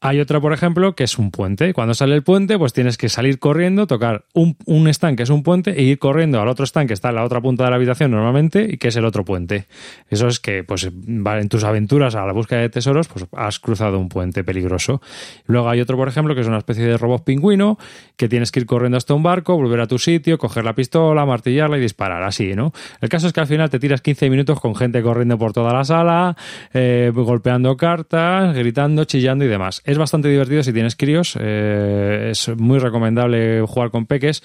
Hay 0.00 0.20
otra, 0.20 0.40
por 0.40 0.52
ejemplo, 0.52 0.94
que 0.94 1.02
es 1.02 1.18
un 1.18 1.32
puente. 1.32 1.74
Cuando 1.74 1.92
sale 1.92 2.14
el 2.14 2.22
puente, 2.22 2.56
pues 2.56 2.72
tienes 2.72 2.96
que 2.96 3.08
salir 3.08 3.40
corriendo, 3.40 3.88
tocar 3.88 4.26
un, 4.32 4.56
un 4.64 4.86
stand 4.86 5.16
que 5.16 5.24
es 5.24 5.30
un 5.30 5.42
puente 5.42 5.72
e 5.72 5.82
ir 5.82 5.98
corriendo 5.98 6.40
al 6.40 6.46
otro 6.46 6.64
stand 6.64 6.86
que 6.86 6.94
está 6.94 7.08
en 7.08 7.16
la 7.16 7.24
otra 7.24 7.40
punta 7.40 7.64
de 7.64 7.70
la 7.70 7.76
habitación 7.76 8.12
normalmente 8.12 8.64
y 8.70 8.76
que 8.76 8.88
es 8.88 8.96
el 8.96 9.04
otro 9.04 9.24
puente. 9.24 9.66
Eso 10.08 10.28
es 10.28 10.38
que, 10.38 10.62
pues, 10.62 10.84
en 10.84 11.48
tus 11.48 11.64
aventuras 11.64 12.14
a 12.14 12.24
la 12.24 12.32
búsqueda 12.32 12.60
de 12.60 12.68
tesoros, 12.68 13.08
pues 13.08 13.26
has 13.32 13.58
cruzado 13.58 13.98
un 13.98 14.08
puente 14.08 14.44
peligroso. 14.44 15.02
Luego 15.46 15.68
hay 15.68 15.80
otro, 15.80 15.96
por 15.96 16.06
ejemplo, 16.06 16.32
que 16.36 16.42
es 16.42 16.46
una 16.46 16.58
especie 16.58 16.84
de 16.84 16.96
robot 16.96 17.24
pingüino 17.24 17.76
que 18.16 18.28
tienes 18.28 18.52
que 18.52 18.60
ir 18.60 18.66
corriendo 18.66 18.98
hasta 18.98 19.14
un 19.14 19.24
barco, 19.24 19.56
volver 19.56 19.80
a 19.80 19.88
tu 19.88 19.98
sitio, 19.98 20.38
coger 20.38 20.64
la 20.64 20.76
pistola, 20.76 21.26
martillarla 21.26 21.76
y 21.76 21.80
disparar, 21.80 22.22
así, 22.22 22.54
¿no? 22.54 22.72
El 23.00 23.08
caso 23.08 23.26
es 23.26 23.32
que 23.32 23.40
al 23.40 23.48
final 23.48 23.68
te 23.68 23.80
tiras 23.80 24.00
15 24.00 24.30
minutos 24.30 24.60
con 24.60 24.76
gente 24.76 25.02
corriendo 25.02 25.36
por 25.38 25.52
toda 25.52 25.72
la 25.72 25.82
sala, 25.82 26.36
eh, 26.72 27.10
golpeando 27.12 27.76
cartas, 27.76 28.54
gritando, 28.54 29.04
chillando 29.04 29.44
y 29.44 29.48
demás 29.48 29.82
es 29.88 29.96
bastante 29.96 30.28
divertido 30.28 30.62
si 30.62 30.74
tienes 30.74 30.96
críos. 30.96 31.34
Eh, 31.40 32.28
es 32.32 32.54
muy 32.58 32.78
recomendable 32.78 33.62
jugar 33.66 33.90
con 33.90 34.04
peques. 34.04 34.42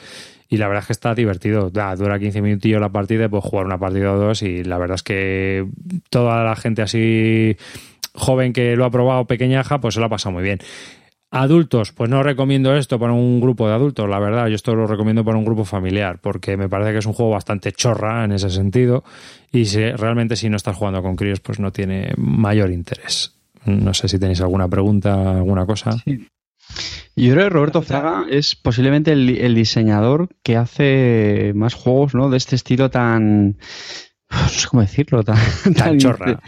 Y 0.48 0.56
la 0.56 0.70
verdad 0.70 0.84
es 0.84 0.88
que 0.88 0.94
está 0.94 1.14
divertido. 1.14 1.70
dura 1.70 2.18
15 2.18 2.42
minutillos 2.42 2.80
la 2.80 2.88
partida 2.88 3.26
y 3.26 3.28
puedes 3.28 3.44
jugar 3.44 3.66
una 3.66 3.78
partida 3.78 4.14
o 4.14 4.18
dos. 4.18 4.42
Y 4.42 4.64
la 4.64 4.78
verdad 4.78 4.96
es 4.96 5.04
que 5.04 5.68
toda 6.10 6.46
la 6.46 6.56
gente 6.56 6.82
así 6.82 7.58
joven 8.14 8.54
que 8.54 8.78
lo 8.78 8.86
ha 8.86 8.92
probado, 8.92 9.26
pequeñaja, 9.26 9.82
pues 9.82 9.96
se 9.96 10.00
lo 10.00 10.06
ha 10.06 10.10
pasado 10.10 10.32
muy 10.32 10.44
bien. 10.44 10.60
Adultos, 11.30 11.92
pues 11.92 12.10
no 12.10 12.24
recomiendo 12.24 12.74
esto 12.78 12.98
para 12.98 13.12
un 13.12 13.42
grupo 13.42 13.68
de 13.68 13.74
adultos, 13.74 14.08
la 14.08 14.20
verdad, 14.20 14.48
yo 14.48 14.56
esto 14.56 14.76
lo 14.76 14.86
recomiendo 14.86 15.26
para 15.26 15.36
un 15.36 15.44
grupo 15.44 15.66
familiar, 15.66 16.20
porque 16.22 16.58
me 16.58 16.70
parece 16.70 16.92
que 16.92 17.00
es 17.00 17.08
un 17.08 17.14
juego 17.14 17.32
bastante 17.32 17.72
chorra 17.72 18.24
en 18.24 18.34
ese 18.34 18.52
sentido, 18.52 19.04
y 19.52 19.66
realmente 19.66 20.36
si 20.36 20.48
no 20.48 20.58
estás 20.58 20.78
jugando 20.78 21.02
con 21.02 21.16
críos, 21.16 21.40
pues 21.40 21.60
no 21.60 21.72
tiene 21.72 22.14
mayor 22.18 22.70
interés. 22.70 23.43
No 23.66 23.94
sé 23.94 24.08
si 24.08 24.20
tenéis 24.20 24.42
alguna 24.42 24.68
pregunta, 24.68 25.38
alguna 25.38 25.66
cosa. 25.66 25.92
Yo 27.16 27.34
creo 27.34 27.46
que 27.46 27.50
Roberto 27.50 27.82
Fraga 27.82 28.26
es 28.30 28.56
posiblemente 28.56 29.12
el, 29.12 29.56
diseñador 29.56 30.30
que 30.42 30.58
hace 30.58 31.52
más 31.56 31.74
juegos 31.76 32.16
¿no? 32.16 32.30
de 32.30 32.38
este 32.38 32.56
estilo 32.56 32.90
tan. 32.90 33.58
No 34.32 34.50
sé 34.50 34.68
cómo 34.68 34.82
decirlo, 34.82 35.24
tan, 35.24 35.38
tan, 35.78 36.00
chorra. 36.00 36.42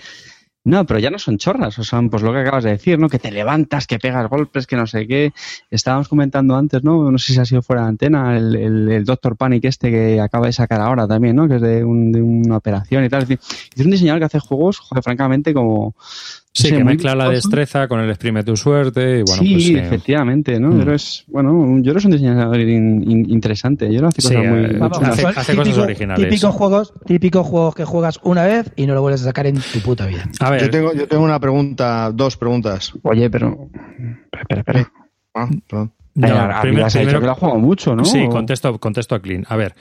No, 0.66 0.84
pero 0.88 1.00
ya 1.00 1.12
no 1.12 1.20
son 1.20 1.38
chorras, 1.38 1.78
o 1.78 1.84
son 1.84 2.10
pues 2.10 2.24
lo 2.24 2.34
que 2.34 2.40
acabas 2.40 2.64
de 2.64 2.72
decir, 2.72 2.98
¿no? 2.98 3.08
Que 3.08 3.20
te 3.20 3.30
levantas, 3.30 3.86
que 3.86 4.00
pegas 4.00 4.28
golpes, 4.28 4.66
que 4.66 4.76
no 4.76 4.88
sé 4.88 5.06
qué. 5.06 5.32
Estábamos 5.70 6.08
comentando 6.08 6.56
antes, 6.56 6.84
¿no? 6.84 7.12
No 7.12 7.20
sé 7.20 7.34
si 7.34 7.40
ha 7.40 7.46
sido 7.46 7.62
fuera 7.62 7.84
de 7.84 7.90
antena, 7.90 8.36
el, 8.36 8.56
el, 8.90 9.06
Doctor 9.06 9.38
Panic 9.38 9.66
este 9.66 9.92
que 9.92 10.20
acaba 10.20 10.48
de 10.48 10.54
sacar 10.54 10.82
ahora 10.82 11.08
también, 11.08 11.36
¿no? 11.36 11.48
Que 11.48 11.58
es 11.58 11.62
de, 11.62 11.84
una 11.84 12.58
operación 12.58 13.06
y 13.06 13.10
tal. 13.10 13.22
Es, 13.22 13.30
decir, 13.30 13.46
es 13.76 13.86
un 13.86 13.92
diseñador 13.92 14.22
que 14.22 14.26
hace 14.26 14.40
juegos, 14.40 14.80
joder, 14.80 15.04
francamente, 15.04 15.54
como 15.54 15.94
Sí, 16.58 16.72
que 16.72 16.86
mezcla 16.86 17.16
la 17.16 17.30
destreza 17.30 17.90
con 17.90 18.00
el 18.00 18.10
exprime 18.10 18.42
tu 18.42 18.56
suerte 18.56 19.20
y 19.20 19.24
bueno, 19.24 19.44
sí, 19.44 19.74
pues, 19.74 19.86
efectivamente, 19.86 20.58
¿no? 20.58 20.70
Mm. 20.70 20.80
Pero 20.80 20.96
es, 20.96 21.26
bueno, 21.28 21.80
yo 21.82 21.94
no 21.94 22.00
soy 22.00 22.12
un 22.12 22.18
diseñador 22.18 22.58
interesante, 22.58 23.94
yo 23.94 24.02
no 24.02 24.08
hace 24.08 24.22
cosas 24.22 24.46
muy... 24.46 24.60
Eh, 24.64 24.80
hace, 25.02 25.28
hace 25.28 25.56
cosas 25.56 25.78
originales. 25.78 26.30
Típicos 26.30 26.56
juegos, 26.56 26.94
típicos 27.06 27.46
juegos 27.46 27.76
que 27.76 27.84
juegas 27.84 28.22
una 28.24 28.46
vez 28.46 28.72
y 28.78 28.86
no 28.86 28.94
lo 28.94 29.02
vuelves 29.02 29.24
a 29.24 29.26
sacar 29.26 29.48
en 29.48 29.56
tu 29.56 29.80
puta 29.82 30.06
vida. 30.06 30.30
A 30.40 30.50
ver. 30.50 30.62
Yo 30.62 30.70
tengo, 30.70 30.94
yo 30.94 31.10
tengo 31.10 31.26
una 31.26 31.42
pregunta, 31.42 32.10
dos 32.14 32.38
preguntas. 32.38 32.94
Oye, 33.04 33.30
pero... 33.30 33.68
Espera, 34.32 34.62
espera. 34.62 34.92
Ah, 35.34 35.50
perdón. 35.68 35.92
No, 36.16 36.28
primero, 36.62 36.88
primero, 36.88 37.20
que 37.20 37.26
lo 37.26 37.32
ha 37.34 37.36
jugado 37.36 37.60
mucho, 37.60 37.94
¿no? 37.94 38.06
Sí, 38.06 38.26
contesto, 38.30 38.80
contesto 38.80 39.16
a 39.16 39.20
Clean. 39.20 39.46
A 39.50 39.58
ver, 39.58 39.76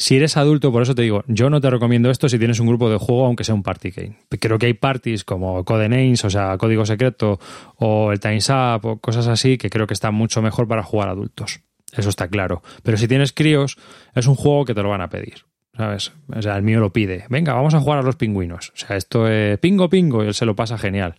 si 0.00 0.16
eres 0.16 0.38
adulto, 0.38 0.72
por 0.72 0.80
eso 0.80 0.94
te 0.94 1.02
digo, 1.02 1.24
yo 1.26 1.50
no 1.50 1.60
te 1.60 1.68
recomiendo 1.68 2.10
esto 2.10 2.26
si 2.26 2.38
tienes 2.38 2.58
un 2.58 2.66
grupo 2.66 2.88
de 2.88 2.96
juego, 2.96 3.26
aunque 3.26 3.44
sea 3.44 3.54
un 3.54 3.62
party 3.62 3.90
game. 3.90 4.16
Creo 4.30 4.58
que 4.58 4.64
hay 4.64 4.72
parties 4.72 5.24
como 5.24 5.62
Codenames, 5.62 6.24
o 6.24 6.30
sea, 6.30 6.56
Código 6.56 6.86
Secreto, 6.86 7.38
o 7.76 8.10
el 8.10 8.18
Time's 8.18 8.48
Up, 8.48 8.86
o 8.86 8.96
cosas 8.96 9.26
así, 9.26 9.58
que 9.58 9.68
creo 9.68 9.86
que 9.86 9.92
están 9.92 10.14
mucho 10.14 10.40
mejor 10.40 10.66
para 10.66 10.82
jugar 10.82 11.10
adultos. 11.10 11.60
Eso 11.92 12.08
está 12.08 12.28
claro. 12.28 12.62
Pero 12.82 12.96
si 12.96 13.08
tienes 13.08 13.34
críos, 13.34 13.76
es 14.14 14.26
un 14.26 14.36
juego 14.36 14.64
que 14.64 14.74
te 14.74 14.82
lo 14.82 14.88
van 14.88 15.02
a 15.02 15.10
pedir. 15.10 15.44
¿Sabes? 15.76 16.12
O 16.34 16.40
sea, 16.40 16.56
el 16.56 16.62
mío 16.62 16.80
lo 16.80 16.94
pide. 16.94 17.26
Venga, 17.28 17.52
vamos 17.52 17.74
a 17.74 17.80
jugar 17.80 17.98
a 17.98 18.02
los 18.02 18.16
pingüinos. 18.16 18.70
O 18.70 18.78
sea, 18.78 18.96
esto 18.96 19.28
es 19.28 19.58
pingo 19.58 19.90
pingo 19.90 20.24
y 20.24 20.28
él 20.28 20.34
se 20.34 20.46
lo 20.46 20.56
pasa 20.56 20.78
genial. 20.78 21.16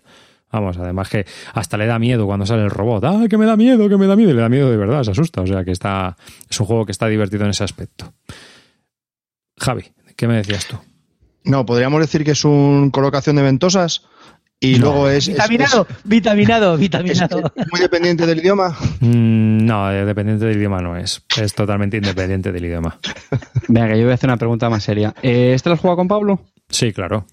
Vamos, 0.51 0.77
además 0.77 1.07
que 1.07 1.27
hasta 1.53 1.77
le 1.77 1.85
da 1.85 1.99
miedo 1.99 2.25
cuando 2.25 2.47
sale 2.47 2.63
el 2.63 2.71
robot. 2.71 3.03
¡Ah, 3.03 3.25
que 3.29 3.37
me 3.37 3.45
da 3.45 3.55
miedo, 3.55 3.87
que 3.87 3.97
me 3.97 4.07
da 4.07 4.15
miedo! 4.15 4.31
Y 4.31 4.33
le 4.33 4.41
da 4.41 4.49
miedo 4.49 4.71
de 4.71 4.77
verdad, 4.77 5.03
se 5.03 5.11
asusta. 5.11 5.41
O 5.41 5.47
sea, 5.47 5.63
que 5.63 5.71
está, 5.71 6.17
es 6.49 6.59
un 6.59 6.65
juego 6.65 6.87
que 6.87 6.91
está 6.91 7.07
divertido 7.07 7.43
en 7.43 7.51
ese 7.51 7.63
aspecto. 7.63 8.11
Javi, 9.61 9.83
¿qué 10.15 10.27
me 10.27 10.35
decías 10.37 10.65
tú? 10.65 10.77
No, 11.43 11.65
podríamos 11.65 12.01
decir 12.01 12.23
que 12.23 12.31
es 12.31 12.43
un 12.45 12.89
colocación 12.89 13.35
de 13.35 13.43
ventosas 13.43 14.03
y 14.59 14.75
luego 14.75 15.07
es 15.07 15.27
vitaminado, 15.27 15.87
vitaminado, 16.03 16.77
vitaminado. 16.77 17.51
¿Es 17.55 17.71
muy 17.71 17.81
dependiente 17.81 18.25
del 18.25 18.39
idioma? 18.39 18.75
Mm, 18.99 19.65
no, 19.65 19.91
eh, 19.91 20.05
dependiente 20.05 20.45
del 20.45 20.57
idioma 20.57 20.81
no 20.81 20.97
es. 20.97 21.23
Es 21.39 21.53
totalmente 21.53 21.97
independiente 21.97 22.51
del 22.51 22.65
idioma. 22.65 22.97
Venga, 23.67 23.89
que 23.89 23.97
yo 23.97 24.03
voy 24.03 24.11
a 24.11 24.15
hacer 24.15 24.29
una 24.29 24.37
pregunta 24.37 24.69
más 24.69 24.83
seria. 24.83 25.13
Eh, 25.21 25.53
¿Este 25.53 25.69
lo 25.69 25.75
has 25.75 25.81
jugado 25.81 25.97
con 25.97 26.07
Pablo? 26.07 26.41
Sí, 26.69 26.91
claro. 26.91 27.25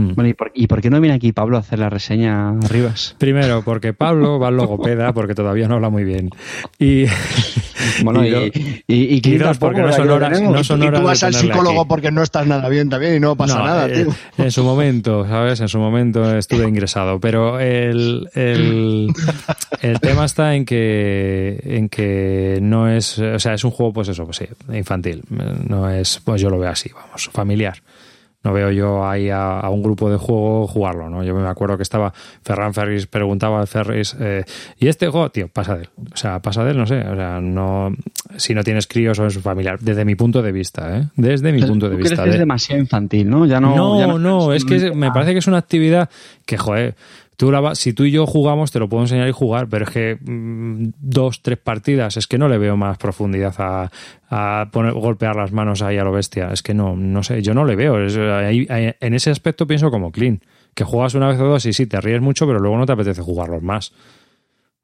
Mm. 0.00 0.14
Bueno, 0.14 0.34
¿y 0.54 0.66
por, 0.66 0.80
qué 0.80 0.90
no 0.90 1.00
viene 1.00 1.16
aquí 1.16 1.32
Pablo 1.32 1.56
a 1.56 1.60
hacer 1.60 1.78
la 1.78 1.90
reseña 1.90 2.52
Rivas? 2.68 3.14
Primero, 3.18 3.62
porque 3.62 3.92
Pablo 3.92 4.38
va 4.38 4.48
al 4.48 4.56
logopeda 4.56 5.12
porque 5.14 5.34
todavía 5.34 5.68
no 5.68 5.74
habla 5.76 5.90
muy 5.90 6.04
bien. 6.04 6.30
Y 6.78 7.04
Bueno, 8.02 8.24
y, 8.24 8.82
y, 8.86 9.16
y, 9.16 9.38
porque 9.58 9.80
no 9.80 9.92
son 9.92 10.10
horas, 10.10 10.40
no 10.40 10.64
son 10.64 10.82
horas 10.82 10.98
y 10.98 11.00
tú 11.00 11.06
vas 11.06 11.22
al 11.22 11.34
psicólogo 11.34 11.86
porque 11.86 12.10
no 12.10 12.22
estás 12.22 12.46
nada 12.46 12.68
bien 12.68 12.88
también 12.88 13.16
y 13.16 13.20
no 13.20 13.36
pasa 13.36 13.62
nada, 13.62 13.88
eh, 13.88 14.04
tío. 14.04 14.14
En 14.38 14.50
su 14.50 14.64
momento, 14.64 15.26
¿sabes? 15.26 15.60
En 15.60 15.68
su 15.68 15.78
momento 15.78 16.36
estuve 16.36 16.68
ingresado, 16.68 17.20
pero 17.20 17.58
el, 17.58 18.28
el, 18.34 19.08
el 19.80 20.00
tema 20.00 20.24
está 20.24 20.54
en 20.54 20.64
que 20.64 21.60
en 21.64 21.88
que 21.88 22.58
no 22.62 22.88
es, 22.88 23.18
o 23.18 23.38
sea, 23.38 23.54
es 23.54 23.64
un 23.64 23.70
juego 23.70 23.92
pues 23.92 24.08
eso, 24.08 24.24
pues 24.24 24.38
sí, 24.38 24.46
infantil, 24.72 25.22
no 25.66 25.90
es, 25.90 26.20
pues 26.24 26.40
yo 26.40 26.50
lo 26.50 26.58
veo 26.58 26.70
así, 26.70 26.90
vamos, 26.94 27.30
familiar 27.32 27.82
no 28.42 28.52
veo 28.52 28.70
yo 28.70 29.06
ahí 29.06 29.28
a, 29.30 29.68
un 29.70 29.82
grupo 29.82 30.10
de 30.10 30.16
juego 30.16 30.66
jugarlo, 30.66 31.10
¿no? 31.10 31.22
Yo 31.22 31.34
me 31.34 31.46
acuerdo 31.46 31.76
que 31.76 31.82
estaba 31.82 32.12
Ferran 32.42 32.72
Ferris, 32.72 33.06
preguntaba 33.06 33.60
a 33.60 33.66
Ferris, 33.66 34.16
eh, 34.18 34.44
¿y 34.78 34.88
este 34.88 35.08
juego? 35.08 35.30
Tío, 35.30 35.48
pasa 35.48 35.76
de 35.76 35.82
él. 35.82 35.88
O 36.12 36.16
sea, 36.16 36.40
pasa 36.40 36.64
de 36.64 36.70
él, 36.70 36.78
no 36.78 36.86
sé. 36.86 37.00
O 37.00 37.16
sea, 37.16 37.40
no, 37.40 37.94
si 38.36 38.54
no 38.54 38.64
tienes 38.64 38.86
críos 38.86 39.18
o 39.18 39.26
es 39.26 39.38
familiar, 39.38 39.78
desde 39.80 40.04
mi 40.04 40.14
punto 40.14 40.40
de 40.40 40.52
vista, 40.52 40.96
¿eh? 40.98 41.04
Desde 41.16 41.52
mi 41.52 41.62
punto 41.62 41.90
de 41.90 41.96
vista. 41.96 42.14
Crees 42.14 42.28
que 42.28 42.34
es 42.34 42.38
demasiado 42.38 42.80
infantil, 42.80 43.28
¿no? 43.28 43.44
Ya 43.44 43.60
no, 43.60 43.74
no, 43.76 44.18
no, 44.18 44.52
es 44.54 44.64
que 44.64 44.92
me 44.92 45.10
parece 45.12 45.32
que 45.32 45.38
es 45.38 45.46
una 45.46 45.58
actividad 45.58 46.08
que, 46.46 46.56
joder, 46.56 46.94
Si 47.74 47.92
tú 47.94 48.04
y 48.04 48.10
yo 48.10 48.26
jugamos, 48.26 48.70
te 48.70 48.78
lo 48.78 48.88
puedo 48.88 49.04
enseñar 49.04 49.28
y 49.28 49.32
jugar, 49.32 49.68
pero 49.68 49.84
es 49.84 49.90
que 49.90 50.18
mm, 50.20 50.92
dos, 51.00 51.40
tres 51.42 51.58
partidas, 51.58 52.16
es 52.16 52.26
que 52.26 52.36
no 52.36 52.48
le 52.48 52.58
veo 52.58 52.76
más 52.76 52.98
profundidad 52.98 53.54
a, 54.28 54.68
poner, 54.70 54.92
golpear 54.92 55.36
las 55.36 55.50
manos 55.52 55.80
ahí 55.82 55.96
a 55.96 56.04
lo 56.04 56.12
bestia. 56.12 56.50
Es 56.52 56.62
que 56.62 56.74
no, 56.74 56.96
no 56.96 57.22
sé, 57.22 57.42
yo 57.42 57.54
no 57.54 57.64
le 57.64 57.76
veo. 57.76 57.98
en 57.98 59.14
ese 59.14 59.30
aspecto 59.30 59.66
pienso 59.66 59.90
como 59.90 60.12
Clean, 60.12 60.40
que 60.74 60.84
juegas 60.84 61.14
una 61.14 61.28
vez 61.28 61.40
o 61.40 61.44
dos 61.44 61.64
y 61.66 61.72
sí, 61.72 61.86
te 61.86 62.00
ríes 62.00 62.20
mucho, 62.20 62.46
pero 62.46 62.58
luego 62.58 62.76
no 62.76 62.86
te 62.86 62.92
apetece 62.92 63.22
jugarlos 63.22 63.62
más. 63.62 63.92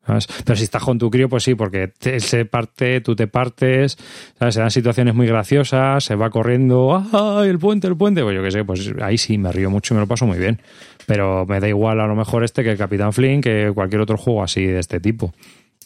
Pero 0.06 0.56
si 0.56 0.64
estás 0.64 0.82
con 0.82 0.98
tu 0.98 1.10
crío, 1.10 1.28
pues 1.28 1.42
sí, 1.42 1.54
porque 1.54 1.92
él 2.04 2.20
se 2.20 2.44
parte, 2.44 3.00
tú 3.00 3.16
te 3.16 3.26
partes, 3.26 3.98
se 4.38 4.60
dan 4.60 4.70
situaciones 4.70 5.14
muy 5.14 5.26
graciosas, 5.26 6.04
se 6.04 6.14
va 6.14 6.30
corriendo, 6.30 7.04
¡ay, 7.12 7.48
el 7.48 7.58
puente, 7.58 7.88
el 7.88 7.96
puente! 7.96 8.22
Pues 8.22 8.36
yo 8.36 8.42
qué 8.42 8.50
sé, 8.52 8.64
pues 8.64 8.92
ahí 9.02 9.18
sí 9.18 9.36
me 9.36 9.50
río 9.50 9.68
mucho 9.68 9.94
y 9.94 9.96
me 9.96 10.00
lo 10.00 10.06
paso 10.06 10.24
muy 10.24 10.38
bien. 10.38 10.60
Pero 11.06 11.46
me 11.46 11.60
da 11.60 11.68
igual 11.68 12.00
a 12.00 12.06
lo 12.06 12.14
mejor 12.14 12.44
este 12.44 12.64
que 12.64 12.70
el 12.72 12.78
Capitán 12.78 13.12
Flynn 13.12 13.40
que 13.40 13.70
cualquier 13.74 14.00
otro 14.00 14.16
juego 14.16 14.42
así 14.42 14.64
de 14.64 14.80
este 14.80 15.00
tipo, 15.00 15.32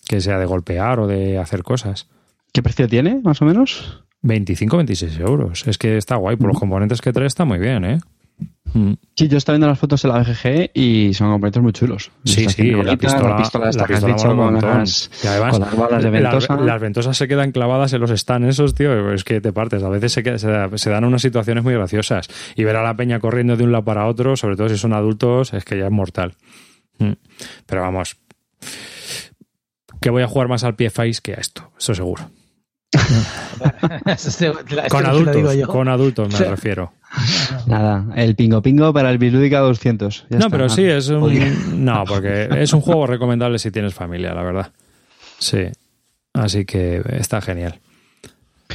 que 0.07 0.21
sea 0.21 0.39
de 0.39 0.47
golpear 0.47 1.01
o 1.01 1.07
de 1.07 1.39
hacer 1.39 1.62
cosas. 1.62 2.09
¿Qué 2.53 2.62
precio 2.62 2.89
tiene, 2.89 3.21
más 3.23 3.41
o 3.43 3.45
menos? 3.45 4.03
25, 4.23 4.77
26 4.77 5.21
euros. 5.21 5.66
Es 5.66 5.79
que 5.79 5.97
está 5.97 6.16
guay, 6.16 6.37
por 6.37 6.49
los 6.49 6.59
componentes 6.59 7.01
que 7.01 7.12
trae 7.12 7.27
está 7.27 7.45
muy 7.45 7.59
bien, 7.59 7.85
¿eh? 7.85 7.99
Sí, 9.16 9.28
yo 9.28 9.36
estaba 9.36 9.55
viendo 9.55 9.66
las 9.66 9.78
fotos 9.78 10.01
de 10.03 10.09
la 10.09 10.20
BGG 10.20 10.70
y 10.74 11.12
son 11.12 11.30
componentes 11.30 11.62
muy 11.62 11.72
chulos. 11.72 12.12
Sí, 12.24 12.49
sí, 12.49 12.70
la 12.70 12.97
pistola, 12.97 13.30
la 13.30 13.36
pistola, 13.36 13.68
esta 13.68 13.84
que 13.84 13.95
has 13.95 14.07
dicho 14.07 14.28
con 14.36 14.55
las, 14.55 15.11
con 15.51 15.61
las, 15.61 15.76
balas 15.76 16.05
de 16.05 16.11
ventosa. 16.11 16.57
Las, 16.57 16.80
ventosas 16.80 17.16
se 17.16 17.26
quedan 17.26 17.51
clavadas 17.51 17.93
en 17.93 18.01
los 18.01 18.11
stands 18.11 18.49
esos, 18.49 18.74
tío, 18.74 19.12
es 19.12 19.24
que 19.24 19.41
te 19.41 19.53
partes. 19.53 19.82
A 19.82 19.88
veces 19.88 20.12
se, 20.12 20.38
se, 20.38 20.91
dan 20.91 21.05
unas 21.05 21.20
situaciones 21.20 21.64
muy 21.64 21.74
graciosas. 21.74 22.28
Y 22.55 22.62
ver 22.62 22.76
a 22.76 22.82
la 22.84 22.95
peña 22.95 23.18
corriendo 23.18 23.57
de 23.57 23.64
un 23.64 23.72
lado 23.72 23.84
para 23.84 24.07
otro, 24.07 24.36
sobre 24.36 24.57
todo 24.57 24.68
si 24.68 24.78
son 24.78 24.93
adultos, 24.93 25.53
es 25.53 25.64
que 25.64 25.76
ya 25.76 25.86
es 25.86 25.93
mortal. 25.93 26.34
Mm. 26.99 27.12
Pero 27.66 27.82
vamos, 27.82 28.16
que 30.01 30.11
voy 30.11 30.22
a 30.22 30.28
jugar 30.28 30.49
más 30.49 30.64
al 30.64 30.76
pie 30.76 30.91
face 30.91 31.20
que 31.22 31.32
a 31.32 31.36
esto, 31.36 31.72
eso 31.78 31.95
seguro. 31.95 32.30
con 34.91 35.07
adultos, 35.07 35.57
con 35.66 35.88
adultos 35.88 36.41
me 36.41 36.47
refiero. 36.47 36.93
Nada, 37.67 38.07
el 38.15 38.37
pingo 38.37 38.63
pingo 38.63 38.93
para 38.93 39.11
el 39.11 39.19
Bilúdica 39.19 39.59
200. 39.61 40.27
no, 40.31 40.51
pero 40.51 40.69
sí, 40.69 40.85
es 40.85 41.09
un. 41.09 41.85
No, 41.85 42.05
porque 42.07 42.49
es 42.57 42.73
un 42.73 42.81
juego 42.81 43.07
recomendable 43.07 43.59
si 43.59 43.71
tienes 43.71 43.95
familia, 43.95 44.33
la 44.35 44.43
verdad. 44.43 44.73
Sí. 45.39 45.69
Así 46.33 46.65
que 46.65 47.03
está 47.19 47.41
genial. 47.41 47.81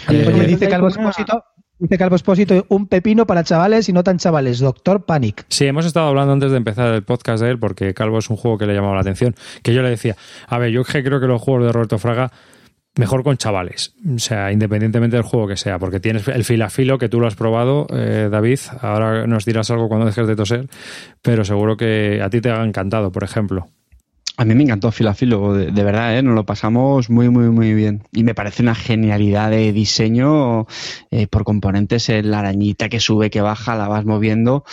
Eh, 0.10 0.46
dice 0.48 0.68
Calvo 0.68 0.90
Espósito, 0.90 1.44
dice 1.80 1.98
Calvo 1.98 2.18
Espósito, 2.18 2.66
un 2.70 2.88
pepino 2.88 3.26
para 3.26 3.44
chavales 3.44 3.88
y 3.88 3.94
no 3.94 4.04
tan 4.04 4.18
chavales, 4.18 4.60
Doctor 4.60 5.06
Panic. 5.06 5.46
Sí, 5.48 5.66
hemos 5.66 5.86
estado 5.86 6.08
hablando 6.08 6.34
antes 6.34 6.52
de 6.52 6.58
empezar 6.58 6.94
el 6.94 7.04
podcast 7.04 7.42
de 7.42 7.52
él 7.52 7.60
porque 7.60 7.94
Calvo 7.94 8.20
es 8.20 8.30
un 8.30 8.36
juego 8.36 8.58
que 8.58 8.66
le 8.66 8.74
llamaba 8.74 8.96
la 8.96 9.02
atención. 9.02 9.36
Que 9.64 9.74
yo 9.74 9.82
le 9.82 9.90
decía, 9.90 10.18
a 10.48 10.58
ver, 10.58 10.72
yo 10.72 10.84
creo 10.84 11.22
que 11.22 11.28
los 11.28 11.42
juegos 11.42 11.66
de 11.66 11.72
Roberto 11.72 11.98
Fraga 11.98 12.32
mejor 12.96 13.24
con 13.24 13.38
chavales, 13.38 13.94
o 14.16 14.20
sea, 14.20 14.52
independientemente 14.52 15.18
del 15.18 15.26
juego 15.26 15.48
que 15.48 15.58
sea, 15.58 15.80
porque 15.80 16.00
tienes 16.00 16.28
el 16.28 16.44
filafilo 16.44 16.98
que 16.98 17.10
tú 17.10 17.20
lo 17.20 17.28
has 17.28 17.36
probado, 17.36 17.88
eh, 17.94 18.30
David, 18.32 18.60
ahora 18.82 19.28
nos 19.28 19.46
dirás 19.46 19.70
algo 19.72 19.88
cuando 19.88 20.06
dejes 20.06 20.28
de 20.28 20.36
toser, 20.36 20.68
pero 21.22 21.44
seguro 21.44 21.76
que 21.76 22.22
a 22.24 22.30
ti 22.30 22.42
te 22.42 22.52
ha 22.52 22.64
encantado, 22.64 23.12
por 23.12 23.24
ejemplo. 23.24 23.68
A 24.38 24.44
mí 24.44 24.54
me 24.54 24.64
encantó 24.64 24.92
Filafilo, 24.92 25.54
de, 25.54 25.72
de 25.72 25.84
verdad, 25.84 26.18
¿eh? 26.18 26.22
nos 26.22 26.36
lo 26.36 26.46
pasamos 26.46 27.10
muy, 27.10 27.30
muy, 27.30 27.50
muy 27.50 27.74
bien. 27.74 28.04
Y 28.12 28.26
me 28.26 28.36
parece 28.36 28.64
una 28.64 28.76
genialidad 28.76 29.50
de 29.50 29.72
diseño 29.72 30.68
eh, 31.10 31.28
por 31.28 31.46
componentes, 31.46 32.10
la 32.10 32.40
arañita 32.40 32.90
que 32.90 33.00
sube, 33.00 33.30
que 33.30 33.40
baja, 33.40 33.78
la 33.78 33.88
vas 33.88 34.04
moviendo. 34.04 34.66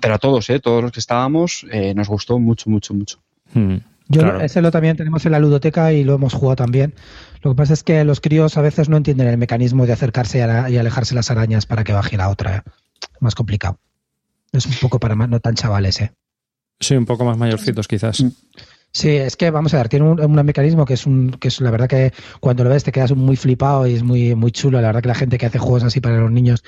Pero 0.00 0.14
a 0.14 0.18
todos, 0.18 0.50
¿eh? 0.50 0.58
todos 0.58 0.82
los 0.82 0.90
que 0.90 0.98
estábamos, 0.98 1.64
eh, 1.70 1.94
nos 1.94 2.08
gustó 2.08 2.40
mucho, 2.40 2.70
mucho, 2.70 2.92
mucho. 2.92 3.20
Hmm. 3.52 3.76
Yo 4.08 4.40
ese 4.40 4.60
lo 4.60 4.70
también 4.70 4.96
tenemos 4.96 5.24
en 5.24 5.32
la 5.32 5.38
ludoteca 5.38 5.92
y 5.92 6.04
lo 6.04 6.14
hemos 6.14 6.34
jugado 6.34 6.56
también. 6.56 6.94
Lo 7.42 7.52
que 7.52 7.56
pasa 7.56 7.72
es 7.72 7.82
que 7.82 8.04
los 8.04 8.20
críos 8.20 8.56
a 8.58 8.62
veces 8.62 8.88
no 8.88 8.96
entienden 8.96 9.28
el 9.28 9.38
mecanismo 9.38 9.86
de 9.86 9.92
acercarse 9.92 10.38
y, 10.38 10.76
alejarse 10.76 11.14
las 11.14 11.30
arañas 11.30 11.66
para 11.66 11.84
que 11.84 11.92
baje 11.92 12.16
la 12.16 12.28
otra. 12.28 12.64
Más 13.20 13.34
complicado. 13.34 13.78
Es 14.52 14.66
un 14.66 14.74
poco 14.80 15.00
para 15.00 15.14
más, 15.14 15.28
no 15.28 15.40
tan 15.40 15.54
chavales, 15.54 16.00
¿eh? 16.00 16.12
Sí, 16.80 16.96
un 16.96 17.06
poco 17.06 17.24
más 17.24 17.38
mayorcitos 17.38 17.88
quizás. 17.88 18.24
Sí, 18.96 19.08
es 19.08 19.34
que 19.34 19.50
vamos 19.50 19.74
a 19.74 19.78
ver, 19.78 19.88
tiene 19.88 20.08
un, 20.08 20.34
mecanismo 20.46 20.84
que 20.84 20.94
es 20.94 21.04
un, 21.04 21.32
que 21.32 21.48
es 21.48 21.60
la 21.60 21.72
verdad 21.72 21.88
que 21.88 22.12
cuando 22.38 22.62
lo 22.62 22.70
ves 22.70 22.84
te 22.84 22.92
quedas 22.92 23.10
muy 23.12 23.34
flipado 23.34 23.88
y 23.88 23.94
es 23.94 24.04
muy, 24.04 24.36
muy 24.36 24.52
chulo. 24.52 24.80
La 24.80 24.86
verdad 24.86 25.02
que 25.02 25.08
la 25.08 25.16
gente 25.16 25.36
que 25.36 25.46
hace 25.46 25.58
juegos 25.58 25.82
así 25.82 26.00
para 26.00 26.18
los 26.18 26.30
niños 26.30 26.62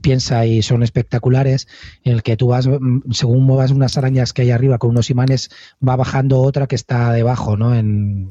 piensa 0.00 0.46
y 0.46 0.62
son 0.62 0.84
espectaculares, 0.84 1.66
en 2.04 2.12
el 2.12 2.22
que 2.22 2.36
tú 2.36 2.46
vas, 2.46 2.68
mm, 2.68 3.10
según 3.10 3.42
muevas 3.42 3.72
unas 3.72 3.98
arañas 3.98 4.32
que 4.32 4.42
hay 4.42 4.52
arriba 4.52 4.78
con 4.78 4.90
unos 4.90 5.10
imanes, 5.10 5.50
va 5.86 5.96
bajando 5.96 6.40
otra 6.40 6.68
que 6.68 6.76
está 6.76 7.10
debajo, 7.12 7.56
¿no? 7.56 7.74
En, 7.74 8.30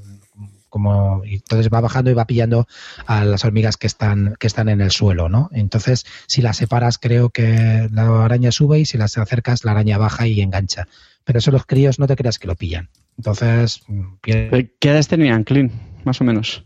como 0.70 1.22
entonces 1.26 1.70
va 1.74 1.82
bajando 1.82 2.10
y 2.10 2.14
va 2.14 2.26
pillando 2.28 2.68
a 3.06 3.26
las 3.26 3.44
hormigas 3.44 3.76
que 3.76 3.88
están 3.88 4.36
que 4.40 4.48
están 4.48 4.70
en 4.70 4.80
el 4.80 4.92
suelo, 4.92 5.28
¿no? 5.28 5.50
Entonces, 5.52 6.06
si 6.26 6.42
las 6.42 6.56
separas, 6.56 6.98
creo 6.98 7.32
que 7.32 7.90
la 7.92 8.24
araña 8.24 8.54
sube 8.54 8.80
y 8.80 8.86
si 8.86 8.98
las 8.98 9.18
acercas, 9.18 9.66
la 9.66 9.72
araña 9.72 9.98
baja 9.98 10.26
y 10.26 10.40
engancha. 10.40 10.88
Pero 11.26 11.40
eso 11.40 11.52
los 11.52 11.66
críos 11.66 12.00
no 12.00 12.08
te 12.08 12.16
creas 12.16 12.40
que 12.40 12.48
lo 12.48 12.56
pillan. 12.56 12.90
Entonces. 13.18 13.84
¿Qué 14.22 14.76
edades 14.82 15.08
tenían 15.08 15.44
Clean, 15.44 15.72
más 16.04 16.22
o 16.22 16.24
menos? 16.24 16.66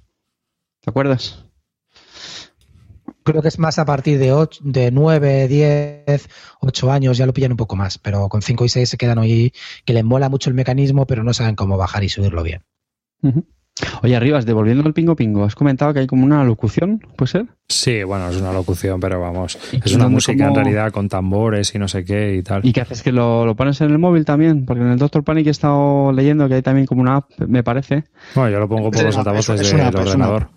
¿Te 0.82 0.90
acuerdas? 0.90 1.46
Creo 3.24 3.42
que 3.42 3.48
es 3.48 3.58
más 3.58 3.80
a 3.80 3.86
partir 3.86 4.20
de, 4.20 4.32
8, 4.32 4.62
de 4.64 4.92
9, 4.92 5.48
10, 5.48 6.30
8 6.62 6.92
años, 6.92 7.18
ya 7.18 7.26
lo 7.26 7.34
pillan 7.34 7.54
un 7.54 7.58
poco 7.58 7.76
más, 7.76 7.98
pero 7.98 8.30
con 8.30 8.44
5 8.44 8.66
y 8.66 8.70
6 8.70 8.88
se 8.88 8.98
quedan 8.98 9.18
ahí, 9.18 9.52
que 9.84 9.94
les 9.94 10.04
mola 10.04 10.30
mucho 10.30 10.52
el 10.52 10.56
mecanismo, 10.56 11.08
pero 11.08 11.24
no 11.24 11.34
saben 11.34 11.56
cómo 11.56 11.76
bajar 11.76 12.04
y 12.04 12.10
subirlo 12.10 12.44
bien. 12.44 12.64
Oye, 14.04 14.16
Arribas, 14.16 14.46
devolviendo 14.46 14.88
el 14.88 14.94
pingo 14.94 15.16
pingo, 15.18 15.44
has 15.44 15.56
comentado 15.56 15.94
que 15.94 16.00
hay 16.00 16.08
como 16.08 16.24
una 16.24 16.44
locución, 16.46 17.02
¿puede 17.18 17.32
ser? 17.32 17.46
Sí, 17.68 18.04
bueno, 18.04 18.30
es 18.30 18.38
una 18.38 18.54
locución, 18.54 19.02
pero 19.02 19.20
vamos, 19.20 19.58
es 19.74 19.94
una 19.94 20.08
música 20.08 20.48
en 20.48 20.56
realidad 20.56 20.92
con 20.94 21.10
tambores 21.10 21.76
y 21.76 21.80
no 21.80 21.90
sé 21.90 22.06
qué 22.06 22.36
y 22.36 22.42
tal. 22.42 22.66
¿Y 22.66 22.72
qué 22.72 22.82
haces? 22.82 23.04
¿Que 23.04 23.12
lo, 23.12 23.54
pones 23.58 23.82
en 23.82 23.92
el 23.92 23.98
móvil 23.98 24.24
también? 24.24 24.66
Porque 24.66 24.82
en 24.82 24.92
el 24.92 24.98
Doctor 24.98 25.26
Panic 25.26 25.48
he 25.48 25.50
estado 25.50 26.14
leyendo 26.14 26.48
que 26.48 26.56
hay 26.56 26.62
también 26.62 26.86
como 26.86 27.02
una 27.02 27.18
app, 27.18 27.32
me 27.48 27.64
parece. 27.64 28.06
Bueno, 28.34 28.50
yo 28.50 28.60
lo 28.60 28.70
pongo 28.70 28.92
por 28.92 29.04
los 29.04 29.18
altavoces 29.18 29.72
del 29.72 29.96
ordenador. 29.96 30.50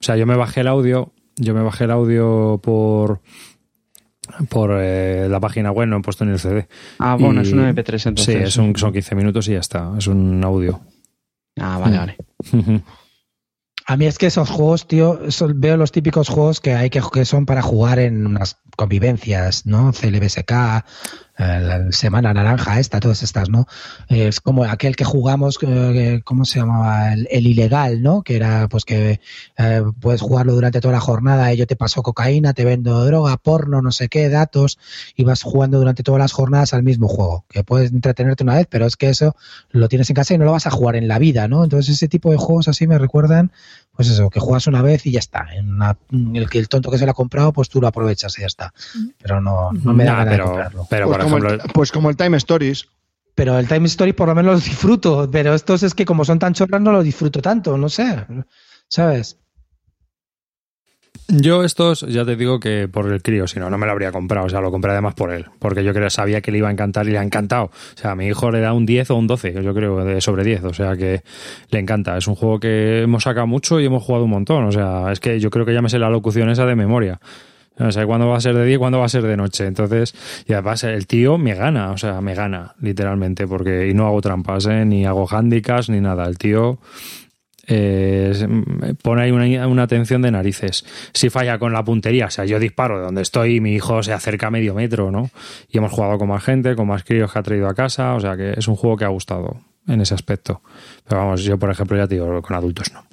O 0.00 0.04
sea, 0.04 0.16
yo 0.16 0.26
me 0.26 0.36
bajé 0.36 0.62
el 0.62 0.68
audio, 0.68 1.12
yo 1.36 1.54
me 1.54 1.62
bajé 1.62 1.84
el 1.84 1.92
audio 1.92 2.60
por 2.62 3.20
por 4.48 4.72
eh, 4.74 5.28
la 5.30 5.38
página 5.38 5.70
web, 5.70 5.86
no 5.86 5.98
he 5.98 6.02
puesto 6.02 6.24
en 6.24 6.30
el 6.30 6.40
CD. 6.40 6.66
Ah, 6.98 7.16
bueno, 7.18 7.42
es 7.42 7.52
un 7.52 7.60
MP3 7.60 8.08
entonces. 8.08 8.24
Sí, 8.24 8.32
es 8.32 8.56
un, 8.56 8.74
son 8.76 8.92
15 8.92 9.14
minutos 9.14 9.46
y 9.48 9.52
ya 9.52 9.60
está, 9.60 9.92
es 9.96 10.08
un 10.08 10.42
audio. 10.42 10.80
Ah, 11.58 11.78
vale, 11.78 11.98
vale. 11.98 12.16
A 13.88 13.96
mí 13.96 14.06
es 14.06 14.18
que 14.18 14.26
esos 14.26 14.50
juegos, 14.50 14.88
tío, 14.88 15.20
veo 15.54 15.76
los 15.76 15.92
típicos 15.92 16.28
juegos 16.28 16.60
que 16.60 16.74
hay 16.74 16.90
que, 16.90 17.00
que 17.12 17.24
son 17.24 17.46
para 17.46 17.62
jugar 17.62 18.00
en 18.00 18.26
unas 18.26 18.60
convivencias, 18.76 19.64
¿no? 19.64 19.92
CLBSK, 19.92 20.84
la 21.38 21.92
Semana 21.92 22.32
Naranja, 22.32 22.80
esta, 22.80 23.00
todas 23.00 23.22
estas, 23.22 23.50
¿no? 23.50 23.66
Es 24.08 24.40
como 24.40 24.64
aquel 24.64 24.96
que 24.96 25.04
jugamos, 25.04 25.58
eh, 25.62 26.20
¿cómo 26.24 26.44
se 26.44 26.60
llamaba? 26.60 27.12
El, 27.12 27.46
ilegal, 27.46 28.02
¿no? 28.02 28.22
Que 28.22 28.36
era, 28.36 28.68
pues 28.68 28.84
que 28.84 29.20
eh, 29.58 29.82
puedes 30.00 30.20
jugarlo 30.20 30.54
durante 30.54 30.80
toda 30.80 30.92
la 30.92 31.00
jornada 31.00 31.52
y 31.52 31.58
yo 31.58 31.66
te 31.66 31.76
paso 31.76 32.02
cocaína, 32.02 32.54
te 32.54 32.64
vendo 32.64 33.04
droga, 33.04 33.36
porno, 33.36 33.82
no 33.82 33.92
sé 33.92 34.08
qué, 34.08 34.28
datos, 34.28 34.78
y 35.14 35.24
vas 35.24 35.42
jugando 35.42 35.78
durante 35.78 36.02
todas 36.02 36.20
las 36.20 36.32
jornadas 36.32 36.72
al 36.74 36.82
mismo 36.82 37.08
juego, 37.08 37.44
que 37.48 37.64
puedes 37.64 37.92
entretenerte 37.92 38.42
una 38.42 38.56
vez, 38.56 38.66
pero 38.68 38.86
es 38.86 38.96
que 38.96 39.10
eso 39.10 39.36
lo 39.70 39.88
tienes 39.88 40.08
en 40.10 40.16
casa 40.16 40.34
y 40.34 40.38
no 40.38 40.44
lo 40.44 40.52
vas 40.52 40.66
a 40.66 40.70
jugar 40.70 40.96
en 40.96 41.08
la 41.08 41.18
vida, 41.18 41.48
¿no? 41.48 41.64
Entonces 41.64 41.94
ese 41.94 42.08
tipo 42.08 42.30
de 42.30 42.38
juegos 42.38 42.68
así 42.68 42.86
me 42.86 42.98
recuerdan, 42.98 43.52
pues 43.96 44.10
eso, 44.10 44.28
que 44.28 44.40
juegas 44.40 44.66
una 44.66 44.82
vez 44.82 45.06
y 45.06 45.12
ya 45.12 45.18
está. 45.18 45.46
En 45.54 46.36
el, 46.36 46.46
el 46.52 46.68
tonto 46.68 46.90
que 46.90 46.98
se 46.98 47.06
lo 47.06 47.12
ha 47.12 47.14
comprado, 47.14 47.52
pues 47.52 47.70
tú 47.70 47.80
lo 47.80 47.88
aprovechas 47.88 48.38
y 48.38 48.42
ya 48.42 48.46
está. 48.46 48.74
Pero 49.22 49.40
no, 49.40 49.72
no 49.72 49.94
me 49.94 50.04
da 50.04 50.24
pero, 50.28 50.44
comprarlo. 50.44 50.86
Pero, 50.90 51.25
pues 51.28 51.58
pues 51.72 51.92
como 51.92 52.10
el 52.10 52.16
Time 52.16 52.36
Stories. 52.36 52.86
Pero 53.34 53.58
el 53.58 53.68
Time 53.68 53.86
Stories 53.86 54.14
por 54.14 54.28
lo 54.28 54.34
menos 54.34 54.54
lo 54.54 54.60
disfruto, 54.60 55.28
pero 55.30 55.54
estos 55.54 55.82
es 55.82 55.94
que 55.94 56.06
como 56.06 56.24
son 56.24 56.38
tan 56.38 56.54
chorras 56.54 56.80
no 56.80 56.92
lo 56.92 57.02
disfruto 57.02 57.42
tanto, 57.42 57.76
no 57.76 57.88
sé. 57.88 58.26
¿sabes? 58.88 59.38
Yo 61.28 61.64
estos, 61.64 62.02
ya 62.02 62.24
te 62.24 62.36
digo 62.36 62.60
que 62.60 62.86
por 62.86 63.12
el 63.12 63.20
crío, 63.20 63.48
si 63.48 63.58
no, 63.58 63.68
no 63.68 63.78
me 63.78 63.86
lo 63.86 63.92
habría 63.92 64.12
comprado. 64.12 64.46
O 64.46 64.48
sea, 64.48 64.60
lo 64.60 64.70
compré 64.70 64.92
además 64.92 65.14
por 65.14 65.32
él. 65.32 65.46
Porque 65.58 65.82
yo 65.82 65.92
creo, 65.92 66.08
sabía 66.08 66.40
que 66.40 66.52
le 66.52 66.58
iba 66.58 66.68
a 66.68 66.70
encantar 66.70 67.08
y 67.08 67.10
le 67.10 67.18
ha 67.18 67.22
encantado. 67.22 67.64
O 67.64 67.98
sea, 67.98 68.12
a 68.12 68.14
mi 68.14 68.26
hijo 68.26 68.50
le 68.52 68.60
da 68.60 68.72
un 68.72 68.86
10 68.86 69.10
o 69.10 69.16
un 69.16 69.26
12, 69.26 69.60
yo 69.60 69.74
creo, 69.74 70.04
de 70.04 70.20
sobre 70.20 70.44
10. 70.44 70.64
O 70.64 70.72
sea, 70.72 70.96
que 70.96 71.22
le 71.70 71.78
encanta. 71.80 72.16
Es 72.16 72.28
un 72.28 72.36
juego 72.36 72.60
que 72.60 73.02
hemos 73.02 73.24
sacado 73.24 73.48
mucho 73.48 73.80
y 73.80 73.86
hemos 73.86 74.04
jugado 74.04 74.24
un 74.24 74.30
montón. 74.30 74.66
O 74.66 74.72
sea, 74.72 75.10
es 75.10 75.18
que 75.18 75.40
yo 75.40 75.50
creo 75.50 75.66
que 75.66 75.74
ya 75.74 75.82
me 75.82 75.88
sé 75.88 75.98
la 75.98 76.10
locución 76.10 76.48
esa 76.48 76.64
de 76.64 76.76
memoria. 76.76 77.18
O 77.78 77.92
sea, 77.92 78.06
cuándo 78.06 78.28
va 78.28 78.36
a 78.36 78.40
ser 78.40 78.54
de 78.54 78.64
día 78.64 78.76
y 78.76 78.78
cuándo 78.78 78.98
va 78.98 79.06
a 79.06 79.08
ser 79.08 79.22
de 79.22 79.36
noche. 79.36 79.66
Entonces, 79.66 80.14
y 80.46 80.52
además 80.52 80.84
el 80.84 81.06
tío 81.06 81.38
me 81.38 81.54
gana, 81.54 81.90
o 81.90 81.98
sea, 81.98 82.20
me 82.20 82.34
gana, 82.34 82.74
literalmente, 82.80 83.46
porque 83.46 83.88
y 83.88 83.94
no 83.94 84.06
hago 84.06 84.20
trampas, 84.20 84.66
¿eh? 84.66 84.84
ni 84.84 85.04
hago 85.04 85.26
handicaps, 85.28 85.90
ni 85.90 86.00
nada. 86.00 86.26
El 86.26 86.38
tío 86.38 86.78
eh, 87.66 88.32
pone 89.02 89.22
ahí 89.22 89.30
una, 89.30 89.66
una, 89.66 89.82
atención 89.82 90.22
de 90.22 90.30
narices. 90.30 90.84
Si 91.12 91.30
falla 91.30 91.58
con 91.58 91.72
la 91.72 91.84
puntería, 91.84 92.26
o 92.26 92.30
sea, 92.30 92.44
yo 92.44 92.58
disparo 92.58 92.98
de 92.98 93.04
donde 93.04 93.22
estoy 93.22 93.56
y 93.56 93.60
mi 93.60 93.74
hijo 93.74 94.02
se 94.02 94.12
acerca 94.12 94.46
a 94.46 94.50
medio 94.50 94.74
metro, 94.74 95.10
¿no? 95.10 95.30
Y 95.68 95.78
hemos 95.78 95.92
jugado 95.92 96.18
con 96.18 96.28
más 96.28 96.44
gente, 96.44 96.76
con 96.76 96.86
más 96.86 97.04
críos 97.04 97.32
que 97.32 97.38
ha 97.38 97.42
traído 97.42 97.68
a 97.68 97.74
casa, 97.74 98.14
o 98.14 98.20
sea 98.20 98.36
que 98.36 98.54
es 98.56 98.68
un 98.68 98.76
juego 98.76 98.96
que 98.96 99.04
ha 99.04 99.08
gustado 99.08 99.60
en 99.88 100.00
ese 100.00 100.14
aspecto. 100.14 100.62
Pero 101.06 101.20
vamos, 101.20 101.42
yo 101.42 101.58
por 101.58 101.70
ejemplo 101.70 101.96
ya 101.96 102.06
te 102.06 102.14
digo, 102.14 102.40
con 102.40 102.56
adultos 102.56 102.92
no. 102.92 103.04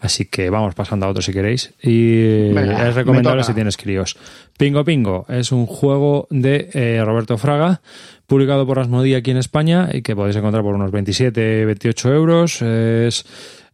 Así 0.00 0.26
que 0.26 0.50
vamos 0.50 0.74
pasando 0.74 1.06
a 1.06 1.08
otro 1.08 1.22
si 1.22 1.32
queréis. 1.32 1.74
Y 1.82 2.50
es 2.56 2.94
recomendable 2.94 3.42
si 3.42 3.52
tienes 3.52 3.76
críos. 3.76 4.16
Pingo 4.56 4.84
Pingo 4.84 5.26
es 5.28 5.50
un 5.50 5.66
juego 5.66 6.28
de 6.30 6.70
eh, 6.72 7.02
Roberto 7.04 7.36
Fraga, 7.36 7.80
publicado 8.26 8.66
por 8.66 8.78
Asmodee 8.78 9.16
aquí 9.16 9.30
en 9.30 9.38
España 9.38 9.88
y 9.92 10.02
que 10.02 10.14
podéis 10.14 10.36
encontrar 10.36 10.62
por 10.62 10.74
unos 10.74 10.92
27, 10.92 11.64
28 11.64 12.14
euros. 12.14 12.62
Es 12.62 13.24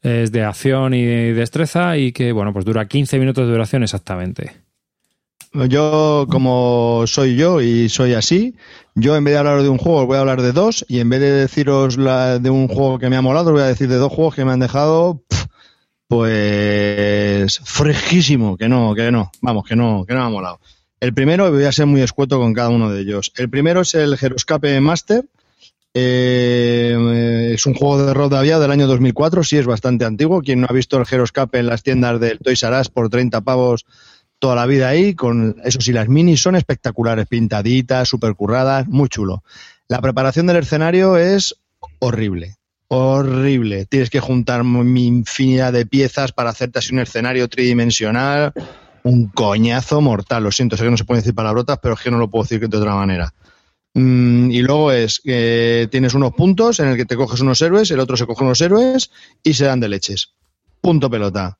es 0.05 0.31
de 0.31 0.45
acción 0.45 0.93
y 0.93 1.33
destreza 1.33 1.97
y 1.97 2.13
que, 2.13 2.31
bueno, 2.31 2.53
pues 2.53 2.67
dura 2.67 2.87
15 2.87 3.19
minutos 3.19 3.47
de 3.47 3.53
duración 3.53 3.83
exactamente. 3.83 4.53
Yo, 5.69 6.27
como 6.29 7.05
soy 7.07 7.37
yo 7.37 7.63
y 7.63 7.89
soy 7.89 8.13
así, 8.13 8.55
yo 8.95 9.17
en 9.17 9.25
vez 9.25 9.33
de 9.35 9.39
hablar 9.39 9.63
de 9.63 9.69
un 9.69 9.79
juego, 9.79 10.05
voy 10.05 10.17
a 10.17 10.21
hablar 10.21 10.43
de 10.43 10.53
dos 10.53 10.85
y 10.89 10.99
en 10.99 11.09
vez 11.09 11.21
de 11.21 11.31
deciros 11.31 11.97
la, 11.97 12.39
de 12.39 12.51
un 12.51 12.69
juego 12.69 12.99
que 12.99 13.09
me 13.09 13.17
ha 13.17 13.23
molado, 13.23 13.53
voy 13.53 13.63
a 13.63 13.67
decir 13.67 13.89
de 13.89 13.97
dos 13.97 14.13
juegos 14.13 14.35
que 14.35 14.45
me 14.45 14.53
han 14.53 14.61
dejado, 14.61 15.23
pues, 16.15 17.59
fresquísimo, 17.65 18.57
que 18.57 18.69
no, 18.69 18.95
que 18.95 19.11
no, 19.11 19.33
vamos, 19.41 19.65
que 19.65 19.75
no, 19.75 20.05
que 20.07 20.15
no 20.15 20.23
ha 20.23 20.29
molado. 20.31 20.61
El 21.01 21.13
primero, 21.13 21.51
voy 21.51 21.65
a 21.65 21.73
ser 21.73 21.87
muy 21.87 22.03
escueto 22.03 22.39
con 22.39 22.55
cada 22.55 22.69
uno 22.69 22.89
de 22.89 23.01
ellos. 23.01 23.33
El 23.37 23.51
primero 23.51 23.81
es 23.81 23.97
el 23.97 24.17
Geroscape 24.17 24.81
Master, 24.81 25.25
eh, 25.93 27.51
es 27.53 27.67
un 27.67 27.75
juego 27.75 28.07
de 28.07 28.15
rol 28.15 28.31
de 28.31 28.37
del 28.37 28.71
año 28.71 28.87
2004, 28.87 29.43
sí 29.43 29.57
es 29.57 29.67
bastante 29.67 30.05
antiguo. 30.05 30.41
Quien 30.41 30.61
no 30.61 30.69
ha 30.71 30.73
visto 30.73 30.97
el 30.99 31.05
Geroscape 31.05 31.59
en 31.59 31.67
las 31.67 31.83
tiendas 31.83 32.21
del 32.21 32.39
Toys 32.39 32.63
R 32.63 32.81
por 32.93 33.09
30 33.09 33.41
pavos 33.41 33.85
toda 34.39 34.55
la 34.55 34.67
vida 34.67 34.89
ahí, 34.89 35.15
con 35.15 35.57
eso 35.65 35.81
sí, 35.81 35.93
las 35.93 36.09
minis 36.09 36.43
son 36.43 36.55
espectaculares, 36.55 37.27
pintaditas, 37.27 38.09
super 38.09 38.37
curradas, 38.37 38.87
muy 38.87 39.09
chulo. 39.09 39.43
La 39.89 40.01
preparación 40.01 40.47
del 40.47 40.59
escenario 40.59 41.17
es 41.17 41.57
horrible, 41.99 42.55
horrible. 42.89 43.87
Tienes 43.87 44.11
que 44.11 44.21
juntar 44.21 44.63
infinidad 44.63 45.73
de 45.73 45.87
piezas 45.87 46.33
para 46.33 46.51
hacerte 46.51 46.79
así 46.79 46.93
un 46.93 47.01
escenario 47.01 47.49
tridimensional, 47.49 48.53
un 49.03 49.29
coñazo 49.29 50.01
mortal. 50.01 50.45
Lo 50.45 50.53
siento, 50.53 50.77
sé 50.77 50.85
que 50.85 50.91
no 50.91 50.97
se 50.97 51.05
pueden 51.05 51.23
decir 51.23 51.35
palabrotas, 51.35 51.79
pero 51.83 51.95
es 51.95 52.01
que 52.01 52.11
no 52.11 52.19
lo 52.19 52.31
puedo 52.31 52.45
decir 52.45 52.69
de 52.69 52.77
otra 52.77 52.95
manera. 52.95 53.33
Mm, 53.95 54.51
y 54.51 54.61
luego 54.63 54.91
es 54.91 55.21
que 55.21 55.89
tienes 55.91 56.15
unos 56.15 56.35
puntos 56.35 56.81
en 56.81 56.89
el 56.89 56.97
que 56.97 57.05
te 57.05 57.17
coges 57.17 57.41
unos 57.41 57.63
héroes, 57.63 57.91
el 57.91 58.01
otro 58.01 58.17
se 58.17 58.27
coge 58.27 58.45
unos 58.45 58.61
héroes 58.61 59.11
y 59.43 59.55
se 59.55 59.67
dan 59.67 59.81
de 59.81 59.89
leches. 59.89 60.33
Punto 60.81 61.09
pelota. 61.09 61.59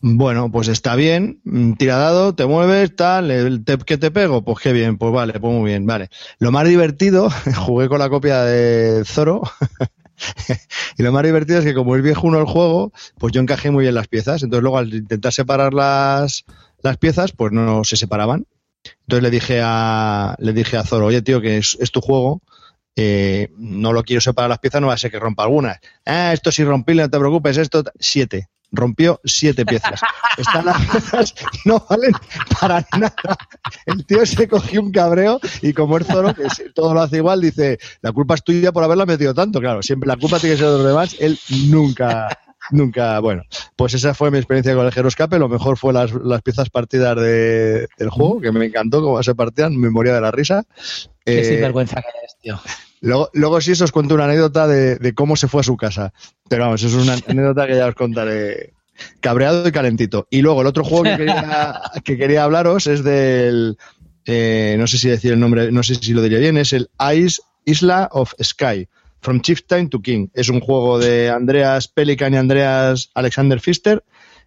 Bueno, 0.00 0.52
pues 0.52 0.68
está 0.68 0.94
bien, 0.94 1.40
mm, 1.44 1.72
tira 1.72 1.96
dado, 1.96 2.34
te 2.34 2.46
mueves, 2.46 2.94
tal, 2.94 3.30
el 3.30 3.64
tep 3.64 3.82
que 3.82 3.98
te 3.98 4.10
pego, 4.10 4.44
pues 4.44 4.58
qué 4.60 4.72
bien, 4.72 4.98
pues 4.98 5.12
vale, 5.12 5.40
pues 5.40 5.52
muy 5.52 5.70
bien, 5.70 5.86
vale. 5.86 6.10
Lo 6.38 6.52
más 6.52 6.68
divertido, 6.68 7.28
jugué 7.56 7.88
con 7.88 7.98
la 7.98 8.10
copia 8.10 8.42
de 8.42 9.04
Zoro, 9.04 9.42
y 10.98 11.02
lo 11.02 11.12
más 11.12 11.22
divertido 11.24 11.58
es 11.58 11.64
que 11.64 11.74
como 11.74 11.96
es 11.96 12.02
viejo 12.02 12.26
uno 12.26 12.38
el 12.38 12.46
juego, 12.46 12.92
pues 13.18 13.32
yo 13.32 13.40
encajé 13.40 13.70
muy 13.70 13.82
bien 13.82 13.94
las 13.94 14.08
piezas, 14.08 14.42
entonces 14.42 14.62
luego 14.62 14.78
al 14.78 14.92
intentar 14.92 15.32
separar 15.32 15.74
las, 15.74 16.44
las 16.82 16.96
piezas, 16.96 17.32
pues 17.32 17.52
no 17.52 17.84
se 17.84 17.96
separaban. 17.96 18.46
Entonces 19.02 19.22
le 19.22 19.30
dije 19.30 19.60
a, 19.62 20.36
le 20.38 20.52
dije 20.52 20.76
a 20.76 20.84
Zoro, 20.84 21.06
oye 21.06 21.22
tío, 21.22 21.40
que 21.40 21.58
es, 21.58 21.76
tu 21.92 22.00
juego, 22.00 22.40
eh, 22.94 23.50
no 23.56 23.92
lo 23.92 24.04
quiero 24.04 24.20
separar 24.20 24.48
las 24.48 24.60
piezas, 24.60 24.80
no 24.80 24.88
va 24.88 24.94
a 24.94 24.98
ser 24.98 25.10
que 25.10 25.18
rompa 25.18 25.42
algunas. 25.42 25.78
Ah, 26.04 26.32
esto 26.32 26.52
sí 26.52 26.64
rompí, 26.64 26.94
no 26.94 27.10
te 27.10 27.18
preocupes, 27.18 27.56
esto, 27.56 27.84
siete. 27.98 28.48
Rompió 28.72 29.20
siete 29.24 29.64
piezas. 29.64 30.00
Están 30.36 30.66
las 30.66 30.80
piezas 30.86 31.34
no 31.64 31.84
valen 31.88 32.12
para 32.60 32.84
nada. 32.98 33.36
El 33.86 34.04
tío 34.04 34.26
se 34.26 34.48
cogió 34.48 34.82
un 34.82 34.92
cabreo 34.92 35.40
y 35.62 35.72
como 35.72 35.98
es 35.98 36.06
Zoro, 36.06 36.34
que 36.34 36.44
todo 36.74 36.92
lo 36.94 37.00
hace 37.00 37.18
igual, 37.18 37.40
dice, 37.40 37.78
la 38.02 38.12
culpa 38.12 38.34
es 38.34 38.42
tuya 38.42 38.72
por 38.72 38.84
haberla 38.84 39.06
metido 39.06 39.34
tanto. 39.34 39.60
Claro, 39.60 39.82
siempre 39.82 40.08
la 40.08 40.16
culpa 40.16 40.38
tiene 40.38 40.56
que 40.56 40.62
ser 40.62 40.70
de 40.70 40.78
los 40.78 40.86
demás. 40.86 41.16
Él 41.20 41.38
nunca, 41.68 42.28
nunca, 42.70 43.20
bueno, 43.20 43.42
pues 43.76 43.94
esa 43.94 44.14
fue 44.14 44.30
mi 44.30 44.38
experiencia 44.38 44.74
con 44.74 44.86
el 44.86 44.92
Geroscape. 44.92 45.38
Lo 45.38 45.48
mejor 45.48 45.78
fue 45.78 45.92
las, 45.92 46.12
las 46.12 46.42
piezas 46.42 46.70
partidas 46.70 47.16
de, 47.16 47.88
del 47.98 48.10
juego, 48.10 48.40
que 48.40 48.52
me 48.52 48.66
encantó 48.66 49.02
cómo 49.02 49.22
se 49.22 49.34
partían, 49.34 49.76
me 49.76 49.90
moría 49.90 50.14
de 50.14 50.20
la 50.20 50.30
risa. 50.30 50.64
Qué 51.24 51.40
eh, 51.40 51.44
sinvergüenza 51.44 52.02
que 52.02 52.08
eres, 52.18 52.36
tío. 52.40 52.60
Luego, 53.06 53.30
luego 53.34 53.60
sí 53.60 53.70
os 53.70 53.92
cuento 53.92 54.16
una 54.16 54.24
anécdota 54.24 54.66
de, 54.66 55.14
cómo 55.14 55.36
se 55.36 55.46
fue 55.46 55.60
a 55.60 55.64
su 55.64 55.76
casa. 55.76 56.12
Pero 56.48 56.64
vamos, 56.64 56.82
es 56.82 56.92
una 56.92 57.14
anécdota 57.28 57.66
que 57.66 57.76
ya 57.76 57.86
os 57.86 57.94
contaré. 57.94 58.72
Cabreado 59.20 59.68
y 59.68 59.70
calentito. 59.70 60.26
Y 60.28 60.42
luego 60.42 60.62
el 60.62 60.66
otro 60.66 60.82
juego 60.82 61.04
que 61.04 61.16
quería, 61.16 61.80
que 62.04 62.16
quería 62.16 62.42
hablaros 62.42 62.88
es 62.88 63.04
del, 63.04 63.76
eh, 64.24 64.74
no 64.76 64.88
sé 64.88 64.98
si 64.98 65.08
decir 65.08 65.32
el 65.32 65.38
nombre, 65.38 65.70
no 65.70 65.84
sé 65.84 65.94
si 65.94 66.14
lo 66.14 66.22
diría 66.22 66.38
bien, 66.38 66.56
es 66.56 66.72
el 66.72 66.90
Ice 67.14 67.40
Isla 67.64 68.08
of 68.10 68.32
Sky 68.42 68.88
From 69.20 69.40
Chieftain 69.40 69.88
to 69.88 70.02
King. 70.02 70.26
Es 70.34 70.48
un 70.48 70.60
juego 70.60 70.98
de 70.98 71.30
Andreas 71.30 71.86
Pelican 71.86 72.34
y 72.34 72.38
Andreas 72.38 73.10
Alexander 73.14 73.60
Pfister, 73.60 74.02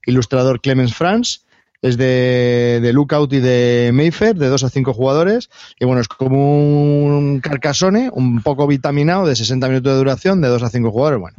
ilustrador 0.05 0.59
Clemens 0.59 0.93
Franz. 0.93 1.45
Es 1.81 1.97
de, 1.97 2.79
de, 2.81 2.93
Lookout 2.93 3.31
y 3.31 3.39
de 3.39 3.91
Mayfair, 3.93 4.35
de 4.35 4.47
2 4.47 4.63
a 4.63 4.69
5 4.69 4.93
jugadores. 4.93 5.49
Y 5.79 5.85
bueno, 5.85 6.01
es 6.01 6.07
como 6.09 7.05
un 7.05 7.39
carcasone, 7.39 8.09
un 8.11 8.41
poco 8.41 8.67
vitaminado, 8.67 9.25
de 9.25 9.35
60 9.35 9.67
minutos 9.69 9.93
de 9.93 9.97
duración, 9.97 10.41
de 10.41 10.49
2 10.49 10.63
a 10.63 10.69
5 10.69 10.91
jugadores. 10.91 11.19
Bueno, 11.19 11.37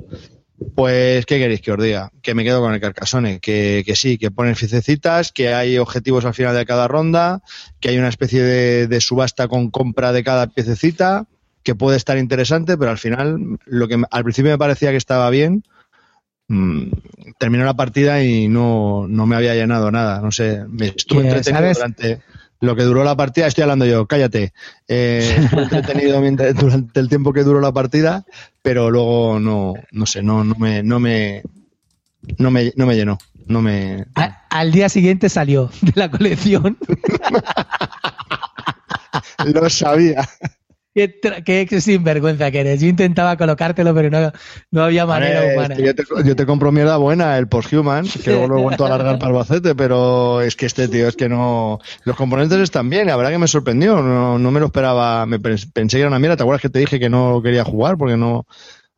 pues, 0.75 1.25
¿qué 1.27 1.39
queréis 1.39 1.63
que 1.63 1.73
os 1.73 1.83
diga? 1.83 2.11
Que 2.23 2.35
me 2.35 2.45
quedo 2.45 2.61
con 2.61 2.75
el 2.75 2.81
Carcassonne, 2.81 3.41
que, 3.41 3.83
que 3.85 3.97
sí, 3.97 4.19
que 4.19 4.31
ponen 4.31 4.57
ficecitas, 4.57 5.33
que 5.33 5.55
hay 5.55 5.79
objetivos 5.79 6.25
al 6.25 6.35
final 6.35 6.55
de 6.55 6.67
cada 6.67 6.87
ronda, 6.87 7.43
que 7.81 7.89
hay 7.89 7.99
una 7.99 8.09
especie 8.09 8.43
de, 8.43 8.87
de 8.87 9.01
subasta 9.01 9.49
con 9.49 9.71
compra 9.71 10.13
de 10.13 10.23
cada 10.23 10.49
piececita, 10.49 11.27
que 11.63 11.75
puede 11.75 11.97
estar 11.97 12.19
interesante, 12.19 12.77
pero 12.77 12.91
al 12.91 12.99
final 12.99 13.59
lo 13.65 13.89
que 13.89 14.03
al 14.11 14.23
principio 14.23 14.51
me 14.51 14.59
parecía 14.59 14.91
que 14.91 14.97
estaba 14.97 15.31
bien, 15.31 15.65
mm, 16.51 16.91
terminó 17.39 17.65
la 17.65 17.75
partida 17.75 18.23
y 18.23 18.49
no, 18.49 19.07
no, 19.09 19.27
me 19.27 19.37
había 19.37 19.55
llenado 19.55 19.91
nada. 19.91 20.21
No 20.21 20.33
sé, 20.33 20.65
me 20.69 20.89
estuve 20.89 21.23
entretenido 21.23 21.73
durante 21.73 22.21
lo 22.61 22.77
que 22.77 22.83
duró 22.83 23.05
la 23.05 23.17
partida. 23.17 23.47
Estoy 23.47 23.63
hablando 23.63 23.87
yo, 23.87 24.07
cállate. 24.07 24.53
Eh, 24.89 25.37
estuve 25.39 25.63
entretenido 25.75 26.21
durante 26.55 27.01
el 27.01 27.09
tiempo 27.09 27.33
que 27.33 27.45
duró 27.45 27.61
la 27.61 27.73
partida, 27.73 28.25
pero 28.63 28.91
luego 28.91 29.41
no, 29.41 29.75
no 29.93 30.07
sé, 30.07 30.23
no, 30.23 30.45
no 30.45 30.55
me, 30.57 30.83
no 30.83 31.01
me, 31.01 31.43
no 32.39 32.51
me, 32.51 32.73
no 32.77 32.87
me 32.87 32.97
llenó. 32.97 33.19
No 33.47 33.63
me. 33.63 34.05
al 34.51 34.71
día 34.71 34.89
siguiente 34.89 35.29
salió 35.29 35.71
de 35.81 35.93
la 35.97 36.11
colección. 36.11 36.79
Lo 39.45 39.69
sabía. 39.69 40.29
Qué, 40.93 41.21
qué, 41.45 41.81
sinvergüenza 41.81 42.51
que 42.51 42.61
eres. 42.61 42.81
Yo 42.81 42.89
intentaba 42.89 43.37
colocártelo, 43.37 43.95
pero 43.95 44.11
no, 44.11 44.33
no 44.73 44.83
había 44.83 45.07
manera 45.07 45.55
humana. 45.55 45.77
yo, 45.77 46.35
te, 46.35 46.47
compro 46.47 46.73
mierda 46.73 46.97
buena, 46.97 47.39
el 47.39 47.47
Posthuman, 47.47 48.07
que 48.09 48.31
luego 48.33 48.49
lo 48.49 48.59
he 48.59 48.63
vuelto 48.63 48.85
a 48.85 48.87
alargar 48.89 49.19
para 49.21 49.31
el 49.31 49.37
bacete, 49.37 49.77
pero 49.77 50.41
es 50.41 50.57
que 50.57 50.67
este 50.67 50.89
tío, 50.89 51.07
es 51.07 51.15
que 51.15 51.29
no. 51.29 51.79
Los 52.03 52.17
componentes 52.17 52.59
están 52.59 52.91
bien, 52.91 53.07
la 53.07 53.17
verdad 53.17 53.31
que 53.31 53.39
me 53.39 53.47
sorprendió. 53.47 54.03
No, 54.03 54.39
no 54.39 54.51
me 54.51 54.59
lo 54.59 54.67
esperaba. 54.67 55.27
Me 55.27 55.39
pensé 55.39 55.97
que 55.97 56.01
era 56.01 56.09
una 56.09 56.19
mierda. 56.19 56.37
¿Te 56.37 56.43
acuerdas 56.43 56.63
que 56.63 56.71
te 56.71 56.81
dije 56.81 56.99
que 56.99 57.09
no 57.09 57.41
quería 57.41 57.63
jugar 57.63 57.97
porque 57.97 58.17
no 58.17 58.47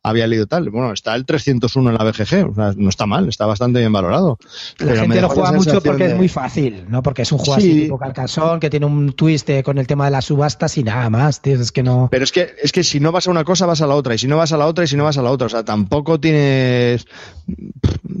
había 0.03 0.27
leído 0.27 0.45
tal. 0.45 0.69
Bueno, 0.69 0.91
está 0.91 1.15
el 1.15 1.25
301 1.25 1.89
en 1.89 1.97
la 1.97 2.03
BGG, 2.03 2.51
o 2.51 2.53
sea, 2.53 2.73
no 2.75 2.89
está 2.89 3.05
mal, 3.05 3.29
está 3.29 3.45
bastante 3.45 3.79
bien 3.79 3.93
valorado. 3.93 4.37
La 4.79 4.97
gente 4.97 5.21
lo 5.21 5.29
juega 5.29 5.53
mucho 5.53 5.81
porque 5.81 6.07
es 6.07 6.15
muy 6.15 6.27
fácil, 6.27 6.85
¿no? 6.89 7.01
Porque 7.01 7.21
es 7.21 7.31
un 7.31 7.37
juego 7.37 7.55
así 7.55 7.83
tipo 7.83 7.97
carcasón, 7.97 8.59
que 8.59 8.69
tiene 8.69 8.85
un 8.85 9.13
twist 9.13 9.49
con 9.63 9.77
el 9.77 9.87
tema 9.87 10.05
de 10.05 10.11
las 10.11 10.25
subastas 10.25 10.77
y 10.77 10.83
nada 10.83 11.09
más, 11.09 11.41
tío, 11.41 11.59
es 11.59 11.71
que 11.71 11.83
no... 11.83 12.09
Pero 12.11 12.25
es 12.25 12.31
que, 12.33 12.53
es 12.61 12.73
que 12.73 12.83
si 12.83 12.99
no 12.99 13.13
vas 13.13 13.27
a 13.27 13.31
una 13.31 13.45
cosa, 13.45 13.65
vas 13.65 13.81
a 13.81 13.87
la 13.87 13.95
otra, 13.95 14.13
y 14.13 14.17
si 14.17 14.27
no 14.27 14.37
vas 14.37 14.51
a 14.51 14.57
la 14.57 14.67
otra, 14.67 14.83
y 14.83 14.87
si 14.87 14.97
no 14.97 15.05
vas 15.05 15.17
a 15.17 15.21
la 15.21 15.31
otra, 15.31 15.47
o 15.47 15.49
sea, 15.49 15.63
tampoco 15.63 16.19
tienes... 16.19 17.05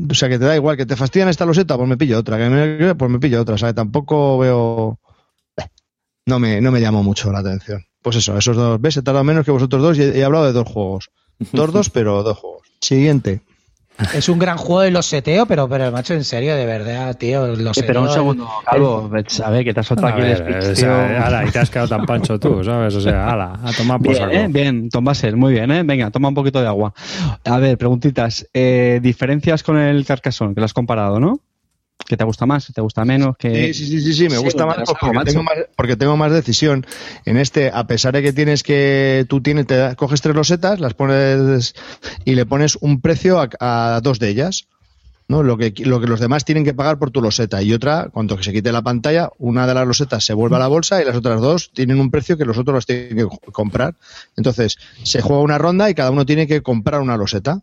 O 0.09 0.13
sea, 0.13 0.29
que 0.29 0.39
te 0.39 0.45
da 0.45 0.55
igual, 0.55 0.77
que 0.77 0.85
te 0.85 0.95
fastidian 0.95 1.29
esta 1.29 1.45
loseta, 1.45 1.75
pues 1.75 1.89
me 1.89 1.97
pillo 1.97 2.17
otra, 2.17 2.37
que 2.37 2.49
me... 2.49 2.95
pues 2.95 3.11
me 3.11 3.19
pillo 3.19 3.41
otra, 3.41 3.55
o 3.55 3.57
sea, 3.57 3.73
tampoco 3.73 4.37
veo... 4.37 4.99
No 6.25 6.39
me, 6.39 6.61
no 6.61 6.71
me 6.71 6.79
llamó 6.79 7.03
mucho 7.03 7.29
la 7.33 7.39
atención. 7.39 7.85
Pues 8.01 8.15
eso, 8.15 8.37
esos 8.37 8.55
dos, 8.55 8.79
¿ves? 8.79 8.95
He 8.95 9.01
tardado 9.01 9.25
menos 9.25 9.43
que 9.43 9.51
vosotros 9.51 9.81
dos 9.81 9.97
y 9.97 10.03
he 10.03 10.23
hablado 10.23 10.45
de 10.45 10.53
dos 10.53 10.67
juegos. 10.69 11.09
Dos, 11.51 11.71
dos, 11.73 11.89
pero 11.89 12.23
dos 12.23 12.37
juegos. 12.37 12.61
Siguiente. 12.79 13.41
Es 14.15 14.27
un 14.27 14.39
gran 14.39 14.57
juego 14.57 14.81
de 14.81 14.91
los 14.91 15.05
seteo, 15.05 15.45
pero, 15.45 15.69
pero 15.69 15.91
macho, 15.91 16.15
en 16.15 16.23
serio, 16.23 16.55
de 16.55 16.65
verdad, 16.65 17.15
tío. 17.15 17.55
Los 17.55 17.77
pero 17.77 18.01
un 18.01 18.09
segundo, 18.09 18.49
Calvo, 18.65 19.09
a 19.43 19.49
ver, 19.51 19.63
que 19.63 19.73
te 19.73 19.79
has 19.79 19.85
soltado 19.85 20.07
aquí 20.07 20.21
el 20.21 20.37
speech, 20.37 20.83
ala, 20.83 21.45
y 21.45 21.51
te 21.51 21.59
has 21.59 21.69
quedado 21.69 21.89
tan 21.89 22.05
pancho 22.05 22.39
tú, 22.39 22.63
¿sabes? 22.63 22.95
O 22.95 23.01
sea, 23.01 23.29
ala, 23.29 23.59
a 23.63 23.71
tomar 23.71 24.01
por 24.01 24.15
bien, 24.15 24.31
eh, 24.31 24.47
bien, 24.49 24.89
Tom 24.89 25.05
Basel, 25.05 25.37
muy 25.37 25.53
bien, 25.53 25.69
¿eh? 25.69 25.83
Venga, 25.83 26.09
toma 26.09 26.29
un 26.29 26.33
poquito 26.33 26.59
de 26.59 26.67
agua. 26.67 26.93
A 27.45 27.57
ver, 27.59 27.77
preguntitas. 27.77 28.47
Eh, 28.53 28.99
diferencias 29.01 29.61
con 29.61 29.77
el 29.77 30.05
Carcassonne, 30.05 30.55
que 30.55 30.61
lo 30.61 30.65
has 30.65 30.73
comparado, 30.73 31.19
¿no? 31.19 31.39
¿Qué 32.05 32.17
te 32.17 32.23
gusta 32.23 32.45
más? 32.45 32.71
¿Te 32.73 32.81
gusta 32.81 33.05
menos? 33.05 33.37
que 33.37 33.73
Sí, 33.73 33.85
sí, 33.85 34.01
sí, 34.01 34.13
sí, 34.13 34.29
me 34.29 34.37
gusta 34.37 34.65
más 34.65 34.77
porque, 34.77 35.19
tengo 35.25 35.43
más 35.43 35.55
porque, 35.75 35.95
tengo 35.95 36.17
más 36.17 36.31
decisión. 36.31 36.85
En 37.25 37.37
este, 37.37 37.71
a 37.73 37.87
pesar 37.87 38.13
de 38.13 38.21
que 38.21 38.33
tienes 38.33 38.63
que, 38.63 39.25
tú 39.29 39.41
tienes, 39.41 39.67
te 39.67 39.95
coges 39.95 40.21
tres 40.21 40.35
losetas, 40.35 40.79
las 40.79 40.93
pones 40.93 41.73
y 42.25 42.35
le 42.35 42.45
pones 42.45 42.77
un 42.81 42.99
precio 42.99 43.39
a, 43.59 44.01
dos 44.03 44.19
de 44.19 44.29
ellas. 44.29 44.67
¿no? 45.29 45.41
Lo 45.41 45.57
que, 45.57 45.73
lo 45.85 46.01
que 46.01 46.07
los 46.07 46.19
demás 46.19 46.43
tienen 46.43 46.65
que 46.65 46.73
pagar 46.73 46.99
por 46.99 47.09
tu 47.09 47.21
loseta 47.21 47.63
y 47.63 47.73
otra, 47.73 48.09
cuando 48.11 48.41
se 48.43 48.51
quite 48.51 48.73
la 48.73 48.81
pantalla, 48.81 49.29
una 49.37 49.65
de 49.65 49.73
las 49.73 49.87
losetas 49.87 50.25
se 50.25 50.33
vuelve 50.33 50.57
a 50.57 50.59
la 50.59 50.67
bolsa 50.67 51.01
y 51.01 51.05
las 51.05 51.15
otras 51.15 51.39
dos 51.39 51.71
tienen 51.73 52.01
un 52.01 52.11
precio 52.11 52.37
que 52.37 52.43
los 52.43 52.57
otros 52.57 52.75
los 52.75 52.85
tienen 52.85 53.15
que 53.15 53.51
comprar. 53.53 53.95
Entonces, 54.35 54.77
se 55.03 55.21
juega 55.21 55.41
una 55.41 55.57
ronda 55.57 55.89
y 55.89 55.95
cada 55.95 56.11
uno 56.11 56.25
tiene 56.25 56.45
que 56.45 56.61
comprar 56.61 56.99
una 56.99 57.15
loseta. 57.15 57.61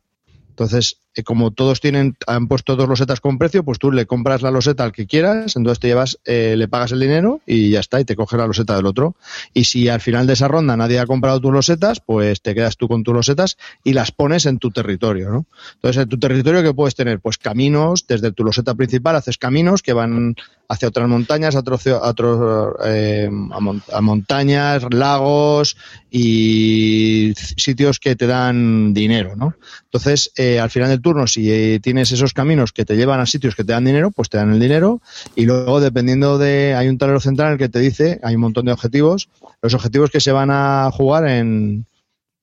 Entonces, 0.48 0.96
como 1.24 1.50
todos 1.50 1.80
tienen, 1.80 2.16
han 2.26 2.48
puesto 2.48 2.76
dos 2.76 2.88
losetas 2.88 3.20
con 3.20 3.38
precio, 3.38 3.64
pues 3.64 3.78
tú 3.78 3.92
le 3.92 4.06
compras 4.06 4.42
la 4.42 4.50
loseta 4.50 4.84
al 4.84 4.92
que 4.92 5.06
quieras, 5.06 5.56
entonces 5.56 5.80
te 5.80 5.88
llevas, 5.88 6.18
eh, 6.24 6.54
le 6.56 6.68
pagas 6.68 6.92
el 6.92 7.00
dinero 7.00 7.40
y 7.46 7.70
ya 7.70 7.80
está, 7.80 8.00
y 8.00 8.04
te 8.04 8.16
coges 8.16 8.38
la 8.38 8.46
loseta 8.46 8.76
del 8.76 8.86
otro. 8.86 9.16
Y 9.54 9.64
si 9.64 9.88
al 9.88 10.00
final 10.00 10.26
de 10.26 10.34
esa 10.34 10.48
ronda 10.48 10.76
nadie 10.76 10.98
ha 10.98 11.06
comprado 11.06 11.40
tus 11.40 11.52
losetas, 11.52 12.00
pues 12.00 12.42
te 12.42 12.54
quedas 12.54 12.76
tú 12.76 12.88
con 12.88 13.02
tus 13.02 13.14
losetas 13.14 13.56
y 13.84 13.92
las 13.92 14.12
pones 14.12 14.46
en 14.46 14.58
tu 14.58 14.70
territorio, 14.70 15.30
¿no? 15.30 15.46
Entonces, 15.74 16.02
en 16.02 16.08
tu 16.08 16.18
territorio, 16.18 16.62
¿qué 16.62 16.74
puedes 16.74 16.94
tener? 16.94 17.20
Pues 17.20 17.38
caminos, 17.38 18.06
desde 18.06 18.32
tu 18.32 18.44
loseta 18.44 18.74
principal 18.74 19.16
haces 19.16 19.38
caminos 19.38 19.82
que 19.82 19.92
van 19.92 20.36
hacia 20.70 20.86
otras 20.86 21.08
montañas, 21.08 21.56
a, 21.56 21.58
otros, 21.60 22.76
eh, 22.84 23.28
a, 23.28 24.00
montañas, 24.00 24.84
lagos 24.90 25.76
y 26.12 27.32
sitios 27.34 27.98
que 27.98 28.14
te 28.14 28.28
dan 28.28 28.94
dinero, 28.94 29.34
¿no? 29.34 29.54
Entonces, 29.84 30.30
eh, 30.36 30.60
al 30.60 30.70
final 30.70 30.88
del 30.88 31.02
turno, 31.02 31.09
si 31.26 31.50
eh, 31.52 31.80
tienes 31.80 32.12
esos 32.12 32.32
caminos 32.32 32.72
que 32.72 32.84
te 32.84 32.96
llevan 32.96 33.20
a 33.20 33.26
sitios 33.26 33.54
que 33.54 33.64
te 33.64 33.72
dan 33.72 33.84
dinero, 33.84 34.10
pues 34.10 34.28
te 34.28 34.38
dan 34.38 34.52
el 34.52 34.60
dinero 34.60 35.00
y 35.34 35.44
luego, 35.46 35.80
dependiendo 35.80 36.38
de, 36.38 36.74
hay 36.74 36.88
un 36.88 36.98
tablero 36.98 37.20
central 37.20 37.48
en 37.48 37.52
el 37.52 37.58
que 37.58 37.68
te 37.68 37.78
dice, 37.78 38.20
hay 38.22 38.34
un 38.34 38.40
montón 38.40 38.66
de 38.66 38.72
objetivos, 38.72 39.28
los 39.62 39.74
objetivos 39.74 40.10
que 40.10 40.20
se 40.20 40.32
van 40.32 40.50
a 40.50 40.90
jugar 40.92 41.28
en, 41.28 41.86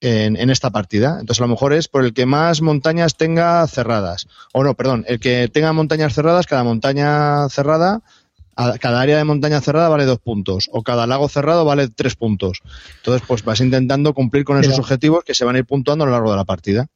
en, 0.01 0.35
en, 0.35 0.49
esta 0.49 0.69
partida. 0.69 1.17
Entonces, 1.19 1.41
a 1.41 1.45
lo 1.45 1.49
mejor 1.49 1.73
es 1.73 1.87
por 1.87 2.03
el 2.03 2.13
que 2.13 2.25
más 2.25 2.61
montañas 2.61 3.15
tenga 3.15 3.65
cerradas. 3.67 4.27
O 4.53 4.63
no, 4.63 4.75
perdón, 4.75 5.05
el 5.07 5.19
que 5.19 5.49
tenga 5.51 5.73
montañas 5.73 6.13
cerradas, 6.13 6.45
cada 6.45 6.63
montaña 6.63 7.49
cerrada 7.49 8.01
cada 8.79 9.01
área 9.01 9.17
de 9.17 9.23
montaña 9.23 9.61
cerrada 9.61 9.89
vale 9.89 10.05
dos 10.05 10.19
puntos 10.19 10.69
o 10.71 10.81
cada 10.81 11.05
lago 11.05 11.29
cerrado 11.29 11.63
vale 11.63 11.89
tres 11.89 12.15
puntos. 12.15 12.61
Entonces, 12.97 13.23
pues 13.27 13.43
vas 13.43 13.61
intentando 13.61 14.13
cumplir 14.13 14.43
con 14.43 14.59
esos 14.59 14.79
objetivos 14.79 15.23
que 15.23 15.35
se 15.35 15.45
van 15.45 15.55
a 15.55 15.59
ir 15.59 15.65
puntuando 15.65 16.03
a 16.03 16.07
lo 16.07 16.13
largo 16.13 16.31
de 16.31 16.37
la 16.37 16.45
partida. 16.45 16.87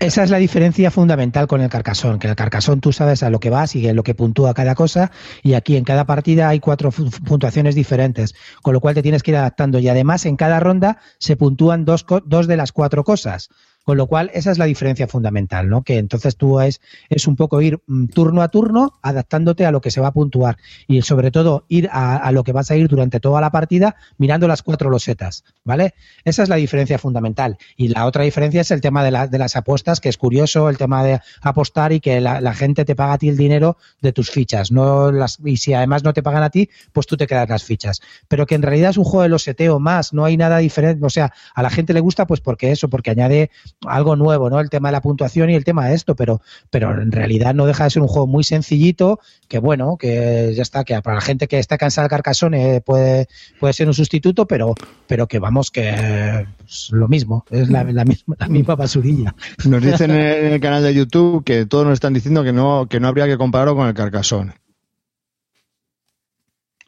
Esa 0.00 0.22
es 0.24 0.30
la 0.30 0.38
diferencia 0.38 0.90
fundamental 0.90 1.46
con 1.46 1.60
el 1.60 1.68
carcasón, 1.68 2.18
que 2.18 2.26
el 2.26 2.34
carcasón 2.34 2.80
tú 2.80 2.90
sabes 2.90 3.22
a 3.22 3.28
lo 3.28 3.38
que 3.38 3.50
vas 3.50 3.76
y 3.76 3.86
a 3.86 3.92
lo 3.92 4.02
que 4.02 4.14
puntúa 4.14 4.54
cada 4.54 4.74
cosa, 4.74 5.10
y 5.42 5.52
aquí 5.52 5.76
en 5.76 5.84
cada 5.84 6.06
partida 6.06 6.48
hay 6.48 6.58
cuatro 6.58 6.90
puntuaciones 6.90 7.74
diferentes, 7.74 8.34
con 8.62 8.72
lo 8.72 8.80
cual 8.80 8.94
te 8.94 9.02
tienes 9.02 9.22
que 9.22 9.32
ir 9.32 9.36
adaptando. 9.36 9.78
Y 9.78 9.88
además 9.88 10.24
en 10.24 10.36
cada 10.36 10.58
ronda 10.58 10.96
se 11.18 11.36
puntúan 11.36 11.84
dos, 11.84 12.06
dos 12.24 12.46
de 12.46 12.56
las 12.56 12.72
cuatro 12.72 13.04
cosas. 13.04 13.50
Con 13.90 13.96
lo 13.96 14.06
cual, 14.06 14.30
esa 14.34 14.52
es 14.52 14.58
la 14.58 14.66
diferencia 14.66 15.08
fundamental, 15.08 15.68
¿no? 15.68 15.82
Que 15.82 15.98
entonces 15.98 16.36
tú 16.36 16.60
es, 16.60 16.80
es 17.08 17.26
un 17.26 17.34
poco 17.34 17.60
ir 17.60 17.80
mm, 17.88 18.06
turno 18.06 18.40
a 18.40 18.46
turno, 18.46 19.00
adaptándote 19.02 19.66
a 19.66 19.72
lo 19.72 19.80
que 19.80 19.90
se 19.90 20.00
va 20.00 20.06
a 20.06 20.12
puntuar. 20.12 20.58
Y 20.86 21.02
sobre 21.02 21.32
todo, 21.32 21.64
ir 21.66 21.88
a, 21.90 22.30
lo 22.30 22.44
que 22.44 22.52
vas 22.52 22.70
a 22.70 22.76
ir 22.76 22.86
durante 22.86 23.18
toda 23.18 23.40
la 23.40 23.50
partida 23.50 23.96
mirando 24.16 24.46
las 24.46 24.62
cuatro 24.62 24.90
losetas, 24.90 25.42
¿vale? 25.64 25.94
Esa 26.24 26.44
es 26.44 26.48
la 26.48 26.54
diferencia 26.54 27.00
fundamental. 27.00 27.58
Y 27.76 27.88
la 27.88 28.06
otra 28.06 28.22
diferencia 28.22 28.60
es 28.60 28.70
el 28.70 28.80
tema 28.80 29.02
de, 29.02 29.26
de 29.28 29.38
las 29.38 29.56
apuestas, 29.56 30.00
que 30.00 30.08
es 30.08 30.16
curioso, 30.16 30.70
el 30.70 30.78
tema 30.78 31.02
de 31.02 31.18
apostar 31.42 31.90
y 31.90 31.98
que 31.98 32.20
la, 32.20 32.54
gente 32.54 32.84
te 32.84 32.94
paga 32.94 33.14
a 33.14 33.18
ti 33.18 33.28
el 33.28 33.36
dinero 33.36 33.76
de 34.00 34.12
tus 34.12 34.30
fichas. 34.30 34.70
No 34.70 35.10
y 35.44 35.56
si 35.56 35.74
además 35.74 36.04
no 36.04 36.12
te 36.12 36.22
pagan 36.22 36.44
a 36.44 36.50
ti, 36.50 36.70
pues 36.92 37.08
tú 37.08 37.16
te 37.16 37.26
quedas 37.26 37.48
las 37.48 37.64
fichas. 37.64 38.00
Pero 38.28 38.46
que 38.46 38.54
en 38.54 38.62
realidad 38.62 38.90
es 38.90 38.98
un 38.98 39.04
juego 39.04 39.24
de 39.24 39.30
loseteo 39.30 39.80
más, 39.80 40.12
no 40.12 40.24
hay 40.24 40.36
nada 40.36 40.58
diferente. 40.58 41.04
O 41.04 41.10
sea, 41.10 41.32
a 41.56 41.62
la 41.64 41.70
gente 41.70 41.92
le 41.92 41.98
gusta, 41.98 42.28
pues 42.28 42.40
porque 42.40 42.70
eso, 42.70 42.88
porque 42.88 43.10
añade 43.10 43.50
algo 43.86 44.16
nuevo, 44.16 44.50
¿no? 44.50 44.60
El 44.60 44.70
tema 44.70 44.88
de 44.88 44.92
la 44.92 45.00
puntuación 45.00 45.50
y 45.50 45.54
el 45.54 45.64
tema 45.64 45.86
de 45.86 45.94
esto, 45.94 46.14
pero, 46.14 46.40
pero 46.70 47.00
en 47.00 47.12
realidad 47.12 47.54
no 47.54 47.66
deja 47.66 47.84
de 47.84 47.90
ser 47.90 48.02
un 48.02 48.08
juego 48.08 48.26
muy 48.26 48.44
sencillito, 48.44 49.20
que 49.48 49.58
bueno, 49.58 49.96
que 49.96 50.52
ya 50.54 50.62
está, 50.62 50.84
que 50.84 51.00
para 51.02 51.16
la 51.16 51.20
gente 51.20 51.48
que 51.48 51.58
está 51.58 51.78
cansada 51.78 52.06
de 52.06 52.10
Carcassonne 52.10 52.80
puede, 52.82 53.28
puede 53.58 53.72
ser 53.72 53.88
un 53.88 53.94
sustituto, 53.94 54.46
pero, 54.46 54.74
pero 55.06 55.26
que 55.26 55.38
vamos, 55.38 55.70
que 55.70 56.46
es 56.66 56.90
lo 56.90 57.08
mismo, 57.08 57.44
es 57.50 57.70
la, 57.70 57.84
misma, 57.84 58.36
la 58.38 58.48
misma 58.48 58.76
basurilla. 58.76 59.34
Nos 59.64 59.82
dicen 59.82 60.10
en 60.10 60.52
el 60.52 60.60
canal 60.60 60.82
de 60.82 60.94
YouTube 60.94 61.44
que 61.44 61.66
todos 61.66 61.84
nos 61.84 61.94
están 61.94 62.12
diciendo 62.12 62.44
que 62.44 62.52
no, 62.52 62.86
que 62.88 63.00
no 63.00 63.08
habría 63.08 63.26
que 63.26 63.38
compararlo 63.38 63.76
con 63.76 63.86
el 63.86 63.94
Carcassonne. 63.94 64.54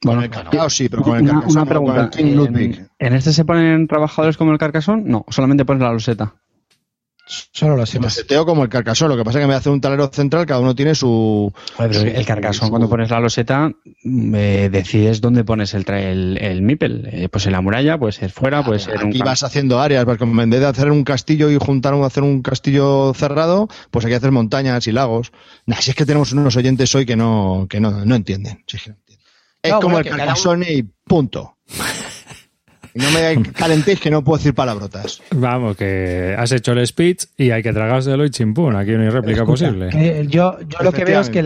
Bueno, 0.04 0.22
el 0.22 0.70
sí, 0.70 0.88
pero 0.88 1.02
con 1.02 1.18
el 1.18 1.26
Carcassonne. 1.26 1.52
Una 1.52 1.66
pregunta. 1.66 2.10
¿En, 2.18 2.88
¿En, 2.98 3.14
este 3.14 3.32
se 3.32 3.44
ponen 3.44 3.86
trabajadores 3.86 4.36
como 4.36 4.50
el 4.50 4.58
Carcassonne? 4.58 5.04
No, 5.06 5.24
solamente 5.28 5.64
pones 5.64 5.82
la 5.82 5.92
loseta. 5.92 6.34
Solo 7.24 7.76
lo 7.76 7.82
hacemos. 7.84 8.12
seteo 8.12 8.44
como 8.44 8.64
el 8.64 8.68
carcasón. 8.68 9.08
Lo 9.08 9.16
que 9.16 9.24
pasa 9.24 9.38
es 9.38 9.44
que 9.44 9.48
me 9.48 9.54
hace 9.54 9.70
un 9.70 9.80
talero 9.80 10.10
central, 10.12 10.44
cada 10.44 10.60
uno 10.60 10.74
tiene 10.74 10.94
su. 10.94 11.52
el 11.78 12.26
carcasón, 12.26 12.70
cuando 12.70 12.88
pones 12.88 13.10
la 13.10 13.20
loseta, 13.20 13.70
eh, 14.04 14.68
decides 14.70 15.20
dónde 15.20 15.44
pones 15.44 15.72
el, 15.74 15.88
el, 15.88 16.38
el 16.38 16.62
MIPEL. 16.62 17.08
Eh, 17.12 17.28
pues 17.30 17.46
en 17.46 17.52
la 17.52 17.60
muralla, 17.60 17.96
puede 17.98 18.12
ser 18.12 18.30
fuera, 18.30 18.64
puede 18.64 18.80
ser. 18.80 18.98
Aquí 18.98 19.18
vas 19.20 19.42
haciendo 19.44 19.80
áreas, 19.80 20.04
porque 20.04 20.24
en 20.24 20.50
vez 20.50 20.60
de 20.60 20.66
hacer 20.66 20.90
un 20.90 21.04
castillo 21.04 21.50
y 21.50 21.56
juntar 21.56 21.94
hacer 22.02 22.22
un 22.22 22.42
castillo 22.42 23.12
cerrado, 23.14 23.68
pues 23.90 24.04
aquí 24.04 24.14
hacer 24.14 24.32
montañas 24.32 24.86
y 24.86 24.92
lagos. 24.92 25.32
Nah, 25.66 25.76
si 25.76 25.90
es 25.90 25.96
que 25.96 26.06
tenemos 26.06 26.32
unos 26.32 26.56
oyentes 26.56 26.94
hoy 26.94 27.06
que 27.06 27.16
no, 27.16 27.66
que 27.68 27.80
no, 27.80 28.04
no 28.04 28.14
entienden. 28.14 28.64
es, 29.62 29.72
como 29.74 29.98
el 29.98 30.08
carcasón 30.08 30.64
y 30.68 30.82
punto. 30.82 31.56
No 32.94 33.10
me 33.10 33.42
calentéis 33.52 34.00
que 34.00 34.10
no 34.10 34.22
puedo 34.22 34.38
decir 34.38 34.54
palabrotas. 34.54 35.22
Vamos, 35.30 35.76
que 35.76 36.34
has 36.38 36.52
hecho 36.52 36.72
el 36.72 36.86
speech 36.86 37.24
y 37.36 37.50
hay 37.50 37.62
que 37.62 37.72
tragárselo 37.72 38.24
y 38.24 38.30
chimpún. 38.30 38.76
Aquí 38.76 38.92
no 38.92 39.02
hay 39.02 39.10
réplica 39.10 39.44
posible. 39.44 40.26
yo, 40.28 40.58
yo 40.60 40.78
lo 40.82 40.92
que 40.92 41.04
veo 41.04 41.20
es 41.20 41.30
que 41.30 41.42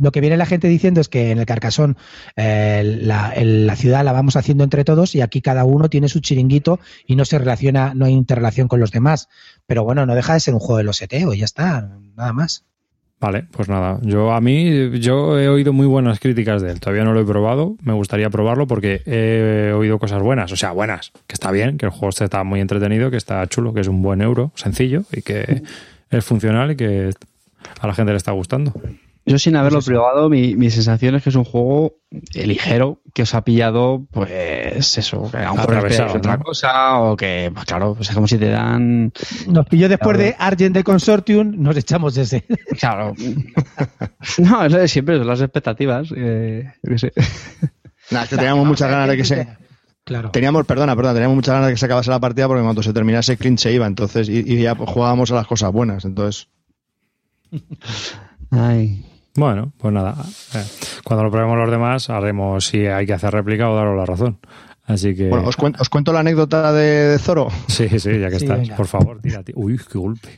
lo 0.00 0.12
que 0.12 0.20
viene 0.20 0.36
la 0.36 0.46
gente 0.46 0.68
diciendo 0.68 1.00
es 1.00 1.08
que 1.08 1.32
en 1.32 1.38
el 1.38 1.46
Carcasón 1.46 1.96
eh, 2.36 2.98
la, 3.02 3.34
la, 3.36 3.76
ciudad 3.76 4.04
la 4.04 4.12
vamos 4.12 4.36
haciendo 4.36 4.62
entre 4.62 4.84
todos 4.84 5.16
y 5.16 5.22
aquí 5.22 5.42
cada 5.42 5.64
uno 5.64 5.90
tiene 5.90 6.08
su 6.08 6.20
chiringuito 6.20 6.78
y 7.04 7.16
no 7.16 7.24
se 7.24 7.36
relaciona, 7.36 7.94
no 7.94 8.04
hay 8.04 8.12
interrelación 8.12 8.68
con 8.68 8.78
los 8.78 8.92
demás. 8.92 9.28
Pero 9.66 9.82
bueno, 9.82 10.06
no 10.06 10.14
deja 10.14 10.34
de 10.34 10.40
ser 10.40 10.54
un 10.54 10.60
juego 10.60 10.78
de 10.78 10.84
los 10.84 10.98
seteo, 10.98 11.34
ya 11.34 11.44
está, 11.44 11.98
nada 12.14 12.32
más. 12.32 12.67
Vale, 13.20 13.46
pues 13.50 13.68
nada, 13.68 13.98
yo 14.02 14.32
a 14.32 14.40
mí, 14.40 15.00
yo 15.00 15.40
he 15.40 15.48
oído 15.48 15.72
muy 15.72 15.88
buenas 15.88 16.20
críticas 16.20 16.62
de 16.62 16.70
él, 16.70 16.78
todavía 16.78 17.02
no 17.02 17.12
lo 17.12 17.20
he 17.20 17.24
probado, 17.24 17.74
me 17.82 17.92
gustaría 17.92 18.30
probarlo 18.30 18.68
porque 18.68 19.02
he 19.06 19.72
oído 19.72 19.98
cosas 19.98 20.22
buenas, 20.22 20.52
o 20.52 20.56
sea, 20.56 20.70
buenas, 20.70 21.10
que 21.26 21.34
está 21.34 21.50
bien, 21.50 21.78
que 21.78 21.86
el 21.86 21.90
juego 21.90 22.10
está 22.10 22.44
muy 22.44 22.60
entretenido, 22.60 23.10
que 23.10 23.16
está 23.16 23.44
chulo, 23.48 23.74
que 23.74 23.80
es 23.80 23.88
un 23.88 24.02
buen 24.02 24.22
euro, 24.22 24.52
sencillo 24.54 25.02
y 25.12 25.22
que 25.22 25.62
es 26.10 26.24
funcional 26.24 26.70
y 26.70 26.76
que 26.76 27.10
a 27.80 27.86
la 27.88 27.94
gente 27.94 28.12
le 28.12 28.18
está 28.18 28.30
gustando. 28.30 28.72
Yo 29.28 29.38
sin 29.38 29.56
haberlo 29.56 29.82
probado, 29.82 30.30
mi, 30.30 30.56
mi, 30.56 30.70
sensación 30.70 31.14
es 31.14 31.22
que 31.22 31.28
es 31.28 31.36
un 31.36 31.44
juego 31.44 31.96
ligero 32.32 33.02
que 33.12 33.22
os 33.22 33.34
ha 33.34 33.44
pillado, 33.44 34.06
pues 34.10 34.96
eso, 34.96 35.30
que 35.30 35.36
a 35.36 35.52
un 35.52 35.60
otra 35.60 36.38
cosa, 36.38 36.98
o 37.00 37.14
que, 37.14 37.50
pues 37.52 37.66
claro, 37.66 37.94
pues 37.94 38.08
es 38.08 38.14
como 38.14 38.26
si 38.26 38.38
te 38.38 38.48
dan... 38.48 39.12
Nos 39.46 39.66
pilló 39.66 39.88
después 39.88 40.16
de 40.16 40.34
Argent 40.38 40.74
de 40.74 40.82
Consortium, 40.82 41.52
nos 41.56 41.76
echamos 41.76 42.16
ese. 42.16 42.44
Claro. 42.78 43.14
no, 44.38 44.64
eso 44.64 44.78
de 44.78 44.88
siempre, 44.88 45.18
son 45.18 45.26
las 45.26 45.40
expectativas. 45.40 46.08
Eh, 46.16 46.72
Nada, 48.10 48.24
es 48.24 48.30
que 48.30 48.36
teníamos 48.36 48.66
muchas 48.66 48.90
ganas 48.90 49.08
de 49.08 49.16
que 49.16 49.24
se... 49.24 49.48
Claro. 50.04 50.30
Teníamos, 50.30 50.64
perdona, 50.64 50.96
perdona, 50.96 51.14
teníamos 51.14 51.36
muchas 51.36 51.54
ganas 51.54 51.66
de 51.66 51.74
que 51.74 51.78
se 51.78 51.84
acabase 51.84 52.08
la 52.08 52.20
partida 52.20 52.46
porque 52.46 52.62
cuando 52.62 52.82
se 52.82 52.94
terminase 52.94 53.36
Clint 53.36 53.58
se 53.58 53.72
iba, 53.72 53.86
entonces, 53.86 54.28
y, 54.30 54.38
y 54.38 54.62
ya 54.62 54.74
jugábamos 54.74 55.30
a 55.32 55.34
las 55.34 55.46
cosas 55.46 55.70
buenas, 55.70 56.06
entonces... 56.06 56.48
Ay... 58.50 59.04
Bueno, 59.38 59.72
pues 59.78 59.94
nada. 59.94 60.14
Eh, 60.54 60.64
cuando 61.04 61.24
lo 61.24 61.30
probemos 61.30 61.56
los 61.56 61.70
demás, 61.70 62.10
haremos 62.10 62.66
si 62.66 62.86
hay 62.86 63.06
que 63.06 63.14
hacer 63.14 63.32
réplica 63.32 63.70
o 63.70 63.76
daros 63.76 63.96
la 63.96 64.06
razón. 64.06 64.38
Así 64.84 65.14
que. 65.14 65.28
Bueno, 65.28 65.48
¿os 65.48 65.88
cuento, 65.88 66.12
la 66.12 66.20
anécdota 66.20 66.72
de, 66.72 67.18
Zoro? 67.18 67.48
Sí, 67.68 67.88
sí, 67.98 68.18
ya 68.18 68.30
que 68.30 68.36
estás. 68.36 68.68
Por 68.70 68.86
favor, 68.86 69.20
tírate. 69.20 69.52
Uy, 69.54 69.78
qué 69.78 69.98
golpe. 69.98 70.28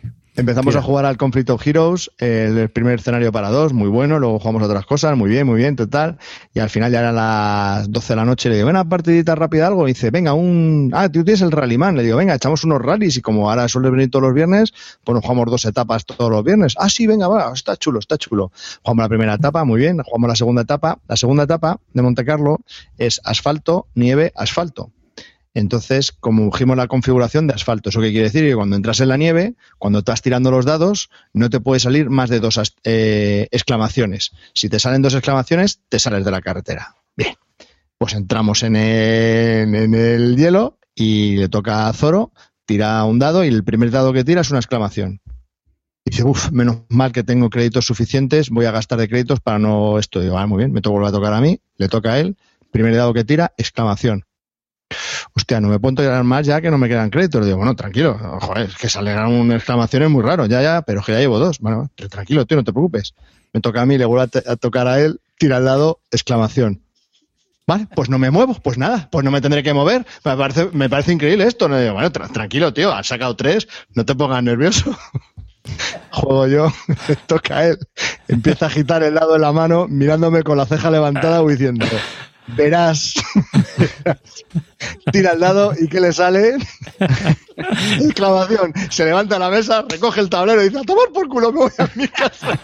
Empezamos 0.40 0.74
a 0.74 0.80
jugar 0.80 1.04
al 1.04 1.18
Conflict 1.18 1.50
of 1.50 1.66
Heroes, 1.66 2.10
el 2.16 2.70
primer 2.70 2.98
escenario 2.98 3.30
para 3.30 3.50
dos, 3.50 3.74
muy 3.74 3.88
bueno, 3.88 4.18
luego 4.18 4.38
jugamos 4.38 4.62
otras 4.62 4.86
cosas, 4.86 5.14
muy 5.14 5.28
bien, 5.28 5.46
muy 5.46 5.58
bien, 5.58 5.76
total. 5.76 6.16
Y 6.54 6.60
al 6.60 6.70
final 6.70 6.90
ya 6.90 7.00
eran 7.00 7.14
las 7.14 7.92
12 7.92 8.14
de 8.14 8.16
la 8.16 8.24
noche, 8.24 8.48
le 8.48 8.56
digo, 8.56 8.70
una 8.70 8.88
partidita 8.88 9.34
rápida 9.34 9.66
algo, 9.66 9.86
y 9.86 9.92
dice, 9.92 10.10
venga, 10.10 10.32
un... 10.32 10.92
Ah, 10.94 11.10
tú 11.10 11.24
tienes 11.24 11.42
el 11.42 11.50
Rallyman, 11.50 11.94
le 11.94 12.04
digo, 12.04 12.16
venga, 12.16 12.34
echamos 12.34 12.64
unos 12.64 12.80
rallies, 12.80 13.18
y 13.18 13.20
como 13.20 13.50
ahora 13.50 13.68
suele 13.68 13.90
venir 13.90 14.10
todos 14.10 14.22
los 14.22 14.32
viernes, 14.32 14.72
pues 15.04 15.14
nos 15.14 15.22
jugamos 15.22 15.50
dos 15.50 15.66
etapas 15.66 16.06
todos 16.06 16.30
los 16.30 16.42
viernes. 16.42 16.72
Ah, 16.78 16.88
sí, 16.88 17.06
venga, 17.06 17.28
va, 17.28 17.52
está 17.52 17.76
chulo, 17.76 17.98
está 17.98 18.16
chulo. 18.16 18.50
Jugamos 18.82 19.02
la 19.02 19.08
primera 19.10 19.34
etapa, 19.34 19.64
muy 19.64 19.78
bien, 19.78 19.98
jugamos 20.02 20.28
la 20.28 20.36
segunda 20.36 20.62
etapa. 20.62 21.00
La 21.06 21.16
segunda 21.16 21.42
etapa 21.42 21.80
de 21.92 22.00
Monte 22.00 22.24
Carlo 22.24 22.60
es 22.96 23.20
asfalto, 23.24 23.88
nieve, 23.94 24.32
asfalto. 24.34 24.90
Entonces, 25.54 26.12
como 26.12 26.50
la 26.76 26.86
configuración 26.86 27.46
de 27.48 27.54
asfalto, 27.54 27.90
¿eso 27.90 28.00
qué 28.00 28.10
quiere 28.10 28.26
decir? 28.26 28.44
Que 28.44 28.54
cuando 28.54 28.76
entras 28.76 29.00
en 29.00 29.08
la 29.08 29.16
nieve, 29.16 29.54
cuando 29.78 30.00
estás 30.00 30.22
tirando 30.22 30.50
los 30.50 30.64
dados, 30.64 31.10
no 31.32 31.50
te 31.50 31.60
puede 31.60 31.80
salir 31.80 32.08
más 32.08 32.30
de 32.30 32.38
dos 32.38 32.60
eh, 32.84 33.48
exclamaciones. 33.50 34.30
Si 34.54 34.68
te 34.68 34.78
salen 34.78 35.02
dos 35.02 35.14
exclamaciones, 35.14 35.80
te 35.88 35.98
sales 35.98 36.24
de 36.24 36.30
la 36.30 36.40
carretera. 36.40 36.94
Bien, 37.16 37.34
pues 37.98 38.14
entramos 38.14 38.62
en 38.62 38.76
el, 38.76 40.36
hielo 40.36 40.78
y 40.94 41.36
le 41.36 41.48
toca 41.48 41.88
a 41.88 41.92
Zoro, 41.94 42.32
tira 42.64 43.02
un 43.04 43.18
dado 43.18 43.44
y 43.44 43.48
el 43.48 43.64
primer 43.64 43.90
dado 43.90 44.12
que 44.12 44.22
tira 44.22 44.42
es 44.42 44.50
una 44.50 44.60
exclamación. 44.60 45.20
Dice, 46.04 46.22
uff, 46.22 46.52
menos 46.52 46.82
mal 46.88 47.10
que 47.10 47.24
tengo 47.24 47.50
créditos 47.50 47.86
suficientes, 47.86 48.50
voy 48.50 48.66
a 48.66 48.70
gastar 48.70 48.98
de 48.98 49.08
créditos 49.08 49.40
para 49.40 49.58
no 49.58 49.98
esto. 49.98 50.20
Digo, 50.20 50.38
ah, 50.38 50.46
muy 50.46 50.58
bien, 50.58 50.72
me 50.72 50.80
toca 50.80 50.92
volver 50.92 51.08
a 51.08 51.12
tocar 51.12 51.32
a 51.32 51.40
mí, 51.40 51.60
le 51.76 51.88
toca 51.88 52.12
a 52.12 52.20
él, 52.20 52.36
primer 52.70 52.94
dado 52.94 53.12
que 53.12 53.24
tira, 53.24 53.52
exclamación 53.58 54.24
hostia, 55.34 55.60
no 55.60 55.68
me 55.68 55.78
puedo 55.78 55.96
tirar 55.96 56.24
más 56.24 56.46
ya 56.46 56.60
que 56.60 56.70
no 56.70 56.78
me 56.78 56.88
quedan 56.88 57.10
créditos. 57.10 57.44
Digo, 57.44 57.58
bueno, 57.58 57.74
tranquilo, 57.76 58.18
joder, 58.40 58.68
es 58.68 58.76
que 58.76 58.88
salgan 58.88 59.28
una 59.28 59.56
exclamación 59.56 60.02
es 60.04 60.10
muy 60.10 60.22
raro, 60.22 60.46
ya, 60.46 60.62
ya, 60.62 60.82
pero 60.82 61.02
que 61.02 61.12
ya 61.12 61.18
llevo 61.18 61.38
dos. 61.38 61.58
Bueno, 61.60 61.90
tranquilo, 62.10 62.46
tío, 62.46 62.56
no 62.56 62.64
te 62.64 62.72
preocupes. 62.72 63.14
Me 63.52 63.60
toca 63.60 63.82
a 63.82 63.86
mí, 63.86 63.98
le 63.98 64.04
vuelvo 64.04 64.22
a, 64.22 64.56
tocar 64.56 64.86
a 64.86 65.00
él, 65.00 65.20
tira 65.38 65.56
al 65.56 65.64
lado, 65.64 66.00
exclamación. 66.10 66.82
Vale, 67.66 67.86
pues 67.94 68.08
no 68.08 68.18
me 68.18 68.30
muevo, 68.30 68.54
pues 68.54 68.78
nada, 68.78 69.08
pues 69.12 69.24
no 69.24 69.30
me 69.30 69.40
tendré 69.40 69.62
que 69.62 69.72
mover. 69.72 70.04
Me 70.24 70.36
parece, 70.36 70.68
me 70.72 70.88
parece 70.88 71.12
increíble 71.12 71.46
esto. 71.46 71.68
No 71.68 71.78
digo, 71.78 71.94
bueno, 71.94 72.10
tranquilo, 72.10 72.72
tío, 72.72 72.92
has 72.92 73.06
sacado 73.06 73.36
tres, 73.36 73.68
no 73.94 74.04
te 74.04 74.14
pongas 74.14 74.42
nervioso. 74.42 74.96
Juego 76.10 76.46
yo, 76.48 76.72
toca 77.26 77.58
a 77.58 77.68
él, 77.68 77.78
empieza 78.28 78.64
a 78.64 78.68
agitar 78.68 79.02
el 79.02 79.14
lado 79.14 79.34
de 79.34 79.38
la 79.38 79.52
mano, 79.52 79.86
mirándome 79.88 80.42
con 80.42 80.56
la 80.56 80.66
ceja 80.66 80.90
levantada, 80.90 81.46
diciendo, 81.46 81.86
verás, 82.56 83.14
tira 85.12 85.32
al 85.32 85.40
lado 85.40 85.72
y 85.78 85.88
¿qué 85.88 86.00
le 86.00 86.12
sale? 86.12 86.56
Exclamación. 88.00 88.72
Se 88.90 89.04
levanta 89.04 89.36
a 89.36 89.38
la 89.38 89.50
mesa, 89.50 89.84
recoge 89.88 90.20
el 90.20 90.30
tablero 90.30 90.62
y 90.62 90.68
dice, 90.68 90.80
a 90.80 90.82
tomar 90.82 91.08
por 91.12 91.28
culo, 91.28 91.52
me 91.52 91.60
voy 91.60 91.72
a 91.78 91.90
mi 91.94 92.08
casa. 92.08 92.58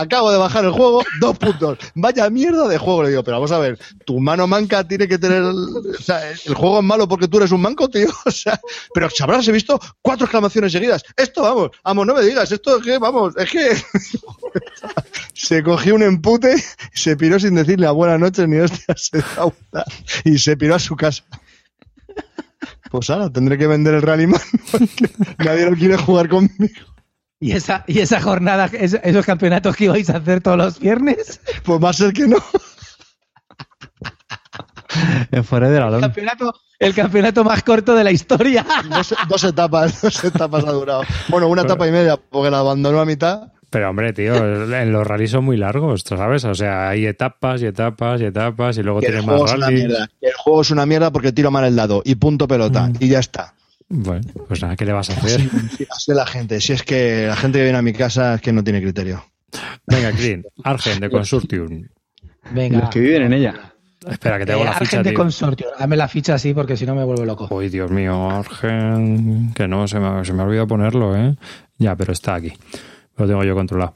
Acabo 0.00 0.30
de 0.30 0.38
bajar 0.38 0.64
el 0.64 0.72
juego, 0.72 1.02
dos 1.20 1.38
puntos. 1.38 1.78
Vaya 1.94 2.28
mierda 2.30 2.68
de 2.68 2.78
juego, 2.78 3.02
le 3.02 3.10
digo, 3.10 3.24
pero 3.24 3.38
vamos 3.38 3.52
a 3.52 3.58
ver, 3.58 3.78
tu 4.04 4.20
mano 4.20 4.46
manca 4.46 4.86
tiene 4.86 5.08
que 5.08 5.18
tener... 5.18 5.42
O 5.42 6.02
sea, 6.02 6.30
el 6.30 6.54
juego 6.54 6.78
es 6.78 6.84
malo 6.84 7.08
porque 7.08 7.28
tú 7.28 7.38
eres 7.38 7.52
un 7.52 7.60
manco, 7.60 7.88
tío. 7.88 8.08
O 8.26 8.30
sea, 8.30 8.60
pero 8.92 9.08
sabrás, 9.08 9.46
he 9.48 9.52
visto 9.52 9.80
cuatro 10.02 10.26
exclamaciones 10.26 10.72
seguidas. 10.72 11.02
Esto, 11.16 11.42
vamos, 11.42 11.70
vamos, 11.82 12.06
no 12.06 12.14
me 12.14 12.22
digas, 12.22 12.50
esto 12.52 12.78
es 12.78 12.84
que, 12.84 12.98
vamos, 12.98 13.34
es 13.36 13.50
que... 13.50 13.76
se 15.32 15.62
cogió 15.62 15.94
un 15.94 16.02
empute, 16.02 16.56
se 16.92 17.16
piró 17.16 17.38
sin 17.38 17.54
decirle 17.54 17.86
a 17.86 17.92
buenas 17.92 18.18
noches 18.18 18.48
ni 18.48 18.58
hostias, 18.58 19.10
se 19.10 19.22
y 20.24 20.38
se 20.38 20.56
piró 20.56 20.74
a 20.74 20.78
su 20.78 20.96
casa. 20.96 21.24
Pues 22.90 23.10
ahora 23.10 23.30
tendré 23.30 23.58
que 23.58 23.66
vender 23.66 23.94
el 23.94 24.02
Rallyman 24.02 24.40
porque 24.72 25.10
nadie 25.38 25.70
lo 25.70 25.76
quiere 25.76 25.96
jugar 25.96 26.28
conmigo. 26.28 26.95
¿Y 27.38 27.52
esa, 27.52 27.84
y 27.86 28.00
esa 28.00 28.20
jornada, 28.20 28.70
esos 28.72 29.26
campeonatos 29.26 29.76
que 29.76 29.84
ibais 29.84 30.08
a 30.08 30.16
hacer 30.16 30.40
todos 30.40 30.56
los 30.56 30.80
viernes? 30.80 31.40
Pues 31.64 31.82
va 31.82 31.90
a 31.90 31.92
ser 31.92 32.12
que 32.12 32.26
no. 32.26 32.38
En 35.30 35.44
fuera 35.44 35.68
de 35.68 35.76
el 35.76 36.00
campeonato, 36.00 36.54
el 36.78 36.94
campeonato 36.94 37.44
más 37.44 37.62
corto 37.62 37.94
de 37.94 38.04
la 38.04 38.10
historia. 38.10 38.64
Dos, 39.28 39.44
etapas, 39.44 40.00
dos 40.02 40.24
etapas 40.24 40.64
ha 40.64 40.72
durado. 40.72 41.02
Bueno, 41.28 41.48
una 41.48 41.62
etapa 41.62 41.86
y 41.86 41.92
media, 41.92 42.16
porque 42.16 42.50
la 42.50 42.60
abandonó 42.60 43.00
a 43.00 43.04
mitad. 43.04 43.52
Pero 43.68 43.90
hombre, 43.90 44.12
tío, 44.12 44.34
en 44.34 44.92
los 44.92 45.06
rallies 45.06 45.32
son 45.32 45.44
muy 45.44 45.56
largos, 45.56 46.02
¿sabes? 46.02 46.44
O 46.44 46.54
sea, 46.54 46.88
hay 46.88 47.04
etapas 47.04 47.60
y 47.60 47.66
etapas 47.66 48.20
y 48.20 48.24
etapas 48.24 48.78
y 48.78 48.82
luego 48.82 49.00
tienes 49.00 49.26
más 49.26 49.50
rallies. 49.50 49.92
El 50.20 50.32
juego 50.38 50.62
es 50.62 50.70
una 50.70 50.86
mierda 50.86 51.10
porque 51.10 51.32
tiro 51.32 51.50
mal 51.50 51.64
el 51.64 51.76
dado 51.76 52.00
y 52.04 52.14
punto 52.14 52.46
pelota 52.48 52.86
mm. 52.86 52.94
y 53.00 53.08
ya 53.08 53.18
está. 53.18 53.54
Bueno, 53.88 54.22
pues 54.48 54.62
nada, 54.62 54.76
¿qué 54.76 54.84
le 54.84 54.92
vas 54.92 55.10
a 55.10 55.12
hacer? 55.14 55.48
Así, 55.90 56.12
la 56.12 56.26
gente. 56.26 56.60
Si 56.60 56.72
es 56.72 56.82
que 56.82 57.26
la 57.28 57.36
gente 57.36 57.58
que 57.58 57.64
viene 57.64 57.78
a 57.78 57.82
mi 57.82 57.92
casa 57.92 58.34
es 58.34 58.40
que 58.40 58.52
no 58.52 58.64
tiene 58.64 58.82
criterio. 58.82 59.24
Venga, 59.86 60.10
Clean, 60.12 60.44
Argen 60.64 61.00
de 61.00 61.08
Consortium. 61.08 61.86
Venga. 62.50 62.80
Los 62.80 62.90
que 62.90 63.00
viven 63.00 63.22
en 63.22 63.32
ella. 63.32 63.72
Espera, 64.08 64.38
que 64.38 64.46
te 64.46 64.52
hago 64.52 64.64
la 64.64 64.72
ficha. 64.72 64.98
Argen 64.98 65.02
de 65.02 65.14
Consortium. 65.14 65.70
Dame 65.78 65.96
la 65.96 66.08
ficha 66.08 66.34
así 66.34 66.52
porque 66.52 66.76
si 66.76 66.84
no 66.84 66.94
me 66.94 67.04
vuelvo 67.04 67.24
loco. 67.24 67.48
Uy, 67.50 67.68
Dios 67.68 67.90
mío, 67.90 68.30
Argen. 68.30 69.52
Que 69.54 69.68
no, 69.68 69.86
se 69.86 70.00
me, 70.00 70.24
se 70.24 70.32
me 70.32 70.42
ha 70.42 70.46
olvidado 70.46 70.66
ponerlo, 70.66 71.16
¿eh? 71.16 71.36
Ya, 71.78 71.94
pero 71.94 72.12
está 72.12 72.34
aquí. 72.34 72.52
Lo 73.16 73.26
tengo 73.26 73.44
yo 73.44 73.54
controlado. 73.54 73.94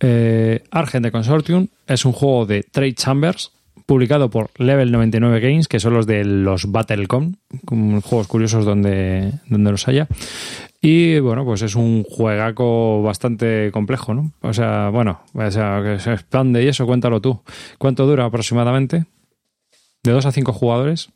Eh, 0.00 0.62
Argent 0.70 1.04
de 1.04 1.12
Consortium 1.12 1.68
es 1.86 2.04
un 2.04 2.12
juego 2.12 2.46
de 2.46 2.62
Trade 2.62 2.94
Chambers 2.94 3.52
publicado 3.86 4.30
por 4.30 4.50
Level 4.58 4.92
99 4.92 5.40
Games, 5.40 5.68
que 5.68 5.80
son 5.80 5.94
los 5.94 6.06
de 6.06 6.24
los 6.24 6.70
Battlecom, 6.70 7.34
juegos 8.02 8.26
curiosos 8.26 8.64
donde, 8.64 9.32
donde 9.48 9.70
los 9.70 9.88
haya. 9.88 10.08
Y 10.80 11.18
bueno, 11.20 11.44
pues 11.44 11.62
es 11.62 11.74
un 11.74 12.04
juegaco 12.04 13.02
bastante 13.02 13.70
complejo, 13.72 14.14
¿no? 14.14 14.32
O 14.42 14.52
sea, 14.52 14.90
bueno, 14.90 15.20
o 15.32 15.50
sea, 15.50 15.80
que 15.82 15.98
se 15.98 16.12
expande 16.12 16.62
y 16.62 16.68
eso, 16.68 16.86
cuéntalo 16.86 17.20
tú. 17.20 17.40
¿Cuánto 17.78 18.06
dura 18.06 18.24
aproximadamente? 18.24 19.06
¿De 20.02 20.12
2 20.12 20.26
a 20.26 20.32
5 20.32 20.52
jugadores? 20.52 21.10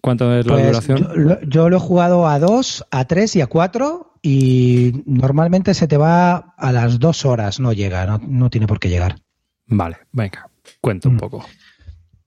¿Cuánto 0.00 0.32
es 0.34 0.46
la 0.46 0.52
pues 0.54 0.66
duración? 0.66 1.40
Yo, 1.48 1.68
lo 1.68 1.76
he 1.76 1.80
jugado 1.80 2.28
a 2.28 2.38
2, 2.38 2.86
a 2.90 3.04
3 3.06 3.36
y 3.36 3.40
a 3.40 3.48
4 3.48 4.14
y 4.22 5.02
normalmente 5.04 5.74
se 5.74 5.88
te 5.88 5.96
va 5.96 6.54
a 6.56 6.72
las 6.72 7.00
2 7.00 7.24
horas, 7.24 7.60
no 7.60 7.72
llega, 7.72 8.20
no, 8.22 8.48
tiene 8.48 8.66
por 8.66 8.78
qué 8.78 8.88
llegar. 8.88 9.16
Vale, 9.66 9.96
venga, 10.12 10.48
cuento 10.86 11.08
un 11.08 11.16
mm. 11.16 11.18
poco. 11.18 11.44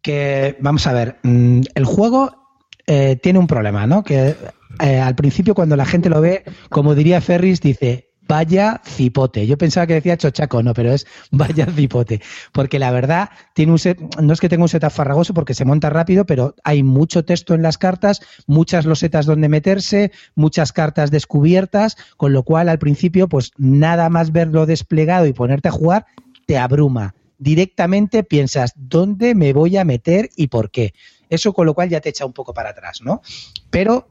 Que, 0.02 0.58
vamos 0.60 0.86
a 0.86 0.92
ver, 0.92 1.18
mm, 1.24 1.62
el 1.76 1.86
juego 1.86 2.60
eh, 2.88 3.16
tiene 3.16 3.40
un 3.40 3.48
problema, 3.48 3.88
¿no? 3.88 4.04
Que 4.04 4.36
eh, 4.82 5.00
al 5.00 5.16
principio 5.16 5.56
cuando 5.56 5.78
la 5.78 5.86
gente 5.86 6.10
lo 6.10 6.20
ve, 6.20 6.44
como 6.68 6.94
diría 6.94 7.22
Ferris, 7.22 7.62
dice, 7.62 8.10
vaya 8.28 8.82
cipote. 8.86 9.48
Yo 9.48 9.58
pensaba 9.58 9.88
que 9.88 9.94
decía 9.94 10.18
chochaco, 10.18 10.62
no, 10.62 10.74
pero 10.74 10.92
es 10.92 11.08
vaya 11.32 11.68
cipote. 11.68 12.22
Porque 12.52 12.80
la 12.80 12.92
verdad, 12.92 13.30
tiene 13.54 13.72
un 13.72 13.80
set, 13.80 13.98
no 14.22 14.34
es 14.34 14.42
que 14.42 14.50
tenga 14.50 14.64
un 14.64 14.70
setup 14.70 14.92
farragoso 14.92 15.34
porque 15.34 15.54
se 15.54 15.64
monta 15.64 15.90
rápido, 15.90 16.26
pero 16.26 16.54
hay 16.66 16.84
mucho 16.84 17.24
texto 17.24 17.54
en 17.54 17.62
las 17.62 17.78
cartas, 17.78 18.20
muchas 18.46 18.86
losetas 18.86 19.26
donde 19.26 19.48
meterse, 19.48 20.12
muchas 20.36 20.74
cartas 20.74 21.12
descubiertas, 21.12 21.96
con 22.18 22.34
lo 22.34 22.44
cual 22.44 22.68
al 22.68 22.78
principio, 22.78 23.30
pues 23.30 23.54
nada 23.58 24.10
más 24.10 24.34
verlo 24.34 24.66
desplegado 24.66 25.28
y 25.28 25.32
ponerte 25.32 25.70
a 25.70 25.72
jugar, 25.72 26.08
te 26.46 26.58
abruma. 26.58 27.16
Directamente 27.40 28.24
piensas, 28.24 28.74
¿dónde 28.76 29.34
me 29.34 29.54
voy 29.54 29.78
a 29.78 29.86
meter 29.86 30.30
y 30.36 30.48
por 30.48 30.70
qué? 30.70 30.94
Eso 31.30 31.54
con 31.54 31.66
lo 31.66 31.74
cual 31.74 31.90
ya 31.90 32.02
te 32.02 32.10
echa 32.10 32.26
un 32.26 32.34
poco 32.34 32.54
para 32.54 32.70
atrás, 32.70 33.02
¿no? 33.02 33.22
Pero 33.70 34.08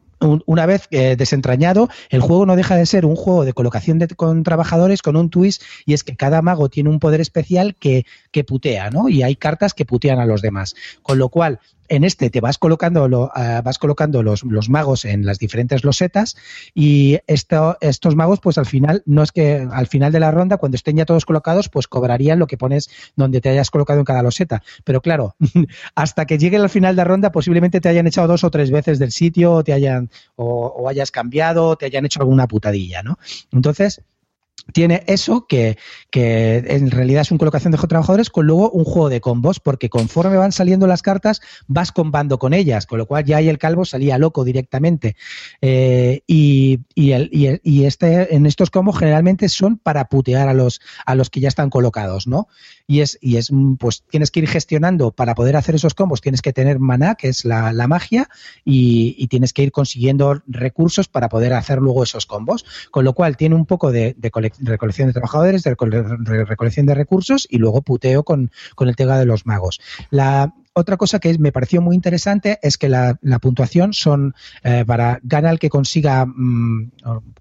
una 0.46 0.66
vez 0.66 0.88
eh, 0.90 1.14
desentrañado, 1.16 1.88
el 2.10 2.20
juego 2.20 2.44
no 2.44 2.56
deja 2.56 2.76
de 2.76 2.86
ser 2.86 3.06
un 3.06 3.14
juego 3.14 3.44
de 3.44 3.52
colocación 3.52 3.98
de, 3.98 4.09
con 4.09 4.42
trabajadores 4.42 5.00
con 5.00 5.16
un 5.16 5.30
twist 5.30 5.62
y 5.86 5.94
es 5.94 6.02
que 6.02 6.16
cada 6.16 6.42
mago 6.42 6.68
tiene 6.68 6.90
un 6.90 6.98
poder 6.98 7.20
especial 7.20 7.76
que, 7.76 8.05
que 8.32 8.42
putea, 8.42 8.90
¿no? 8.90 9.09
Y 9.09 9.22
hay 9.22 9.36
cartas 9.36 9.74
que 9.74 9.84
putean 9.84 10.18
a 10.18 10.26
los 10.26 10.42
demás. 10.42 10.74
Con 11.02 11.18
lo 11.18 11.28
cual, 11.28 11.60
en 11.89 12.05
este 12.05 12.31
te 12.31 12.40
vas 12.40 12.59
colocando, 12.59 13.09
lo, 13.09 13.24
uh, 13.24 13.62
vas 13.62 13.78
colocando 13.78 14.23
los, 14.23 14.43
los, 14.44 14.69
magos 14.69 15.05
en 15.05 15.24
las 15.24 15.39
diferentes 15.39 15.85
losetas 15.85 16.36
y 16.74 17.19
esto, 17.27 17.77
estos 17.81 18.16
magos, 18.16 18.40
pues 18.40 18.59
al 18.59 18.66
final, 18.66 19.02
no 19.06 19.23
es 19.23 19.32
que 19.32 19.66
al 19.70 19.86
final 19.86 20.12
de 20.12 20.20
la 20.20 20.31
ronda, 20.31 20.59
cuando 20.59 20.77
estén 20.77 20.97
ya 20.97 21.05
todos 21.05 21.24
colocados, 21.24 21.69
pues 21.69 21.89
cobrarían 21.89 22.39
lo 22.39 22.47
que 22.47 22.56
pones 22.56 22.90
donde 23.16 23.40
te 23.40 23.48
hayas 23.48 23.70
colocado 23.70 23.98
en 23.98 24.05
cada 24.05 24.23
loseta. 24.23 24.62
Pero 24.85 25.01
claro, 25.01 25.36
hasta 25.94 26.27
que 26.27 26.39
llegue 26.39 26.56
al 26.56 26.70
final 26.70 26.94
de 26.94 27.01
la 27.01 27.05
ronda, 27.05 27.32
posiblemente 27.32 27.81
te 27.81 27.89
hayan 27.89 28.06
echado 28.06 28.28
dos 28.28 28.44
o 28.44 28.51
tres 28.51 28.70
veces 28.70 28.98
del 28.98 29.12
sitio, 29.12 29.52
o 29.52 29.65
te 29.65 29.73
hayan, 29.73 30.10
o, 30.36 30.66
o 30.66 30.89
hayas 30.89 31.10
cambiado, 31.10 31.69
o 31.69 31.77
te 31.77 31.86
hayan 31.86 32.06
hecho 32.06 32.20
alguna 32.20 32.47
putadilla, 32.47 33.02
¿no? 33.02 33.19
Entonces, 33.52 34.02
tiene 34.72 35.02
eso 35.06 35.47
que, 35.47 35.78
que, 36.10 36.59
en 36.59 36.90
realidad 36.90 37.22
es 37.22 37.30
una 37.30 37.39
colocación 37.39 37.72
de 37.72 37.78
trabajadores 37.78 38.30
con 38.30 38.47
luego 38.47 38.70
un 38.70 38.85
juego 38.85 39.09
de 39.09 39.20
combos, 39.20 39.60
porque 39.60 39.89
conforme 39.89 40.36
van 40.36 40.52
saliendo 40.52 40.86
las 40.86 41.02
cartas 41.02 41.40
vas 41.66 41.93
combando 41.93 42.39
con 42.39 42.52
ellas, 42.52 42.86
con 42.86 42.98
lo 42.98 43.06
cual 43.06 43.24
ya 43.24 43.39
ahí 43.39 43.48
el 43.48 43.59
calvo 43.59 43.85
salía 43.85 44.18
loco 44.18 44.44
directamente. 44.44 45.16
Eh, 45.62 46.22
y, 46.26 46.80
y, 46.94 47.12
el, 47.12 47.30
y, 47.32 47.85
este, 47.85 48.35
en 48.35 48.47
estos 48.47 48.70
combos 48.70 48.98
generalmente 48.98 49.48
son 49.48 49.78
para 49.78 50.06
putear 50.06 50.48
a 50.48 50.55
los, 50.55 50.80
a 51.06 51.14
los 51.14 51.30
que 51.30 51.40
ya 51.40 51.48
están 51.48 51.70
colocados, 51.70 52.26
¿no? 52.26 52.48
Y 52.86 53.01
es, 53.01 53.18
y 53.20 53.36
es, 53.36 53.51
pues 53.78 54.02
tienes 54.10 54.30
que 54.30 54.40
ir 54.40 54.48
gestionando 54.48 55.12
para 55.12 55.35
poder 55.35 55.56
hacer 55.56 55.74
esos 55.74 55.94
combos, 55.94 56.20
tienes 56.20 56.43
que 56.43 56.52
tener 56.52 56.78
maná, 56.78 57.14
que 57.14 57.28
es 57.28 57.44
la, 57.44 57.72
la 57.72 57.86
magia, 57.86 58.28
y, 58.64 59.28
tienes 59.28 59.52
que 59.52 59.62
ir 59.62 59.72
consiguiendo 59.72 60.43
recursos 60.47 61.06
para 61.06 61.28
poder 61.28 61.52
hacer 61.52 61.80
luego 61.80 62.02
esos 62.02 62.24
combos. 62.24 62.64
Con 62.90 63.05
lo 63.05 63.12
cual 63.12 63.36
tiene 63.36 63.55
un 63.55 63.66
poco 63.66 63.93
de, 63.93 64.14
de 64.16 64.30
recolección 64.60 65.08
de 65.08 65.14
trabajadores, 65.14 65.62
de 65.62 65.74
recolección 66.44 66.86
de 66.86 66.94
recursos 66.94 67.46
y 67.48 67.58
luego 67.58 67.82
puteo 67.82 68.22
con, 68.22 68.50
con 68.74 68.88
el 68.88 68.96
Tega 68.96 69.18
de 69.18 69.26
los 69.26 69.46
Magos. 69.46 69.80
La, 70.10 70.52
otra 70.78 70.96
cosa 70.96 71.18
que 71.18 71.36
me 71.38 71.52
pareció 71.52 71.82
muy 71.82 71.96
interesante 71.96 72.59
es 72.62 72.78
que 72.78 72.88
la, 72.88 73.18
puntuación 73.40 73.92
son 73.92 74.34
eh, 74.62 74.84
para 74.86 75.20
gana 75.22 75.50
el 75.50 75.59
que 75.59 75.68
consiga, 75.68 76.24
mm, 76.24 76.92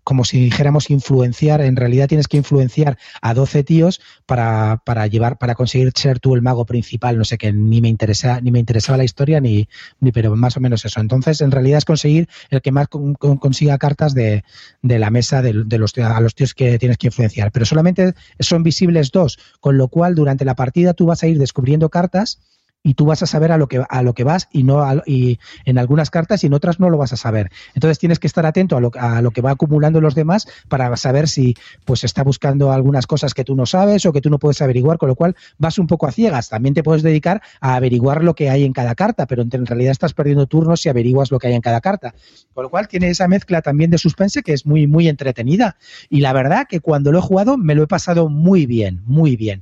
como 0.04 0.26
si 0.26 0.40
dijéramos 0.40 0.90
influenciar, 0.90 1.62
en 1.62 1.76
realidad 1.76 2.08
tienes 2.08 2.28
que 2.28 2.38
influenciar 2.38 2.98
a 3.22 3.34
12 3.34 3.64
tíos 3.64 4.02
para, 4.26 4.82
llevar, 5.08 5.38
para 5.38 5.56
conseguir 5.56 5.92
ser 5.96 6.20
tú 6.20 6.36
el 6.36 6.42
mago 6.42 6.66
principal, 6.66 7.18
no 7.18 7.26
sé 7.26 7.38
que 7.38 7.54
ni 7.54 7.82
me 7.82 7.90
interesa, 7.90 8.42
ni 8.42 8.52
me 8.52 8.60
interesaba 8.60 8.98
la 8.98 9.04
historia 9.04 9.40
ni, 9.40 9.70
ni 10.00 10.12
pero 10.12 10.36
más 10.36 10.58
o 10.58 10.60
menos 10.60 10.84
eso. 10.86 11.00
Entonces, 11.00 11.42
en 11.42 11.52
realidad 11.52 11.78
es 11.78 11.86
conseguir 11.86 12.28
el 12.50 12.62
que 12.62 12.72
más 12.72 12.88
consiga 12.88 13.78
cartas 13.78 14.14
de, 14.14 14.44
la 14.82 15.10
mesa 15.10 15.42
de, 15.42 15.54
los, 15.54 15.98
a 15.98 16.20
los 16.22 16.36
tíos 16.36 16.54
que 16.54 16.80
tienes 16.80 16.98
que 16.98 17.08
influenciar. 17.08 17.52
Pero 17.52 17.66
solamente 17.66 18.14
son 18.40 18.64
visibles 18.64 19.12
dos, 19.12 19.38
con 19.60 19.78
lo 19.78 19.88
cual 19.90 20.16
durante 20.16 20.46
la 20.46 20.56
partida 20.56 20.94
tú 20.94 21.06
vas 21.06 21.24
a 21.24 21.28
ir 21.28 21.38
descubriendo 21.38 21.90
cartas 21.90 22.40
y 22.88 22.94
tú 22.94 23.06
vas 23.06 23.22
a 23.22 23.26
saber 23.26 23.52
a 23.52 23.58
lo 23.58 23.68
que, 23.68 23.84
a 23.90 24.02
lo 24.02 24.14
que 24.14 24.24
vas 24.24 24.48
y 24.50 24.64
no 24.64 24.82
y 25.06 25.40
en 25.66 25.78
algunas 25.78 26.10
cartas 26.10 26.46
y 26.46 26.48
en 26.48 26.54
otras 26.54 26.80
no 26.80 26.90
lo 26.90 26.98
vas 26.98 27.12
a 27.12 27.18
saber. 27.18 27.52
Entonces 27.76 28.00
tienes 28.00 28.18
que 28.18 28.28
estar 28.28 28.46
atento 28.46 28.78
a 28.78 28.80
lo, 28.80 28.92
a 28.98 29.22
lo 29.22 29.32
que 29.32 29.42
va 29.42 29.52
acumulando 29.52 30.00
los 30.00 30.16
demás 30.16 30.48
para 30.70 30.96
saber 30.96 31.28
si 31.28 31.58
pues 31.84 32.06
está 32.06 32.24
buscando 32.24 32.72
algunas 32.72 33.06
cosas 33.06 33.34
que 33.34 33.44
tú 33.44 33.58
no 33.58 33.66
sabes 33.66 34.06
o 34.06 34.14
que 34.14 34.22
tú 34.22 34.30
no 34.30 34.40
puedes 34.40 34.62
averiguar, 34.62 34.98
con 34.98 35.10
lo 35.10 35.16
cual 35.16 35.36
vas 35.58 35.80
un 35.80 35.88
poco 35.88 36.08
a 36.08 36.14
ciegas. 36.14 36.48
También 36.48 36.74
te 36.74 36.82
puedes 36.82 37.04
dedicar 37.04 37.42
a 37.60 37.76
averiguar 37.76 38.24
lo 38.24 38.36
que 38.36 38.50
hay 38.50 38.64
en 38.64 38.72
cada 38.72 38.96
carta, 38.96 39.26
pero 39.28 39.42
en 39.42 39.66
realidad 39.66 39.92
estás 39.92 40.14
perdiendo 40.14 40.46
turnos 40.46 40.80
si 40.80 40.88
averiguas 40.88 41.30
lo 41.30 41.40
que 41.40 41.48
hay 41.48 41.56
en 41.56 41.62
cada 41.62 41.82
carta. 41.82 42.16
Con 42.54 42.64
lo 42.64 42.70
cual 42.70 42.88
tiene 42.88 43.10
esa 43.10 43.28
mezcla 43.28 43.62
también 43.62 43.92
de 43.92 43.98
suspense 43.98 44.44
que 44.44 44.54
es 44.54 44.66
muy, 44.66 44.88
muy 44.88 45.10
entretenida. 45.10 45.76
Y 46.10 46.22
la 46.22 46.32
verdad 46.32 46.68
que 46.70 46.80
cuando 46.80 47.12
lo 47.12 47.20
he 47.20 47.22
jugado 47.22 47.58
me 47.58 47.76
lo 47.76 47.84
he 47.84 47.88
pasado 47.88 48.30
muy 48.30 48.66
bien, 48.66 49.02
muy 49.06 49.36
bien. 49.36 49.62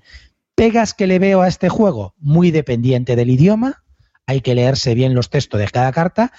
Pegas 0.55 0.93
que 0.93 1.05
le 1.05 1.19
veo 1.19 1.41
a 1.41 1.49
este 1.49 1.67
juego, 1.67 2.15
muy 2.17 2.49
dependiente 2.49 3.17
del 3.17 3.29
idioma, 3.29 3.83
hay 4.25 4.39
que 4.39 4.55
leerse 4.55 4.95
bien 4.95 5.13
los 5.13 5.29
textos 5.29 5.59
de 5.59 5.67
cada 5.67 5.91
carta, 5.91 6.31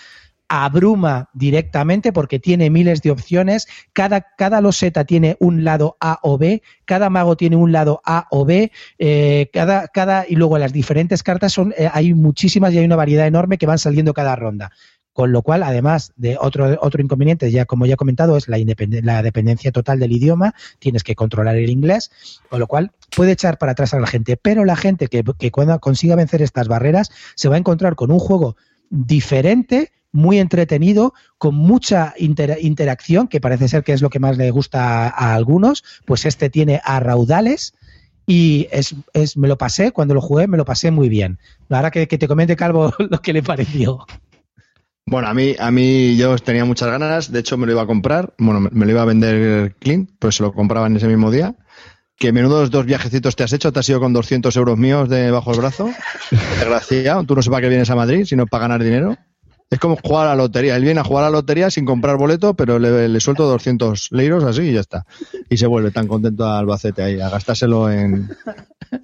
abruma 0.49 1.29
directamente 1.35 2.13
porque 2.13 2.39
tiene 2.39 2.71
miles 2.71 3.03
de 3.03 3.11
opciones, 3.11 3.67
cada, 3.93 4.23
cada 4.37 4.61
loseta 4.61 5.05
tiene 5.05 5.37
un 5.41 5.65
lado 5.65 5.97
A 6.01 6.19
o 6.23 6.39
B, 6.39 6.63
cada 6.85 7.11
mago 7.11 7.37
tiene 7.37 7.57
un 7.57 7.73
lado 7.73 8.01
A 8.05 8.27
o 8.31 8.45
B, 8.45 8.73
eh, 8.99 9.51
cada, 9.53 9.89
cada, 9.89 10.25
y 10.29 10.37
luego 10.37 10.57
las 10.59 10.73
diferentes 10.73 11.23
cartas 11.23 11.53
son, 11.53 11.75
eh, 11.77 11.91
hay 11.93 12.15
muchísimas 12.15 12.73
y 12.73 12.79
hay 12.79 12.85
una 12.85 12.97
variedad 12.97 13.27
enorme 13.27 13.59
que 13.59 13.67
van 13.67 13.79
saliendo 13.79 14.15
cada 14.15 14.37
ronda. 14.37 14.71
Con 15.17 15.33
lo 15.33 15.41
cual, 15.41 15.63
además 15.63 16.13
de 16.17 16.37
otro, 16.39 16.77
otro 16.83 17.03
inconveniente, 17.03 17.51
ya 17.51 17.65
como 17.65 17.87
ya 17.87 17.95
he 17.95 17.97
comentado, 17.97 18.37
es 18.37 18.49
la, 18.49 18.59
la 19.03 19.23
dependencia 19.23 19.73
total 19.73 19.99
del 19.99 20.13
idioma, 20.13 20.55
tienes 20.79 21.05
que 21.05 21.15
controlar 21.15 21.57
el 21.57 21.71
inglés, 21.71 22.11
con 22.51 22.61
lo 22.61 22.67
cual 22.67 22.93
puede 23.17 23.33
echar 23.33 23.57
para 23.57 23.73
atrás 23.73 23.95
a 23.95 23.99
la 23.99 24.09
gente, 24.09 24.37
pero 24.37 24.67
la 24.67 24.77
gente 24.77 25.09
que, 25.09 25.25
cuando 25.51 25.81
consiga 25.81 26.17
vencer 26.17 26.43
estas 26.43 26.69
barreras 26.69 27.11
se 27.35 27.49
va 27.49 27.55
a 27.55 27.59
encontrar 27.59 27.97
con 27.97 28.11
un 28.11 28.19
juego 28.19 28.57
diferente, 28.91 29.91
muy 30.13 30.39
entretenido, 30.39 31.15
con 31.39 31.55
mucha 31.55 32.13
interacción, 32.19 33.27
que 33.27 33.41
parece 33.41 33.69
ser 33.69 33.85
que 33.85 33.95
es 33.95 34.03
lo 34.03 34.11
que 34.11 34.19
más 34.19 34.37
le 34.37 34.51
gusta 34.51 35.09
a, 35.09 35.33
algunos, 35.33 35.83
pues 36.05 36.27
este 36.27 36.51
tiene 36.51 36.83
a 36.85 37.01
raudales 37.01 37.73
y 38.27 38.69
es, 38.71 38.95
es, 39.15 39.39
me 39.39 39.49
lo 39.49 39.57
pasé, 39.57 39.93
cuando 39.93 40.13
lo 40.13 40.21
jugué, 40.21 40.47
me 40.47 40.59
lo 40.59 40.67
pasé 40.67 40.91
muy 40.91 41.09
bien. 41.09 41.39
Ahora 41.71 41.91
que, 41.91 42.07
que 42.07 42.19
te 42.19 42.29
comente 42.29 42.55
Calvo 42.55 42.93
lo 42.99 43.23
que 43.23 43.33
le 43.33 43.43
pareció. 43.43 44.05
Bueno, 45.09 45.29
a 45.29 45.35
mí, 45.35 45.55
a 45.57 45.71
mí 45.71 46.17
yo 46.17 46.37
tenía 46.37 46.65
muchas 46.65 46.89
ganas, 46.89 47.31
de 47.31 47.39
hecho 47.39 47.57
me 47.57 47.67
lo 47.67 47.73
iba 47.73 47.83
a 47.83 47.87
comprar, 47.87 48.35
bueno, 48.39 48.59
me, 48.59 48.87
lo 48.87 48.91
iba 48.91 49.03
a 49.03 49.05
vender 49.05 49.77
Clint, 49.79 50.11
pues 50.19 50.35
se 50.35 50.43
lo 50.43 50.53
compraba 50.53 50.89
en 50.89 50.97
ese 50.97 51.07
mismo 51.07 51.31
día. 51.31 51.55
Que 52.19 52.33
menudos 52.33 52.71
dos 52.73 52.87
viajecitos 52.87 53.37
te 53.37 53.45
has 53.45 53.53
hecho, 53.53 53.73
te 53.73 53.79
has 53.79 53.89
ido 53.89 54.01
con 54.01 54.13
200 54.13 54.57
euros 54.57 54.77
míos 54.77 55.09
de 55.09 55.31
bajo 55.31 55.53
el 55.53 55.59
brazo. 55.61 55.91
Desgraciado, 56.31 57.23
tú 57.23 57.37
no 57.37 57.43
sé 57.43 57.51
para 57.51 57.61
qué 57.61 57.69
vienes 57.69 57.89
a 57.91 57.95
Madrid, 57.95 58.25
sino 58.25 58.47
para 58.47 58.63
ganar 58.63 58.83
dinero. 58.83 59.17
Es 59.71 59.79
como 59.79 59.97
jugar 59.97 60.27
a 60.27 60.31
la 60.31 60.37
lotería. 60.37 60.75
Él 60.77 60.83
viene 60.83 61.01
a 61.01 61.05
jugar 61.05 61.25
a 61.25 61.31
la 61.31 61.37
lotería 61.37 61.71
sin 61.71 61.85
comprar 61.85 62.17
boleto, 62.17 62.55
pero 62.55 62.79
le, 62.79 63.21
suelto 63.21 63.47
200 63.47 64.09
leiros 64.11 64.43
así 64.43 64.63
y 64.63 64.73
ya 64.73 64.81
está. 64.81 65.07
Y 65.51 65.57
se 65.57 65.67
vuelve 65.67 65.93
tan 65.93 66.09
contento 66.09 66.47
a 66.47 66.59
Albacete 66.59 67.03
ahí, 67.03 67.21
a 67.21 67.29
gastárselo 67.29 67.91
en... 67.91 68.29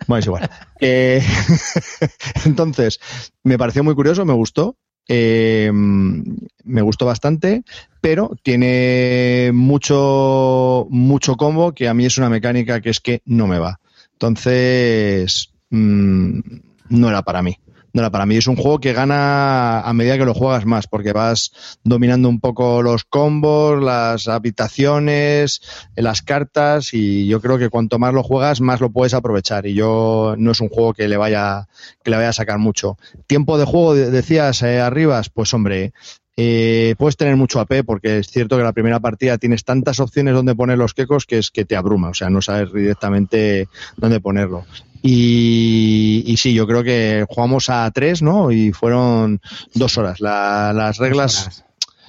Bueno, 0.06 0.18
es 0.18 0.26
igual. 0.26 0.50
Entonces, 2.44 2.98
me 3.44 3.58
pareció 3.58 3.84
muy 3.84 3.94
curioso, 3.94 4.24
me 4.24 4.32
gustó. 4.32 4.76
Eh, 5.08 5.70
me 5.72 6.82
gustó 6.82 7.06
bastante, 7.06 7.64
pero 8.00 8.36
tiene 8.42 9.50
mucho, 9.52 10.86
mucho 10.90 11.36
combo 11.36 11.72
que 11.72 11.88
a 11.88 11.94
mí 11.94 12.06
es 12.06 12.18
una 12.18 12.30
mecánica 12.30 12.80
que 12.80 12.90
es 12.90 13.00
que 13.00 13.22
no 13.24 13.46
me 13.46 13.58
va. 13.58 13.80
Entonces, 14.12 15.52
mm, 15.70 16.40
no 16.88 17.08
era 17.08 17.22
para 17.22 17.42
mí 17.42 17.56
no 17.92 18.10
para 18.10 18.26
mí. 18.26 18.36
Es 18.36 18.46
un 18.46 18.56
juego 18.56 18.80
que 18.80 18.92
gana 18.92 19.80
a 19.80 19.92
medida 19.92 20.18
que 20.18 20.24
lo 20.24 20.34
juegas 20.34 20.64
más, 20.64 20.86
porque 20.86 21.12
vas 21.12 21.78
dominando 21.84 22.28
un 22.28 22.40
poco 22.40 22.82
los 22.82 23.04
combos, 23.04 23.82
las 23.82 24.28
habitaciones, 24.28 25.60
las 25.96 26.22
cartas, 26.22 26.94
y 26.94 27.26
yo 27.26 27.40
creo 27.40 27.58
que 27.58 27.68
cuanto 27.68 27.98
más 27.98 28.14
lo 28.14 28.22
juegas, 28.22 28.60
más 28.60 28.80
lo 28.80 28.90
puedes 28.90 29.14
aprovechar. 29.14 29.66
Y 29.66 29.74
yo 29.74 30.34
no 30.38 30.52
es 30.52 30.60
un 30.60 30.68
juego 30.68 30.94
que 30.94 31.08
le 31.08 31.16
vaya, 31.16 31.68
que 32.02 32.10
le 32.10 32.16
vaya 32.16 32.30
a 32.30 32.34
sacar 32.34 32.58
mucho. 32.58 32.96
Tiempo 33.26 33.58
de 33.58 33.64
juego, 33.64 33.94
decías 33.94 34.62
eh, 34.62 34.80
arribas, 34.80 35.28
pues 35.28 35.52
hombre, 35.54 35.92
eh, 36.36 36.94
puedes 36.98 37.16
tener 37.16 37.36
mucho 37.36 37.60
AP 37.60 37.84
porque 37.84 38.18
es 38.18 38.28
cierto 38.28 38.56
que 38.56 38.62
la 38.62 38.72
primera 38.72 39.00
partida 39.00 39.38
tienes 39.38 39.64
tantas 39.64 40.00
opciones 40.00 40.34
donde 40.34 40.54
poner 40.54 40.78
los 40.78 40.94
quecos 40.94 41.26
que 41.26 41.38
es 41.38 41.50
que 41.50 41.64
te 41.64 41.76
abruma, 41.76 42.08
o 42.10 42.14
sea, 42.14 42.30
no 42.30 42.40
sabes 42.40 42.72
directamente 42.72 43.68
dónde 43.96 44.20
ponerlo. 44.20 44.64
Y, 45.02 46.22
y 46.26 46.36
sí, 46.36 46.54
yo 46.54 46.66
creo 46.66 46.84
que 46.84 47.26
jugamos 47.28 47.68
a 47.68 47.90
tres, 47.90 48.22
¿no? 48.22 48.52
Y 48.52 48.72
fueron 48.72 49.40
dos 49.74 49.98
horas. 49.98 50.20
las 50.20 50.96
reglas 50.98 51.64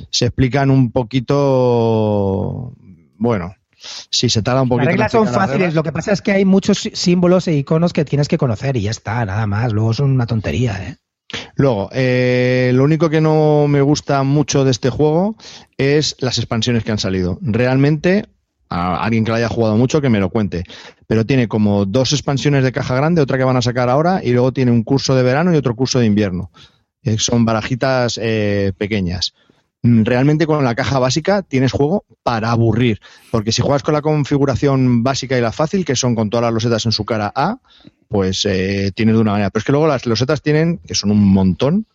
se 0.10 0.26
explican 0.26 0.70
un 0.70 0.91
poquito, 0.91 2.74
bueno, 3.18 3.56
si 4.10 4.30
se 4.30 4.41
tarda 4.41 4.62
un 4.62 4.70
poquito. 4.70 4.86
Las 4.86 4.94
reglas 4.94 5.12
son 5.12 5.28
fáciles, 5.28 5.74
lo 5.74 5.84
que 5.84 5.91
pasa 5.91 6.12
es 6.14 6.22
que 6.22 6.32
hay 6.32 6.45
muchos 6.45 6.90
símbolos 6.94 7.48
e 7.48 7.56
iconos 7.56 7.94
que 7.94 8.06
tienes 8.06 8.28
que 8.28 8.38
conocer 8.38 8.78
y 8.78 8.84
ya 8.84 8.91
está, 8.91 9.26
nada 9.26 9.48
más. 9.48 9.74
Luego 9.74 9.94
son 9.94 10.12
una 10.12 10.28
tontería, 10.28 10.88
¿eh? 10.88 10.98
Luego, 11.56 11.90
eh, 11.94 12.72
lo 12.74 12.84
único 12.84 13.10
que 13.10 13.22
no 13.22 13.68
me 13.68 13.82
gusta 13.82 14.24
mucho 14.24 14.64
de 14.64 14.72
este 14.72 14.90
juego 14.90 15.36
es 15.78 16.16
las 16.20 16.38
expansiones 16.38 16.84
que 16.84 16.92
han 16.92 17.00
salido. 17.00 17.40
Realmente, 17.42 18.26
a 18.70 19.04
alguien 19.04 19.24
que 19.24 19.32
lo 19.32 19.38
haya 19.38 19.50
jugado 19.50 19.78
mucho 19.78 20.02
que 20.02 20.10
me 20.10 20.20
lo 20.20 20.30
cuente. 20.30 20.64
Pero 21.08 21.26
tiene 21.26 21.48
como 21.48 21.86
dos 21.86 22.12
expansiones 22.14 22.64
de 22.64 22.72
caja 22.72 22.96
grande, 22.96 23.22
otra 23.22 23.38
que 23.38 23.44
van 23.44 23.58
a 23.58 23.62
sacar 23.62 23.90
ahora, 23.90 24.22
y 24.24 24.32
luego 24.32 24.52
tiene 24.52 24.72
un 24.72 24.84
curso 24.84 25.16
de 25.16 25.24
verano 25.24 25.54
y 25.54 25.58
otro 25.58 25.76
curso 25.76 26.00
de 26.00 26.06
invierno. 26.06 26.52
Eh, 27.04 27.18
son 27.20 27.46
barajitas 27.46 28.20
eh, 28.22 28.74
pequeñas. 28.78 29.34
Mm, 29.84 30.04
realmente 30.04 30.48
con 30.48 30.64
la 30.64 30.76
caja 30.76 30.98
básica 30.98 31.42
tienes 31.42 31.74
juego 31.74 32.06
para 32.24 32.52
aburrir, 32.52 33.02
porque 33.32 33.52
si 33.52 33.62
juegas 33.62 33.84
con 33.84 33.94
la 33.94 34.02
configuración 34.02 35.04
básica 35.04 35.38
y 35.38 35.42
la 35.42 35.52
fácil, 35.52 35.84
que 35.84 35.98
son 35.98 36.16
con 36.16 36.30
todas 36.30 36.46
las 36.46 36.54
losetas 36.54 36.86
en 36.86 36.94
su 36.94 37.04
cara 37.04 37.32
A, 37.36 37.58
pues 38.08 38.46
eh, 38.46 38.92
tienes 38.96 39.16
de 39.16 39.22
una 39.22 39.32
manera. 39.32 39.50
Pero 39.50 39.60
es 39.60 39.66
que 39.66 39.72
luego 39.74 39.88
las 39.88 40.06
losetas 40.06 40.42
tienen, 40.42 40.80
que 40.88 40.96
son 40.96 41.12
un 41.12 41.22
montón, 41.34 41.86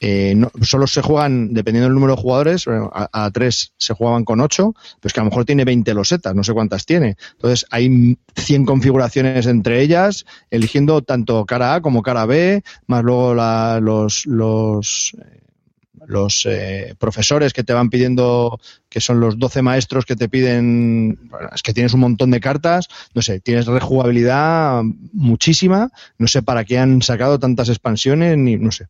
eh, 0.00 0.34
no, 0.36 0.50
solo 0.60 0.86
se 0.86 1.00
juegan, 1.00 1.54
dependiendo 1.54 1.86
del 1.86 1.94
número 1.94 2.14
de 2.14 2.20
jugadores, 2.20 2.66
a, 2.68 3.30
tres 3.32 3.72
se 3.78 3.94
jugaban 3.94 4.24
con 4.24 4.40
ocho, 4.42 4.74
pero 5.00 5.08
es 5.08 5.12
que 5.14 5.20
a 5.20 5.22
lo 5.22 5.30
mejor 5.30 5.46
tiene 5.46 5.64
20 5.64 5.94
losetas, 5.94 6.34
no 6.34 6.44
sé 6.44 6.52
cuántas 6.52 6.84
tiene. 6.84 7.16
Entonces 7.32 7.64
hay 7.70 8.18
100 8.36 8.66
configuraciones 8.66 9.46
entre 9.46 9.80
ellas, 9.80 10.26
eligiendo 10.50 11.00
tanto 11.00 11.46
cara 11.46 11.76
A 11.76 11.80
como 11.80 12.02
cara 12.02 12.26
B, 12.26 12.62
más 12.86 13.02
luego 13.02 13.32
los, 13.80 14.26
los, 14.26 15.16
los 16.06 16.46
eh, 16.46 16.94
profesores 16.98 17.52
que 17.52 17.64
te 17.64 17.72
van 17.72 17.90
pidiendo, 17.90 18.60
que 18.88 19.00
son 19.00 19.20
los 19.20 19.38
12 19.38 19.62
maestros 19.62 20.04
que 20.04 20.16
te 20.16 20.28
piden, 20.28 21.18
es 21.54 21.62
que 21.62 21.72
tienes 21.72 21.94
un 21.94 22.00
montón 22.00 22.30
de 22.30 22.40
cartas, 22.40 22.88
no 23.14 23.22
sé, 23.22 23.40
tienes 23.40 23.66
rejugabilidad 23.66 24.82
muchísima, 25.12 25.90
no 26.18 26.26
sé 26.26 26.42
para 26.42 26.64
qué 26.64 26.78
han 26.78 27.02
sacado 27.02 27.38
tantas 27.38 27.68
expansiones, 27.68 28.36
ni 28.38 28.56
no 28.56 28.70
sé. 28.70 28.86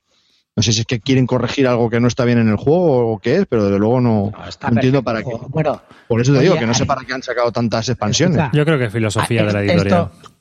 No 0.57 0.63
sé 0.63 0.73
si 0.73 0.81
es 0.81 0.87
que 0.87 1.01
quieren 1.01 1.27
corregir 1.27 1.67
algo 1.67 1.91
que 1.91 1.99
no 1.99 2.07
está 2.07 2.25
bien 2.25 2.39
en 2.39 2.49
el 2.49 2.55
juego 2.55 3.13
o 3.13 3.19
qué 3.19 3.39
es, 3.39 3.47
pero 3.47 3.65
desde 3.65 3.79
luego 3.79 4.01
no, 4.01 4.33
entiendo 4.71 5.03
para 5.03 5.21
qué. 5.25 5.31
Bueno, 5.49 5.83
Por 6.07 6.21
eso 6.21 6.33
te 6.33 6.41
digo 6.41 6.57
que 6.57 6.67
no 6.67 6.75
sé 6.75 6.87
para 6.87 7.03
qué 7.05 7.13
han 7.13 7.25
sacado 7.25 7.51
tantas 7.51 7.89
expansiones. 7.89 8.41
Yo 8.53 8.65
creo 8.65 8.79
que 8.79 8.89
filosofía 8.89 9.43
ah, 9.43 9.47
de 9.47 9.53
la 9.53 9.61
editorial. 9.63 10.11
Esto, 10.13 10.34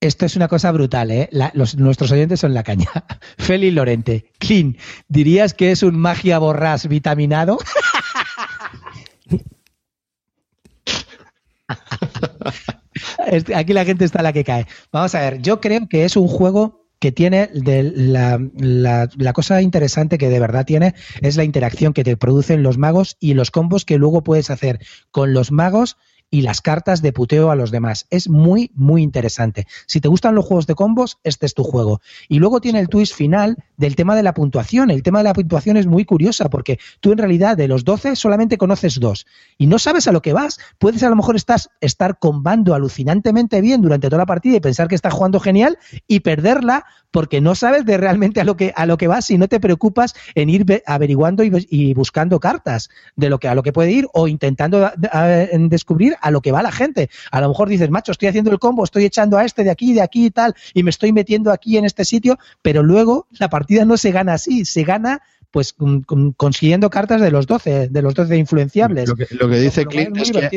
es 0.00 0.36
una 0.36 0.48
cosa 0.48 0.72
brutal, 0.72 1.10
¿eh? 1.10 1.28
los, 1.52 1.76
nuestros 1.76 2.10
oyentes 2.10 2.40
son 2.40 2.54
la 2.54 2.62
caña. 2.62 2.88
Feli 3.38 3.70
Lorente, 3.70 4.32
Clean, 4.38 4.76
¿dirías 5.08 5.52
que 5.54 5.70
es 5.72 5.82
un 5.82 5.98
magia 5.98 6.38
borrás 6.38 6.88
vitaminado? 6.88 7.58
Aquí 13.54 13.72
la 13.72 13.84
gente 13.84 14.04
está 14.04 14.22
la 14.22 14.32
que 14.32 14.44
cae. 14.44 14.66
Vamos 14.92 15.14
a 15.14 15.20
ver, 15.20 15.40
yo 15.40 15.60
creo 15.60 15.88
que 15.88 16.04
es 16.04 16.16
un 16.16 16.26
juego 16.26 16.80
que 17.00 17.12
tiene 17.12 17.48
la, 17.54 19.32
cosa 19.32 19.62
interesante 19.62 20.18
que 20.18 20.28
de 20.28 20.38
verdad 20.38 20.66
tiene 20.66 20.94
es 21.22 21.36
la 21.36 21.44
interacción 21.44 21.94
que 21.94 22.04
te 22.04 22.16
producen 22.16 22.62
los 22.62 22.76
magos 22.76 23.16
y 23.18 23.32
los 23.34 23.50
combos 23.50 23.86
que 23.86 23.96
luego 23.96 24.22
puedes 24.22 24.50
hacer 24.50 24.80
con 25.10 25.32
los 25.32 25.50
magos 25.50 25.96
y 26.30 26.42
las 26.42 26.60
cartas 26.60 27.02
de 27.02 27.12
puteo 27.12 27.50
a 27.50 27.56
los 27.56 27.70
demás. 27.70 28.06
Es 28.10 28.28
muy, 28.28 28.70
muy 28.74 29.02
interesante. 29.02 29.66
Si 29.86 30.00
te 30.00 30.08
gustan 30.08 30.34
los 30.34 30.44
juegos 30.44 30.66
de 30.66 30.74
combos, 30.74 31.18
este 31.24 31.46
es 31.46 31.54
tu 31.54 31.64
juego. 31.64 32.00
Y 32.28 32.38
luego 32.38 32.60
tiene 32.60 32.78
el 32.80 32.88
twist 32.88 33.14
final 33.14 33.56
del 33.76 33.96
tema 33.96 34.14
de 34.14 34.22
la 34.22 34.34
puntuación. 34.34 34.90
El 34.90 35.02
tema 35.02 35.18
de 35.18 35.24
la 35.24 35.32
puntuación 35.32 35.76
es 35.76 35.86
muy 35.86 36.04
curiosa 36.04 36.48
porque 36.48 36.78
tú 37.00 37.12
en 37.12 37.18
realidad 37.18 37.56
de 37.56 37.68
los 37.68 37.84
12 37.84 38.16
solamente 38.16 38.58
conoces 38.58 39.00
dos 39.00 39.26
y 39.58 39.66
no 39.66 39.78
sabes 39.78 40.06
a 40.06 40.12
lo 40.12 40.22
que 40.22 40.32
vas. 40.32 40.58
Puedes 40.78 41.02
a 41.02 41.10
lo 41.10 41.16
mejor 41.16 41.36
estás, 41.36 41.70
estar 41.80 42.18
combando 42.18 42.74
alucinantemente 42.74 43.60
bien 43.60 43.82
durante 43.82 44.08
toda 44.08 44.18
la 44.18 44.26
partida 44.26 44.56
y 44.56 44.60
pensar 44.60 44.88
que 44.88 44.94
estás 44.94 45.12
jugando 45.12 45.40
genial 45.40 45.78
y 46.06 46.20
perderla 46.20 46.84
porque 47.10 47.40
no 47.40 47.54
sabes 47.54 47.84
de 47.84 47.96
realmente 47.96 48.40
a 48.40 48.44
lo 48.44 48.56
que 48.56 48.72
a 48.76 48.86
lo 48.86 48.96
que 48.96 49.08
vas 49.08 49.30
y 49.30 49.38
no 49.38 49.48
te 49.48 49.60
preocupas 49.60 50.14
en 50.34 50.48
ir 50.48 50.82
averiguando 50.86 51.42
y, 51.42 51.94
buscando 51.94 52.38
cartas 52.38 52.88
de 53.16 53.28
lo 53.28 53.38
que 53.38 53.48
a 53.48 53.54
lo 53.54 53.62
que 53.62 53.72
puede 53.72 53.90
ir 53.90 54.06
o 54.12 54.28
intentando 54.28 54.90
descubrir 55.68 56.16
a 56.20 56.30
lo 56.30 56.40
que 56.40 56.52
va 56.52 56.62
la 56.62 56.72
gente. 56.72 57.10
A 57.30 57.40
lo 57.40 57.48
mejor 57.48 57.68
dices, 57.68 57.90
macho, 57.90 58.12
estoy 58.12 58.28
haciendo 58.28 58.50
el 58.50 58.58
combo, 58.58 58.84
estoy 58.84 59.04
echando 59.04 59.38
a 59.38 59.44
este 59.44 59.64
de 59.64 59.70
aquí, 59.70 59.92
de 59.92 60.02
aquí 60.02 60.26
y 60.26 60.30
tal, 60.30 60.54
y 60.74 60.82
me 60.82 60.90
estoy 60.90 61.12
metiendo 61.12 61.52
aquí 61.52 61.76
en 61.76 61.84
este 61.84 62.04
sitio, 62.04 62.38
pero 62.62 62.82
luego 62.82 63.26
la 63.38 63.48
partida 63.48 63.84
no 63.84 63.96
se 63.96 64.10
gana 64.10 64.34
así, 64.34 64.64
se 64.64 64.84
gana 64.84 65.22
pues 65.50 65.74
consiguiendo 66.36 66.90
cartas 66.90 67.20
de 67.20 67.30
los 67.30 67.46
12, 67.46 67.88
de 67.88 68.02
los 68.02 68.14
12 68.14 68.36
influenciables. 68.36 69.08
Lo 69.08 69.16
que, 69.16 69.58
dice 69.58 69.84
Clint 69.84 70.16
es, 70.16 70.30
que 70.30 70.48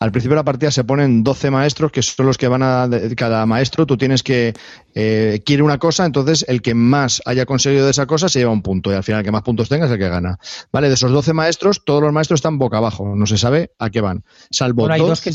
al 0.00 0.12
principio 0.12 0.34
de 0.34 0.40
la 0.40 0.44
partida 0.44 0.70
se 0.70 0.84
ponen 0.84 1.24
12 1.24 1.50
maestros, 1.50 1.90
que 1.90 2.02
son 2.02 2.26
los 2.26 2.38
que 2.38 2.46
van 2.46 2.62
a. 2.62 2.88
Cada 3.16 3.44
maestro, 3.46 3.84
tú 3.84 3.96
tienes 3.96 4.22
que. 4.22 4.54
Eh, 4.94 5.42
quiere 5.44 5.62
una 5.64 5.78
cosa, 5.78 6.04
entonces 6.06 6.44
el 6.48 6.62
que 6.62 6.74
más 6.74 7.20
haya 7.24 7.46
conseguido 7.46 7.84
de 7.84 7.90
esa 7.90 8.06
cosa 8.06 8.28
se 8.28 8.38
lleva 8.38 8.52
un 8.52 8.62
punto. 8.62 8.92
Y 8.92 8.94
al 8.94 9.02
final, 9.02 9.20
el 9.20 9.24
que 9.24 9.32
más 9.32 9.42
puntos 9.42 9.68
tenga 9.68 9.86
es 9.86 9.92
el 9.92 9.98
que 9.98 10.08
gana. 10.08 10.38
Vale, 10.72 10.88
de 10.88 10.94
esos 10.94 11.10
12 11.10 11.32
maestros, 11.32 11.84
todos 11.84 12.00
los 12.00 12.12
maestros 12.12 12.38
están 12.38 12.58
boca 12.58 12.78
abajo. 12.78 13.14
No 13.16 13.26
se 13.26 13.38
sabe 13.38 13.72
a 13.78 13.90
qué 13.90 14.00
van. 14.00 14.24
Salvo, 14.50 14.86
dos, 14.86 15.20
que 15.20 15.32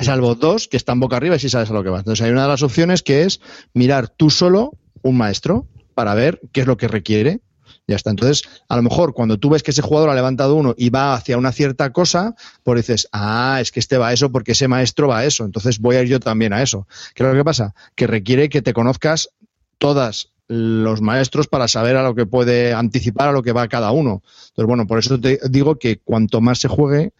salvo 0.00 0.34
dos 0.34 0.66
que 0.66 0.76
están 0.76 0.98
boca 0.98 1.16
arriba 1.16 1.36
y 1.36 1.38
sí 1.38 1.48
sabes 1.48 1.70
a 1.70 1.72
lo 1.72 1.84
que 1.84 1.90
van. 1.90 2.00
Entonces, 2.00 2.24
hay 2.24 2.32
una 2.32 2.42
de 2.42 2.48
las 2.48 2.62
opciones 2.62 3.02
que 3.02 3.22
es 3.22 3.40
mirar 3.72 4.08
tú 4.08 4.30
solo 4.30 4.72
un 5.02 5.16
maestro 5.16 5.66
para 5.94 6.14
ver 6.14 6.40
qué 6.52 6.62
es 6.62 6.66
lo 6.66 6.76
que 6.76 6.88
requiere 6.88 7.40
ya 7.86 7.96
está. 7.96 8.10
Entonces, 8.10 8.42
a 8.68 8.76
lo 8.76 8.82
mejor 8.82 9.12
cuando 9.12 9.38
tú 9.38 9.50
ves 9.50 9.62
que 9.62 9.72
ese 9.72 9.82
jugador 9.82 10.10
ha 10.10 10.14
levantado 10.14 10.54
uno 10.54 10.74
y 10.76 10.90
va 10.90 11.14
hacia 11.14 11.38
una 11.38 11.52
cierta 11.52 11.92
cosa, 11.92 12.34
pues 12.62 12.86
dices, 12.86 13.08
ah, 13.12 13.58
es 13.60 13.72
que 13.72 13.80
este 13.80 13.98
va 13.98 14.08
a 14.08 14.12
eso 14.12 14.30
porque 14.30 14.52
ese 14.52 14.68
maestro 14.68 15.08
va 15.08 15.18
a 15.18 15.24
eso. 15.24 15.44
Entonces 15.44 15.78
voy 15.78 15.96
a 15.96 16.02
ir 16.02 16.08
yo 16.08 16.20
también 16.20 16.52
a 16.52 16.62
eso. 16.62 16.86
¿Qué 17.14 17.22
es 17.22 17.28
lo 17.28 17.34
que 17.34 17.44
pasa? 17.44 17.74
Que 17.94 18.06
requiere 18.06 18.48
que 18.48 18.62
te 18.62 18.72
conozcas 18.72 19.30
todas 19.78 20.32
los 20.48 21.00
maestros 21.00 21.48
para 21.48 21.66
saber 21.66 21.96
a 21.96 22.02
lo 22.02 22.14
que 22.14 22.26
puede 22.26 22.74
anticipar 22.74 23.28
a 23.28 23.32
lo 23.32 23.42
que 23.42 23.52
va 23.52 23.68
cada 23.68 23.90
uno. 23.90 24.22
Entonces, 24.48 24.66
bueno, 24.66 24.86
por 24.86 24.98
eso 24.98 25.18
te 25.18 25.40
digo 25.48 25.76
que 25.76 25.98
cuanto 25.98 26.40
más 26.40 26.60
se 26.60 26.68
juegue, 26.68 27.12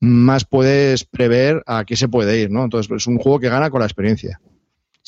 más 0.00 0.44
puedes 0.44 1.04
prever 1.04 1.62
a 1.66 1.84
qué 1.84 1.96
se 1.96 2.08
puede 2.08 2.40
ir, 2.40 2.50
¿no? 2.50 2.64
Entonces, 2.64 2.90
es 2.90 3.06
un 3.06 3.18
juego 3.18 3.40
que 3.40 3.48
gana 3.48 3.70
con 3.70 3.80
la 3.80 3.86
experiencia. 3.86 4.40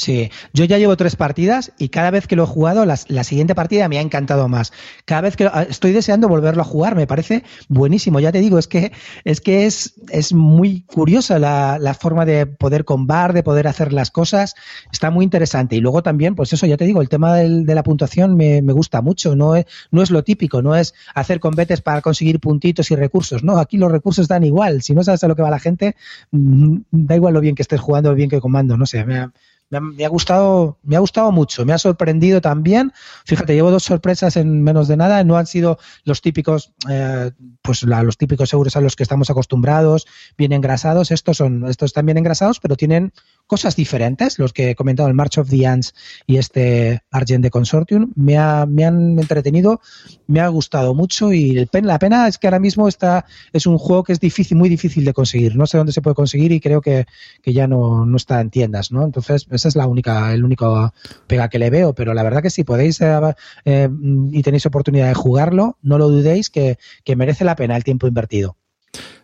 Sí, 0.00 0.30
yo 0.54 0.64
ya 0.64 0.78
llevo 0.78 0.96
tres 0.96 1.14
partidas 1.14 1.72
y 1.76 1.90
cada 1.90 2.10
vez 2.10 2.26
que 2.26 2.34
lo 2.34 2.44
he 2.44 2.46
jugado, 2.46 2.86
la, 2.86 2.96
siguiente 2.96 3.54
partida 3.54 3.86
me 3.86 3.98
ha 3.98 4.00
encantado 4.00 4.48
más. 4.48 4.72
Cada 5.04 5.20
vez 5.20 5.36
que 5.36 5.44
ah, 5.44 5.66
estoy 5.68 5.92
deseando 5.92 6.26
volverlo 6.26 6.62
a 6.62 6.64
jugar, 6.64 6.94
me 6.96 7.06
parece 7.06 7.44
buenísimo. 7.68 8.18
Ya 8.18 8.32
te 8.32 8.40
digo, 8.40 8.58
es 8.58 8.66
que 8.66 8.92
es 9.24 9.42
que 9.42 9.66
es, 9.66 9.92
es 10.08 10.32
muy 10.32 10.84
curiosa 10.86 11.38
la, 11.38 11.76
la 11.78 11.92
forma 11.92 12.24
de 12.24 12.46
poder 12.46 12.86
combar, 12.86 13.34
de 13.34 13.42
poder 13.42 13.68
hacer 13.68 13.92
las 13.92 14.10
cosas. 14.10 14.54
Está 14.90 15.10
muy 15.10 15.22
interesante. 15.22 15.76
Y 15.76 15.80
luego 15.80 16.02
también, 16.02 16.34
pues 16.34 16.50
eso, 16.54 16.64
ya 16.64 16.78
te 16.78 16.86
digo, 16.86 17.02
el 17.02 17.10
tema 17.10 17.34
del, 17.34 17.66
de 17.66 17.74
la 17.74 17.82
puntuación 17.82 18.36
me, 18.36 18.62
me, 18.62 18.72
gusta 18.72 19.02
mucho. 19.02 19.36
No 19.36 19.54
es, 19.54 19.66
no 19.90 20.00
es 20.00 20.10
lo 20.10 20.24
típico, 20.24 20.62
no 20.62 20.74
es 20.74 20.94
hacer 21.14 21.40
combates 21.40 21.82
para 21.82 22.00
conseguir 22.00 22.40
puntitos 22.40 22.90
y 22.90 22.96
recursos. 22.96 23.44
No, 23.44 23.58
aquí 23.58 23.76
los 23.76 23.92
recursos 23.92 24.28
dan 24.28 24.44
igual. 24.44 24.80
Si 24.80 24.94
no 24.94 25.04
sabes 25.04 25.22
a 25.24 25.28
lo 25.28 25.36
que 25.36 25.42
va 25.42 25.50
la 25.50 25.58
gente, 25.58 25.94
mm, 26.30 26.78
da 26.90 27.16
igual 27.16 27.34
lo 27.34 27.42
bien 27.42 27.54
que 27.54 27.60
estés 27.60 27.80
jugando 27.80 28.12
o 28.12 28.14
bien 28.14 28.30
que 28.30 28.40
comando. 28.40 28.78
No 28.78 28.86
sé, 28.86 29.04
me 29.04 29.28
me 29.70 30.04
ha, 30.04 30.08
gustado, 30.08 30.78
me 30.82 30.96
ha 30.96 30.98
gustado 30.98 31.30
mucho, 31.30 31.64
me 31.64 31.72
ha 31.72 31.78
sorprendido 31.78 32.40
también. 32.40 32.92
Fíjate, 33.24 33.54
llevo 33.54 33.70
dos 33.70 33.84
sorpresas 33.84 34.36
en 34.36 34.62
menos 34.62 34.88
de 34.88 34.96
nada. 34.96 35.22
No 35.22 35.36
han 35.36 35.46
sido 35.46 35.78
los 36.04 36.20
típicos, 36.22 36.72
eh, 36.88 37.30
pues 37.62 37.84
los 37.84 38.16
típicos 38.16 38.52
euros 38.52 38.76
a 38.76 38.80
los 38.80 38.96
que 38.96 39.04
estamos 39.04 39.30
acostumbrados, 39.30 40.06
bien 40.36 40.52
engrasados. 40.52 41.12
Estos 41.12 41.36
son, 41.36 41.68
estos 41.68 41.90
están 41.90 42.06
bien 42.06 42.18
engrasados, 42.18 42.58
pero 42.58 42.74
tienen 42.74 43.12
cosas 43.50 43.74
diferentes, 43.74 44.38
los 44.38 44.52
que 44.52 44.70
he 44.70 44.74
comentado, 44.76 45.08
el 45.08 45.14
March 45.14 45.38
of 45.38 45.50
the 45.50 45.66
Ants 45.66 45.92
y 46.24 46.36
este 46.36 47.02
Argent 47.10 47.50
Consortium, 47.50 48.12
me, 48.14 48.36
me 48.68 48.84
han 48.84 49.18
entretenido, 49.18 49.80
me 50.28 50.38
ha 50.38 50.46
gustado 50.46 50.94
mucho 50.94 51.32
y 51.32 51.66
la 51.82 51.98
pena 51.98 52.28
es 52.28 52.38
que 52.38 52.46
ahora 52.46 52.60
mismo 52.60 52.86
está, 52.86 53.24
es 53.52 53.66
un 53.66 53.76
juego 53.76 54.04
que 54.04 54.12
es 54.12 54.20
difícil, 54.20 54.56
muy 54.56 54.68
difícil 54.68 55.04
de 55.04 55.12
conseguir. 55.12 55.56
No 55.56 55.66
sé 55.66 55.78
dónde 55.78 55.92
se 55.92 56.00
puede 56.00 56.14
conseguir 56.14 56.52
y 56.52 56.60
creo 56.60 56.80
que, 56.80 57.06
ya 57.44 57.66
no, 57.66 58.06
no, 58.06 58.16
está 58.16 58.40
en 58.40 58.50
tiendas, 58.50 58.92
¿no? 58.92 59.04
Entonces, 59.04 59.48
esa 59.50 59.66
es 59.66 59.74
la 59.74 59.88
única, 59.88 60.32
el 60.32 60.44
único 60.44 60.94
pega 61.26 61.48
que 61.48 61.58
le 61.58 61.70
veo, 61.70 61.92
pero 61.92 62.14
la 62.14 62.22
verdad 62.22 62.42
que 62.42 62.50
si 62.50 62.62
podéis 62.62 63.00
eh, 63.00 63.18
eh, 63.64 63.88
y 64.30 64.42
tenéis 64.44 64.64
oportunidad 64.66 65.08
de 65.08 65.14
jugarlo, 65.14 65.76
no 65.82 65.98
lo 65.98 66.08
dudéis 66.08 66.50
que 66.50 66.76
merece 67.16 67.44
la 67.44 67.56
pena 67.56 67.76
el 67.76 67.82
tiempo 67.82 68.06
invertido. 68.06 68.59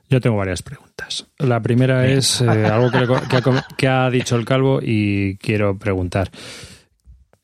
Yo 0.08 0.20
tengo 0.20 0.36
varias 0.36 0.62
preguntas. 0.62 1.26
La 1.38 1.60
primera 1.60 2.06
es 2.06 2.40
eh, 2.40 2.48
algo 2.48 2.90
que, 3.76 3.88
ha, 3.88 4.10
dicho 4.10 4.36
el 4.36 4.44
calvo 4.44 4.80
y 4.82 5.36
quiero 5.38 5.78
preguntar. 5.78 6.30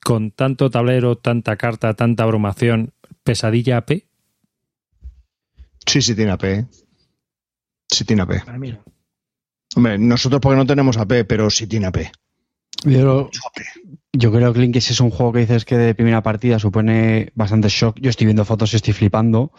Con 0.03 0.31
tanto 0.31 0.71
tablero, 0.71 1.17
tanta 1.17 1.57
carta, 1.57 1.95
tanta 1.95 2.23
abrumación, 2.23 2.93
¿pesadilla 3.25 3.79
AP? 3.79 4.05
Sí, 5.87 6.03
sí 6.03 6.15
tiene 6.15 6.33
AP. 6.33 6.45
¿eh? 6.45 6.67
Sí 7.89 8.05
tiene 8.05 8.23
AP. 8.23 8.33
Hombre, 9.75 9.99
nosotros 9.99 10.41
porque 10.41 10.57
no 10.57 10.67
tenemos 10.67 10.97
AP, 10.97 11.25
pero 11.27 11.51
sí 11.51 11.67
tiene 11.67 11.87
AP. 11.87 11.99
Yo, 12.85 13.31
yo 14.15 14.31
creo, 14.31 14.53
Clint, 14.53 14.75
que 14.75 14.81
si 14.83 14.93
es 14.93 15.01
un 15.01 15.11
juego 15.11 15.33
que 15.33 15.41
dices 15.41 15.65
que 15.65 15.79
de 15.79 15.95
primera 15.95 16.23
partida 16.23 16.59
supone 16.59 17.33
bastante 17.35 17.69
shock. 17.69 17.99
Yo 17.99 18.11
estoy 18.11 18.27
viendo 18.27 18.45
fotos 18.45 18.73
y 18.73 18.77
estoy 18.77 18.93
flipando. 18.93 19.53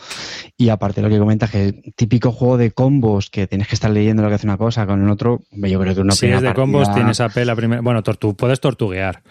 Y 0.58 0.70
aparte 0.70 1.02
lo 1.02 1.10
que 1.10 1.18
comentas, 1.18 1.50
que 1.50 1.94
típico 1.96 2.32
juego 2.32 2.58
de 2.58 2.72
combos 2.72 3.32
que 3.32 3.48
tienes 3.48 3.68
que 3.68 3.74
estar 3.74 3.90
leyendo 3.90 4.22
lo 4.22 4.30
que 4.30 4.36
hace 4.36 4.46
una 4.46 4.58
cosa 4.58 4.86
con 4.86 5.04
el 5.04 5.10
otro, 5.10 5.42
yo 5.52 5.80
creo 5.80 5.96
que 5.96 6.02
una 6.02 6.14
Si 6.14 6.28
es 6.28 6.42
de 6.42 6.54
combos, 6.54 6.94
tienes 6.94 7.20
AP 7.20 7.38
la 7.46 7.56
primera. 7.56 7.82
Bueno, 7.82 8.04
puedes 8.04 8.60
tortuguear 8.60 9.24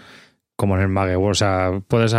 como 0.57 0.77
en 0.77 0.82
el 0.82 0.89
Mage 0.89 1.16
o 1.16 1.35
sea, 1.35 1.81
puedes 1.89 2.15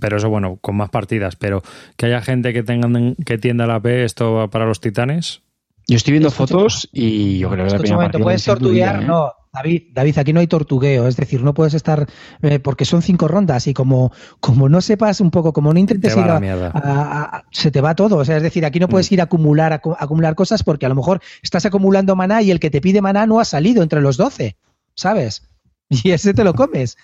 pero 0.00 0.16
eso 0.16 0.28
bueno, 0.28 0.58
con 0.60 0.76
más 0.76 0.90
partidas, 0.90 1.36
pero 1.36 1.62
que 1.96 2.06
haya 2.06 2.20
gente 2.20 2.52
que 2.52 2.62
tengan 2.62 3.14
que 3.24 3.38
tienda 3.38 3.66
la 3.66 3.80
P, 3.80 4.04
esto 4.04 4.48
para 4.50 4.66
los 4.66 4.80
titanes. 4.80 5.43
Yo 5.86 5.96
estoy 5.96 6.12
viendo 6.12 6.30
fotos 6.30 6.88
y 6.92 7.38
yo 7.38 7.50
creo 7.50 7.66
que 7.66 7.72
la 7.72 7.78
primera 7.78 8.02
partida 8.02 8.22
puedes 8.22 8.44
tortuguear, 8.44 9.02
¿eh? 9.02 9.06
no, 9.06 9.32
David, 9.52 9.82
David, 9.92 10.18
aquí 10.18 10.32
no 10.32 10.40
hay 10.40 10.46
tortugueo, 10.46 11.06
es 11.06 11.16
decir, 11.16 11.42
no 11.42 11.52
puedes 11.52 11.74
estar, 11.74 12.08
eh, 12.42 12.58
porque 12.58 12.84
son 12.84 13.02
cinco 13.02 13.28
rondas 13.28 13.66
y 13.66 13.74
como, 13.74 14.10
como 14.40 14.68
no 14.68 14.80
sepas 14.80 15.20
un 15.20 15.30
poco, 15.30 15.52
como 15.52 15.72
no 15.72 15.78
intentes 15.78 16.16
ir 16.16 16.24
a, 16.24 17.44
se 17.52 17.70
te 17.70 17.80
va 17.80 17.94
todo, 17.94 18.16
o 18.16 18.24
sea, 18.24 18.38
es 18.38 18.42
decir, 18.42 18.64
aquí 18.64 18.80
no 18.80 18.88
puedes 18.88 19.10
mm. 19.10 19.14
ir 19.14 19.20
a 19.20 19.24
acumular, 19.24 19.72
a, 19.74 19.80
acumular 19.98 20.34
cosas 20.34 20.62
porque 20.62 20.86
a 20.86 20.88
lo 20.88 20.94
mejor 20.94 21.20
estás 21.42 21.66
acumulando 21.66 22.16
maná 22.16 22.40
y 22.42 22.50
el 22.50 22.60
que 22.60 22.70
te 22.70 22.80
pide 22.80 23.02
maná 23.02 23.26
no 23.26 23.38
ha 23.38 23.44
salido 23.44 23.82
entre 23.82 24.00
los 24.00 24.16
doce, 24.16 24.56
¿sabes? 24.94 25.48
Y 26.02 26.12
ese 26.12 26.32
te 26.32 26.44
lo 26.44 26.54
comes. 26.54 26.96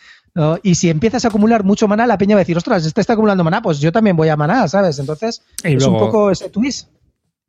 Y 0.62 0.76
si 0.76 0.88
empiezas 0.88 1.24
a 1.24 1.28
acumular 1.28 1.64
mucho 1.64 1.86
maná, 1.86 2.06
la 2.06 2.16
peña 2.16 2.34
va 2.34 2.40
a 2.40 2.44
decir, 2.44 2.56
ostras, 2.56 2.84
este 2.86 3.00
está 3.00 3.12
acumulando 3.12 3.44
maná, 3.44 3.60
pues 3.60 3.78
yo 3.78 3.92
también 3.92 4.16
voy 4.16 4.28
a 4.30 4.36
maná, 4.36 4.66
¿sabes? 4.68 4.98
Entonces, 4.98 5.42
es 5.62 5.84
un 5.84 5.98
poco 5.98 6.30
ese 6.30 6.48
twist. 6.48 6.88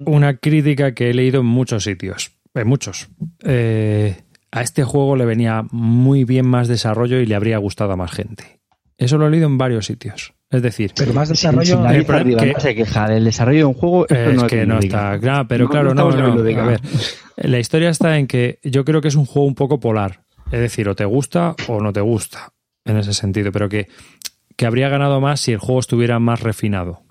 Una 0.05 0.37
crítica 0.37 0.93
que 0.93 1.09
he 1.09 1.13
leído 1.13 1.41
en 1.41 1.45
muchos 1.45 1.83
sitios, 1.83 2.31
en 2.53 2.67
muchos. 2.67 3.09
Eh, 3.43 4.23
a 4.51 4.61
este 4.61 4.83
juego 4.83 5.15
le 5.15 5.25
venía 5.25 5.63
muy 5.71 6.23
bien 6.23 6.45
más 6.45 6.67
desarrollo 6.67 7.19
y 7.19 7.25
le 7.25 7.35
habría 7.35 7.57
gustado 7.57 7.93
a 7.93 7.95
más 7.95 8.11
gente. 8.11 8.59
Eso 8.97 9.17
lo 9.17 9.27
he 9.27 9.31
leído 9.31 9.47
en 9.47 9.57
varios 9.57 9.85
sitios. 9.85 10.33
Es 10.49 10.61
decir, 10.61 10.91
pero 10.95 11.13
más 11.13 11.29
desarrollo 11.29 11.79
no 11.79 12.59
se 12.59 12.75
queja 12.75 13.07
del 13.07 13.23
desarrollo 13.23 13.59
de 13.59 13.65
un 13.65 13.73
juego. 13.73 14.07
Es 14.09 14.35
no 14.35 14.47
que 14.47 14.65
no 14.65 14.79
está. 14.79 15.17
Claro, 15.17 15.47
pero 15.47 15.69
claro, 15.69 15.93
no, 15.93 16.11
no, 16.11 16.39
A 16.39 16.65
ver, 16.65 16.81
la 17.37 17.59
historia 17.59 17.89
está 17.89 18.17
en 18.17 18.27
que 18.27 18.59
yo 18.63 18.83
creo 18.83 19.01
que 19.01 19.07
es 19.07 19.15
un 19.15 19.25
juego 19.25 19.47
un 19.47 19.55
poco 19.55 19.79
polar. 19.79 20.23
Es 20.51 20.59
decir, 20.59 20.89
o 20.89 20.95
te 20.95 21.05
gusta 21.05 21.55
o 21.69 21.79
no 21.79 21.93
te 21.93 22.01
gusta 22.01 22.51
en 22.83 22.97
ese 22.97 23.13
sentido, 23.13 23.53
pero 23.53 23.69
que 23.69 23.87
que 24.61 24.67
habría 24.67 24.89
ganado 24.89 25.19
más 25.19 25.39
si 25.39 25.53
el 25.53 25.57
juego 25.57 25.79
estuviera 25.79 26.19
más 26.19 26.41
refinado. 26.41 27.01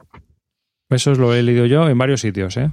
Eso 0.91 1.13
es 1.13 1.19
lo 1.19 1.35
he 1.35 1.43
leído 1.43 1.67
yo 1.67 1.89
en 1.89 1.97
varios 1.97 2.21
sitios, 2.21 2.57
¿eh? 2.57 2.71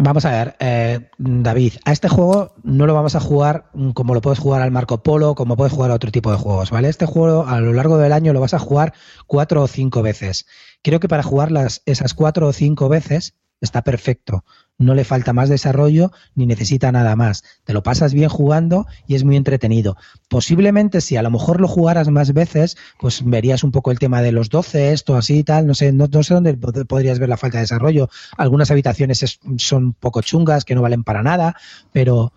Vamos 0.00 0.24
a 0.24 0.30
ver, 0.30 0.56
eh, 0.60 1.10
David, 1.18 1.72
a 1.84 1.90
este 1.90 2.08
juego 2.08 2.54
no 2.62 2.86
lo 2.86 2.94
vamos 2.94 3.16
a 3.16 3.20
jugar 3.20 3.64
como 3.94 4.14
lo 4.14 4.20
puedes 4.20 4.38
jugar 4.38 4.62
al 4.62 4.70
Marco 4.70 5.02
Polo, 5.02 5.34
como 5.34 5.56
puedes 5.56 5.72
jugar 5.72 5.90
a 5.90 5.94
otro 5.94 6.12
tipo 6.12 6.30
de 6.30 6.36
juegos, 6.36 6.70
¿vale? 6.70 6.88
Este 6.88 7.04
juego 7.04 7.48
a 7.48 7.60
lo 7.60 7.72
largo 7.72 7.98
del 7.98 8.12
año 8.12 8.32
lo 8.32 8.40
vas 8.40 8.54
a 8.54 8.60
jugar 8.60 8.94
cuatro 9.26 9.60
o 9.60 9.66
cinco 9.66 10.00
veces. 10.02 10.46
Creo 10.82 11.00
que 11.00 11.08
para 11.08 11.24
jugar 11.24 11.50
esas 11.84 12.14
cuatro 12.14 12.46
o 12.46 12.52
cinco 12.52 12.88
veces 12.88 13.34
está 13.60 13.82
perfecto 13.82 14.44
no 14.78 14.94
le 14.94 15.04
falta 15.04 15.32
más 15.32 15.48
desarrollo 15.48 16.12
ni 16.34 16.46
necesita 16.46 16.90
nada 16.92 17.16
más. 17.16 17.42
Te 17.64 17.72
lo 17.72 17.82
pasas 17.82 18.14
bien 18.14 18.28
jugando 18.28 18.86
y 19.06 19.16
es 19.16 19.24
muy 19.24 19.36
entretenido. 19.36 19.96
Posiblemente 20.28 21.00
si 21.00 21.16
a 21.16 21.22
lo 21.22 21.30
mejor 21.30 21.60
lo 21.60 21.68
jugaras 21.68 22.08
más 22.08 22.32
veces, 22.32 22.76
pues 22.98 23.22
verías 23.24 23.64
un 23.64 23.72
poco 23.72 23.90
el 23.90 23.98
tema 23.98 24.22
de 24.22 24.32
los 24.32 24.48
12, 24.48 24.92
esto 24.92 25.16
así 25.16 25.38
y 25.38 25.44
tal, 25.44 25.66
no 25.66 25.74
sé, 25.74 25.92
no, 25.92 26.06
sé 26.22 26.34
dónde 26.34 26.54
podrías 26.54 27.18
ver 27.18 27.28
la 27.28 27.36
falta 27.36 27.58
de 27.58 27.62
desarrollo. 27.62 28.08
Algunas 28.36 28.70
habitaciones 28.70 29.40
son 29.56 29.92
poco 29.94 30.22
chungas, 30.22 30.64
que 30.64 30.74
no 30.74 30.82
valen 30.82 31.02
para 31.02 31.22
nada, 31.22 31.56
pero, 31.92 32.32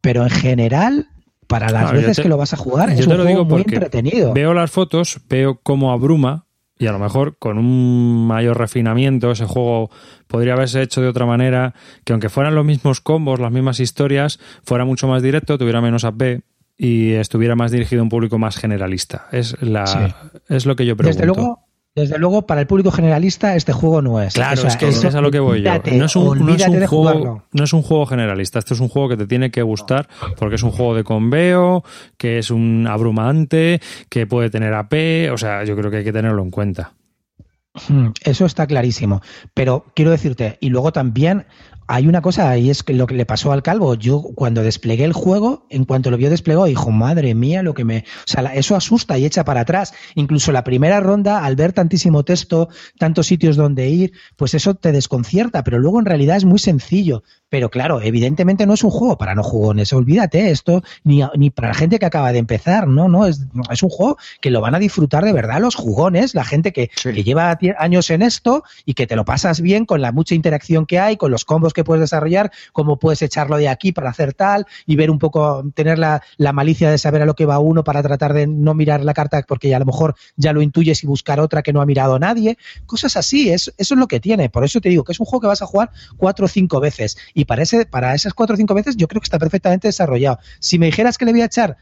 pero 0.00 0.24
en 0.24 0.30
general 0.30 1.08
para 1.46 1.70
las 1.70 1.92
veces 1.92 2.18
que 2.18 2.28
lo 2.28 2.36
vas 2.36 2.54
a 2.54 2.56
jugar, 2.56 2.90
es 2.90 3.06
un 3.06 3.16
juego 3.16 3.44
muy 3.44 3.60
entretenido. 3.60 4.32
Veo 4.32 4.54
las 4.54 4.70
fotos, 4.70 5.20
veo 5.28 5.60
cómo 5.62 5.92
abruma 5.92 6.43
y 6.78 6.86
a 6.86 6.92
lo 6.92 6.98
mejor 6.98 7.36
con 7.38 7.58
un 7.58 8.26
mayor 8.26 8.58
refinamiento 8.58 9.30
ese 9.30 9.46
juego 9.46 9.90
podría 10.26 10.54
haberse 10.54 10.82
hecho 10.82 11.00
de 11.00 11.08
otra 11.08 11.26
manera, 11.26 11.74
que 12.04 12.12
aunque 12.12 12.28
fueran 12.28 12.54
los 12.54 12.64
mismos 12.64 13.00
combos, 13.00 13.40
las 13.40 13.52
mismas 13.52 13.80
historias, 13.80 14.40
fuera 14.64 14.84
mucho 14.84 15.06
más 15.06 15.22
directo, 15.22 15.56
tuviera 15.58 15.80
menos 15.80 16.04
AP 16.04 16.42
y 16.76 17.12
estuviera 17.12 17.54
más 17.54 17.70
dirigido 17.70 18.00
a 18.00 18.04
un 18.04 18.08
público 18.08 18.38
más 18.38 18.56
generalista. 18.56 19.28
Es 19.30 19.60
la 19.62 20.30
es 20.48 20.66
lo 20.66 20.74
que 20.74 20.86
yo 20.86 20.96
pregunto. 20.96 21.20
Desde 21.20 21.26
luego, 21.26 21.63
desde 21.94 22.18
luego, 22.18 22.42
para 22.44 22.60
el 22.60 22.66
público 22.66 22.90
generalista, 22.90 23.54
este 23.54 23.72
juego 23.72 24.02
no 24.02 24.20
es. 24.20 24.34
Claro, 24.34 24.66
es 24.66 24.76
que 24.76 24.88
es 24.88 25.04
a 25.04 25.20
lo 25.20 25.30
que 25.30 25.38
voy 25.38 25.62
yo. 25.62 25.70
No 25.92 26.06
es, 26.06 26.16
un, 26.16 26.26
juego, 26.88 27.44
no 27.52 27.64
es 27.64 27.72
un 27.72 27.82
juego 27.82 28.04
generalista. 28.06 28.58
Este 28.58 28.74
es 28.74 28.80
un 28.80 28.88
juego 28.88 29.10
que 29.10 29.16
te 29.16 29.26
tiene 29.28 29.52
que 29.52 29.62
gustar 29.62 30.08
porque 30.36 30.56
es 30.56 30.64
un 30.64 30.72
juego 30.72 30.96
de 30.96 31.04
conveo, 31.04 31.84
que 32.16 32.38
es 32.38 32.50
un 32.50 32.88
abrumante, 32.88 33.80
que 34.08 34.26
puede 34.26 34.50
tener 34.50 34.74
AP. 34.74 35.32
O 35.32 35.38
sea, 35.38 35.62
yo 35.62 35.76
creo 35.76 35.88
que 35.88 35.98
hay 35.98 36.04
que 36.04 36.12
tenerlo 36.12 36.42
en 36.42 36.50
cuenta. 36.50 36.94
Hmm, 37.88 38.08
eso 38.24 38.44
está 38.44 38.66
clarísimo. 38.66 39.22
Pero 39.52 39.86
quiero 39.94 40.10
decirte, 40.10 40.58
y 40.60 40.70
luego 40.70 40.92
también 40.92 41.46
hay 41.86 42.06
una 42.06 42.22
cosa, 42.22 42.56
y 42.56 42.70
es 42.70 42.82
que 42.82 42.94
lo 42.94 43.06
que 43.06 43.14
le 43.14 43.26
pasó 43.26 43.52
al 43.52 43.62
calvo. 43.62 43.94
Yo, 43.94 44.22
cuando 44.34 44.62
desplegué 44.62 45.04
el 45.04 45.12
juego, 45.12 45.66
en 45.70 45.84
cuanto 45.84 46.10
lo 46.10 46.16
vio 46.16 46.30
desplegado, 46.30 46.64
dijo, 46.64 46.90
madre 46.90 47.34
mía, 47.34 47.62
lo 47.62 47.74
que 47.74 47.84
me. 47.84 47.98
O 47.98 48.26
sea, 48.26 48.54
eso 48.54 48.76
asusta 48.76 49.18
y 49.18 49.24
echa 49.24 49.44
para 49.44 49.60
atrás. 49.60 49.92
Incluso 50.14 50.52
la 50.52 50.64
primera 50.64 51.00
ronda, 51.00 51.44
al 51.44 51.56
ver 51.56 51.72
tantísimo 51.72 52.24
texto, 52.24 52.68
tantos 52.98 53.26
sitios 53.26 53.56
donde 53.56 53.88
ir, 53.88 54.12
pues 54.36 54.54
eso 54.54 54.74
te 54.74 54.92
desconcierta. 54.92 55.64
Pero 55.64 55.78
luego 55.78 56.00
en 56.00 56.06
realidad 56.06 56.36
es 56.36 56.44
muy 56.44 56.58
sencillo. 56.58 57.22
Pero 57.54 57.70
claro, 57.70 58.00
evidentemente 58.00 58.66
no 58.66 58.74
es 58.74 58.82
un 58.82 58.90
juego 58.90 59.16
para 59.16 59.36
no 59.36 59.44
jugones, 59.44 59.92
olvídate, 59.92 60.50
esto 60.50 60.82
ni, 61.04 61.22
ni 61.36 61.50
para 61.50 61.68
la 61.68 61.74
gente 61.74 62.00
que 62.00 62.06
acaba 62.06 62.32
de 62.32 62.40
empezar, 62.40 62.88
no, 62.88 63.08
no, 63.08 63.26
es, 63.26 63.46
es 63.70 63.82
un 63.84 63.90
juego 63.90 64.16
que 64.40 64.50
lo 64.50 64.60
van 64.60 64.74
a 64.74 64.80
disfrutar 64.80 65.24
de 65.24 65.32
verdad 65.32 65.60
los 65.60 65.76
jugones, 65.76 66.34
la 66.34 66.44
gente 66.44 66.72
que, 66.72 66.88
que 66.88 67.22
lleva 67.22 67.56
años 67.78 68.10
en 68.10 68.22
esto 68.22 68.64
y 68.84 68.94
que 68.94 69.06
te 69.06 69.14
lo 69.14 69.24
pasas 69.24 69.60
bien 69.60 69.86
con 69.86 70.00
la 70.00 70.10
mucha 70.10 70.34
interacción 70.34 70.84
que 70.84 70.98
hay, 70.98 71.16
con 71.16 71.30
los 71.30 71.44
combos 71.44 71.73
que 71.74 71.84
puedes 71.84 72.00
desarrollar, 72.00 72.50
cómo 72.72 72.98
puedes 72.98 73.22
echarlo 73.22 73.56
de 73.56 73.68
aquí 73.68 73.92
para 73.92 74.10
hacer 74.10 74.32
tal 74.32 74.66
y 74.86 74.96
ver 74.96 75.10
un 75.10 75.18
poco, 75.18 75.64
tener 75.74 75.98
la, 75.98 76.22
malicia 76.52 76.90
de 76.90 76.98
saber 76.98 77.22
a 77.22 77.26
lo 77.26 77.34
que 77.34 77.46
va 77.46 77.58
uno 77.58 77.84
para 77.84 78.02
tratar 78.02 78.32
de 78.32 78.46
no 78.46 78.74
mirar 78.74 79.04
la 79.04 79.12
carta 79.12 79.42
porque 79.46 79.74
a 79.74 79.78
lo 79.78 79.84
mejor 79.84 80.14
ya 80.36 80.52
lo 80.52 80.62
intuyes 80.62 81.04
y 81.04 81.06
buscar 81.06 81.40
otra 81.40 81.62
que 81.62 81.72
no 81.72 81.80
ha 81.80 81.86
mirado 81.86 82.18
nadie, 82.18 82.56
cosas 82.86 83.16
así, 83.16 83.50
es, 83.50 83.74
eso 83.76 83.94
es 83.94 84.00
lo 84.00 84.08
que 84.08 84.20
tiene, 84.20 84.48
por 84.48 84.64
eso 84.64 84.80
te 84.80 84.88
digo 84.88 85.04
que 85.04 85.12
es 85.12 85.20
un 85.20 85.26
juego 85.26 85.42
que 85.42 85.46
vas 85.48 85.62
a 85.62 85.66
jugar 85.66 85.90
cuatro 86.16 86.46
o 86.46 86.48
cinco 86.48 86.80
veces 86.80 87.16
y 87.34 87.44
y 87.44 87.46
para, 87.46 87.62
ese, 87.62 87.84
para 87.84 88.14
esas 88.14 88.32
cuatro 88.32 88.54
o 88.54 88.56
cinco 88.56 88.74
veces 88.74 88.96
yo 88.96 89.06
creo 89.06 89.20
que 89.20 89.26
está 89.26 89.38
perfectamente 89.38 89.88
desarrollado. 89.88 90.38
Si 90.60 90.78
me 90.78 90.86
dijeras 90.86 91.18
que 91.18 91.26
le 91.26 91.32
voy 91.32 91.42
a 91.42 91.46
echar 91.46 91.76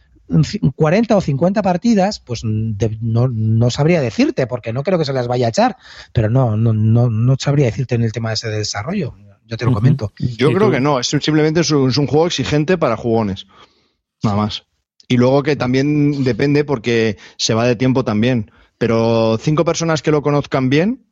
40 0.74 1.16
o 1.16 1.20
50 1.20 1.62
partidas, 1.62 2.18
pues 2.18 2.42
no, 2.44 3.28
no, 3.28 3.70
sabría 3.70 4.00
decirte, 4.00 4.48
porque 4.48 4.72
no 4.72 4.82
creo 4.82 4.98
que 4.98 5.04
se 5.04 5.12
las 5.12 5.28
vaya 5.28 5.46
a 5.46 5.50
echar, 5.50 5.76
pero 6.12 6.30
no, 6.30 6.56
no, 6.56 6.72
no, 6.72 7.10
no 7.10 7.36
sabría 7.38 7.66
decirte 7.66 7.94
en 7.94 8.02
el 8.02 8.12
tema 8.12 8.30
de 8.30 8.34
ese 8.34 8.48
desarrollo. 8.48 9.14
Yo 9.52 9.58
te 9.58 9.66
lo 9.66 9.74
comento. 9.74 10.14
Yo 10.18 10.50
creo 10.54 10.70
que 10.70 10.80
no, 10.80 10.98
es 10.98 11.08
simplemente 11.08 11.60
es 11.60 11.70
un, 11.70 12.06
juego 12.06 12.26
exigente 12.26 12.78
para 12.78 12.96
jugones. 12.96 13.46
Nada 14.22 14.36
más. 14.36 14.64
Y 15.08 15.18
luego 15.18 15.42
que 15.42 15.56
también 15.56 16.24
depende 16.24 16.64
porque 16.64 17.18
se 17.36 17.52
va 17.52 17.66
de 17.66 17.76
tiempo 17.76 18.02
también. 18.02 18.50
Pero 18.78 19.36
cinco 19.38 19.66
personas 19.66 20.00
que 20.00 20.10
lo 20.10 20.22
conozcan 20.22 20.70
bien, 20.70 21.04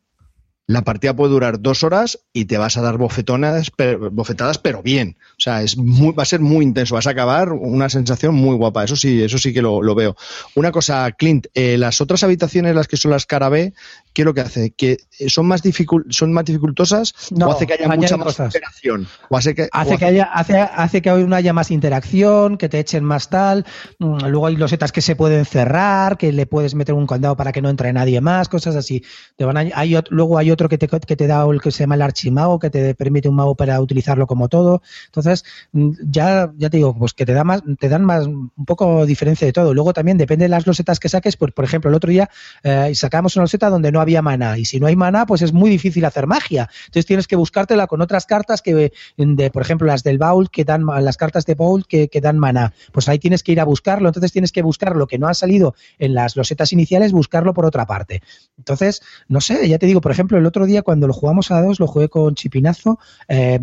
la 0.65 0.83
partida 0.83 1.15
puede 1.15 1.33
durar 1.33 1.61
dos 1.61 1.83
horas 1.83 2.17
y 2.33 2.45
te 2.45 2.57
vas 2.57 2.77
a 2.77 2.81
dar 2.81 2.97
bofetonas, 2.97 3.71
bofetadas, 4.11 4.57
pero 4.57 4.81
bien. 4.81 5.17
O 5.33 5.39
sea, 5.39 5.61
es 5.61 5.77
muy, 5.77 6.13
va 6.13 6.23
a 6.23 6.25
ser 6.25 6.39
muy 6.39 6.65
intenso. 6.65 6.95
Vas 6.95 7.05
a 7.05 7.11
acabar 7.11 7.51
una 7.51 7.89
sensación 7.89 8.33
muy 8.33 8.55
guapa. 8.55 8.83
Eso 8.83 8.95
sí, 8.95 9.21
eso 9.21 9.37
sí 9.37 9.53
que 9.53 9.61
lo, 9.61 9.93
veo. 9.93 10.15
Una 10.55 10.71
cosa, 10.71 11.11
Clint, 11.11 11.45
eh, 11.53 11.77
las 11.77 12.01
otras 12.01 12.23
habitaciones, 12.23 12.73
las 12.73 12.87
que 12.87 12.97
son 12.97 13.11
las 13.11 13.27
cara 13.27 13.49
B, 13.49 13.75
¿qué 14.13 14.21
es 14.23 14.25
lo 14.25 14.33
que 14.33 14.41
hace? 14.41 14.71
¿Que 14.71 14.97
son 15.27 15.45
más, 15.47 15.61
son 16.09 16.33
más 16.33 16.45
dificultosas 16.45 17.13
o 17.31 17.51
hace 17.51 17.65
que 17.65 17.73
haya 17.73 17.87
mucha 17.87 18.17
más 18.17 18.39
interacción? 18.39 19.07
hace 19.29 19.55
que, 19.55 19.69
hace, 19.71 19.97
que 19.97 20.05
haya, 20.05 20.23
hace, 20.25 20.59
hace 20.59 21.01
que 21.01 21.09
haya 21.09 21.53
más 21.53 21.71
interacción, 21.71 22.57
que 22.57 22.69
te 22.69 22.79
echen 22.79 23.03
más 23.03 23.29
tal. 23.29 23.65
Mm, 23.99 24.25
luego 24.27 24.47
hay 24.47 24.55
losetas 24.55 24.91
que 24.91 25.01
se 25.01 25.15
pueden 25.15 25.45
cerrar, 25.45 26.17
que 26.17 26.31
le 26.31 26.45
puedes 26.45 26.75
meter 26.75 26.93
un 26.95 27.07
candado 27.07 27.37
para 27.37 27.51
que 27.51 27.61
no 27.61 27.69
entre 27.69 27.93
nadie 27.93 28.19
más, 28.21 28.49
cosas 28.49 28.75
así. 28.75 29.03
Te 29.37 29.45
van 29.45 29.57
hay, 29.57 29.95
luego 30.09 30.37
hay 30.37 30.51
otro 30.51 30.67
que 30.67 30.77
te, 30.77 30.87
que 30.87 31.15
te 31.15 31.27
da 31.27 31.45
el 31.49 31.61
que 31.61 31.71
se 31.71 31.83
llama 31.83 31.95
el 31.95 32.01
archimago, 32.01 32.59
que 32.59 32.69
te 32.69 32.95
permite 32.95 33.29
un 33.29 33.35
mago 33.35 33.55
para 33.55 33.79
utilizarlo 33.79 34.27
como 34.27 34.49
todo. 34.49 34.81
Entonces, 35.05 35.45
mm, 35.71 35.91
ya, 36.09 36.51
ya 36.57 36.69
te 36.69 36.77
digo, 36.77 36.97
pues 36.97 37.13
que 37.13 37.25
te 37.25 37.33
da 37.33 37.43
más, 37.43 37.63
te 37.79 37.89
dan 37.89 38.03
más, 38.03 38.27
un 38.27 38.51
poco 38.65 39.05
diferencia 39.05 39.45
de 39.45 39.53
todo. 39.53 39.73
Luego 39.73 39.93
también 39.93 40.17
depende 40.17 40.45
de 40.45 40.49
las 40.49 40.67
losetas 40.67 40.99
que 40.99 41.09
saques, 41.09 41.37
pues 41.37 41.53
por 41.53 41.63
ejemplo, 41.65 41.89
el 41.89 41.95
otro 41.95 42.11
día 42.11 42.29
eh, 42.63 42.91
sacamos 42.95 43.35
una 43.35 43.43
loseta 43.43 43.69
donde 43.69 43.91
no 43.91 44.00
había 44.01 44.21
mana, 44.21 44.57
y 44.57 44.65
si 44.65 44.79
no 44.79 44.87
hay 44.87 44.95
mana, 44.95 45.25
pues 45.25 45.41
es 45.41 45.53
muy 45.53 45.69
difícil 45.69 46.05
hacer 46.05 46.27
magia. 46.27 46.69
Entonces 46.85 47.05
tienes 47.05 47.27
que 47.27 47.35
buscártela 47.35 47.87
con 47.87 48.01
otras 48.01 48.25
cartas 48.25 48.61
que, 48.61 48.91
de, 49.17 49.51
por 49.51 49.61
ejemplo, 49.61 49.87
las 49.87 50.03
del 50.03 50.17
baúl 50.17 50.49
que 50.49 50.63
dan, 50.63 50.85
las 50.85 51.17
cartas 51.17 51.45
de 51.45 51.55
baúl 51.55 51.85
que, 51.87 52.07
que 52.07 52.21
dan 52.21 52.37
mana. 52.37 52.73
Pues 52.91 53.07
ahí 53.09 53.19
tienes 53.19 53.43
que 53.43 53.51
ir 53.51 53.59
a 53.59 53.65
buscarlo, 53.65 54.09
entonces 54.09 54.31
tienes 54.31 54.51
que 54.51 54.61
buscar 54.61 54.95
lo 54.95 55.07
que 55.07 55.17
no 55.17 55.27
ha 55.27 55.33
salido 55.33 55.75
en 55.99 56.13
las 56.13 56.35
losetas 56.35 56.73
iniciales, 56.73 57.11
buscarlo 57.11 57.53
por 57.53 57.65
otra 57.65 57.85
parte. 57.85 58.21
Entonces, 58.57 59.01
no 59.27 59.41
sé, 59.41 59.67
ya 59.67 59.77
te 59.77 59.85
digo, 59.85 60.01
por 60.01 60.11
ejemplo, 60.11 60.37
el 60.37 60.45
otro 60.45 60.65
día 60.65 60.81
cuando 60.81 61.07
lo 61.07 61.13
jugamos 61.13 61.51
a 61.51 61.61
dos, 61.61 61.79
lo 61.79 61.87
jugué 61.87 62.09
con 62.09 62.35
Chipinazo, 62.35 62.99
eh, 63.27 63.59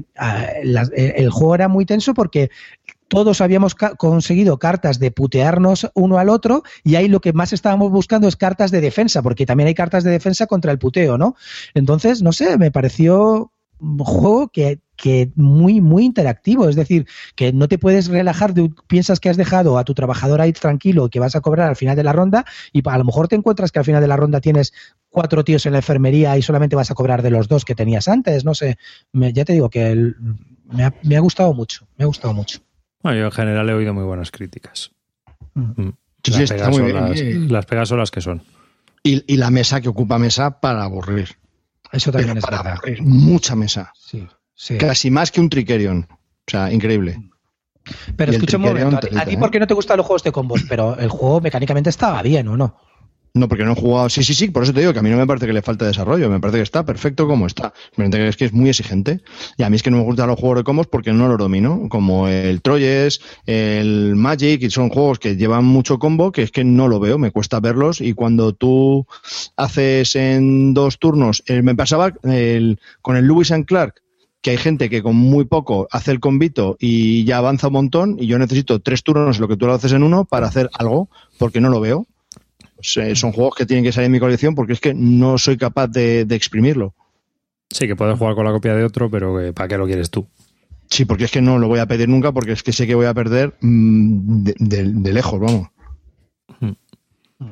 el 0.94 1.30
juego 1.30 1.54
era 1.54 1.68
muy 1.68 1.84
tenso 1.84 2.14
porque 2.14 2.50
todos 3.08 3.40
habíamos 3.40 3.74
conseguido 3.74 4.58
cartas 4.58 4.98
de 4.98 5.10
putearnos 5.10 5.90
uno 5.94 6.18
al 6.18 6.28
otro 6.28 6.62
y 6.84 6.94
ahí 6.94 7.08
lo 7.08 7.20
que 7.20 7.32
más 7.32 7.52
estábamos 7.52 7.90
buscando 7.90 8.28
es 8.28 8.36
cartas 8.36 8.70
de 8.70 8.80
defensa, 8.80 9.22
porque 9.22 9.46
también 9.46 9.68
hay 9.68 9.74
cartas 9.74 10.04
de 10.04 10.10
defensa 10.10 10.46
contra 10.46 10.72
el 10.72 10.78
puteo, 10.78 11.18
¿no? 11.18 11.34
Entonces, 11.74 12.22
no 12.22 12.32
sé, 12.32 12.58
me 12.58 12.70
pareció 12.70 13.52
un 13.80 13.98
juego 13.98 14.48
que, 14.48 14.80
que 14.96 15.30
muy, 15.36 15.80
muy 15.80 16.04
interactivo. 16.04 16.68
Es 16.68 16.76
decir, 16.76 17.06
que 17.36 17.52
no 17.52 17.68
te 17.68 17.78
puedes 17.78 18.08
relajar, 18.08 18.54
de, 18.54 18.70
piensas 18.86 19.20
que 19.20 19.28
has 19.28 19.36
dejado 19.36 19.78
a 19.78 19.84
tu 19.84 19.94
trabajador 19.94 20.40
ahí 20.40 20.52
tranquilo 20.52 21.08
que 21.08 21.20
vas 21.20 21.36
a 21.36 21.40
cobrar 21.40 21.68
al 21.68 21.76
final 21.76 21.96
de 21.96 22.02
la 22.02 22.12
ronda 22.12 22.44
y 22.72 22.82
a 22.86 22.98
lo 22.98 23.04
mejor 23.04 23.28
te 23.28 23.36
encuentras 23.36 23.72
que 23.72 23.78
al 23.78 23.84
final 23.84 24.02
de 24.02 24.08
la 24.08 24.16
ronda 24.16 24.40
tienes 24.40 24.72
cuatro 25.08 25.44
tíos 25.44 25.64
en 25.66 25.72
la 25.72 25.78
enfermería 25.78 26.36
y 26.36 26.42
solamente 26.42 26.76
vas 26.76 26.90
a 26.90 26.94
cobrar 26.94 27.22
de 27.22 27.30
los 27.30 27.48
dos 27.48 27.64
que 27.64 27.74
tenías 27.74 28.08
antes. 28.08 28.44
No 28.44 28.54
sé, 28.54 28.76
ya 29.12 29.44
te 29.44 29.52
digo 29.52 29.70
que 29.70 30.14
me, 30.64 31.16
ha, 31.16 31.20
gustado 31.20 31.54
mucho, 31.54 31.86
me 31.96 32.04
ha 32.04 32.06
gustado 32.06 32.34
mucho. 32.34 32.60
Bueno, 33.02 33.18
yo 33.18 33.24
en 33.26 33.32
general 33.32 33.68
he 33.70 33.74
oído 33.74 33.94
muy 33.94 34.04
buenas 34.04 34.30
críticas. 34.30 34.90
Mm. 35.54 35.82
Mm. 35.82 35.92
Las, 36.24 36.50
pegas 36.50 36.76
son 36.76 36.92
las, 36.92 37.20
las, 37.20 37.66
pegas 37.66 37.88
son 37.88 37.98
las 37.98 38.10
que 38.10 38.20
son. 38.20 38.42
Y, 39.02 39.36
la 39.36 39.50
mesa 39.50 39.80
que 39.80 39.88
ocupa 39.88 40.18
mesa 40.18 40.60
para 40.60 40.82
aburrir. 40.82 41.36
Eso 41.92 42.12
también 42.12 42.36
es 42.36 42.44
para 42.44 42.58
Aburrir. 42.58 43.02
Mucha 43.02 43.56
mesa. 43.56 43.92
Sí, 43.96 44.76
Casi 44.76 45.10
más 45.10 45.30
que 45.30 45.40
un 45.40 45.48
Trickerion. 45.48 46.06
O 46.10 46.50
sea, 46.50 46.72
increíble. 46.72 47.18
Pero 48.16 48.32
escúchame 48.32 48.70
un 48.70 48.78
momento, 48.78 49.08
¿a 49.16 49.24
ti 49.24 49.36
por 49.38 49.50
qué 49.50 49.58
no 49.60 49.66
te 49.66 49.72
gustan 49.72 49.96
los 49.96 50.04
juegos 50.04 50.22
de 50.22 50.32
combos? 50.32 50.64
Pero 50.68 50.98
el 50.98 51.08
juego 51.08 51.40
mecánicamente 51.40 51.88
estaba 51.88 52.22
bien, 52.22 52.48
¿o 52.48 52.56
no? 52.56 52.76
No, 53.34 53.48
porque 53.48 53.64
no 53.64 53.72
he 53.72 53.74
jugado. 53.74 54.08
Sí, 54.08 54.24
sí, 54.24 54.34
sí, 54.34 54.48
por 54.48 54.62
eso 54.62 54.72
te 54.72 54.80
digo 54.80 54.92
que 54.92 54.98
a 54.98 55.02
mí 55.02 55.10
no 55.10 55.16
me 55.16 55.26
parece 55.26 55.46
que 55.46 55.52
le 55.52 55.62
falta 55.62 55.86
desarrollo, 55.86 56.30
me 56.30 56.40
parece 56.40 56.58
que 56.58 56.62
está 56.62 56.84
perfecto 56.84 57.26
como 57.26 57.46
está. 57.46 57.72
Que 57.96 58.28
es 58.28 58.36
que 58.36 58.46
es 58.46 58.52
muy 58.52 58.68
exigente. 58.68 59.20
Y 59.56 59.62
a 59.62 59.70
mí 59.70 59.76
es 59.76 59.82
que 59.82 59.90
no 59.90 59.98
me 59.98 60.02
gustan 60.04 60.28
los 60.28 60.38
juegos 60.38 60.58
de 60.58 60.64
combos 60.64 60.86
porque 60.86 61.12
no 61.12 61.28
los 61.28 61.38
domino, 61.38 61.88
como 61.88 62.28
el 62.28 62.62
Troyes, 62.62 63.20
el 63.46 64.16
Magic, 64.16 64.62
y 64.62 64.70
son 64.70 64.88
juegos 64.88 65.18
que 65.18 65.36
llevan 65.36 65.64
mucho 65.64 65.98
combo, 65.98 66.32
que 66.32 66.42
es 66.42 66.50
que 66.50 66.64
no 66.64 66.88
lo 66.88 67.00
veo, 67.00 67.18
me 67.18 67.30
cuesta 67.30 67.60
verlos. 67.60 68.00
Y 68.00 68.14
cuando 68.14 68.52
tú 68.52 69.06
haces 69.56 70.16
en 70.16 70.74
dos 70.74 70.98
turnos, 70.98 71.42
eh, 71.46 71.62
me 71.62 71.74
pasaba 71.74 72.12
el, 72.24 72.80
con 73.02 73.16
el 73.16 73.26
Lewis 73.26 73.52
and 73.52 73.66
Clark, 73.66 74.02
que 74.40 74.50
hay 74.50 74.56
gente 74.56 74.88
que 74.88 75.02
con 75.02 75.16
muy 75.16 75.44
poco 75.44 75.88
hace 75.90 76.12
el 76.12 76.20
convito 76.20 76.76
y 76.78 77.24
ya 77.24 77.38
avanza 77.38 77.68
un 77.68 77.74
montón, 77.74 78.16
y 78.18 78.26
yo 78.26 78.38
necesito 78.38 78.80
tres 78.80 79.02
turnos, 79.02 79.40
lo 79.40 79.48
que 79.48 79.56
tú 79.56 79.66
lo 79.66 79.74
haces 79.74 79.92
en 79.92 80.02
uno, 80.02 80.24
para 80.24 80.46
hacer 80.46 80.70
algo, 80.74 81.08
porque 81.38 81.60
no 81.60 81.68
lo 81.68 81.80
veo. 81.80 82.06
Pues, 82.78 82.96
eh, 82.96 83.16
son 83.16 83.32
juegos 83.32 83.56
que 83.56 83.66
tienen 83.66 83.84
que 83.84 83.90
salir 83.90 84.06
en 84.06 84.12
mi 84.12 84.20
colección 84.20 84.54
porque 84.54 84.72
es 84.72 84.80
que 84.80 84.94
no 84.94 85.36
soy 85.36 85.56
capaz 85.56 85.88
de, 85.88 86.20
exprimirlo. 86.30 86.94
Sí, 87.70 87.88
que 87.88 87.96
puedes 87.96 88.16
jugar 88.16 88.36
con 88.36 88.44
la 88.44 88.52
copia 88.52 88.74
de 88.76 88.84
otro, 88.84 89.10
pero 89.10 89.52
¿para 89.52 89.68
qué 89.68 89.76
lo 89.76 89.86
quieres 89.86 90.10
tú? 90.10 90.28
Sí, 90.88 91.04
porque 91.04 91.24
es 91.24 91.32
que 91.32 91.42
no 91.42 91.58
lo 91.58 91.66
voy 91.66 91.80
a 91.80 91.86
pedir 91.86 92.08
nunca 92.08 92.30
porque 92.30 92.52
es 92.52 92.62
que 92.62 92.72
sé 92.72 92.86
que 92.86 92.94
voy 92.94 93.06
a 93.06 93.14
perder 93.14 93.54
mm, 93.60 94.44
de, 94.44 95.12
lejos, 95.12 95.40
vamos. 95.40 95.68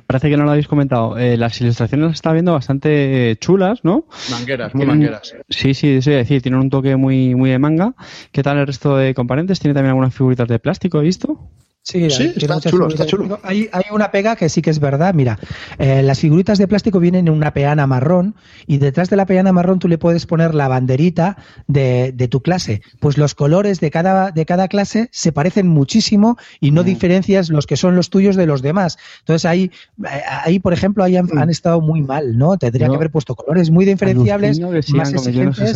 Parece 0.06 0.30
que 0.30 0.36
no 0.36 0.44
lo 0.44 0.50
habéis 0.50 0.68
comentado. 0.68 1.16
Eh, 1.16 1.36
las 1.36 1.60
ilustraciones 1.60 2.06
las 2.06 2.14
está 2.14 2.32
viendo 2.32 2.52
bastante 2.52 3.36
chulas, 3.40 3.84
¿no? 3.84 4.06
Mangueras, 4.30 4.74
muy 4.74 4.86
mangueras. 4.86 5.34
Sí, 5.48 5.74
sí, 5.74 5.88
eso 5.90 6.10
iba 6.10 6.18
a 6.18 6.22
decir. 6.22 6.42
Tienen 6.42 6.60
un 6.60 6.70
toque 6.70 6.96
muy, 6.96 7.36
muy 7.36 7.50
de 7.50 7.58
manga. 7.60 7.94
¿Qué 8.32 8.42
tal 8.42 8.58
el 8.58 8.66
resto 8.66 8.96
de 8.96 9.14
componentes? 9.14 9.60
¿Tiene 9.60 9.74
también 9.74 9.90
algunas 9.90 10.12
figuritas 10.12 10.48
de 10.48 10.58
plástico, 10.58 10.98
he 11.00 11.04
visto? 11.04 11.38
Sí, 11.86 12.02
está, 12.02 12.58
chulo, 12.58 12.88
está 12.88 13.06
chulo. 13.06 13.38
Hay, 13.44 13.68
una 13.92 14.10
pega 14.10 14.34
que 14.34 14.48
sí 14.48 14.60
que 14.60 14.70
es 14.70 14.80
verdad. 14.80 15.14
Mira, 15.14 15.38
eh, 15.78 16.02
las 16.02 16.18
figuritas 16.18 16.58
de 16.58 16.66
plástico 16.66 16.98
vienen 16.98 17.28
en 17.28 17.34
una 17.34 17.54
peana 17.54 17.86
marrón 17.86 18.34
y 18.66 18.78
detrás 18.78 19.08
de 19.08 19.14
la 19.14 19.24
peana 19.24 19.52
marrón 19.52 19.78
tú 19.78 19.86
le 19.86 19.96
puedes 19.96 20.26
poner 20.26 20.52
la 20.52 20.66
banderita 20.66 21.36
de, 21.68 22.12
tu 22.28 22.42
clase. 22.42 22.82
Pues 22.98 23.18
los 23.18 23.36
colores 23.36 23.78
de 23.78 23.92
cada, 23.92 24.32
de 24.32 24.44
cada 24.46 24.66
clase 24.66 25.08
se 25.12 25.30
parecen 25.30 25.68
muchísimo 25.68 26.36
y 26.58 26.72
no 26.72 26.82
mm. 26.82 26.86
diferencias 26.86 27.50
los 27.50 27.68
que 27.68 27.76
son 27.76 27.94
los 27.94 28.10
tuyos 28.10 28.34
de 28.34 28.46
los 28.46 28.62
demás. 28.62 28.98
Entonces 29.20 29.44
ahí, 29.44 29.70
eh, 30.04 30.22
ahí 30.28 30.58
por 30.58 30.72
ejemplo, 30.72 31.04
ahí 31.04 31.16
han, 31.16 31.26
mm. 31.26 31.50
estado 31.50 31.80
muy 31.80 32.02
mal, 32.02 32.36
¿no? 32.36 32.58
Tendría 32.58 32.88
que 32.88 32.96
haber 32.96 33.12
puesto 33.12 33.36
colores 33.36 33.70
muy 33.70 33.84
diferenciables. 33.84 34.58
más 34.58 35.12
esos 35.14 35.28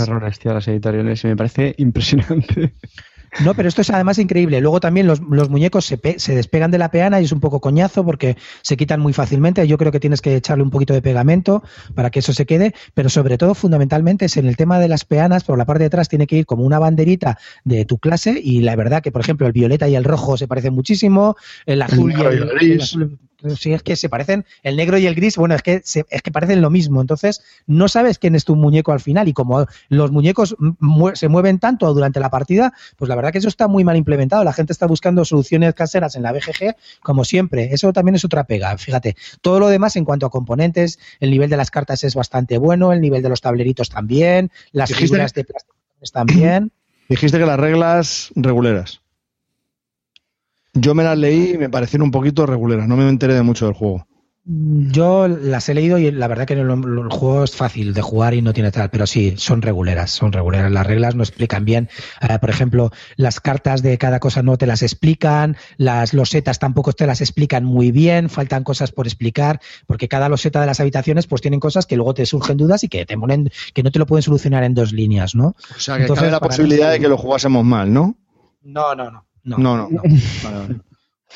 errores, 0.09 0.41
tío, 0.41 0.53
las 0.53 0.66
editoriales. 0.66 1.24
Me 1.24 1.37
parece 1.37 1.73
impresionante. 1.78 2.73
No, 3.44 3.55
pero 3.55 3.69
esto 3.69 3.81
es 3.81 3.90
además 3.90 4.19
increíble. 4.19 4.61
Luego 4.61 4.81
también 4.81 5.07
los, 5.07 5.20
muñecos 5.20 5.86
se, 5.86 6.01
se, 6.19 6.35
despegan 6.35 6.70
de 6.70 6.78
la 6.78 6.90
peana 6.90 7.20
y 7.20 7.24
es 7.24 7.32
un 7.32 7.40
poco 7.40 7.61
coñazo 7.61 8.05
porque 8.05 8.36
se 8.62 8.77
quitan 8.77 9.01
muy 9.01 9.12
fácilmente. 9.12 9.66
Yo 9.66 9.78
creo 9.78 9.93
que 9.93 10.01
tienes 10.01 10.20
que 10.20 10.35
echarle 10.36 10.65
un 10.65 10.70
poquito 10.70 10.94
de 10.94 11.02
pegamento 11.02 11.62
para 11.94 12.11
que 12.11 12.19
eso 12.19 12.32
se 12.32 12.47
quede, 12.47 12.74
pero 12.94 13.09
sobre 13.09 13.39
todo 13.39 13.55
fundamentalmente 13.55 14.24
es 14.24 14.36
en 14.36 14.47
el 14.47 14.57
tema 14.57 14.78
de 14.78 14.89
las 14.89 15.05
peanas, 15.05 15.44
por 15.44 15.59
la 15.59 15.65
parte 15.65 15.85
de 15.85 15.86
atrás 15.86 16.09
tiene 16.09 16.27
que 16.27 16.36
ir 16.36 16.47
como 16.47 16.65
una 16.65 16.78
banderita 16.78 17.39
de 17.65 17.85
tu 17.85 17.98
clase 17.98 18.40
y 18.43 18.61
la 18.61 18.77
verdad 18.77 19.02
que, 19.02 19.12
por 19.12 19.23
ejemplo, 19.23 19.47
el 19.47 19.52
violeta 19.52 19.89
y 19.89 19.94
el 19.94 20.05
rojo 20.05 20.36
se 20.36 20.48
parecen 20.48 20.74
muchísimo, 20.74 21.36
el 21.66 21.82
azul 21.82 22.12
y 22.12 22.20
el, 22.20 22.48
gris 22.48 22.97
sí 23.57 23.73
es 23.73 23.83
que 23.83 23.97
se 23.97 24.09
parecen, 24.09 24.45
el 24.62 24.77
negro 24.77 24.99
y 24.99 25.07
el 25.07 25.15
gris, 25.15 25.37
bueno, 25.37 25.55
es 25.55 25.62
que, 25.62 25.83
es 25.85 26.23
que 26.23 26.31
parecen 26.31 26.61
lo 26.61 26.71
mismo. 26.71 27.01
Entonces, 27.01 27.43
no 27.67 27.89
sabes 27.89 28.19
quién 28.19 28.35
es 28.35 28.45
tu 28.45 28.57
muñeco 28.57 28.93
al 28.93 29.01
final. 29.01 29.29
Y 29.29 29.33
como 29.33 29.67
los 29.89 30.11
muñecos 30.11 30.57
se 31.15 31.29
mueven 31.29 31.59
tanto 31.59 31.93
durante 31.93 32.21
la 32.21 32.31
partida, 32.31 32.73
pues 32.97 33.09
la 33.09 33.17
verdad 33.17 33.33
que 33.33 33.39
eso 33.39 33.49
está 33.49 33.69
muy 33.69 33.85
mal 33.85 33.97
implementado. 33.97 34.45
La 34.45 34.53
gente 34.53 34.73
está 34.73 34.87
buscando 34.87 35.25
soluciones 35.25 35.75
caseras 35.75 36.17
en 36.17 36.23
la 36.23 36.33
BGG, 36.33 36.77
como 37.03 37.25
siempre. 37.25 37.71
Eso 37.73 37.93
también 37.93 38.15
es 38.15 38.25
otra 38.25 38.45
pega. 38.45 38.77
Fíjate, 38.79 39.17
todo 39.41 39.61
lo 39.61 39.69
demás 39.69 39.97
en 39.97 40.05
cuanto 40.05 40.27
a 40.27 40.31
componentes, 40.31 40.99
el 41.21 41.31
nivel 41.31 41.51
de 41.51 41.57
las 41.57 41.71
cartas 41.71 42.05
es 42.05 42.15
bastante 42.15 42.59
bueno, 42.59 42.93
el 42.93 43.01
nivel 43.01 43.23
de 43.23 43.29
los 43.29 43.41
tableritos 43.41 43.89
también, 43.89 44.51
las 44.73 44.93
figuras 44.93 45.33
de 45.35 45.45
plástico 45.45 45.77
también. 46.12 46.73
Dijiste 47.09 47.39
que 47.39 47.47
las 47.47 47.59
reglas 47.59 48.31
reguleras. 48.37 49.01
Yo 50.72 50.94
me 50.94 51.02
las 51.02 51.18
leí 51.18 51.52
y 51.55 51.59
me 51.59 51.68
parecieron 51.68 52.06
un 52.06 52.10
poquito 52.10 52.47
reguleras, 52.47 52.86
no 52.86 52.97
me 52.97 53.09
enteré 53.09 53.34
de 53.34 53.42
mucho 53.42 53.66
del 53.66 53.74
juego. 53.74 54.06
Yo 54.42 55.28
las 55.28 55.68
he 55.68 55.74
leído 55.74 55.98
y 55.98 56.10
la 56.10 56.26
verdad 56.26 56.47
que 56.47 56.55
el, 56.55 56.66
juego 57.10 57.44
es 57.44 57.55
fácil 57.55 57.92
de 57.92 58.01
jugar 58.01 58.32
y 58.32 58.40
no 58.40 58.55
tiene 58.55 58.72
tal, 58.72 58.88
pero 58.88 59.06
sí, 59.06 59.34
son 59.36 59.60
reguleras, 59.60 60.10
son 60.10 60.32
reguleras. 60.32 60.72
Las 60.72 60.86
reglas 60.86 61.14
no 61.14 61.22
explican 61.22 61.66
bien. 61.66 61.90
Eh, 62.22 62.38
por 62.40 62.48
ejemplo, 62.48 62.90
las 63.16 63.38
cartas 63.38 63.82
de 63.82 63.98
cada 63.98 64.18
cosa 64.18 64.42
no 64.42 64.56
te 64.56 64.66
las 64.66 64.82
explican, 64.82 65.56
las 65.76 66.14
losetas 66.14 66.59
tampoco 66.59 66.94
te 66.94 67.06
las 67.06 67.20
explican 67.20 67.64
muy 67.64 67.92
bien, 67.92 68.30
faltan 68.30 68.64
cosas 68.64 68.92
por 68.92 69.06
explicar, 69.06 69.60
porque 69.86 70.09
cada 70.09 70.30
loseta 70.30 70.60
de 70.60 70.66
las 70.66 70.80
habitaciones 70.80 71.26
pues 71.26 71.42
tienen 71.42 71.60
cosas 71.60 71.84
que 71.84 71.97
luego 71.97 72.14
te 72.14 72.24
surgen 72.24 72.56
dudas 72.56 72.82
y 72.82 72.88
que 72.88 73.05
te 73.05 73.18
ponen, 73.18 73.52
que 73.74 73.82
no 73.82 73.92
te 73.92 73.98
lo 73.98 74.06
pueden 74.06 74.22
solucionar 74.22 74.64
en 74.64 74.74
dos 74.74 74.92
líneas, 74.92 75.34
¿no? 75.34 75.55
O 75.76 75.78
sea, 75.78 75.98
que 75.98 76.06
cabe 76.06 76.30
la 76.30 76.40
posibilidad 76.40 76.90
de 76.90 76.98
que 76.98 77.09
lo 77.09 77.18
jugásemos 77.18 77.64
mal, 77.64 77.92
¿no? 77.92 78.16
No, 78.62 78.94
no, 78.94 79.10
no. 79.10 79.30
No, 79.45 79.59
no, 79.59 79.89
no. 79.89 80.03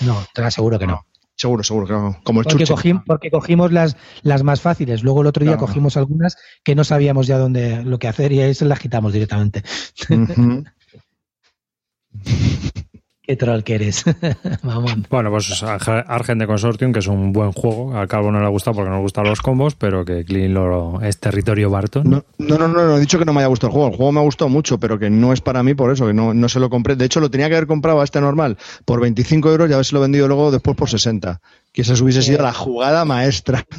No, 0.01 0.25
te 0.35 0.43
aseguro 0.43 0.79
que 0.79 0.87
no. 0.87 1.07
Seguro, 1.37 1.65
seguro 1.65 1.87
que 1.87 1.93
no. 1.93 2.17
Como 2.23 2.41
el 2.41 2.47
porque, 2.47 3.01
porque 3.07 3.31
cogimos 3.31 3.73
las, 3.73 3.97
las 4.23 4.43
más 4.43 4.61
fáciles. 4.61 5.03
Luego 5.03 5.23
el 5.23 5.27
otro 5.27 5.45
día 5.45 5.57
cogimos 5.57 5.97
algunas 5.97 6.37
que 6.63 6.75
no 6.75 6.85
sabíamos 6.85 7.27
ya 7.27 7.39
dónde 7.39 7.83
lo 7.83 7.99
que 7.99 8.09
hacer 8.09 8.33
y 8.33 8.41
ahí 8.41 8.55
se 8.55 8.67
las 8.67 8.79
quitamos 8.79 9.13
directamente. 9.13 9.63
Qué 13.27 13.37
troll 13.37 13.63
que 13.63 13.77
eres. 13.77 14.05
Vamos. 14.63 14.97
Bueno, 15.09 15.31
pues 15.31 15.63
Argent 15.63 16.41
de 16.41 16.47
Consortium, 16.47 16.93
que 16.93 16.99
es 16.99 17.07
un 17.07 17.33
buen 17.33 17.53
juego. 17.53 17.97
A 17.97 18.07
Calvo 18.07 18.31
no 18.31 18.39
le 18.39 18.45
ha 18.45 18.51
gustado 18.51 18.77
porque 18.77 18.91
no 18.91 18.97
le 18.97 19.03
gustan 19.03 19.25
los 19.25 19.41
combos, 19.41 19.75
pero 19.75 20.05
que 20.05 20.27
Clean 20.27 20.53
lo, 20.53 21.01
es 21.01 21.19
territorio 21.19 21.71
Barton. 21.71 22.11
No, 22.11 22.25
no, 22.37 22.59
no, 22.59 22.69
no, 22.69 22.97
he 22.97 23.01
dicho 23.01 23.19
que 23.19 23.25
no 23.25 23.33
me 23.33 23.41
haya 23.41 23.49
gustado 23.49 23.69
el 23.69 23.73
juego. 23.73 23.89
El 23.89 23.97
juego 23.97 24.13
me 24.13 24.21
ha 24.21 24.25
gustado 24.25 24.51
mucho, 24.51 24.79
pero 24.79 24.99
que 24.99 25.09
no 25.09 25.33
es 25.33 25.41
para 25.41 25.63
mí 25.63 25.73
por 25.73 25.91
eso, 25.91 26.07
que 26.07 26.13
no, 26.13 26.35
no 26.35 26.49
se 26.51 26.61
lo 26.61 26.69
compré. 26.69 26.97
De 26.97 27.07
hecho, 27.07 27.21
lo 27.21 27.31
tenía 27.31 27.49
que 27.49 27.57
haber 27.57 27.67
comprado 27.67 28.03
a 28.03 28.05
este 28.05 28.21
normal 28.21 28.59
por 28.85 29.01
25 29.01 29.51
euros 29.51 29.71
y 29.71 29.73
haberse 29.73 29.95
lo 29.95 30.03
vendido 30.03 30.29
luego 30.29 30.51
después 30.51 30.77
por 30.77 30.91
60 30.91 31.41
que 31.75 31.83
esa 31.83 32.01
hubiese 32.01 32.23
sido 32.23 32.41
la 32.41 32.55
jugada 32.55 33.05
maestra. 33.05 33.67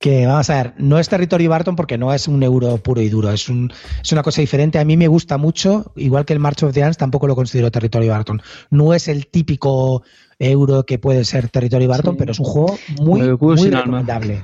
Que, 0.00 0.26
vamos 0.26 0.50
a 0.50 0.56
ver, 0.56 0.74
no 0.78 0.98
es 0.98 1.08
territorio 1.08 1.50
Barton 1.50 1.76
porque 1.76 1.98
no 1.98 2.12
es 2.12 2.26
un 2.26 2.42
euro 2.42 2.78
puro 2.78 3.00
y 3.00 3.08
duro, 3.08 3.30
es, 3.30 3.48
un, 3.48 3.72
es 4.02 4.12
una 4.12 4.22
cosa 4.22 4.40
diferente. 4.40 4.78
A 4.78 4.84
mí 4.84 4.96
me 4.96 5.08
gusta 5.08 5.36
mucho, 5.36 5.92
igual 5.96 6.24
que 6.24 6.32
el 6.32 6.40
March 6.40 6.62
of 6.62 6.72
the 6.72 6.82
Ants, 6.82 6.96
tampoco 6.96 7.26
lo 7.26 7.34
considero 7.34 7.70
territorio 7.70 8.12
Barton. 8.12 8.42
No 8.70 8.92
es 8.92 9.08
el 9.08 9.28
típico 9.28 10.02
euro 10.38 10.84
que 10.84 10.98
puede 10.98 11.24
ser 11.24 11.48
territorio 11.48 11.88
Barton, 11.88 12.16
pero 12.16 12.32
es 12.32 12.40
un 12.40 12.46
juego 12.46 12.78
muy, 13.00 13.20
muy 13.20 13.70
recomendable. 13.70 14.42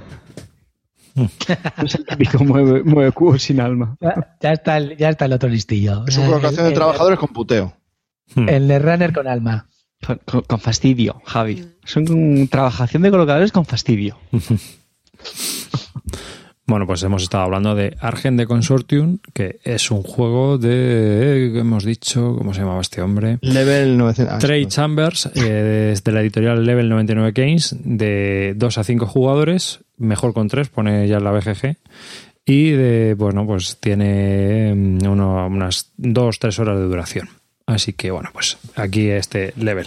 es 1.85 1.95
el 1.95 2.05
típico 2.05 2.45
mueve, 2.45 2.83
mueve 2.85 3.13
cubo 3.13 3.39
sin 3.39 3.61
alma. 3.61 3.97
Ya, 4.41 4.53
está 4.53 4.77
el, 4.77 4.97
ya 4.97 5.11
está 5.11 5.25
el 5.25 5.33
otro 5.33 5.49
listillo. 5.49 6.05
Es 6.07 6.17
una 6.17 6.27
colocación 6.27 6.67
de 6.67 6.73
trabajadores 6.73 7.19
con 7.19 7.29
puteo. 7.31 7.73
El 8.37 8.69
runner 8.83 9.13
con 9.13 9.27
alma. 9.27 9.69
Con, 10.27 10.59
fastidio, 10.59 11.23
Javi. 11.25 11.65
Son 11.85 12.49
trabajación 12.49 13.03
de 13.03 13.11
colocadores 13.11 13.53
con 13.53 13.65
fastidio. 13.65 14.19
Bueno, 16.65 16.87
pues 16.87 17.03
hemos 17.03 17.25
estado 17.25 17.45
hablando 17.45 17.75
de 17.75 17.97
Argent 18.01 18.39
de 18.39 18.47
Consortium, 18.47 19.19
que 19.35 19.59
es 19.65 19.91
un 19.91 20.03
juego 20.03 20.59
de, 20.59 21.59
hemos 21.59 21.85
dicho, 21.85 22.37
¿cómo 22.39 22.55
se 22.55 22.61
llamaba 22.61 22.81
este 22.81 23.03
hombre? 23.03 23.39
Level 23.43 23.99
99. 23.99 24.39
Trade 24.41 24.69
Chambers, 24.69 25.31
eh, 25.35 25.95
de 26.03 26.13
la 26.13 26.21
editorial 26.21 26.65
Level 26.65 26.89
99 26.89 27.33
Games, 27.35 27.77
de 27.79 28.55
2 28.57 28.79
a 28.79 28.85
5 28.85 29.07
jugadores, 29.07 29.81
mejor 29.99 30.33
con 30.33 30.49
3, 30.49 30.69
pone 30.69 31.09
ya 31.09 31.19
la 31.19 31.33
BGG. 31.33 31.77
Y 32.47 32.71
de, 32.71 33.15
bueno, 33.19 33.45
pues 33.45 33.79
tiene 33.79 34.73
mm, 34.75 35.07
unas 35.07 35.93
2-3 35.99 36.59
horas 36.61 36.79
de 36.79 36.85
duración. 36.85 37.29
Así 37.73 37.93
que 37.93 38.11
bueno, 38.11 38.31
pues 38.33 38.59
aquí 38.77 39.09
este 39.09 39.53
level, 39.57 39.87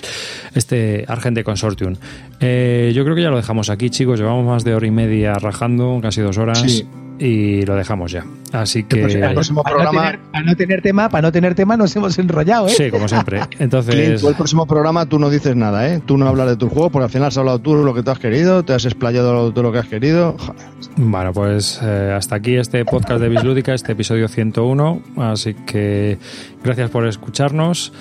este 0.54 1.06
Argente 1.08 1.44
Consortium. 1.44 1.96
Eh, 2.40 2.92
yo 2.94 3.04
creo 3.04 3.16
que 3.16 3.22
ya 3.22 3.30
lo 3.30 3.38
dejamos 3.38 3.70
aquí, 3.70 3.90
chicos. 3.90 4.20
Llevamos 4.20 4.46
más 4.46 4.64
de 4.64 4.76
hora 4.76 4.88
y 4.88 4.92
media 4.92 5.36
rajando, 5.36 6.00
casi 6.02 6.22
dos 6.22 6.38
horas 6.38 6.86
y 7.20 7.62
lo 7.66 7.76
dejamos 7.76 8.12
ya. 8.12 8.26
Así 8.52 8.84
que 8.84 9.02
el 9.04 9.34
próximo 9.34 9.64
programa 9.64 10.18
para 10.32 10.46
no, 10.46 10.56
tener, 10.56 10.82
tema, 10.82 11.10
para 11.10 11.22
no 11.24 11.32
tener 11.32 11.56
tema 11.56 11.78
nos 11.78 11.96
hemos 11.96 12.18
enrollado, 12.20 12.68
¿eh? 12.68 12.72
Sí, 12.72 12.90
como 12.90 13.08
siempre. 13.08 13.42
Entonces, 13.60 14.24
el 14.24 14.36
próximo 14.36 14.66
programa 14.66 15.06
tú 15.06 15.20
no 15.20 15.30
dices 15.30 15.56
nada, 15.56 15.88
¿eh? 15.90 16.02
Tú 16.06 16.18
no 16.18 16.28
hablas 16.28 16.48
de 16.48 16.56
tu 16.56 16.70
juego 16.70 16.90
porque 16.90 17.06
al 17.06 17.10
final 17.10 17.28
has 17.28 17.38
hablado 17.38 17.60
tú 17.60 17.76
lo 17.76 17.94
que 17.94 18.04
tú 18.04 18.12
has 18.12 18.20
querido, 18.20 18.64
te 18.64 18.74
has 18.74 18.86
explayado 18.86 19.52
todo 19.52 19.64
lo 19.64 19.72
que 19.72 19.80
has 19.80 19.88
querido. 19.88 20.36
Bueno, 20.98 21.34
pues 21.34 21.80
eh, 21.84 22.14
hasta 22.16 22.36
aquí 22.36 22.56
este 22.56 22.86
podcast 22.86 23.22
de 23.22 23.30
Bislúdica, 23.30 23.74
este 23.74 23.94
episodio 23.94 24.28
101, 24.28 25.02
así 25.18 25.54
que 25.54 26.18
gracias 26.64 26.90
por 26.90 27.08
escucharnos 27.08 27.94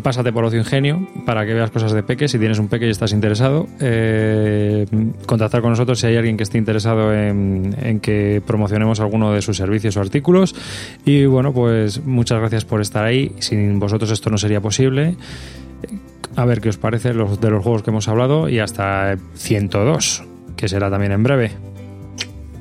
pásate 0.00 0.32
por 0.32 0.44
Ocio 0.44 0.58
Ingenio 0.58 1.06
para 1.26 1.44
que 1.44 1.54
veas 1.54 1.70
cosas 1.70 1.92
de 1.92 2.02
Peque. 2.02 2.28
Si 2.28 2.38
tienes 2.38 2.58
un 2.58 2.68
Peque 2.68 2.86
y 2.86 2.90
estás 2.90 3.12
interesado, 3.12 3.66
eh, 3.80 4.86
contactar 5.26 5.60
con 5.60 5.70
nosotros 5.70 5.98
si 6.00 6.06
hay 6.06 6.16
alguien 6.16 6.36
que 6.36 6.42
esté 6.42 6.58
interesado 6.58 7.14
en, 7.14 8.00
que 8.00 8.42
promocionemos 8.46 9.00
alguno 9.00 9.32
de 9.32 9.42
sus 9.42 9.56
servicios 9.56 9.96
o 9.96 10.00
artículos. 10.00 10.54
Y 11.04 11.24
bueno, 11.26 11.52
pues 11.52 12.04
muchas 12.04 12.38
gracias 12.38 12.64
por 12.64 12.80
estar 12.80 13.04
ahí. 13.04 13.32
Sin 13.38 13.78
vosotros 13.78 14.10
esto 14.10 14.30
no 14.30 14.38
sería 14.38 14.60
posible. 14.60 15.16
A 16.36 16.44
ver 16.44 16.60
qué 16.60 16.70
os 16.70 16.78
parece 16.78 17.12
los, 17.12 17.40
de 17.40 17.50
los 17.50 17.62
juegos 17.62 17.82
que 17.82 17.90
hemos 17.90 18.08
hablado 18.08 18.48
y 18.48 18.58
hasta 18.58 19.16
102, 19.34 20.24
que 20.56 20.68
será 20.68 20.90
también 20.90 21.12
en 21.12 21.22
breve. 21.22 21.50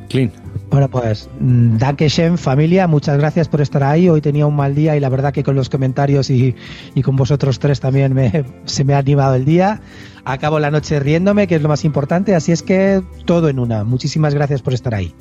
Clean. 0.09 0.50
Bueno, 0.71 0.89
pues 0.89 1.29
mm, 1.41 1.75
Shen, 2.07 2.37
familia, 2.37 2.87
muchas 2.87 3.17
gracias 3.17 3.49
por 3.49 3.59
estar 3.59 3.83
ahí. 3.83 4.07
Hoy 4.07 4.21
tenía 4.21 4.47
un 4.47 4.55
mal 4.55 4.73
día 4.73 4.95
y 4.95 5.01
la 5.01 5.09
verdad 5.09 5.33
que 5.33 5.43
con 5.43 5.53
los 5.53 5.69
comentarios 5.69 6.29
y, 6.29 6.55
con 7.03 7.17
vosotros 7.17 7.59
tres 7.59 7.81
también 7.81 8.15
se 8.65 8.85
me 8.85 8.93
ha 8.93 8.99
animado 8.99 9.35
el 9.35 9.43
día. 9.43 9.81
Acabo 10.23 10.59
la 10.59 10.71
noche 10.71 11.01
riéndome, 11.01 11.47
que 11.47 11.55
es 11.55 11.61
lo 11.61 11.67
más 11.67 11.83
importante, 11.83 12.35
así 12.35 12.53
es 12.53 12.63
que 12.63 13.03
todo 13.25 13.49
en 13.49 13.59
una. 13.59 13.83
Muchísimas 13.83 14.33
gracias 14.33 14.61
por 14.61 14.73
estar 14.73 14.95
ahí. 14.95 15.13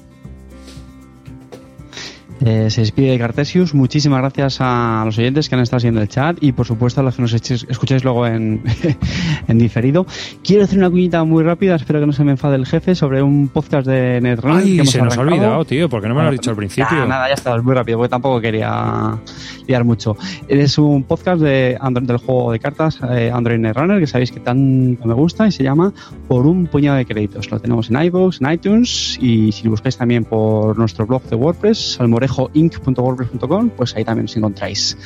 Eh, 2.44 2.70
se 2.70 2.80
despide 2.80 3.10
de 3.10 3.18
Cartesius. 3.18 3.74
Muchísimas 3.74 4.20
gracias 4.20 4.58
a 4.60 5.02
los 5.04 5.18
oyentes 5.18 5.48
que 5.48 5.54
han 5.54 5.60
estado 5.60 5.78
haciendo 5.78 6.00
el 6.00 6.08
chat 6.08 6.38
y, 6.40 6.52
por 6.52 6.66
supuesto, 6.66 7.00
a 7.00 7.04
los 7.04 7.16
que 7.16 7.22
nos 7.22 7.34
escucháis 7.34 8.02
luego 8.02 8.26
en, 8.26 8.62
en 9.48 9.58
diferido. 9.58 10.06
Quiero 10.42 10.64
hacer 10.64 10.78
una 10.78 10.88
cuñita 10.88 11.22
muy 11.24 11.44
rápida, 11.44 11.74
espero 11.74 12.00
que 12.00 12.06
no 12.06 12.12
se 12.12 12.24
me 12.24 12.32
enfade 12.32 12.56
el 12.56 12.66
jefe, 12.66 12.94
sobre 12.94 13.22
un 13.22 13.48
podcast 13.48 13.86
de 13.86 14.20
Netrunner. 14.22 14.64
Ay, 14.64 14.86
se 14.86 15.02
nos 15.02 15.18
ha 15.18 15.20
olvidado, 15.20 15.64
tío, 15.64 15.88
porque 15.88 16.08
no 16.08 16.14
me 16.14 16.22
lo 16.22 16.28
has 16.28 16.32
dicho 16.32 16.50
al 16.50 16.56
principio. 16.56 17.06
nada, 17.06 17.28
ya 17.28 17.34
está, 17.34 17.60
muy 17.60 17.74
rápido, 17.74 17.98
porque 17.98 18.10
tampoco 18.10 18.40
quería 18.40 19.18
liar 19.66 19.84
mucho. 19.84 20.16
Es 20.48 20.78
un 20.78 21.02
podcast 21.02 21.42
de 21.42 21.78
del 22.00 22.16
juego 22.16 22.52
de 22.52 22.58
cartas 22.58 22.98
eh, 23.10 23.30
Android 23.32 23.58
Netrunner, 23.58 24.00
que 24.00 24.06
sabéis 24.06 24.32
que 24.32 24.40
tanto 24.40 25.06
me 25.06 25.14
gusta, 25.14 25.46
y 25.46 25.52
se 25.52 25.62
llama 25.62 25.92
Por 26.28 26.46
un 26.46 26.66
puñado 26.66 26.96
de 26.96 27.04
créditos. 27.04 27.50
Lo 27.50 27.60
tenemos 27.60 27.90
en 27.90 28.02
iVoox, 28.02 28.40
en 28.40 28.52
iTunes, 28.52 29.18
y 29.20 29.52
si 29.52 29.64
lo 29.64 29.70
buscáis 29.72 29.96
también 29.96 30.24
por 30.24 30.78
nuestro 30.78 31.06
blog 31.06 31.22
de 31.24 31.36
WordPress, 31.36 31.98
almorejoinc.wordpress.com, 32.30 33.70
pues 33.70 33.96
ahí 33.96 34.04
también 34.04 34.26
os 34.26 34.36
encontráis. 34.36 34.96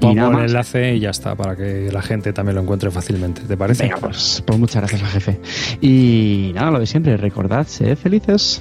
y 0.00 0.14
nada 0.14 0.38
el 0.38 0.46
enlace 0.46 0.94
y 0.94 1.00
ya 1.00 1.10
está, 1.10 1.34
para 1.34 1.56
que 1.56 1.90
la 1.92 2.02
gente 2.02 2.32
también 2.32 2.56
lo 2.56 2.62
encuentre 2.62 2.90
fácilmente. 2.90 3.42
¿Te 3.42 3.56
parece? 3.56 3.84
Venga, 3.84 3.98
pues, 3.98 4.42
pues 4.46 4.58
muchas 4.58 4.82
gracias 4.82 5.02
al 5.02 5.08
jefe. 5.08 5.40
Y 5.80 6.52
nada, 6.54 6.70
lo 6.70 6.80
de 6.80 6.86
siempre, 6.86 7.16
recordad, 7.16 7.66
sed 7.66 7.96
felices 7.96 8.60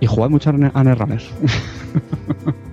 y 0.00 0.06
jugad 0.06 0.30
mucho 0.30 0.50
a 0.50 0.84
Netrunner. 0.84 1.22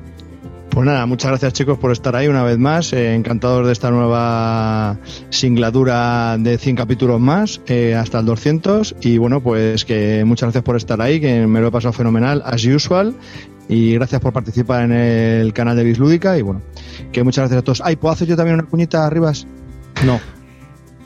Pues 0.72 0.85
nada, 0.85 1.05
muchas 1.05 1.31
gracias 1.31 1.51
chicos 1.51 1.77
por 1.77 1.91
estar 1.91 2.15
ahí 2.15 2.30
una 2.30 2.43
vez 2.43 2.57
más. 2.57 2.93
Eh, 2.93 3.13
encantados 3.13 3.68
de 3.68 3.73
esta 3.73 3.91
nueva 3.91 4.97
singladura 5.30 6.38
de 6.39 6.57
100 6.57 6.77
capítulos 6.77 7.19
más 7.19 7.59
eh, 7.68 7.93
hasta 7.93 8.19
el 8.19 8.26
200. 8.26 8.95
Y 9.01 9.18
bueno, 9.18 9.41
pues 9.41 9.84
que 9.84 10.23
muchas 10.26 10.47
gracias 10.47 10.63
por 10.63 10.77
estar 10.77 11.01
ahí, 11.01 11.19
que 11.19 11.45
me 11.45 11.59
lo 11.59 11.68
he 11.68 11.72
pasado 11.72 11.91
fenomenal, 11.91 12.41
as 12.45 12.63
usual. 12.63 13.13
Y 13.72 13.93
gracias 13.93 14.19
por 14.19 14.34
participar 14.34 14.84
en 14.84 14.91
el 14.91 15.53
canal 15.53 15.77
de 15.77 15.85
Bislúdica. 15.85 16.38
Y 16.38 16.41
bueno, 16.41 16.61
que 17.14 17.23
muchas 17.23 17.43
gracias 17.43 17.60
a 17.60 17.64
todos. 17.64 17.81
Ay, 17.81 17.95
¿puedo 17.95 18.14
hacer 18.14 18.27
yo 18.27 18.35
también 18.35 18.60
una 18.60 18.68
puñita 18.68 19.07
arriba? 19.07 19.31
No. 20.06 20.19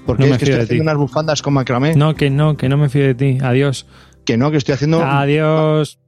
Porque 0.08 0.24
es 0.24 0.38
que 0.40 0.46
estoy 0.46 0.62
haciendo 0.62 0.84
unas 0.84 0.98
bufandas 0.98 1.44
con 1.44 1.54
macramé. 1.54 1.96
No, 1.96 2.16
que 2.16 2.32
no, 2.32 2.58
que 2.58 2.68
no 2.68 2.78
me 2.78 2.90
fío 2.90 3.04
de 3.06 3.14
ti. 3.14 3.38
Adiós. 3.40 3.86
Que 4.26 4.36
no, 4.36 4.50
que 4.50 4.58
estoy 4.58 4.74
haciendo. 4.74 5.04
Adiós. 5.04 6.00